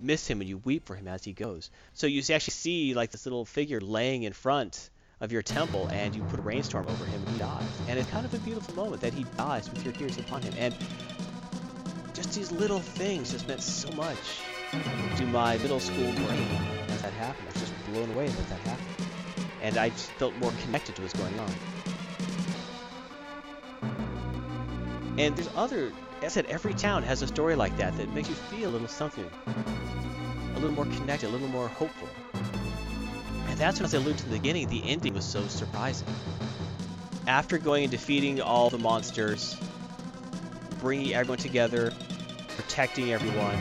miss 0.00 0.26
him 0.26 0.40
and 0.40 0.48
you 0.48 0.58
weep 0.58 0.86
for 0.86 0.94
him 0.94 1.06
as 1.06 1.22
he 1.22 1.32
goes. 1.32 1.70
So 1.94 2.06
you 2.06 2.20
actually 2.20 2.52
see 2.52 2.94
like 2.94 3.10
this 3.10 3.26
little 3.26 3.44
figure 3.44 3.80
laying 3.80 4.22
in 4.22 4.32
front 4.32 4.90
of 5.20 5.30
your 5.30 5.42
temple, 5.42 5.88
and 5.92 6.14
you 6.14 6.22
put 6.22 6.38
a 6.38 6.42
rainstorm 6.42 6.86
over 6.88 7.04
him, 7.04 7.20
and 7.20 7.28
he 7.28 7.38
dies. 7.38 7.62
And 7.88 7.98
it's 7.98 8.08
kind 8.10 8.24
of 8.24 8.32
a 8.32 8.38
beautiful 8.38 8.74
moment 8.74 9.02
that 9.02 9.12
he 9.12 9.24
dies 9.36 9.70
with 9.70 9.84
your 9.84 9.92
tears 9.92 10.16
upon 10.18 10.42
him. 10.42 10.54
And 10.56 10.74
just 12.22 12.34
these 12.34 12.52
little 12.52 12.80
things 12.80 13.32
just 13.32 13.48
meant 13.48 13.62
so 13.62 13.90
much 13.92 14.16
to 15.16 15.24
my 15.26 15.56
middle 15.58 15.80
school 15.80 16.12
brain 16.12 16.46
as 16.88 17.02
that 17.02 17.12
happened. 17.14 17.48
I 17.48 17.52
was 17.52 17.60
just 17.60 17.86
blown 17.86 18.10
away 18.10 18.26
that 18.26 18.48
that 18.48 18.60
happened. 18.60 18.86
And 19.62 19.76
I 19.78 19.90
felt 19.90 20.34
more 20.36 20.52
connected 20.62 20.96
to 20.96 21.02
what's 21.02 21.14
going 21.14 21.38
on. 21.38 21.50
And 25.18 25.36
there's 25.36 25.50
other, 25.56 25.92
as 26.22 26.24
I 26.24 26.28
said, 26.28 26.46
every 26.46 26.74
town 26.74 27.02
has 27.04 27.22
a 27.22 27.26
story 27.26 27.54
like 27.54 27.76
that 27.78 27.96
that 27.96 28.12
makes 28.12 28.28
you 28.28 28.34
feel 28.34 28.70
a 28.70 28.72
little 28.72 28.88
something, 28.88 29.28
a 30.54 30.54
little 30.54 30.72
more 30.72 30.86
connected, 30.86 31.28
a 31.28 31.32
little 31.32 31.48
more 31.48 31.68
hopeful. 31.68 32.08
And 33.48 33.58
that's 33.58 33.78
when, 33.78 33.84
as 33.86 33.94
I 33.94 33.98
alluded 33.98 34.18
to 34.18 34.28
the 34.28 34.36
beginning, 34.36 34.68
the 34.68 34.82
ending 34.84 35.14
was 35.14 35.24
so 35.24 35.46
surprising. 35.48 36.08
After 37.26 37.58
going 37.58 37.84
and 37.84 37.90
defeating 37.90 38.40
all 38.40 38.70
the 38.70 38.78
monsters, 38.78 39.56
bringing 40.80 41.14
everyone 41.14 41.38
together, 41.38 41.92
protecting 42.60 43.10
everyone, 43.10 43.56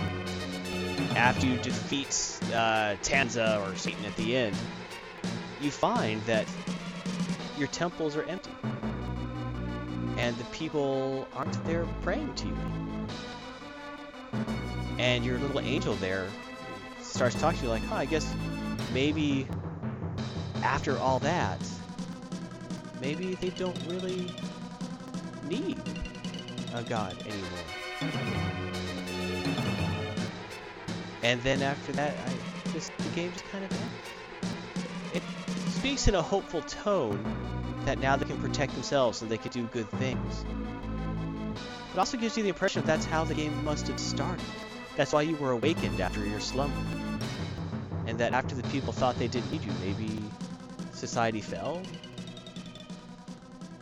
after 1.15 1.47
you 1.47 1.57
defeat 1.59 2.07
uh, 2.53 2.97
Tanzra 3.01 3.65
or 3.65 3.73
Satan 3.77 4.03
at 4.03 4.13
the 4.17 4.35
end, 4.35 4.57
you 5.61 5.71
find 5.71 6.21
that 6.23 6.45
your 7.57 7.69
temples 7.69 8.17
are 8.17 8.23
empty 8.23 8.51
and 10.17 10.35
the 10.35 10.43
people 10.45 11.29
aren't 11.33 11.63
there 11.63 11.85
praying 12.01 12.33
to 12.35 12.47
you 12.47 12.57
And 14.97 15.23
your 15.23 15.39
little 15.39 15.61
angel 15.61 15.95
there 15.95 16.27
starts 17.01 17.39
talking 17.39 17.59
to 17.59 17.65
you 17.67 17.71
like, 17.71 17.83
huh, 17.83 17.95
I 17.95 18.05
guess 18.05 18.35
maybe 18.93 19.47
after 20.61 20.97
all 20.97 21.19
that, 21.19 21.59
maybe 22.99 23.35
they 23.35 23.51
don't 23.51 23.79
really 23.87 24.29
need 25.47 25.79
a 26.73 26.83
god 26.83 27.15
anymore. 27.25 28.68
And 31.21 31.41
then 31.41 31.61
after 31.61 31.91
that, 31.93 32.13
I 32.27 32.71
just 32.71 32.95
the 32.97 33.09
game 33.09 33.31
just 33.31 33.45
kind 33.51 33.65
of 33.65 33.71
ends. 33.71 33.93
It 35.13 35.23
speaks 35.71 36.07
in 36.07 36.15
a 36.15 36.21
hopeful 36.21 36.61
tone 36.61 37.23
that 37.85 37.99
now 37.99 38.15
they 38.15 38.25
can 38.25 38.39
protect 38.41 38.73
themselves 38.73 39.21
and 39.21 39.29
they 39.29 39.37
can 39.37 39.51
do 39.51 39.63
good 39.65 39.89
things. 39.91 40.45
It 41.93 41.97
also 41.97 42.17
gives 42.17 42.37
you 42.37 42.43
the 42.43 42.49
impression 42.49 42.81
that 42.83 42.87
that's 42.87 43.05
how 43.05 43.23
the 43.23 43.33
game 43.33 43.63
must 43.65 43.87
have 43.87 43.99
started. 43.99 44.45
That's 44.95 45.11
why 45.11 45.23
you 45.23 45.35
were 45.37 45.51
awakened 45.51 45.99
after 45.99 46.25
your 46.25 46.39
slumber. 46.39 46.75
And 48.05 48.19
that 48.19 48.33
after 48.33 48.55
the 48.55 48.63
people 48.69 48.93
thought 48.93 49.17
they 49.17 49.27
didn't 49.27 49.51
need 49.51 49.63
you, 49.63 49.71
maybe 49.81 50.19
society 50.93 51.41
fell? 51.41 51.81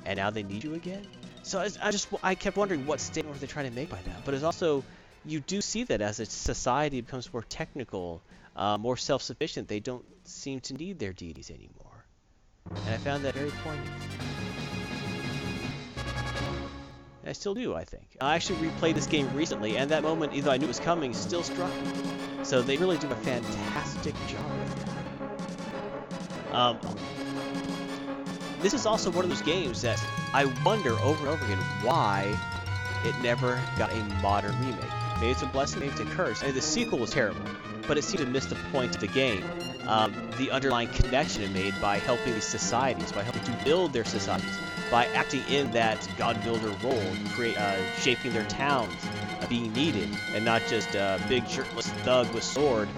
And 0.06 0.18
now 0.18 0.30
they 0.30 0.44
need 0.44 0.64
you 0.64 0.74
again? 0.74 1.06
So 1.44 1.60
I, 1.60 1.70
I 1.82 1.92
just 1.92 2.08
I 2.24 2.36
kept 2.36 2.58
wondering 2.58 2.86
what 2.86 3.00
statement 3.00 3.36
were 3.36 3.40
they 3.40 3.48
trying 3.48 3.70
to 3.70 3.76
make 3.76 3.90
by 3.90 4.02
that. 4.02 4.26
But 4.26 4.34
it's 4.34 4.44
also 4.44 4.84
you 5.28 5.40
do 5.40 5.62
see 5.62 5.84
that 5.84 6.02
as 6.02 6.20
a 6.20 6.26
society 6.26 7.02
becomes 7.02 7.32
more 7.32 7.44
technical, 7.44 8.22
uh, 8.56 8.78
more 8.78 8.98
self-sufficient, 8.98 9.68
they 9.68 9.80
don't 9.80 10.06
seem 10.24 10.60
to 10.62 10.74
need 10.74 11.00
their 11.00 11.14
deities 11.14 11.50
anymore. 11.50 12.06
And 12.70 12.94
I 12.96 12.98
found 12.98 13.26
that 13.26 13.34
very 13.34 13.52
poignant. 13.64 13.90
I 17.26 17.34
still 17.34 17.54
do, 17.54 17.76
I 17.76 17.84
think. 17.84 18.06
I 18.22 18.36
actually 18.36 18.70
replayed 18.70 18.96
this 18.96 19.08
game 19.08 19.30
recently, 19.36 19.76
and 19.76 19.92
that 19.92 20.02
moment, 20.02 20.32
even 20.32 20.46
though 20.46 20.52
I 20.52 20.58
knew 20.58 20.66
it 20.66 20.70
was 20.70 20.80
coming, 20.80 21.14
still 21.14 21.44
struck 21.44 21.74
me. 21.74 21.92
So 22.44 22.62
they 22.62 22.78
really 22.78 22.98
do 22.98 23.10
a 23.10 23.16
fantastic 23.16 24.16
job. 24.28 24.46
Um, 26.54 26.80
this 28.62 28.74
is 28.74 28.86
also 28.86 29.12
one 29.12 29.26
of 29.26 29.30
those 29.30 29.42
games 29.42 29.82
that 29.82 30.02
I 30.34 30.46
wonder 30.64 30.92
over 31.00 31.20
and 31.20 31.28
over 31.28 31.46
again 31.46 31.60
why 31.84 32.34
it 33.04 33.22
never 33.22 33.62
got 33.78 33.92
a 33.92 34.04
modern 34.22 34.58
remake. 34.62 34.97
Maybe 35.20 35.32
it's 35.32 35.42
a 35.42 35.48
blessing, 35.48 35.80
maybe 35.80 35.92
it's 35.92 36.02
a 36.02 36.06
curse. 36.06 36.44
Mean, 36.44 36.54
the 36.54 36.62
sequel 36.62 37.00
was 37.00 37.12
terrible, 37.12 37.42
but 37.88 37.98
it 37.98 38.04
seemed 38.04 38.20
to 38.20 38.26
miss 38.26 38.46
the 38.46 38.56
point 38.72 38.96
of 38.96 39.02
the 39.02 39.08
game 39.08 39.44
um, 39.88 40.14
the 40.38 40.52
underlying 40.52 40.90
connection 40.90 41.42
it 41.42 41.52
made 41.52 41.74
by 41.82 41.98
helping 41.98 42.34
these 42.34 42.44
societies, 42.44 43.12
by 43.12 43.24
helping 43.24 43.44
to 43.44 43.64
build 43.64 43.94
their 43.94 44.04
societies, 44.04 44.58
by 44.92 45.06
acting 45.08 45.42
in 45.50 45.72
that 45.72 46.08
God 46.18 46.42
builder 46.44 46.70
role, 46.84 47.02
create, 47.30 47.58
uh, 47.58 47.78
shaping 47.96 48.34
their 48.34 48.46
towns, 48.46 48.94
uh, 49.42 49.48
being 49.48 49.72
needed, 49.74 50.10
and 50.34 50.44
not 50.44 50.62
just 50.68 50.94
a 50.96 51.24
big 51.30 51.48
shirtless 51.48 51.88
thug 52.04 52.32
with 52.34 52.44
sword 52.44 52.90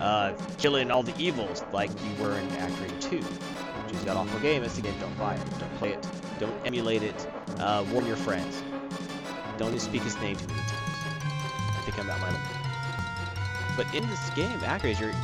uh, 0.00 0.32
killing 0.58 0.90
all 0.90 1.02
the 1.02 1.16
evils 1.18 1.62
like 1.72 1.90
you 1.90 2.22
were 2.22 2.38
in 2.38 2.48
Actraiser 2.48 3.00
2, 3.00 3.18
which 3.18 3.96
is 3.96 4.02
an 4.04 4.08
awful 4.10 4.40
game. 4.40 4.62
It's 4.62 4.78
game. 4.78 4.94
Don't 4.98 5.18
buy 5.18 5.34
it. 5.34 5.58
Don't 5.58 5.76
play 5.76 5.92
it. 5.92 6.06
Don't 6.38 6.66
emulate 6.66 7.02
it. 7.02 7.26
Uh, 7.58 7.84
warn 7.92 8.06
your 8.06 8.16
friends. 8.16 8.62
Don't 9.58 9.68
even 9.68 9.80
speak 9.80 10.02
his 10.02 10.18
name 10.20 10.36
too 10.36 10.46
many 10.46 10.79
times. 11.92 12.08
I 12.08 12.10
think 12.10 12.10
I'm 12.10 12.10
at 12.10 12.20
my 12.20 12.26
limit. 12.26 13.76
But 13.76 13.94
in 13.94 14.08
this 14.08 14.30
game, 14.30 14.58
Actraiser, 14.60 15.14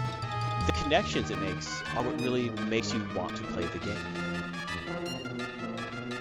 the 0.67 0.73
connections 0.73 1.31
it 1.31 1.39
makes 1.39 1.83
are 1.97 2.03
what 2.03 2.21
really 2.21 2.51
makes 2.69 2.93
you 2.93 3.07
want 3.15 3.37
to 3.37 3.43
play 3.45 3.65
the 3.67 3.79
game. 3.79 3.97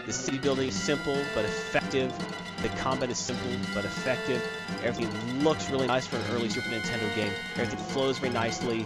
The 0.05 0.13
city 0.13 0.37
building 0.37 0.67
is 0.67 0.75
simple 0.75 1.17
but 1.33 1.45
effective. 1.45 2.13
The 2.61 2.69
combat 2.69 3.09
is 3.09 3.17
simple 3.17 3.49
but 3.73 3.85
effective. 3.85 4.43
Everything 4.83 5.43
looks 5.43 5.69
really 5.69 5.87
nice 5.87 6.07
for 6.07 6.17
an 6.17 6.23
early 6.31 6.49
Super 6.49 6.67
Nintendo 6.69 7.15
game. 7.15 7.33
Everything 7.55 7.79
flows 7.87 8.19
very 8.19 8.33
nicely. 8.33 8.85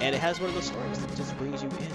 And 0.00 0.14
it 0.14 0.20
has 0.20 0.40
one 0.40 0.48
of 0.48 0.54
those 0.54 0.66
stories 0.66 0.98
that 0.98 1.16
just 1.16 1.36
brings 1.36 1.62
you 1.62 1.68
in. 1.68 1.92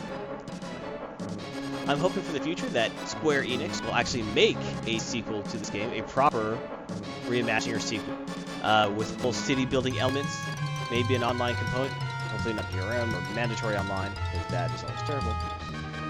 I'm 1.88 2.00
hoping 2.00 2.24
for 2.24 2.34
the 2.34 2.40
future 2.40 2.68
that 2.68 2.92
Square 3.08 3.44
Enix 3.44 3.84
will 3.84 3.94
actually 3.94 4.24
make 4.24 4.58
a 4.88 4.98
sequel 5.00 5.44
to 5.44 5.58
this 5.58 5.70
game, 5.70 5.92
a 5.94 6.02
proper 6.04 6.58
reimagining 7.28 7.76
or 7.76 7.80
sequel, 7.80 8.16
uh, 8.64 8.92
with 8.96 9.20
full 9.22 9.34
city 9.34 9.66
building 9.66 10.00
elements, 10.00 10.38
maybe 10.92 11.16
an 11.16 11.24
online 11.24 11.56
component, 11.56 11.94
hopefully 11.94 12.54
not 12.54 12.66
DRM 12.72 13.14
or 13.14 13.36
mandatory 13.36 13.76
online, 13.76 14.12
because 14.32 14.48
that 14.52 14.72
is 14.72 14.84
always 14.84 15.02
terrible. 15.02 15.36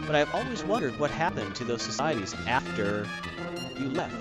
But 0.05 0.15
I've 0.15 0.33
always 0.35 0.63
wondered 0.63 0.99
what 0.99 1.11
happened 1.11 1.55
to 1.55 1.63
those 1.63 1.81
societies 1.81 2.35
after 2.47 3.07
you 3.77 3.89
left, 3.89 4.15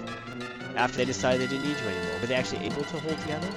after 0.77 0.99
they 0.99 1.05
decided 1.05 1.43
they 1.43 1.47
didn't 1.47 1.69
need 1.69 1.79
you 1.79 1.89
anymore. 1.89 2.21
Were 2.21 2.27
they 2.27 2.35
actually 2.35 2.65
able 2.65 2.83
to 2.85 3.01
hold 3.01 3.19
together? 3.21 3.49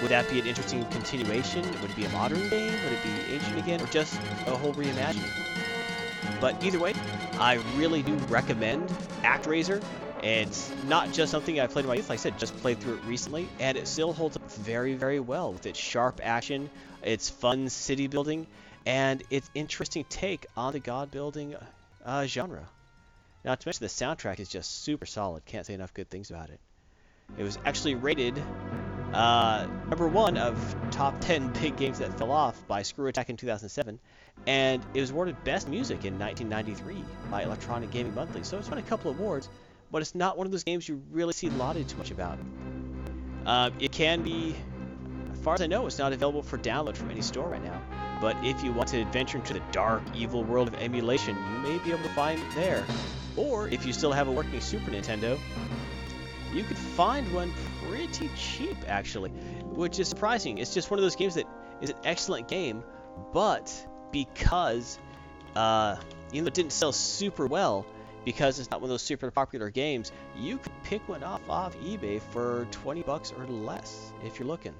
Would 0.00 0.12
that 0.12 0.30
be 0.30 0.38
an 0.38 0.46
interesting 0.46 0.84
continuation? 0.86 1.62
Would 1.80 1.90
it 1.90 1.96
be 1.96 2.04
a 2.04 2.08
modern 2.10 2.48
game? 2.48 2.72
Would 2.72 2.92
it 2.92 3.02
be 3.02 3.34
ancient 3.34 3.58
again? 3.58 3.80
Or 3.80 3.86
just 3.86 4.14
a 4.46 4.56
whole 4.56 4.72
reimagining? 4.74 5.28
But 6.40 6.62
either 6.62 6.78
way, 6.78 6.94
I 7.40 7.54
really 7.76 8.02
do 8.02 8.14
recommend 8.28 8.88
ActRaiser. 9.22 9.82
It's 10.22 10.72
not 10.86 11.12
just 11.12 11.30
something 11.30 11.60
I 11.60 11.66
played 11.68 11.84
in 11.84 11.88
my 11.88 11.94
youth, 11.94 12.08
like 12.08 12.18
I 12.18 12.22
said, 12.22 12.38
just 12.38 12.56
played 12.58 12.80
through 12.80 12.94
it 12.94 13.04
recently, 13.04 13.48
and 13.60 13.78
it 13.78 13.86
still 13.86 14.12
holds 14.12 14.36
up 14.36 14.50
very, 14.52 14.94
very 14.94 15.20
well 15.20 15.52
with 15.52 15.66
its 15.66 15.78
sharp 15.78 16.20
action, 16.22 16.70
its 17.02 17.30
fun 17.30 17.68
city 17.68 18.08
building, 18.08 18.46
and 18.84 19.22
its 19.30 19.48
interesting 19.54 20.04
take 20.08 20.46
on 20.56 20.72
the 20.72 20.80
god 20.80 21.10
building 21.10 21.54
uh, 22.04 22.26
genre. 22.26 22.68
Not 23.44 23.60
to 23.60 23.68
mention 23.68 23.84
the 23.84 23.88
soundtrack 23.88 24.40
is 24.40 24.48
just 24.48 24.82
super 24.82 25.06
solid. 25.06 25.44
Can't 25.44 25.64
say 25.64 25.74
enough 25.74 25.94
good 25.94 26.10
things 26.10 26.30
about 26.30 26.50
it. 26.50 26.58
It 27.36 27.44
was 27.44 27.58
actually 27.64 27.94
rated 27.94 28.42
uh, 29.12 29.66
number 29.88 30.08
one 30.08 30.36
of 30.36 30.76
top 30.90 31.14
10 31.20 31.52
big 31.52 31.76
games 31.76 31.98
that 32.00 32.18
fell 32.18 32.32
off 32.32 32.66
by 32.66 32.82
Screw 32.82 33.06
Attack 33.06 33.30
in 33.30 33.36
2007, 33.36 34.00
and 34.46 34.82
it 34.94 35.00
was 35.00 35.10
awarded 35.10 35.42
Best 35.44 35.68
Music 35.68 36.04
in 36.04 36.18
1993 36.18 37.04
by 37.30 37.42
Electronic 37.42 37.90
Gaming 37.90 38.14
Monthly. 38.14 38.42
So 38.42 38.58
it's 38.58 38.68
won 38.68 38.78
a 38.78 38.82
couple 38.82 39.10
of 39.10 39.18
awards, 39.18 39.48
but 39.90 40.02
it's 40.02 40.14
not 40.14 40.36
one 40.36 40.46
of 40.46 40.50
those 40.50 40.64
games 40.64 40.88
you 40.88 41.02
really 41.10 41.32
see 41.32 41.50
lauded 41.50 41.88
too 41.88 41.96
much 41.96 42.10
about. 42.10 42.38
Uh, 43.46 43.70
it 43.80 43.92
can 43.92 44.22
be, 44.22 44.54
as 45.32 45.38
far 45.40 45.54
as 45.54 45.62
I 45.62 45.66
know, 45.66 45.86
it's 45.86 45.98
not 45.98 46.12
available 46.12 46.42
for 46.42 46.58
download 46.58 46.96
from 46.96 47.10
any 47.10 47.22
store 47.22 47.48
right 47.48 47.62
now. 47.62 47.80
But 48.20 48.36
if 48.42 48.62
you 48.64 48.72
want 48.72 48.88
to 48.90 49.00
adventure 49.00 49.38
into 49.38 49.54
the 49.54 49.62
dark, 49.72 50.02
evil 50.14 50.42
world 50.44 50.68
of 50.68 50.74
emulation, 50.74 51.36
you 51.36 51.58
may 51.60 51.78
be 51.78 51.92
able 51.92 52.02
to 52.02 52.14
find 52.14 52.40
it 52.40 52.54
there. 52.54 52.84
Or 53.36 53.68
if 53.68 53.86
you 53.86 53.92
still 53.92 54.12
have 54.12 54.26
a 54.28 54.32
working 54.32 54.60
Super 54.60 54.90
Nintendo, 54.90 55.38
you 56.52 56.64
could 56.64 56.76
find 56.76 57.32
one 57.32 57.52
pretty 57.86 58.28
cheap, 58.36 58.76
actually, 58.88 59.30
which 59.30 59.98
is 59.98 60.08
surprising. 60.08 60.58
It's 60.58 60.74
just 60.74 60.90
one 60.90 60.98
of 60.98 61.04
those 61.04 61.16
games 61.16 61.36
that 61.36 61.46
is 61.80 61.90
an 61.90 61.96
excellent 62.04 62.48
game, 62.48 62.82
but 63.32 63.72
because, 64.10 64.98
uh, 65.54 65.96
it 66.32 66.54
didn't 66.54 66.72
sell 66.72 66.92
super 66.92 67.46
well, 67.46 67.86
because 68.24 68.58
it's 68.58 68.70
not 68.70 68.80
one 68.80 68.88
of 68.88 68.94
those 68.94 69.02
super 69.02 69.30
popular 69.30 69.70
games, 69.70 70.12
you 70.36 70.58
could 70.58 70.72
pick 70.84 71.08
one 71.08 71.22
off 71.22 71.40
off 71.48 71.76
eBay 71.78 72.20
for 72.20 72.66
20 72.70 73.02
bucks 73.02 73.32
or 73.36 73.46
less 73.46 74.12
if 74.24 74.38
you're 74.38 74.48
looking. 74.48 74.74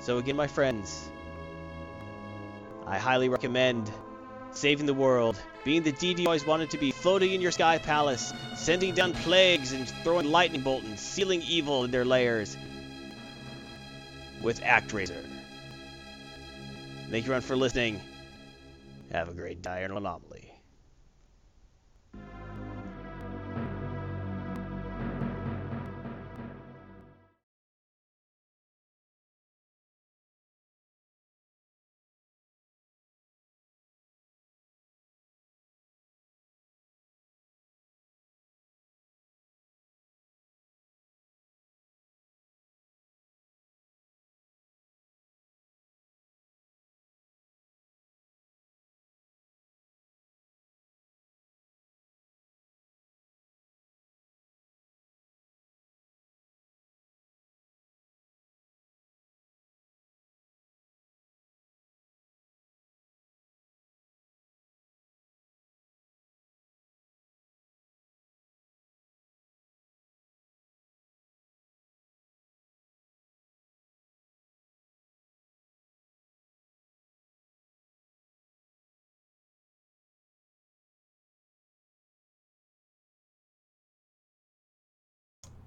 So 0.00 0.18
again, 0.18 0.36
my 0.36 0.46
friends, 0.46 1.10
I 2.86 2.98
highly 2.98 3.28
recommend 3.28 3.90
saving 4.50 4.86
the 4.86 4.94
world, 4.94 5.40
being 5.64 5.82
the 5.82 5.92
DD 5.92 6.18
you 6.18 6.26
always 6.26 6.46
wanted 6.46 6.70
to 6.70 6.78
be, 6.78 6.90
floating 6.90 7.32
in 7.32 7.40
your 7.40 7.52
sky 7.52 7.78
palace, 7.78 8.32
sending 8.56 8.94
down 8.94 9.14
plagues 9.14 9.72
and 9.72 9.88
throwing 10.02 10.30
lightning 10.30 10.62
bolts, 10.62 10.86
and 10.86 10.98
sealing 10.98 11.42
evil 11.42 11.84
in 11.84 11.90
their 11.90 12.04
lairs 12.04 12.56
with 14.42 14.60
ActRaiser. 14.60 15.24
Thank 17.10 17.26
you 17.26 17.32
everyone 17.32 17.42
for 17.42 17.56
listening. 17.56 18.00
Have 19.12 19.28
a 19.28 19.34
great 19.34 19.62
diurnal 19.62 19.98
anomaly. 19.98 20.51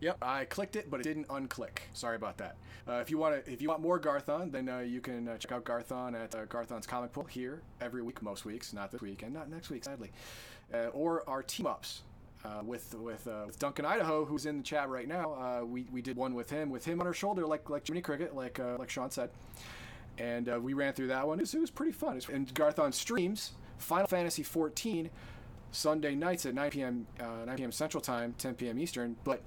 Yep, 0.02 0.18
I 0.22 0.46
clicked 0.46 0.76
it, 0.76 0.92
but 0.92 1.00
it 1.00 1.04
didn't 1.04 1.28
unclick. 1.30 1.80
Sorry 1.94 2.16
about 2.16 2.38
that. 2.38 2.58
Uh, 2.88 2.96
if 2.96 3.10
you 3.10 3.18
want 3.18 3.44
to, 3.46 3.52
if 3.52 3.62
you 3.62 3.70
want 3.70 3.82
more 3.82 3.98
Garthon, 3.98 4.52
then 4.52 4.68
uh, 4.68 4.80
you 4.80 5.00
can 5.02 5.28
uh, 5.28 5.38
check 5.38 5.52
out 5.52 5.64
Garthon 5.64 6.16
at 6.16 6.36
uh, 6.36 6.46
Garthon's 6.46 6.86
Comic 6.86 7.14
Pool 7.14 7.24
here 7.24 7.62
every 7.82 8.02
week, 8.02 8.22
most 8.22 8.46
weeks, 8.46 8.74
not 8.74 8.92
this 8.92 9.02
week, 9.02 9.24
and 9.24 9.34
not 9.34 9.50
next 9.50 9.70
week, 9.70 9.84
sadly. 9.86 10.12
Uh, 10.74 10.88
or 10.88 11.28
our 11.30 11.42
team 11.42 11.66
ups 11.66 12.02
uh, 12.44 12.62
with 12.64 12.94
with, 12.96 13.26
with 13.26 13.58
Duncan 13.58 13.86
Idaho, 13.86 14.26
who's 14.26 14.46
in 14.46 14.58
the 14.58 14.64
chat 14.64 14.90
right 14.90 15.08
now. 15.08 15.64
We, 15.64 15.86
we 15.92 16.02
did 16.02 16.18
one 16.18 16.34
with 16.34 16.50
him, 16.50 16.70
with 16.70 16.86
him 16.86 17.00
on 17.00 17.08
our 17.08 17.14
shoulder, 17.14 17.48
like 17.48 17.70
like 17.70 17.88
Jiminy 17.88 18.02
Cricket, 18.02 18.36
like 18.36 18.60
like 18.78 18.90
Sean 18.90 19.10
said, 19.10 19.30
and 20.18 20.62
we 20.62 20.74
ran 20.74 20.94
through 20.94 21.08
that 21.08 21.26
one. 21.26 21.40
It 21.40 21.44
was, 21.44 21.56
it 21.56 21.62
was 21.62 21.72
pretty 21.72 21.94
fun. 21.94 22.20
And 22.32 22.54
Garthon 22.54 22.92
streams 22.92 23.54
Final 23.78 24.08
Fantasy 24.08 24.44
14 24.44 25.10
Sunday 25.72 26.16
nights 26.16 26.46
at 26.46 26.54
9 26.54 26.72
p.m. 26.72 27.08
Uh, 27.20 27.46
9 27.46 27.58
p.m. 27.58 27.72
Central 27.72 28.02
Time, 28.02 28.34
10 28.38 28.56
p.m. 28.56 28.80
Eastern, 28.80 29.16
but 29.24 29.42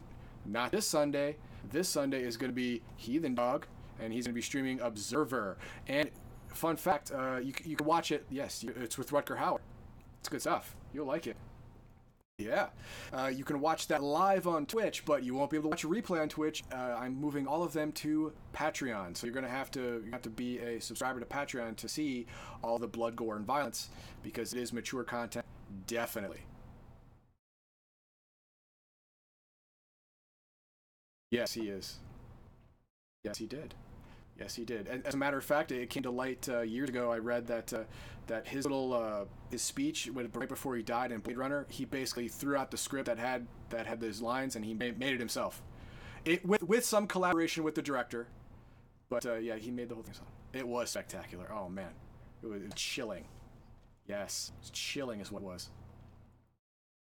not 0.48 0.72
this 0.72 0.86
Sunday. 0.86 1.36
This 1.70 1.88
Sunday 1.88 2.22
is 2.22 2.36
going 2.36 2.50
to 2.50 2.54
be 2.54 2.82
Heathen 2.96 3.34
Dog, 3.34 3.66
and 4.00 4.12
he's 4.12 4.24
going 4.24 4.32
to 4.32 4.38
be 4.38 4.42
streaming 4.42 4.80
Observer. 4.80 5.56
And 5.86 6.10
fun 6.54 6.76
fact, 6.76 7.12
uh, 7.12 7.36
you, 7.36 7.52
you 7.64 7.76
can 7.76 7.86
watch 7.86 8.10
it. 8.10 8.24
Yes, 8.30 8.64
it's 8.64 8.96
with 8.96 9.10
Rutger 9.10 9.38
Hauer. 9.38 9.58
It's 10.20 10.28
good 10.28 10.40
stuff. 10.40 10.74
You'll 10.92 11.06
like 11.06 11.26
it. 11.26 11.36
Yeah, 12.38 12.68
uh, 13.12 13.26
you 13.34 13.42
can 13.42 13.58
watch 13.58 13.88
that 13.88 14.00
live 14.00 14.46
on 14.46 14.64
Twitch, 14.64 15.04
but 15.04 15.24
you 15.24 15.34
won't 15.34 15.50
be 15.50 15.56
able 15.56 15.70
to 15.70 15.70
watch 15.70 15.82
a 15.82 15.88
replay 15.88 16.22
on 16.22 16.28
Twitch. 16.28 16.62
Uh, 16.72 16.96
I'm 16.96 17.20
moving 17.20 17.48
all 17.48 17.64
of 17.64 17.72
them 17.72 17.90
to 17.92 18.32
Patreon, 18.54 19.16
so 19.16 19.26
you're 19.26 19.34
gonna 19.34 19.48
have 19.48 19.72
to 19.72 20.00
you 20.04 20.12
have 20.12 20.22
to 20.22 20.30
be 20.30 20.60
a 20.60 20.80
subscriber 20.80 21.18
to 21.18 21.26
Patreon 21.26 21.74
to 21.74 21.88
see 21.88 22.26
all 22.62 22.78
the 22.78 22.86
blood, 22.86 23.16
gore, 23.16 23.34
and 23.34 23.44
violence 23.44 23.90
because 24.22 24.52
it 24.54 24.60
is 24.60 24.72
mature 24.72 25.02
content. 25.02 25.44
Definitely. 25.88 26.42
Yes, 31.30 31.52
he 31.52 31.68
is. 31.68 31.98
Yes, 33.24 33.38
he 33.38 33.46
did. 33.46 33.74
Yes, 34.38 34.54
he 34.54 34.64
did. 34.64 34.86
And 34.86 35.04
as 35.04 35.14
a 35.14 35.16
matter 35.16 35.36
of 35.36 35.44
fact, 35.44 35.72
it 35.72 35.90
came 35.90 36.04
to 36.04 36.10
light 36.10 36.48
uh, 36.48 36.60
years 36.60 36.88
ago. 36.88 37.10
I 37.10 37.18
read 37.18 37.48
that 37.48 37.72
uh, 37.72 37.82
that 38.28 38.46
his 38.46 38.64
little 38.64 38.94
uh, 38.94 39.24
his 39.50 39.62
speech 39.62 40.08
right 40.12 40.48
before 40.48 40.76
he 40.76 40.82
died 40.82 41.10
in 41.10 41.20
Blade 41.20 41.36
Runner, 41.36 41.66
he 41.68 41.84
basically 41.84 42.28
threw 42.28 42.56
out 42.56 42.70
the 42.70 42.76
script 42.76 43.06
that 43.06 43.18
had 43.18 43.48
that 43.70 43.86
had 43.86 44.00
those 44.00 44.22
lines, 44.22 44.54
and 44.54 44.64
he 44.64 44.74
made, 44.74 44.98
made 44.98 45.12
it 45.12 45.18
himself. 45.18 45.60
It 46.24 46.46
with 46.46 46.62
with 46.62 46.84
some 46.84 47.08
collaboration 47.08 47.64
with 47.64 47.74
the 47.74 47.82
director, 47.82 48.28
but 49.08 49.26
uh, 49.26 49.34
yeah, 49.34 49.56
he 49.56 49.72
made 49.72 49.88
the 49.88 49.96
whole 49.96 50.04
thing. 50.04 50.14
It 50.52 50.66
was 50.66 50.90
spectacular. 50.90 51.50
Oh 51.52 51.68
man, 51.68 51.90
it 52.42 52.46
was, 52.46 52.62
it 52.62 52.66
was 52.66 52.74
chilling. 52.74 53.24
Yes, 54.06 54.52
was 54.60 54.70
chilling 54.70 55.20
is 55.20 55.32
what 55.32 55.42
it 55.42 55.46
was. 55.46 55.70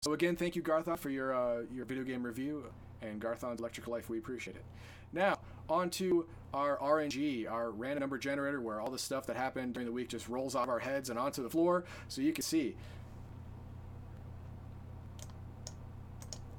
So 0.02 0.14
again, 0.14 0.34
thank 0.34 0.56
you, 0.56 0.62
Garthon, 0.62 0.96
for 0.96 1.10
your 1.10 1.32
uh, 1.32 1.62
your 1.72 1.84
video 1.84 2.02
game 2.02 2.24
review 2.24 2.64
and 3.02 3.20
Garthon's 3.20 3.60
Electric 3.60 3.86
Life. 3.88 4.08
We 4.08 4.18
appreciate 4.18 4.56
it. 4.56 4.64
Now, 5.12 5.38
on 5.68 5.90
to 5.90 6.26
our 6.52 6.76
RNG, 6.78 7.50
our 7.50 7.70
random 7.70 8.00
number 8.00 8.18
generator, 8.18 8.60
where 8.60 8.80
all 8.80 8.90
the 8.90 8.98
stuff 8.98 9.26
that 9.26 9.36
happened 9.36 9.74
during 9.74 9.86
the 9.86 9.92
week 9.92 10.08
just 10.08 10.28
rolls 10.28 10.54
off 10.54 10.68
our 10.68 10.78
heads 10.78 11.10
and 11.10 11.18
onto 11.18 11.42
the 11.42 11.50
floor, 11.50 11.84
so 12.08 12.20
you 12.20 12.32
can 12.32 12.42
see. 12.42 12.76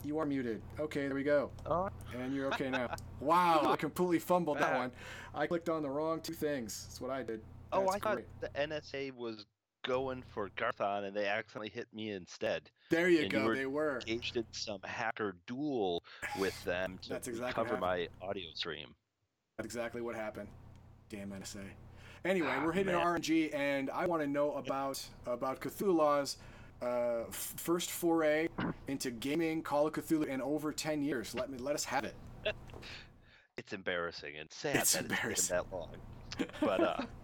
You 0.03 0.17
are 0.17 0.25
muted. 0.25 0.61
Okay, 0.79 1.01
there 1.01 1.13
we 1.13 1.23
go. 1.23 1.51
Oh. 1.65 1.89
And 2.19 2.33
you're 2.33 2.47
okay 2.53 2.69
now. 2.69 2.95
Wow, 3.21 3.61
I 3.67 3.75
completely 3.77 4.17
fumbled 4.17 4.57
that 4.57 4.75
one. 4.75 4.91
I 5.35 5.45
clicked 5.45 5.69
on 5.69 5.83
the 5.83 5.89
wrong 5.91 6.21
two 6.21 6.33
things. 6.33 6.85
That's 6.87 6.99
what 6.99 7.11
I 7.11 7.21
did. 7.21 7.39
Oh, 7.71 7.81
That's 7.81 7.97
I 7.97 7.99
thought 7.99 8.21
the 8.39 8.49
NSA 8.49 9.13
was 9.15 9.45
going 9.83 10.23
for 10.33 10.49
Garthon, 10.55 11.03
and 11.05 11.15
they 11.15 11.27
accidentally 11.27 11.69
hit 11.69 11.87
me 11.93 12.11
instead. 12.11 12.69
There 12.89 13.09
you 13.09 13.23
and 13.23 13.31
you 13.33 13.39
go. 13.39 13.45
were 13.45 13.55
they 13.55 13.65
were. 13.65 13.99
Engaged 14.07 14.37
in 14.37 14.45
some 14.51 14.79
hacker 14.83 15.35
duel 15.47 16.03
with 16.39 16.61
them 16.63 16.99
to 17.03 17.09
That's 17.09 17.27
exactly 17.27 17.63
cover 17.63 17.77
my 17.79 18.07
audio 18.21 18.49
stream. 18.53 18.93
That's 19.57 19.65
exactly 19.65 20.01
what 20.01 20.15
happened. 20.15 20.47
Damn 21.09 21.29
NSA. 21.31 21.63
Anyway, 22.23 22.47
Ah, 22.51 22.63
we're 22.63 22.71
hitting 22.71 22.93
man. 22.93 23.03
RNG, 23.05 23.53
and 23.53 23.89
I 23.89 24.05
want 24.05 24.21
to 24.21 24.27
know 24.27 24.53
about 24.53 25.03
about 25.25 25.59
Cthulhu's 25.59 26.37
uh, 26.81 27.25
f- 27.27 27.53
first 27.57 27.89
foray 27.91 28.47
into 28.87 29.09
gaming 29.11 29.61
Call 29.63 29.87
of 29.87 29.93
Cthulhu 29.93 30.25
in 30.27 30.41
over 30.41 30.71
ten 30.71 31.03
years. 31.03 31.33
Let 31.35 31.49
me 31.49 31.57
let 31.57 31.75
us 31.75 31.83
have 31.85 32.03
it. 32.05 32.15
It's 33.57 33.73
embarrassing 33.73 34.37
and 34.39 34.51
sad 34.51 34.77
It's 34.77 34.93
that 34.93 35.03
embarrassing. 35.03 35.31
it's 35.31 35.47
been 35.49 35.57
that 35.57 35.75
long. 35.75 35.89
But 36.61 36.81
uh, 36.81 37.01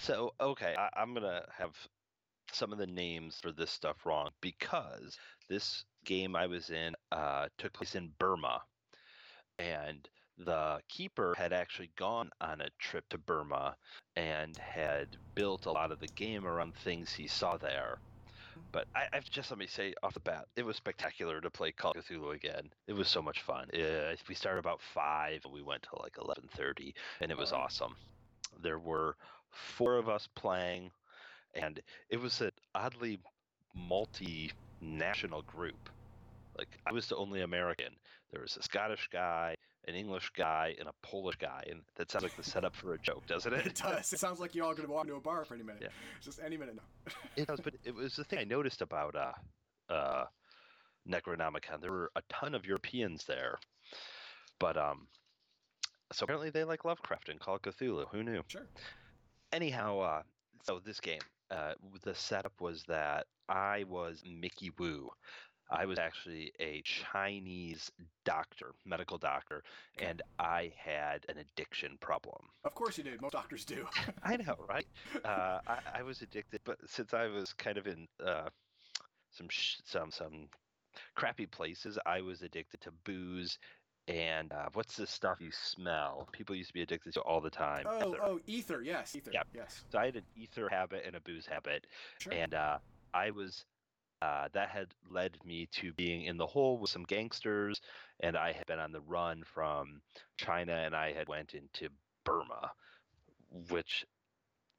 so 0.00 0.32
okay, 0.40 0.74
I, 0.76 0.88
I'm 0.96 1.14
gonna 1.14 1.44
have 1.56 1.72
some 2.52 2.72
of 2.72 2.78
the 2.78 2.86
names 2.86 3.38
for 3.40 3.52
this 3.52 3.70
stuff 3.70 4.04
wrong 4.04 4.30
because 4.40 5.16
this 5.48 5.84
game 6.04 6.34
I 6.36 6.46
was 6.46 6.70
in 6.70 6.94
uh, 7.12 7.48
took 7.58 7.72
place 7.72 7.94
in 7.94 8.10
Burma, 8.18 8.62
and 9.58 10.08
the 10.38 10.80
keeper 10.88 11.34
had 11.36 11.52
actually 11.52 11.90
gone 11.96 12.30
on 12.40 12.60
a 12.60 12.70
trip 12.78 13.04
to 13.10 13.18
Burma 13.18 13.76
and 14.16 14.56
had 14.56 15.08
built 15.34 15.66
a 15.66 15.72
lot 15.72 15.92
of 15.92 16.00
the 16.00 16.08
game 16.16 16.46
around 16.46 16.74
things 16.74 17.12
he 17.12 17.26
saw 17.26 17.56
there. 17.58 18.00
But 18.72 18.86
I, 18.94 19.06
I've 19.12 19.30
just 19.30 19.50
let 19.50 19.58
me 19.58 19.66
say 19.66 19.94
off 20.02 20.14
the 20.14 20.20
bat, 20.20 20.46
it 20.56 20.64
was 20.64 20.76
spectacular 20.76 21.40
to 21.40 21.50
play 21.50 21.72
Call 21.72 21.92
of 21.92 22.06
Cthulhu 22.06 22.34
again. 22.34 22.70
It 22.86 22.94
was 22.94 23.08
so 23.08 23.22
much 23.22 23.42
fun. 23.42 23.68
Uh, 23.74 24.14
we 24.28 24.34
started 24.34 24.60
about 24.60 24.80
five, 24.80 25.42
and 25.44 25.52
we 25.52 25.62
went 25.62 25.82
to 25.84 26.02
like 26.02 26.16
eleven 26.22 26.48
thirty, 26.56 26.94
and 27.20 27.30
it 27.30 27.38
was 27.38 27.52
awesome. 27.52 27.96
There 28.62 28.78
were 28.78 29.16
four 29.50 29.96
of 29.96 30.08
us 30.08 30.28
playing, 30.34 30.90
and 31.54 31.80
it 32.08 32.20
was 32.20 32.40
an 32.40 32.50
oddly 32.74 33.20
multi-national 33.74 35.42
group. 35.42 35.88
Like 36.58 36.68
I 36.86 36.92
was 36.92 37.06
the 37.06 37.16
only 37.16 37.42
American. 37.42 37.94
There 38.32 38.42
was 38.42 38.56
a 38.56 38.62
Scottish 38.62 39.08
guy, 39.12 39.56
an 39.88 39.94
English 39.94 40.30
guy, 40.36 40.74
and 40.78 40.88
a 40.88 40.92
Polish 41.02 41.36
guy, 41.36 41.64
and 41.68 41.80
that 41.96 42.10
sounds 42.10 42.22
like 42.22 42.36
the 42.36 42.44
setup 42.44 42.76
for 42.76 42.94
a 42.94 42.98
joke, 42.98 43.26
doesn't 43.26 43.52
it? 43.52 43.66
It 43.66 43.74
does. 43.74 44.12
It 44.12 44.20
sounds 44.20 44.38
like 44.38 44.54
you're 44.54 44.64
all 44.64 44.74
going 44.74 44.86
to 44.86 44.92
walk 44.92 45.04
into 45.04 45.16
a 45.16 45.20
bar 45.20 45.44
for 45.44 45.54
any 45.54 45.64
minute. 45.64 45.82
Yeah. 45.82 45.88
Just 46.22 46.38
any 46.44 46.56
minute 46.56 46.76
now. 46.76 47.12
It 47.36 47.46
does, 47.48 47.60
but 47.60 47.74
it 47.84 47.94
was 47.94 48.14
the 48.14 48.24
thing 48.24 48.38
I 48.38 48.44
noticed 48.44 48.82
about 48.82 49.16
uh, 49.16 49.32
uh, 49.92 50.24
Necronomicon. 51.08 51.80
There 51.80 51.90
were 51.90 52.10
a 52.14 52.22
ton 52.28 52.54
of 52.54 52.66
Europeans 52.66 53.24
there, 53.26 53.58
but 54.60 54.76
um, 54.76 55.08
so 56.12 56.24
apparently 56.24 56.50
they 56.50 56.64
like 56.64 56.84
Lovecraft 56.84 57.28
and 57.28 57.40
Call 57.40 57.58
Cthulhu. 57.58 58.06
Who 58.12 58.22
knew? 58.22 58.42
Sure. 58.48 58.66
Anyhow, 59.52 59.98
uh, 60.00 60.22
so 60.62 60.78
this 60.78 61.00
game, 61.00 61.20
uh, 61.50 61.74
the 62.02 62.14
setup 62.14 62.60
was 62.60 62.84
that 62.84 63.26
I 63.48 63.84
was 63.84 64.22
Mickey 64.24 64.70
Wu. 64.78 65.10
I 65.70 65.86
was 65.86 65.98
actually 65.98 66.52
a 66.58 66.82
Chinese 66.82 67.90
doctor, 68.24 68.74
medical 68.84 69.18
doctor, 69.18 69.62
and 69.98 70.20
I 70.38 70.72
had 70.76 71.24
an 71.28 71.38
addiction 71.38 71.96
problem. 72.00 72.48
Of 72.64 72.74
course 72.74 72.98
you 72.98 73.04
did. 73.04 73.20
Most 73.20 73.32
doctors 73.32 73.64
do. 73.64 73.86
I 74.22 74.36
know, 74.36 74.56
right? 74.68 74.86
Uh, 75.24 75.60
I, 75.66 75.78
I 75.94 76.02
was 76.02 76.22
addicted, 76.22 76.60
but 76.64 76.78
since 76.88 77.14
I 77.14 77.28
was 77.28 77.52
kind 77.52 77.78
of 77.78 77.86
in 77.86 78.08
uh, 78.24 78.50
some 79.30 79.48
sh- 79.48 79.80
some 79.84 80.10
some 80.10 80.48
crappy 81.14 81.46
places, 81.46 81.98
I 82.04 82.20
was 82.20 82.42
addicted 82.42 82.80
to 82.82 82.92
booze 83.04 83.58
and 84.10 84.52
uh, 84.52 84.68
what's 84.74 84.96
the 84.96 85.06
stuff 85.06 85.38
you 85.40 85.50
smell? 85.52 86.28
People 86.32 86.54
used 86.56 86.68
to 86.70 86.74
be 86.74 86.82
addicted 86.82 87.14
to 87.14 87.20
all 87.20 87.40
the 87.40 87.50
time. 87.50 87.84
oh, 87.88 88.10
ether. 88.12 88.22
oh, 88.22 88.40
ether. 88.46 88.82
Yes, 88.82 89.14
ether. 89.14 89.30
Yep. 89.32 89.46
Yes. 89.54 89.84
So 89.90 89.98
I 89.98 90.06
had 90.06 90.16
an 90.16 90.24
ether 90.36 90.68
habit 90.68 91.04
and 91.06 91.16
a 91.16 91.20
booze 91.20 91.46
habit, 91.46 91.86
Sure. 92.18 92.32
and 92.32 92.54
uh, 92.54 92.78
I 93.14 93.30
was. 93.30 93.64
Uh, 94.22 94.48
that 94.52 94.68
had 94.68 94.88
led 95.10 95.38
me 95.46 95.66
to 95.72 95.94
being 95.94 96.24
in 96.24 96.36
the 96.36 96.46
hole 96.46 96.76
with 96.76 96.90
some 96.90 97.04
gangsters, 97.04 97.80
and 98.20 98.36
I 98.36 98.52
had 98.52 98.66
been 98.66 98.78
on 98.78 98.92
the 98.92 99.00
run 99.00 99.42
from 99.54 100.02
China, 100.36 100.74
and 100.74 100.94
I 100.94 101.14
had 101.14 101.26
went 101.26 101.54
into 101.54 101.88
Burma, 102.24 102.70
which 103.70 104.04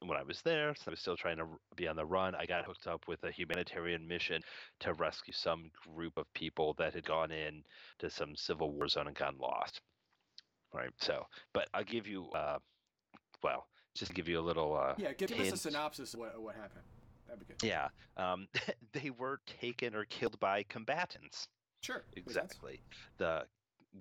when 0.06 0.18
I 0.18 0.22
was 0.22 0.42
there, 0.42 0.74
so 0.74 0.84
I 0.88 0.90
was 0.90 1.00
still 1.00 1.16
trying 1.16 1.38
to 1.38 1.46
be 1.76 1.88
on 1.88 1.96
the 1.96 2.04
run. 2.04 2.34
I 2.34 2.46
got 2.46 2.64
hooked 2.64 2.86
up 2.86 3.06
with 3.08 3.22
a 3.24 3.30
humanitarian 3.30 4.06
mission 4.06 4.42
to 4.80 4.92
rescue 4.94 5.32
some 5.32 5.70
group 5.94 6.16
of 6.16 6.32
people 6.34 6.74
that 6.78 6.94
had 6.94 7.04
gone 7.04 7.30
in 7.30 7.62
to 7.98 8.10
some 8.10 8.34
civil 8.36 8.70
war 8.70 8.88
zone 8.88 9.06
and 9.06 9.16
gotten 9.16 9.38
lost. 9.38 9.80
Right. 10.74 10.90
So, 10.98 11.26
but 11.52 11.68
I'll 11.74 11.84
give 11.84 12.06
you, 12.06 12.30
uh, 12.34 12.58
well, 13.42 13.66
just 13.94 14.10
to 14.10 14.14
give 14.14 14.28
you 14.28 14.40
a 14.40 14.42
little. 14.42 14.76
Uh, 14.76 14.94
yeah. 14.96 15.12
Give, 15.12 15.28
give 15.28 15.40
us 15.40 15.52
a 15.52 15.56
synopsis 15.56 16.14
of 16.14 16.20
what, 16.20 16.40
what 16.40 16.54
happened. 16.54 16.84
That'd 17.26 17.46
be 17.46 17.54
good. 17.54 17.66
Yeah. 17.66 17.88
Um, 18.16 18.48
they 18.92 19.10
were 19.10 19.40
taken 19.60 19.94
or 19.94 20.04
killed 20.06 20.38
by 20.40 20.64
combatants. 20.64 21.48
Sure. 21.82 22.04
Exactly. 22.16 22.80
The 23.18 23.44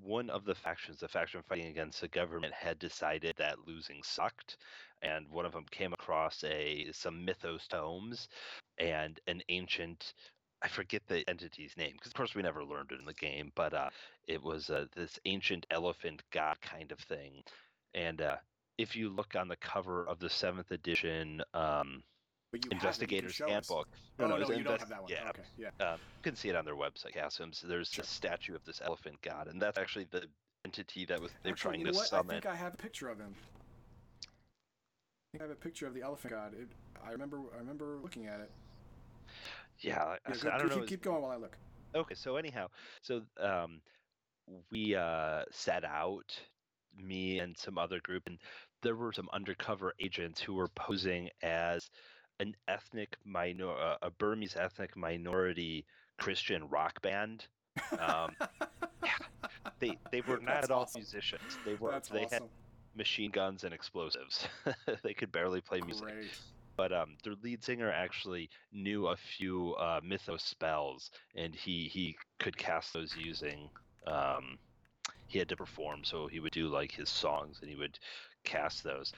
one 0.03 0.29
of 0.29 0.45
the 0.45 0.55
factions, 0.55 0.99
the 0.99 1.07
faction 1.07 1.41
fighting 1.47 1.67
against 1.67 2.01
the 2.01 2.07
government, 2.07 2.53
had 2.53 2.79
decided 2.79 3.35
that 3.37 3.67
losing 3.67 4.01
sucked, 4.03 4.57
and 5.01 5.27
one 5.29 5.45
of 5.45 5.53
them 5.53 5.65
came 5.71 5.93
across 5.93 6.43
a 6.43 6.91
some 6.91 7.25
mythos 7.25 7.67
tomes 7.67 8.27
and 8.77 9.19
an 9.27 9.41
ancient. 9.49 10.13
I 10.63 10.67
forget 10.67 11.01
the 11.07 11.27
entity's 11.27 11.75
name 11.77 11.93
because, 11.93 12.11
of 12.11 12.15
course, 12.15 12.35
we 12.35 12.41
never 12.43 12.63
learned 12.63 12.91
it 12.91 12.99
in 12.99 13.05
the 13.05 13.13
game. 13.13 13.51
But 13.55 13.73
uh, 13.73 13.89
it 14.27 14.41
was 14.43 14.69
uh, 14.69 14.85
this 14.95 15.19
ancient 15.25 15.65
elephant 15.71 16.21
god 16.31 16.61
kind 16.61 16.91
of 16.91 16.99
thing, 16.99 17.43
and 17.93 18.21
uh, 18.21 18.37
if 18.77 18.95
you 18.95 19.09
look 19.09 19.35
on 19.35 19.47
the 19.47 19.57
cover 19.57 20.07
of 20.07 20.19
the 20.19 20.29
seventh 20.29 20.71
edition 20.71 21.41
um, 21.53 22.03
But 22.51 22.63
you 22.65 22.71
have 22.71 23.01
it, 23.01 23.11
you 23.11 23.17
can 23.17 23.27
Investigator's. 23.27 23.37
Handbook. 23.39 23.87
Oh, 24.19 24.27
no, 24.27 24.35
it's 24.35 24.49
you 24.49 24.55
invest- 24.57 24.63
don't 24.65 24.79
have 24.79 24.89
that 24.89 25.01
one. 25.03 25.11
Yeah, 25.11 25.29
Okay, 25.29 25.43
yeah. 25.57 25.69
um, 25.79 25.99
you 26.17 26.21
can 26.23 26.35
see 26.35 26.49
it 26.49 26.55
on 26.55 26.65
their 26.65 26.75
website, 26.75 27.13
Chaosium. 27.15 27.59
There's 27.61 27.91
Sure. 27.91 28.03
a 28.03 28.07
statue 28.07 28.55
of 28.55 28.63
this 28.65 28.81
elephant 28.81 29.21
god, 29.21 29.47
and 29.47 29.61
that's 29.61 29.77
actually 29.77 30.05
the 30.05 30.27
entity 30.63 31.05
that 31.05 31.19
was 31.19 31.31
they 31.43 31.49
were 31.49 31.53
Actually, 31.53 31.71
trying 31.71 31.79
you 31.79 31.85
know 31.85 31.91
to 31.91 31.97
what? 31.97 32.07
summon. 32.07 32.29
I 32.29 32.33
think 32.41 32.45
I 32.45 32.55
have 32.55 32.73
a 32.75 32.77
picture 32.77 33.09
of 33.09 33.19
him. 33.19 33.35
I 35.33 35.37
think 35.37 35.43
I 35.43 35.47
have 35.47 35.51
a 35.57 35.59
picture 35.61 35.87
of 35.87 35.93
the 35.93 36.01
elephant 36.01 36.33
god. 36.33 36.53
It, 36.59 36.67
I 37.05 37.11
remember. 37.11 37.37
I 37.55 37.59
remember 37.59 37.97
looking 38.03 38.27
at 38.27 38.41
it. 38.41 38.51
Yeah, 39.79 40.03
I, 40.03 40.17
Yeah, 40.27 40.33
so 40.35 40.43
go- 40.43 40.49
I 40.55 40.57
don't 40.57 40.69
keep, 40.69 40.77
know. 40.79 40.85
keep 40.85 41.01
going 41.03 41.21
while 41.21 41.31
I 41.31 41.37
look. 41.37 41.57
Okay, 41.95 42.15
so 42.15 42.35
anyhow, 42.35 42.67
so 43.01 43.21
um, 43.39 43.79
we 44.71 44.93
uh, 44.95 45.43
set 45.49 45.85
out, 45.85 46.37
me 46.97 47.39
and 47.39 47.57
some 47.57 47.77
other 47.77 48.01
group, 48.01 48.23
and 48.27 48.37
there 48.83 48.95
were 48.97 49.13
some 49.13 49.29
undercover 49.31 49.93
agents 50.01 50.41
who 50.41 50.53
were 50.53 50.67
posing 50.75 51.29
as 51.41 51.89
an 52.41 52.53
ethnic 52.67 53.15
minor, 53.23 53.71
a 54.01 54.11
Burmese 54.19 54.57
ethnic 54.57 54.97
minority 54.97 55.85
Christian 56.17 56.67
rock 56.67 57.01
band. 57.01 57.45
Um, 57.99 58.31
they 59.79 59.97
they 60.11 60.19
were 60.27 60.39
not 60.39 60.45
That's 60.55 60.65
at 60.65 60.71
all 60.71 60.81
awesome. 60.81 60.99
musicians. 60.99 61.57
They 61.65 61.75
were 61.75 61.91
That's 61.91 62.09
they 62.09 62.23
had 62.23 62.33
awesome. 62.33 62.49
Machine 62.95 63.31
guns 63.31 63.63
and 63.63 63.73
explosives. 63.73 64.47
they 65.03 65.13
could 65.13 65.31
barely 65.31 65.61
play 65.61 65.81
music 65.81 66.05
Great. 66.05 66.31
but 66.77 66.91
um, 66.91 67.17
their 67.23 67.35
lead 67.35 67.63
singer 67.63 67.91
actually 67.91 68.49
knew 68.71 69.07
a 69.07 69.15
few 69.17 69.73
uh, 69.75 69.99
mythos 70.03 70.43
spells, 70.43 71.11
and 71.35 71.55
he 71.55 71.87
he 71.87 72.15
could 72.39 72.57
cast 72.57 72.93
those 72.93 73.15
using. 73.15 73.69
Um, 74.07 74.59
he 75.27 75.39
had 75.39 75.49
to 75.49 75.55
perform, 75.57 76.03
so 76.03 76.27
he 76.27 76.39
would 76.39 76.51
do 76.53 76.67
like 76.67 76.91
his 76.91 77.09
songs, 77.09 77.59
and 77.61 77.69
he 77.69 77.75
would 77.75 77.97
cast 78.43 78.83
those. 78.83 79.13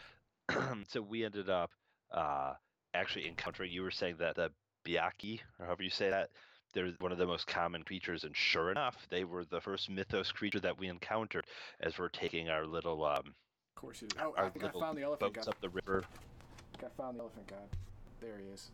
so 0.88 1.02
we 1.02 1.24
ended 1.26 1.50
up 1.50 1.72
uh, 2.12 2.54
actually 2.94 3.28
encountering. 3.28 3.72
You 3.72 3.84
were 3.84 3.92
saying 3.92 4.18
that 4.20 4.36
the 4.36 4.52
Byakhee, 4.86 5.42
or 5.60 5.66
however 5.66 5.84
you 5.84 5.90
say 5.90 6.10
that, 6.10 6.30
they're 6.74 6.92
one 7.00 7.12
of 7.12 7.18
the 7.18 7.28
most 7.28 7.48
common 7.48 7.84
creatures, 7.84 8.24
and 8.24 8.36
sure 8.36 8.72
enough, 8.72 9.08
they 9.10 9.24
were 9.24 9.46
the 9.46 9.62
first 9.62 9.90
mythos 9.90 10.32
creature 10.32 10.60
that 10.62 10.78
we 10.78 10.88
encountered 10.88 11.46
as 11.80 11.98
we're 11.98 12.10
taking 12.10 12.50
our 12.50 12.66
little 12.66 13.04
um, 13.06 13.36
Of 13.76 13.82
course 13.82 14.02
you 14.02 14.08
did. 14.08 14.20
Oh, 14.22 14.34
I 14.38 14.50
think 14.50 14.66
I 14.66 14.80
found 14.80 14.98
the 14.98 15.04
elephant 15.04 15.34
boats 15.34 15.46
god. 15.46 15.52
up 15.52 15.62
the 15.62 15.70
river. 15.70 16.04
I 16.06 16.78
think 16.78 16.92
I 16.92 17.02
found 17.02 17.18
the 17.18 17.22
elephant 17.22 17.48
god. 17.48 17.78
There 18.22 18.38
he 18.40 18.54
is. 18.54 18.70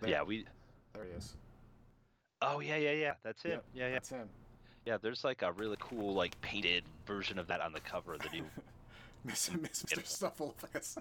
There. 0.00 0.10
Yeah, 0.10 0.22
we. 0.22 0.46
There 0.94 1.04
he 1.04 1.10
is. 1.10 1.34
Oh 2.40 2.60
yeah, 2.60 2.76
yeah, 2.76 2.92
yeah. 2.92 3.12
That's 3.22 3.42
him. 3.42 3.52
Yep, 3.52 3.64
Yeah, 3.74 3.86
yeah. 3.86 3.92
That's 3.94 4.08
him. 4.10 4.28
Yeah, 4.86 4.98
there's 5.00 5.24
like 5.24 5.42
a 5.42 5.52
really 5.52 5.76
cool 5.80 6.14
like 6.14 6.40
painted 6.40 6.84
version 7.06 7.38
of 7.38 7.46
that 7.48 7.60
on 7.60 7.72
the 7.72 7.80
cover 7.80 8.14
of 8.14 8.20
the 8.20 8.28
new. 8.30 8.44
Miss, 9.24 9.50
Miss, 9.58 9.82
Mr. 9.84 10.02
Snuffleupagus. 10.04 10.98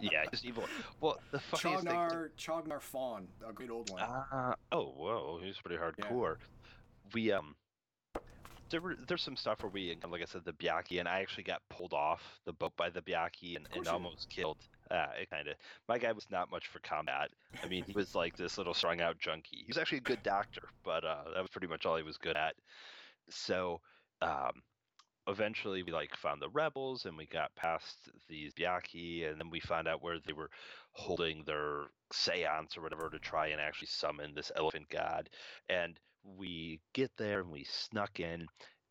yeah, 0.00 0.24
just 0.30 0.44
evil. 0.44 0.64
Well, 1.00 1.18
the 1.32 1.40
funniest 1.40 1.84
thing. 1.84 1.92
Chaugnar, 1.92 2.28
Chaugnar 2.38 2.80
Faugn, 2.80 3.24
a 3.46 3.52
great 3.52 3.70
old 3.70 3.90
one. 3.90 4.02
Uh, 4.02 4.54
oh, 4.70 4.84
whoa, 4.96 5.40
he's 5.42 5.56
pretty 5.56 5.76
hardcore. 5.76 6.36
We 7.12 7.32
um, 7.32 7.56
there 8.70 8.80
were 8.80 8.96
there's 9.06 9.22
some 9.22 9.36
stuff 9.36 9.62
where 9.62 9.70
we, 9.70 9.96
like 10.10 10.22
I 10.22 10.24
said, 10.24 10.44
the 10.44 10.52
Byakhee 10.52 10.98
and 10.98 11.08
I 11.08 11.20
actually 11.20 11.44
got 11.44 11.62
pulled 11.70 11.92
off 11.92 12.22
the 12.44 12.52
boat 12.52 12.76
by 12.76 12.90
the 12.90 13.02
Byakhee 13.02 13.56
and, 13.56 13.66
and 13.74 13.88
almost 13.88 14.28
killed. 14.28 14.58
Uh, 14.90 15.06
it 15.20 15.30
kind 15.30 15.48
of. 15.48 15.54
My 15.88 15.98
guy 15.98 16.12
was 16.12 16.26
not 16.30 16.50
much 16.50 16.68
for 16.68 16.78
combat. 16.80 17.30
I 17.62 17.68
mean, 17.68 17.84
he 17.84 17.92
was 17.92 18.14
like 18.14 18.36
this 18.36 18.58
little 18.58 18.74
strung 18.74 19.00
out 19.00 19.18
junkie. 19.18 19.58
He 19.58 19.66
was 19.68 19.78
actually 19.78 19.98
a 19.98 20.02
good 20.02 20.22
doctor, 20.22 20.62
but 20.84 21.04
uh, 21.04 21.24
that 21.34 21.40
was 21.40 21.50
pretty 21.50 21.66
much 21.66 21.86
all 21.86 21.96
he 21.96 22.02
was 22.02 22.18
good 22.18 22.36
at. 22.36 22.54
So, 23.28 23.80
um, 24.22 24.62
eventually 25.28 25.82
we 25.82 25.92
like 25.92 26.16
found 26.16 26.40
the 26.40 26.48
rebels 26.50 27.04
and 27.04 27.16
we 27.16 27.26
got 27.26 27.54
past 27.56 27.96
these 28.28 28.52
Byakhee, 28.54 29.28
and 29.28 29.40
then 29.40 29.50
we 29.50 29.60
found 29.60 29.88
out 29.88 30.02
where 30.02 30.18
they 30.24 30.32
were 30.32 30.50
holding 30.92 31.42
their 31.44 31.86
seance 32.12 32.76
or 32.76 32.82
whatever 32.82 33.10
to 33.10 33.18
try 33.18 33.48
and 33.48 33.60
actually 33.60 33.88
summon 33.88 34.34
this 34.34 34.52
elephant 34.56 34.88
god. 34.88 35.28
And 35.68 35.98
we 36.26 36.80
get 36.92 37.10
there 37.16 37.40
and 37.40 37.50
we 37.50 37.64
snuck 37.64 38.20
in 38.20 38.46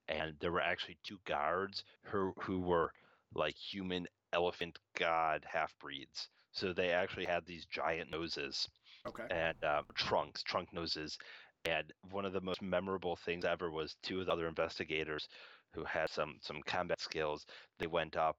and 0.08 0.34
there 0.40 0.52
were 0.52 0.62
actually 0.62 0.98
two 1.04 1.20
guards 1.26 1.84
who 2.04 2.34
who 2.42 2.60
were 2.60 2.92
like 3.36 3.56
human 3.56 4.08
elephant 4.34 4.78
god 4.98 5.46
half 5.48 5.78
breeds. 5.80 6.30
So 6.52 6.74
they 6.74 6.92
actually 6.92 7.26
had 7.26 7.46
these 7.46 7.66
giant 7.66 8.12
noses 8.12 8.68
Okay. 9.06 9.30
and 9.30 9.64
um, 9.64 9.86
trunks, 9.96 10.44
trunk 10.44 10.74
noses. 10.74 11.18
And 11.66 11.92
one 12.12 12.26
of 12.26 12.34
the 12.34 12.42
most 12.42 12.62
memorable 12.62 13.16
things 13.16 13.46
ever 13.46 13.72
was 13.72 13.96
two 14.04 14.20
of 14.22 14.28
the 14.28 14.32
other 14.34 14.48
investigators 14.48 15.28
who 15.74 15.84
had 15.86 16.10
some 16.10 16.38
some 16.42 16.62
combat 16.66 17.00
skills. 17.02 17.46
They 17.80 17.88
went 17.88 18.16
up 18.18 18.38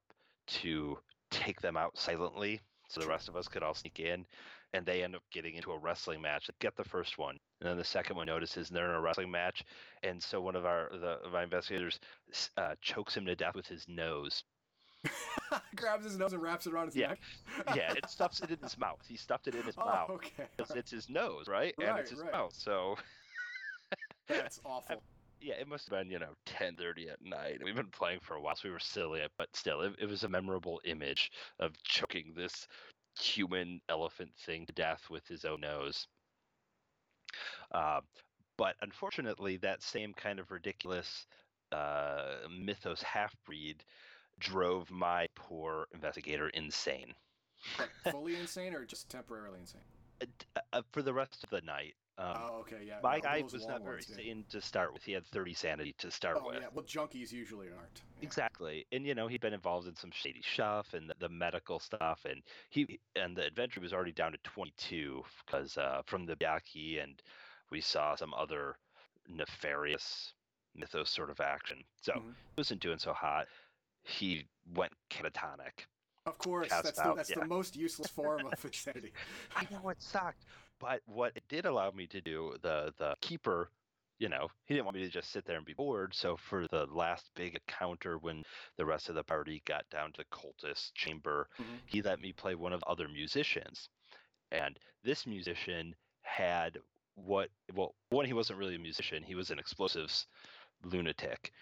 to 0.48 0.98
take 1.30 1.60
them 1.60 1.76
out 1.76 1.98
silently, 1.98 2.60
so 2.88 3.00
the 3.00 3.06
rest 3.08 3.28
of 3.28 3.36
us 3.36 3.48
could 3.48 3.62
all 3.62 3.74
sneak 3.74 4.00
in. 4.00 4.26
And 4.72 4.84
they 4.84 5.02
end 5.02 5.14
up 5.14 5.22
getting 5.30 5.54
into 5.54 5.72
a 5.72 5.78
wrestling 5.78 6.20
match. 6.20 6.46
They 6.48 6.54
get 6.60 6.76
the 6.76 6.84
first 6.84 7.18
one, 7.18 7.38
and 7.60 7.70
then 7.70 7.76
the 7.78 7.84
second 7.84 8.16
one 8.16 8.26
notices 8.26 8.68
and 8.68 8.76
they're 8.76 8.88
in 8.90 8.96
a 8.96 9.00
wrestling 9.00 9.30
match. 9.30 9.62
And 10.02 10.22
so 10.22 10.40
one 10.40 10.56
of 10.56 10.66
our 10.66 10.90
the 10.90 11.18
of 11.24 11.34
investigators 11.34 11.98
uh, 12.56 12.74
chokes 12.80 13.16
him 13.16 13.24
to 13.26 13.36
death 13.36 13.54
with 13.54 13.66
his 13.66 13.86
nose. 13.88 14.44
Grabs 15.76 16.04
his 16.04 16.18
nose 16.18 16.32
and 16.32 16.42
wraps 16.42 16.66
it 16.66 16.72
around 16.72 16.86
his 16.86 16.96
Yeah. 16.96 17.08
neck. 17.10 17.20
Yeah, 17.74 17.92
it 17.96 18.08
stuffs 18.10 18.42
it 18.42 18.50
in 18.50 18.58
his 18.58 18.76
mouth. 18.76 19.00
He 19.06 19.16
stuffed 19.16 19.46
it 19.46 19.54
in 19.54 19.62
his 19.62 19.76
Oh, 19.78 19.84
mouth. 19.84 20.10
okay. 20.10 20.46
It's, 20.58 20.70
it's 20.72 20.90
his 20.90 21.08
nose, 21.08 21.48
right? 21.48 21.74
and 21.78 21.88
Right, 21.88 22.00
it's 22.00 22.10
his 22.10 22.22
right. 22.22 22.32
mouth. 22.32 22.54
So 22.54 22.96
That's 24.28 24.60
awful. 24.64 25.02
Yeah, 25.40 25.54
it 25.54 25.68
must 25.68 25.88
have 25.88 25.98
been, 25.98 26.10
you 26.10 26.18
know, 26.18 26.34
10:30 26.46 27.08
at 27.10 27.22
night. 27.22 27.60
We've 27.62 27.74
been 27.74 27.86
playing 27.86 28.20
for 28.20 28.34
a 28.34 28.40
while, 28.40 28.56
so 28.56 28.68
we 28.68 28.72
were 28.72 28.78
silly, 28.78 29.22
but 29.38 29.54
still, 29.54 29.82
it, 29.82 29.94
it 29.98 30.08
was 30.08 30.24
a 30.24 30.28
memorable 30.28 30.80
image 30.84 31.30
of 31.58 31.80
choking 31.82 32.32
this 32.34 32.66
human 33.18 33.80
elephant 33.88 34.30
thing 34.44 34.66
to 34.66 34.72
death 34.72 35.08
with 35.10 35.26
his 35.26 35.44
own 35.44 35.60
nose. 35.60 36.08
Uh, 37.72 38.00
but 38.56 38.76
unfortunately, 38.80 39.56
that 39.58 39.82
same 39.82 40.14
kind 40.14 40.38
of 40.38 40.50
ridiculous 40.50 41.26
uh, 41.72 42.36
mythos 42.50 43.02
half 43.02 43.34
breed 43.44 43.84
drove 44.38 44.90
my 44.90 45.26
poor 45.34 45.86
investigator 45.92 46.48
insane. 46.50 47.14
Fully 48.10 48.36
insane 48.36 48.74
or 48.74 48.84
just 48.84 49.08
temporarily 49.10 49.60
insane? 49.60 49.82
Uh, 50.56 50.60
uh, 50.72 50.82
for 50.92 51.02
the 51.02 51.12
rest 51.12 51.44
of 51.44 51.50
the 51.50 51.60
night, 51.60 51.94
um, 52.18 52.34
oh, 52.40 52.58
okay, 52.60 52.76
yeah. 52.86 52.94
my 53.02 53.16
no, 53.16 53.22
guy 53.22 53.42
was 53.42 53.66
not 53.66 53.82
very 53.82 53.96
ones, 53.96 54.06
yeah. 54.10 54.16
sane 54.16 54.44
to 54.48 54.60
start 54.60 54.92
with. 54.92 55.02
He 55.02 55.12
had 55.12 55.26
30 55.26 55.52
sanity 55.52 55.94
to 55.98 56.10
start 56.10 56.36
with. 56.36 56.44
Oh, 56.44 56.48
with. 56.48 56.62
yeah. 56.62 56.68
Well, 56.72 56.84
junkies 56.84 57.30
usually 57.30 57.66
aren't. 57.66 58.02
Yeah. 58.18 58.26
Exactly, 58.26 58.86
and 58.92 59.06
you 59.06 59.14
know 59.14 59.26
he'd 59.26 59.42
been 59.42 59.52
involved 59.52 59.86
in 59.86 59.94
some 59.96 60.10
shady 60.10 60.42
stuff 60.42 60.94
and 60.94 61.10
the, 61.10 61.14
the 61.18 61.28
medical 61.28 61.78
stuff, 61.78 62.24
and 62.24 62.42
he 62.70 62.98
and 63.16 63.36
the 63.36 63.44
adventure 63.44 63.80
was 63.80 63.92
already 63.92 64.12
down 64.12 64.32
to 64.32 64.38
22 64.44 65.22
because 65.44 65.76
uh, 65.76 66.00
from 66.06 66.24
the 66.24 66.36
Byakhee, 66.36 67.02
and 67.02 67.22
we 67.70 67.80
saw 67.80 68.14
some 68.14 68.32
other 68.32 68.76
nefarious 69.28 70.32
mythos 70.74 71.10
sort 71.10 71.30
of 71.30 71.40
action. 71.40 71.84
So 72.00 72.12
Mhm. 72.12 72.34
he 72.34 72.60
wasn't 72.60 72.80
doing 72.80 72.98
so 72.98 73.12
hot. 73.12 73.46
He 74.02 74.46
went 74.74 74.92
catatonic. 75.10 75.86
Of 76.26 76.38
course, 76.38 76.68
that's 76.68 76.90
the, 76.90 77.14
that's 77.14 77.30
yeah. 77.30 77.38
the 77.40 77.46
most 77.46 77.76
useless 77.76 78.10
form 78.10 78.46
of 78.46 78.64
insanity. 78.64 79.12
I 79.54 79.66
know 79.70 79.88
it 79.90 80.02
sucked, 80.02 80.44
but 80.78 81.02
what 81.06 81.36
it 81.36 81.48
did 81.48 81.64
allow 81.66 81.90
me 81.90 82.06
to 82.08 82.20
do, 82.20 82.56
the 82.58 82.92
the 82.96 83.16
keeper, 83.20 83.70
you 84.18 84.28
know, 84.28 84.48
he 84.64 84.74
didn't 84.74 84.86
want 84.86 84.96
me 84.96 85.02
to 85.04 85.10
just 85.10 85.30
sit 85.30 85.44
there 85.44 85.56
and 85.56 85.66
be 85.66 85.74
bored. 85.74 86.14
So 86.14 86.36
for 86.36 86.66
the 86.68 86.86
last 86.86 87.32
big 87.34 87.54
encounter, 87.54 88.18
when 88.18 88.44
the 88.76 88.86
rest 88.86 89.08
of 89.08 89.14
the 89.14 89.24
party 89.24 89.60
got 89.66 89.88
down 89.90 90.12
to 90.12 90.18
the 90.22 90.24
cultist 90.26 90.94
chamber, 90.94 91.48
Mhm. 91.58 91.82
he 91.86 92.02
let 92.02 92.20
me 92.20 92.32
play 92.32 92.54
one 92.54 92.72
of 92.72 92.80
the 92.80 92.86
other 92.86 93.08
musicians, 93.08 93.88
and 94.50 94.78
this 95.02 95.26
musician 95.26 95.96
had 96.22 96.78
what? 97.14 97.50
Well, 97.74 97.96
one, 98.10 98.26
he 98.26 98.32
wasn't 98.34 98.58
really 98.58 98.76
a 98.76 98.78
musician; 98.80 99.22
he 99.22 99.34
was 99.36 99.50
an 99.50 99.58
explosives 99.58 100.26
lunatic, 100.84 101.52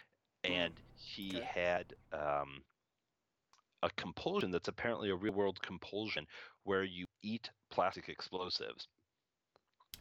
and 0.45 0.81
he 0.95 1.41
okay. 1.41 1.49
had 1.55 1.95
um, 2.13 2.65
a 3.83 3.91
compulsion 3.91 4.51
that's 4.51 4.67
apparently 4.69 5.11
a 5.11 5.17
real 5.17 5.33
world 5.35 5.61
compulsion 5.63 6.27
where 6.65 6.83
you 6.83 7.07
eat 7.23 7.53
plastic 7.71 8.09
explosives. 8.09 8.89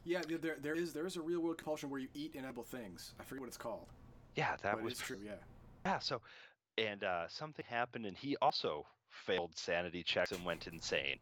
Yeah, 0.06 0.22
there- 0.28 0.58
there, 0.60 0.76
is 0.76 0.94
there 0.94 1.06
is 1.06 1.16
a 1.16 1.22
real 1.22 1.40
world 1.40 1.58
compulsion 1.58 1.90
where 1.90 2.00
you 2.00 2.10
eat 2.14 2.36
inedible 2.36 2.64
things. 2.64 3.14
I 3.20 3.24
forget 3.24 3.42
what 3.42 3.48
it's 3.48 3.58
called. 3.58 3.88
Yeah, 4.36 4.56
that 4.64 4.76
but 4.76 4.84
was 4.84 4.98
true. 4.98 5.20
Yeah. 5.24 5.36
Yeah, 5.86 6.00
so 6.00 6.22
and 6.78 7.04
uh, 7.04 7.28
something 7.28 7.66
happened, 7.68 8.06
and 8.06 8.18
he 8.18 8.36
also 8.42 8.86
failed 9.10 9.58
sanity 9.58 10.04
checks 10.04 10.32
and 10.32 10.44
went 10.44 10.68
insane. 10.68 11.20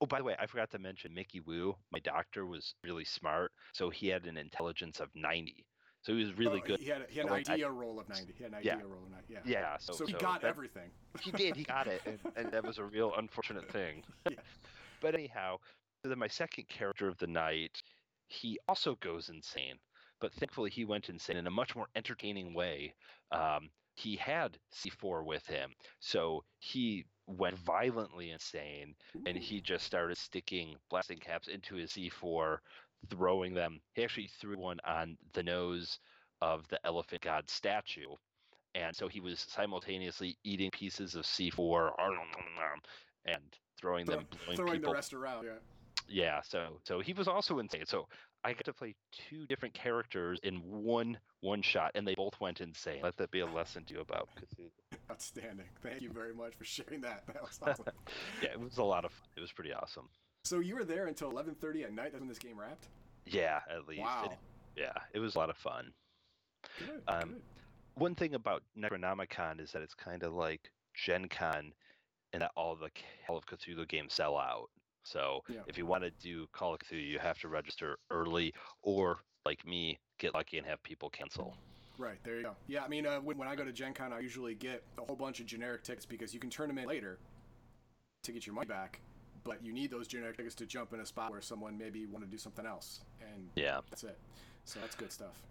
Oh, 0.00 0.06
by 0.06 0.18
the 0.18 0.24
way, 0.24 0.34
I 0.38 0.46
forgot 0.46 0.70
to 0.70 0.78
mention 0.78 1.14
Mickey 1.14 1.40
Wu. 1.40 1.76
My 1.92 2.00
doctor 2.00 2.46
was 2.46 2.74
really 2.82 3.04
smart, 3.04 3.52
so 3.72 3.90
he 3.90 4.08
had 4.08 4.24
an 4.26 4.36
intelligence 4.36 4.98
of 4.98 5.08
90. 5.14 5.64
So 6.02 6.14
he 6.14 6.24
was 6.24 6.32
really 6.38 6.60
Oh, 6.64 6.66
good. 6.66 6.80
He 6.80 6.86
had, 6.88 7.02
a, 7.02 7.06
he 7.10 7.16
had 7.18 7.26
an 7.26 7.32
Well, 7.32 7.42
I- 7.46 7.52
idea 7.52 7.70
roll 7.70 8.00
of 8.00 8.08
90. 8.08 8.32
He 8.36 8.42
had 8.42 8.52
an 8.54 8.60
Yeah. 8.62 8.74
idea 8.76 8.86
roll 8.86 9.04
of 9.04 9.10
90. 9.10 9.32
Yeah. 9.34 9.40
Yeah, 9.44 9.76
so, 9.78 9.92
So, 9.92 10.06
he 10.06 10.14
got 10.14 10.40
that- 10.40 10.48
everything. 10.48 10.90
He 11.20 11.30
did. 11.30 11.54
He 11.56 11.62
got 11.64 11.86
it, 11.86 12.00
and, 12.06 12.18
and 12.36 12.50
that 12.50 12.64
was 12.64 12.78
a 12.78 12.84
real 12.84 13.14
unfortunate 13.16 13.70
thing. 13.70 14.02
Yeah. 14.30 14.40
But 15.02 15.14
anyhow, 15.14 15.58
so 16.02 16.08
then 16.08 16.18
my 16.18 16.26
second 16.28 16.68
character 16.68 17.06
of 17.06 17.18
the 17.18 17.26
night, 17.26 17.82
he 18.30 18.58
also 18.68 18.94
goes 18.96 19.28
insane. 19.28 19.74
But 20.20 20.32
thankfully, 20.34 20.70
he 20.70 20.84
went 20.84 21.08
insane 21.08 21.36
in 21.36 21.46
a 21.46 21.50
much 21.50 21.74
more 21.74 21.88
entertaining 21.96 22.54
way. 22.54 22.94
Um, 23.32 23.70
he 23.94 24.16
had 24.16 24.56
C4 24.72 25.24
with 25.24 25.46
him, 25.46 25.72
so 25.98 26.44
he 26.58 27.04
went 27.26 27.58
violently 27.58 28.30
insane, 28.30 28.94
and 29.26 29.36
he 29.36 29.60
just 29.60 29.84
started 29.84 30.16
sticking 30.16 30.76
blasting 30.88 31.18
caps 31.18 31.48
into 31.48 31.74
his 31.74 31.90
C4, 31.92 32.58
throwing 33.08 33.54
them. 33.54 33.80
He 33.94 34.04
actually 34.04 34.30
threw 34.40 34.58
one 34.58 34.78
on 34.84 35.16
the 35.32 35.42
nose 35.42 35.98
of 36.40 36.66
the 36.68 36.84
elephant 36.86 37.22
god 37.22 37.50
statue. 37.50 38.14
And 38.74 38.94
so 38.94 39.08
he 39.08 39.20
was 39.20 39.40
simultaneously 39.40 40.36
eating 40.44 40.70
pieces 40.70 41.16
of 41.16 41.24
C4 41.24 41.90
and 43.26 43.42
throwing 43.78 44.06
them, 44.06 44.26
blowing 44.44 44.56
throwing 44.56 44.72
people. 44.74 44.92
the 44.92 44.96
rest 44.96 45.12
around. 45.12 45.44
Yeah. 45.44 45.58
Yeah, 46.10 46.40
so 46.42 46.80
so 46.84 47.00
he 47.00 47.12
was 47.12 47.28
also 47.28 47.58
insane. 47.60 47.86
So 47.86 48.08
I 48.42 48.52
got 48.52 48.64
to 48.64 48.72
play 48.72 48.94
two 49.12 49.46
different 49.46 49.74
characters 49.74 50.40
in 50.42 50.56
one 50.56 51.16
one 51.40 51.62
shot, 51.62 51.92
and 51.94 52.06
they 52.06 52.14
both 52.16 52.34
went 52.40 52.60
insane. 52.60 53.00
Let 53.02 53.16
that 53.18 53.30
be 53.30 53.40
a 53.40 53.46
lesson 53.46 53.84
to 53.84 53.94
you 53.94 54.00
about 54.00 54.28
Cthulhu. 54.36 54.70
Outstanding. 55.10 55.66
Thank 55.82 56.02
you 56.02 56.10
very 56.10 56.34
much 56.34 56.54
for 56.56 56.64
sharing 56.64 57.00
that. 57.02 57.22
That 57.32 57.42
was 57.42 57.58
awesome. 57.62 57.84
Yeah, 58.42 58.50
it 58.52 58.60
was 58.60 58.78
a 58.78 58.82
lot 58.84 59.04
of 59.04 59.12
fun. 59.12 59.28
It 59.36 59.40
was 59.40 59.52
pretty 59.52 59.72
awesome. 59.72 60.08
so 60.44 60.58
you 60.60 60.74
were 60.74 60.84
there 60.84 61.06
until 61.06 61.30
11:30 61.32 61.84
at 61.84 61.92
night. 61.92 62.10
That's 62.12 62.20
when 62.20 62.28
this 62.28 62.38
game 62.38 62.58
wrapped. 62.58 62.88
Yeah, 63.26 63.60
at 63.70 63.86
least. 63.86 64.02
Wow. 64.02 64.30
It- 64.32 64.38
yeah, 64.76 64.92
it 65.12 65.18
was 65.20 65.34
a 65.34 65.38
lot 65.38 65.50
of 65.50 65.56
fun. 65.56 65.92
Good. 66.78 67.02
Um, 67.08 67.28
good. 67.30 67.42
One 67.94 68.14
thing 68.14 68.34
about 68.34 68.62
Necronomicon 68.78 69.60
is 69.60 69.72
that 69.72 69.82
it's 69.82 69.94
kind 69.94 70.22
of 70.22 70.32
like 70.32 70.70
Gen 70.94 71.28
Con, 71.28 71.72
and 72.32 72.42
that 72.42 72.52
all 72.56 72.76
the 72.76 72.88
Call 73.26 73.36
of 73.36 73.44
Cthulhu 73.46 73.86
games 73.88 74.14
sell 74.14 74.36
out. 74.38 74.70
So 75.10 75.42
Yeah. 75.48 75.60
if 75.66 75.76
you 75.76 75.86
want 75.86 76.04
to 76.04 76.10
do 76.10 76.46
Call 76.52 76.74
of 76.74 76.80
Cthulhu, 76.80 77.04
you 77.04 77.18
have 77.18 77.38
to 77.40 77.48
register 77.48 77.98
early, 78.10 78.54
or 78.82 79.18
like 79.44 79.66
me, 79.66 79.98
get 80.18 80.34
lucky 80.34 80.58
and 80.58 80.66
have 80.66 80.80
people 80.84 81.10
cancel. 81.10 81.56
Right 81.98 82.18
there 82.22 82.36
you 82.36 82.42
go. 82.44 82.56
Yeah, 82.68 82.84
I 82.84 82.88
mean, 82.88 83.06
uh, 83.06 83.18
when, 83.20 83.36
when 83.36 83.48
I 83.48 83.56
go 83.56 83.64
to 83.64 83.72
Gen 83.72 83.92
Con, 83.92 84.12
I 84.12 84.20
usually 84.20 84.54
get 84.54 84.84
a 84.98 85.02
whole 85.02 85.16
bunch 85.16 85.40
of 85.40 85.46
generic 85.46 85.82
tickets 85.82 86.06
because 86.06 86.32
you 86.32 86.38
can 86.38 86.48
turn 86.48 86.68
them 86.68 86.78
in 86.78 86.86
later 86.86 87.18
to 88.22 88.32
get 88.32 88.46
your 88.46 88.54
money 88.54 88.68
back, 88.68 89.00
but 89.44 89.62
you 89.64 89.72
need 89.72 89.90
those 89.90 90.06
generic 90.06 90.36
tickets 90.36 90.54
to 90.56 90.66
jump 90.66 90.92
in 90.92 91.00
a 91.00 91.06
spot 91.06 91.30
where 91.30 91.40
someone 91.40 91.76
maybe 91.76 92.06
want 92.06 92.24
to 92.24 92.30
do 92.30 92.38
something 92.38 92.64
else, 92.64 93.00
and 93.20 93.50
Yeah. 93.56 93.80
that's 93.90 94.04
it. 94.04 94.18
So 94.64 94.78
that's 94.80 94.94
good 94.94 95.10
stuff. 95.10 95.42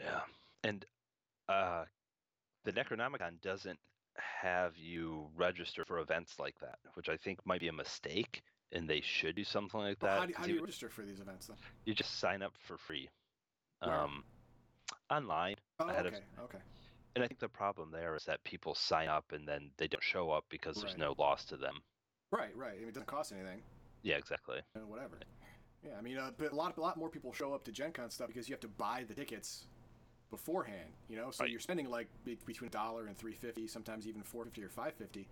Yeah, 0.00 0.22
and 0.64 0.84
uh, 1.48 1.84
the 2.64 2.72
Necronomicon 2.72 3.40
doesn't 3.42 3.78
have 4.18 4.76
you 4.76 5.26
register 5.36 5.84
for 5.84 5.98
events 5.98 6.38
like 6.38 6.58
that, 6.60 6.78
which 6.94 7.08
I 7.08 7.16
think 7.16 7.44
might 7.46 7.60
be 7.60 7.68
a 7.68 7.72
mistake, 7.72 8.42
and 8.72 8.88
they 8.88 9.00
should 9.00 9.36
do 9.36 9.44
something 9.44 9.80
like 9.80 10.02
Well, 10.02 10.12
that. 10.12 10.20
how, 10.20 10.26
do, 10.26 10.32
how 10.36 10.44
do 10.46 10.52
you, 10.54 10.60
register 10.60 10.88
for 10.88 11.02
these 11.02 11.20
events 11.20 11.46
then? 11.46 11.56
you 11.84 11.94
just 11.94 12.18
sign 12.18 12.42
up 12.42 12.52
for 12.66 12.76
free, 12.78 13.08
Where? 13.82 13.94
um, 13.94 14.24
online. 15.10 15.56
Oh, 15.80 15.88
okay, 15.90 16.20
okay. 16.42 16.58
And 17.14 17.24
I 17.24 17.28
think 17.28 17.40
the 17.40 17.48
problem 17.48 17.90
there 17.90 18.14
is 18.14 18.24
that 18.24 18.44
people 18.44 18.74
sign 18.74 19.08
up 19.08 19.32
and 19.32 19.48
then 19.48 19.70
they 19.78 19.88
don't 19.88 20.02
show 20.02 20.30
up 20.30 20.44
because 20.50 20.76
there's 20.76 20.92
Right. 20.92 20.98
no 21.00 21.14
loss 21.18 21.46
to 21.46 21.56
them. 21.56 21.82
Right, 22.30 22.54
right. 22.56 22.74
I 22.74 22.80
mean, 22.80 22.88
it 22.88 22.94
doesn't 22.94 23.06
cost 23.06 23.32
anything. 23.32 23.62
Yeah, 24.02 24.16
exactly. 24.16 24.58
uh, 24.76 24.80
whatever. 24.80 25.18
Yeah, 25.82 25.92
I 25.98 26.02
mean, 26.02 26.18
uh, 26.18 26.30
but 26.36 26.52
a 26.52 26.54
lot, 26.54 26.76
a 26.76 26.80
lot 26.80 26.96
more 26.96 27.08
people 27.08 27.32
show 27.32 27.54
up 27.54 27.64
to 27.64 27.72
Gen 27.72 27.92
Con 27.92 28.10
stuff 28.10 28.26
because 28.26 28.48
you 28.48 28.52
have 28.54 28.60
to 28.60 28.68
buy 28.68 29.04
the 29.06 29.14
tickets 29.14 29.64
beforehand. 30.30 30.90
You 31.08 31.16
know, 31.16 31.30
so 31.30 31.44
Right. 31.44 31.50
you're 31.50 31.60
spending 31.60 31.88
like 31.90 32.08
between 32.24 32.68
a 32.68 32.70
dollar 32.70 33.06
and 33.06 33.16
three 33.16 33.34
fifty, 33.34 33.66
sometimes 33.68 34.06
even 34.06 34.22
four 34.22 34.44
fifty 34.44 34.62
or 34.62 34.68
five 34.68 34.94
fifty, 34.94 35.26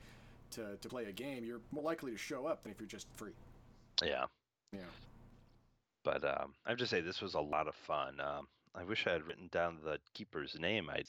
to 0.52 0.76
to 0.76 0.88
play 0.88 1.04
a 1.06 1.12
game. 1.12 1.44
You're 1.44 1.60
more 1.72 1.84
likely 1.84 2.12
to 2.12 2.18
show 2.18 2.46
up 2.46 2.62
than 2.62 2.72
if 2.72 2.80
you're 2.80 2.88
just 2.88 3.06
free. 3.14 3.32
Yeah. 4.02 4.26
Yeah. 4.72 4.80
But 6.04 6.24
um, 6.24 6.52
I 6.66 6.70
have 6.70 6.78
to 6.78 6.86
say, 6.86 7.00
this 7.00 7.22
was 7.22 7.34
a 7.34 7.40
lot 7.40 7.66
of 7.68 7.74
fun. 7.74 8.20
Um, 8.20 8.46
I 8.74 8.84
wish 8.84 9.06
I 9.06 9.12
had 9.12 9.26
written 9.26 9.48
down 9.52 9.78
the 9.84 9.98
keeper's 10.12 10.54
name. 10.58 10.90
I'd 10.90 11.06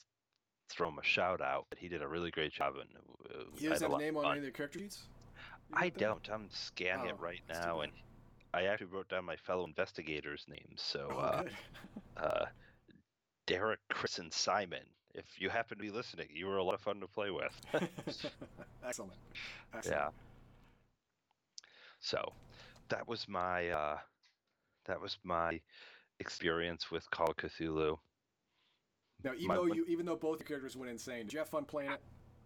throw 0.70 0.88
him 0.88 1.00
a 1.00 1.04
shout 1.04 1.42
out, 1.42 1.66
but 1.70 1.78
he 1.80 1.88
did 1.90 2.02
a 2.02 2.08
really 2.08 2.32
great 2.32 2.54
job. 2.54 2.76
And 2.80 2.90
uh, 3.36 3.44
He 3.58 3.68
doesn't 3.68 3.90
have 3.92 4.00
a 4.00 4.02
name 4.02 4.16
on 4.18 4.26
any 4.26 4.40
of 4.40 4.46
the 4.46 4.52
character 4.52 4.80
sheets. 4.80 5.04
I 5.74 5.90
don't. 5.90 6.26
I'm 6.32 6.48
scanning 6.52 7.08
Oh, 7.08 7.16
it 7.16 7.20
right 7.20 7.42
now, 7.50 7.82
and 7.82 7.92
I 8.54 8.66
actually 8.66 8.88
wrote 8.88 9.10
down 9.10 9.26
my 9.26 9.36
fellow 9.36 9.66
investigators' 9.66 10.46
names. 10.48 10.82
So, 10.82 11.08
Oh, 11.12 11.18
uh, 11.18 11.44
uh, 12.18 12.46
Derek, 13.48 13.80
Chris, 13.90 14.20
and 14.20 14.32
Simon. 14.32 14.84
If 15.14 15.26
you 15.40 15.50
happen 15.50 15.78
to 15.78 15.84
be 15.84 15.92
listening, 15.92 16.28
you 16.34 16.48
were 16.48 16.58
a 16.58 16.64
lot 16.64 16.76
of 16.76 16.82
fun 16.82 17.00
to 17.00 17.08
play 17.08 17.32
with. 17.32 17.54
Excellent. 18.86 19.14
yeah. 19.86 20.10
So, 22.00 22.34
that 22.90 23.08
was 23.08 23.28
my 23.28 23.70
uh, 23.70 23.98
that 24.86 25.00
was 25.00 25.18
my 25.24 25.60
experience 26.20 26.92
with 26.92 27.10
Call 27.12 27.28
of 27.32 27.38
Cthulhu. 27.38 27.98
Now, 29.24 29.32
even 29.34 29.48
My- 29.48 29.56
though 29.56 29.66
you, 29.66 29.86
even 29.88 30.06
though 30.06 30.16
both 30.16 30.40
your 30.40 30.48
characters 30.48 30.76
went 30.76 30.92
insane, 30.92 31.24
did 31.24 31.34
you 31.34 31.40
have 31.40 31.50
fun 31.50 31.66
playing 31.66 31.92
it? 31.92 32.02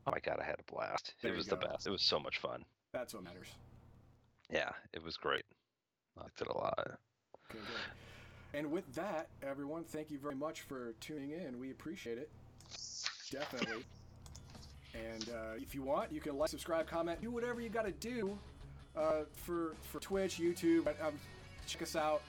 Oh 0.08 0.12
my 0.12 0.20
god, 0.20 0.40
I 0.42 0.46
had 0.46 0.56
a 0.60 0.72
blast. 0.72 1.14
There 1.22 1.34
it 1.34 1.38
was 1.38 1.48
the 1.48 1.58
best. 1.58 1.86
It 1.86 1.92
was 1.92 2.02
so 2.02 2.20
much 2.20 2.38
fun. 2.40 2.64
That's 2.94 3.14
what 3.14 3.24
matters. 3.24 3.48
Yeah, 4.50 4.70
it 4.94 5.04
was 5.04 5.18
great. 5.18 5.44
I 6.18 6.24
liked 6.24 6.42
it 6.42 6.48
a 6.48 6.58
lot. 6.58 6.80
Okay, 6.80 7.60
good. 7.60 7.60
And 8.54 8.72
with 8.72 8.92
that, 8.96 9.28
everyone, 9.44 9.84
thank 9.84 10.10
you 10.10 10.18
very 10.18 10.36
much 10.36 10.62
for 10.62 10.94
tuning 11.00 11.32
in. 11.32 11.60
We 11.60 11.72
appreciate 11.72 12.18
it. 12.18 12.30
Definitely. 13.32 13.84
And 14.94 15.30
uh, 15.30 15.56
if 15.58 15.76
you 15.76 15.84
want, 15.84 16.12
you 16.12 16.20
can 16.20 16.38
like, 16.38 16.50
subscribe, 16.50 16.88
comment, 16.88 17.22
do 17.22 17.30
whatever 17.30 17.62
you 17.62 17.70
got 17.70 17.86
to 17.86 17.92
do 17.92 18.38
uh, 18.98 19.24
for 19.46 19.76
for 19.84 20.00
Twitch, 20.00 20.38
YouTube. 20.40 20.88
Um, 21.06 21.14
check 21.68 21.84
us 21.84 21.96
out. 21.96 22.22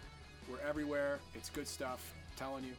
We're 0.51 0.60
everywhere. 0.68 1.20
It's 1.34 1.48
good 1.48 1.66
stuff. 1.66 2.12
I'm 2.32 2.38
telling 2.38 2.64
you. 2.64 2.72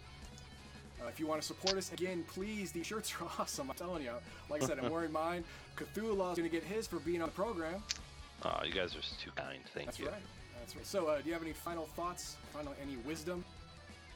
Uh, 1.01 1.07
if 1.07 1.19
you 1.19 1.25
want 1.25 1.41
to 1.41 1.47
support 1.47 1.77
us, 1.77 1.91
again, 1.93 2.23
please. 2.27 2.71
These 2.71 2.85
shirts 2.85 3.13
are 3.19 3.27
awesome. 3.39 3.71
I'm 3.71 3.75
telling 3.75 4.03
you. 4.03 4.11
Like 4.49 4.61
I 4.61 4.67
said, 4.67 4.77
I'm 4.79 4.91
wearing 4.91 5.11
mine. 5.11 5.43
Cthulhu 5.75 6.31
is 6.31 6.37
going 6.37 6.43
to 6.43 6.49
get 6.49 6.63
his 6.63 6.85
for 6.85 6.99
being 6.99 7.23
on 7.23 7.29
the 7.29 7.33
program. 7.33 7.81
Oh, 8.43 8.63
you 8.63 8.71
guys 8.71 8.95
are 8.95 9.01
too 9.01 9.31
kind. 9.35 9.59
Thank 9.73 9.87
That's 9.87 9.99
you. 9.99 10.07
right. 10.07 10.21
That's 10.61 10.75
right. 10.75 10.85
So, 10.85 11.07
uh, 11.07 11.21
do 11.21 11.27
you 11.27 11.33
have 11.33 11.41
any 11.41 11.53
final 11.53 11.85
thoughts? 11.85 12.35
Final, 12.53 12.75
any 12.81 12.95
wisdom 12.97 13.43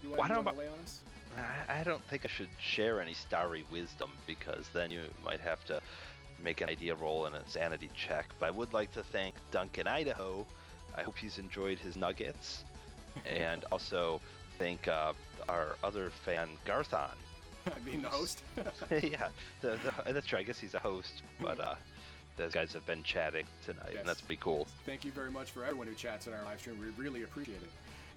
you 0.04 0.10
want, 0.12 0.30
you 0.30 0.36
don't 0.36 0.46
want 0.46 0.48
I- 0.48 0.52
to 0.52 0.60
lay 0.60 0.68
on 0.68 0.80
us? 0.84 1.00
I, 1.68 1.80
I 1.82 1.84
don't 1.84 2.04
think 2.04 2.24
I 2.24 2.28
should 2.30 2.48
share 2.60 3.02
any 3.02 3.14
starry 3.14 3.66
wisdom 3.72 4.12
because 4.28 4.70
then 4.74 4.92
you 4.92 5.02
might 5.26 5.42
have 5.42 5.66
to 5.66 5.82
make 6.42 6.62
an 6.62 6.70
idea 6.70 6.96
roll 6.96 7.26
and 7.26 7.36
a 7.36 7.42
sanity 7.48 7.90
check. 7.96 8.28
But 8.40 8.46
I 8.46 8.52
would 8.52 8.74
like 8.74 8.92
to 8.94 9.04
thank 9.04 9.34
Duncan 9.52 9.88
Idaho. 9.88 10.46
I 10.96 11.02
hope 11.02 11.18
he's 11.18 11.40
enjoyed 11.40 11.80
his 11.80 11.98
nuggets. 11.98 12.64
and 13.26 13.66
also 13.72 14.22
thank 14.60 14.88
uh, 14.88 15.14
our 15.50 15.76
other 15.84 16.12
fan, 16.24 16.48
Garthon. 16.64 17.10
I 17.68 17.90
mean, 17.90 18.04
the 18.04 18.10
host. 18.10 18.44
yeah, 18.92 19.30
the, 19.62 19.80
the, 20.06 20.14
that's 20.14 20.28
true. 20.28 20.38
I 20.38 20.44
guess 20.44 20.60
he's 20.60 20.76
a 20.76 20.80
host, 20.80 21.24
but 21.42 21.60
uh, 21.60 21.76
those 22.38 22.52
guys 22.52 22.74
have 22.74 22.86
been 22.86 23.04
chatting 23.04 23.46
tonight, 23.66 23.90
Yes. 23.92 24.00
and 24.00 24.08
that's 24.10 24.22
pretty 24.22 24.42
cool. 24.42 24.68
Thank 24.86 25.06
you 25.06 25.12
very 25.12 25.32
much 25.32 25.52
for 25.52 25.64
everyone 25.64 25.88
who 25.88 25.94
chats 25.96 26.28
in 26.28 26.34
our 26.34 26.44
live 26.44 26.60
stream. 26.60 26.78
We 26.80 27.04
really 27.04 27.24
appreciate 27.24 27.62
it. 27.62 27.70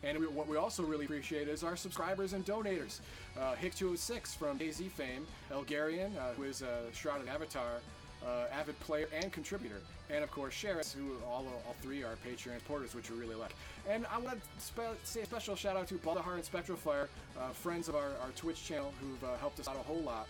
And 0.05 0.19
we, 0.19 0.27
what 0.27 0.47
we 0.47 0.57
also 0.57 0.85
really 0.85 1.05
appreciate 1.07 1.49
is 1.49 1.65
our 1.65 1.77
subscribers 1.77 2.33
and 2.33 2.45
donators. 2.47 3.01
Uh, 3.39 3.55
Hick206 3.61 4.37
from 4.37 4.61
AZ 4.61 4.81
fame, 4.95 5.27
Elgarian, 5.53 6.17
uh, 6.17 6.33
who 6.37 6.45
is 6.45 6.63
a 6.63 6.83
Shrouded 6.93 7.29
Avatar, 7.29 7.81
uh, 8.25 8.45
avid 8.53 8.79
player 8.81 9.09
and 9.15 9.33
contributor, 9.33 9.81
and 10.11 10.25
of 10.25 10.31
course 10.33 10.53
Sheris, 10.53 10.93
who 10.93 11.17
all 11.25 11.47
all 11.67 11.77
three 11.81 12.03
are 12.03 12.17
Patreon 12.27 12.59
supporters, 12.59 12.93
which 12.93 13.11
we 13.13 13.17
really 13.17 13.37
like. 13.37 13.55
And 13.89 14.07
I 14.13 14.19
want 14.19 14.41
to 14.41 14.61
spe- 14.61 15.05
say 15.05 15.21
a 15.21 15.25
special 15.27 15.55
shout 15.55 15.77
out 15.77 15.87
to 15.89 15.95
Baldahar 15.95 16.35
and 16.35 16.43
Spectrofire, 16.43 17.07
uh, 17.39 17.51
friends 17.51 17.89
of 17.89 17.95
our, 17.95 18.11
our 18.23 18.31
Twitch 18.37 18.65
channel, 18.65 18.93
who've 19.01 19.23
uh, 19.23 19.37
helped 19.37 19.61
us 19.61 19.69
out 19.69 19.77
a 19.77 19.83
whole 19.85 20.01
lot. 20.03 20.27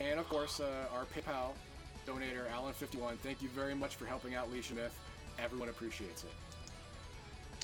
And 0.00 0.18
of 0.18 0.28
course, 0.28 0.58
uh, 0.60 0.68
our 0.92 1.04
PayPal 1.04 1.52
donator, 2.06 2.48
Alan51. 2.54 3.16
Thank 3.18 3.42
you 3.42 3.48
very 3.48 3.74
much 3.74 3.96
for 3.96 4.06
helping 4.06 4.34
out 4.34 4.50
Lee 4.50 4.62
Smith. 4.62 4.96
Everyone 5.42 5.68
appreciates 5.68 6.24
it. 6.24 6.30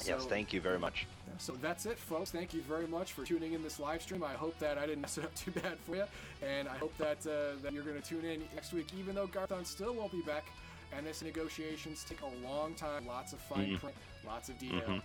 yes, 0.04 0.24
thank 0.26 0.52
you 0.52 0.60
very 0.60 0.78
much. 0.78 1.06
So 1.38 1.52
that's 1.62 1.86
it, 1.86 1.98
folks. 1.98 2.30
Thank 2.30 2.52
you 2.52 2.60
very 2.62 2.86
much 2.86 3.12
for 3.12 3.24
tuning 3.24 3.52
in 3.54 3.62
this 3.62 3.78
live 3.80 4.02
stream. 4.02 4.22
I 4.22 4.32
hope 4.34 4.58
that 4.58 4.76
I 4.76 4.86
didn't 4.86 5.00
mess 5.02 5.16
it 5.18 5.24
up 5.24 5.34
too 5.34 5.52
bad 5.52 5.78
for 5.86 5.96
you, 5.96 6.04
and 6.46 6.68
I 6.68 6.76
hope 6.76 6.96
that 6.98 7.18
uh, 7.26 7.56
that 7.62 7.72
you're 7.72 7.84
going 7.84 8.00
to 8.00 8.06
tune 8.06 8.24
in 8.24 8.42
next 8.54 8.72
week, 8.72 8.88
even 8.98 9.14
though 9.14 9.26
Garthon 9.26 9.64
still 9.64 9.94
won't 9.94 10.12
be 10.12 10.22
back. 10.22 10.44
And 10.94 11.06
this 11.06 11.22
negotiations 11.22 12.04
take 12.06 12.20
a 12.20 12.46
long 12.46 12.74
time, 12.74 13.06
lots 13.06 13.32
of 13.32 13.38
fine 13.40 13.78
print, 13.78 13.96
lots 14.26 14.50
of 14.50 14.58
detail. 14.58 15.00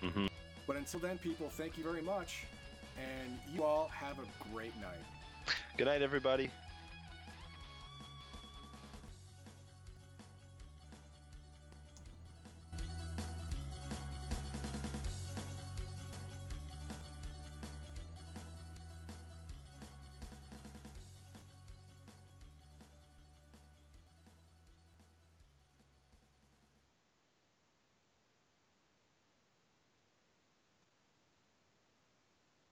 Mhm. 0.00 0.28
But 0.64 0.76
until 0.76 1.00
then, 1.00 1.18
people, 1.18 1.48
thank 1.50 1.76
you 1.76 1.82
very 1.82 2.02
much, 2.02 2.44
and 2.96 3.36
you 3.52 3.64
all 3.64 3.88
have 3.88 4.16
a 4.20 4.26
great 4.52 4.74
night. 4.76 5.54
Good 5.76 5.86
night, 5.88 6.02
everybody. 6.02 6.50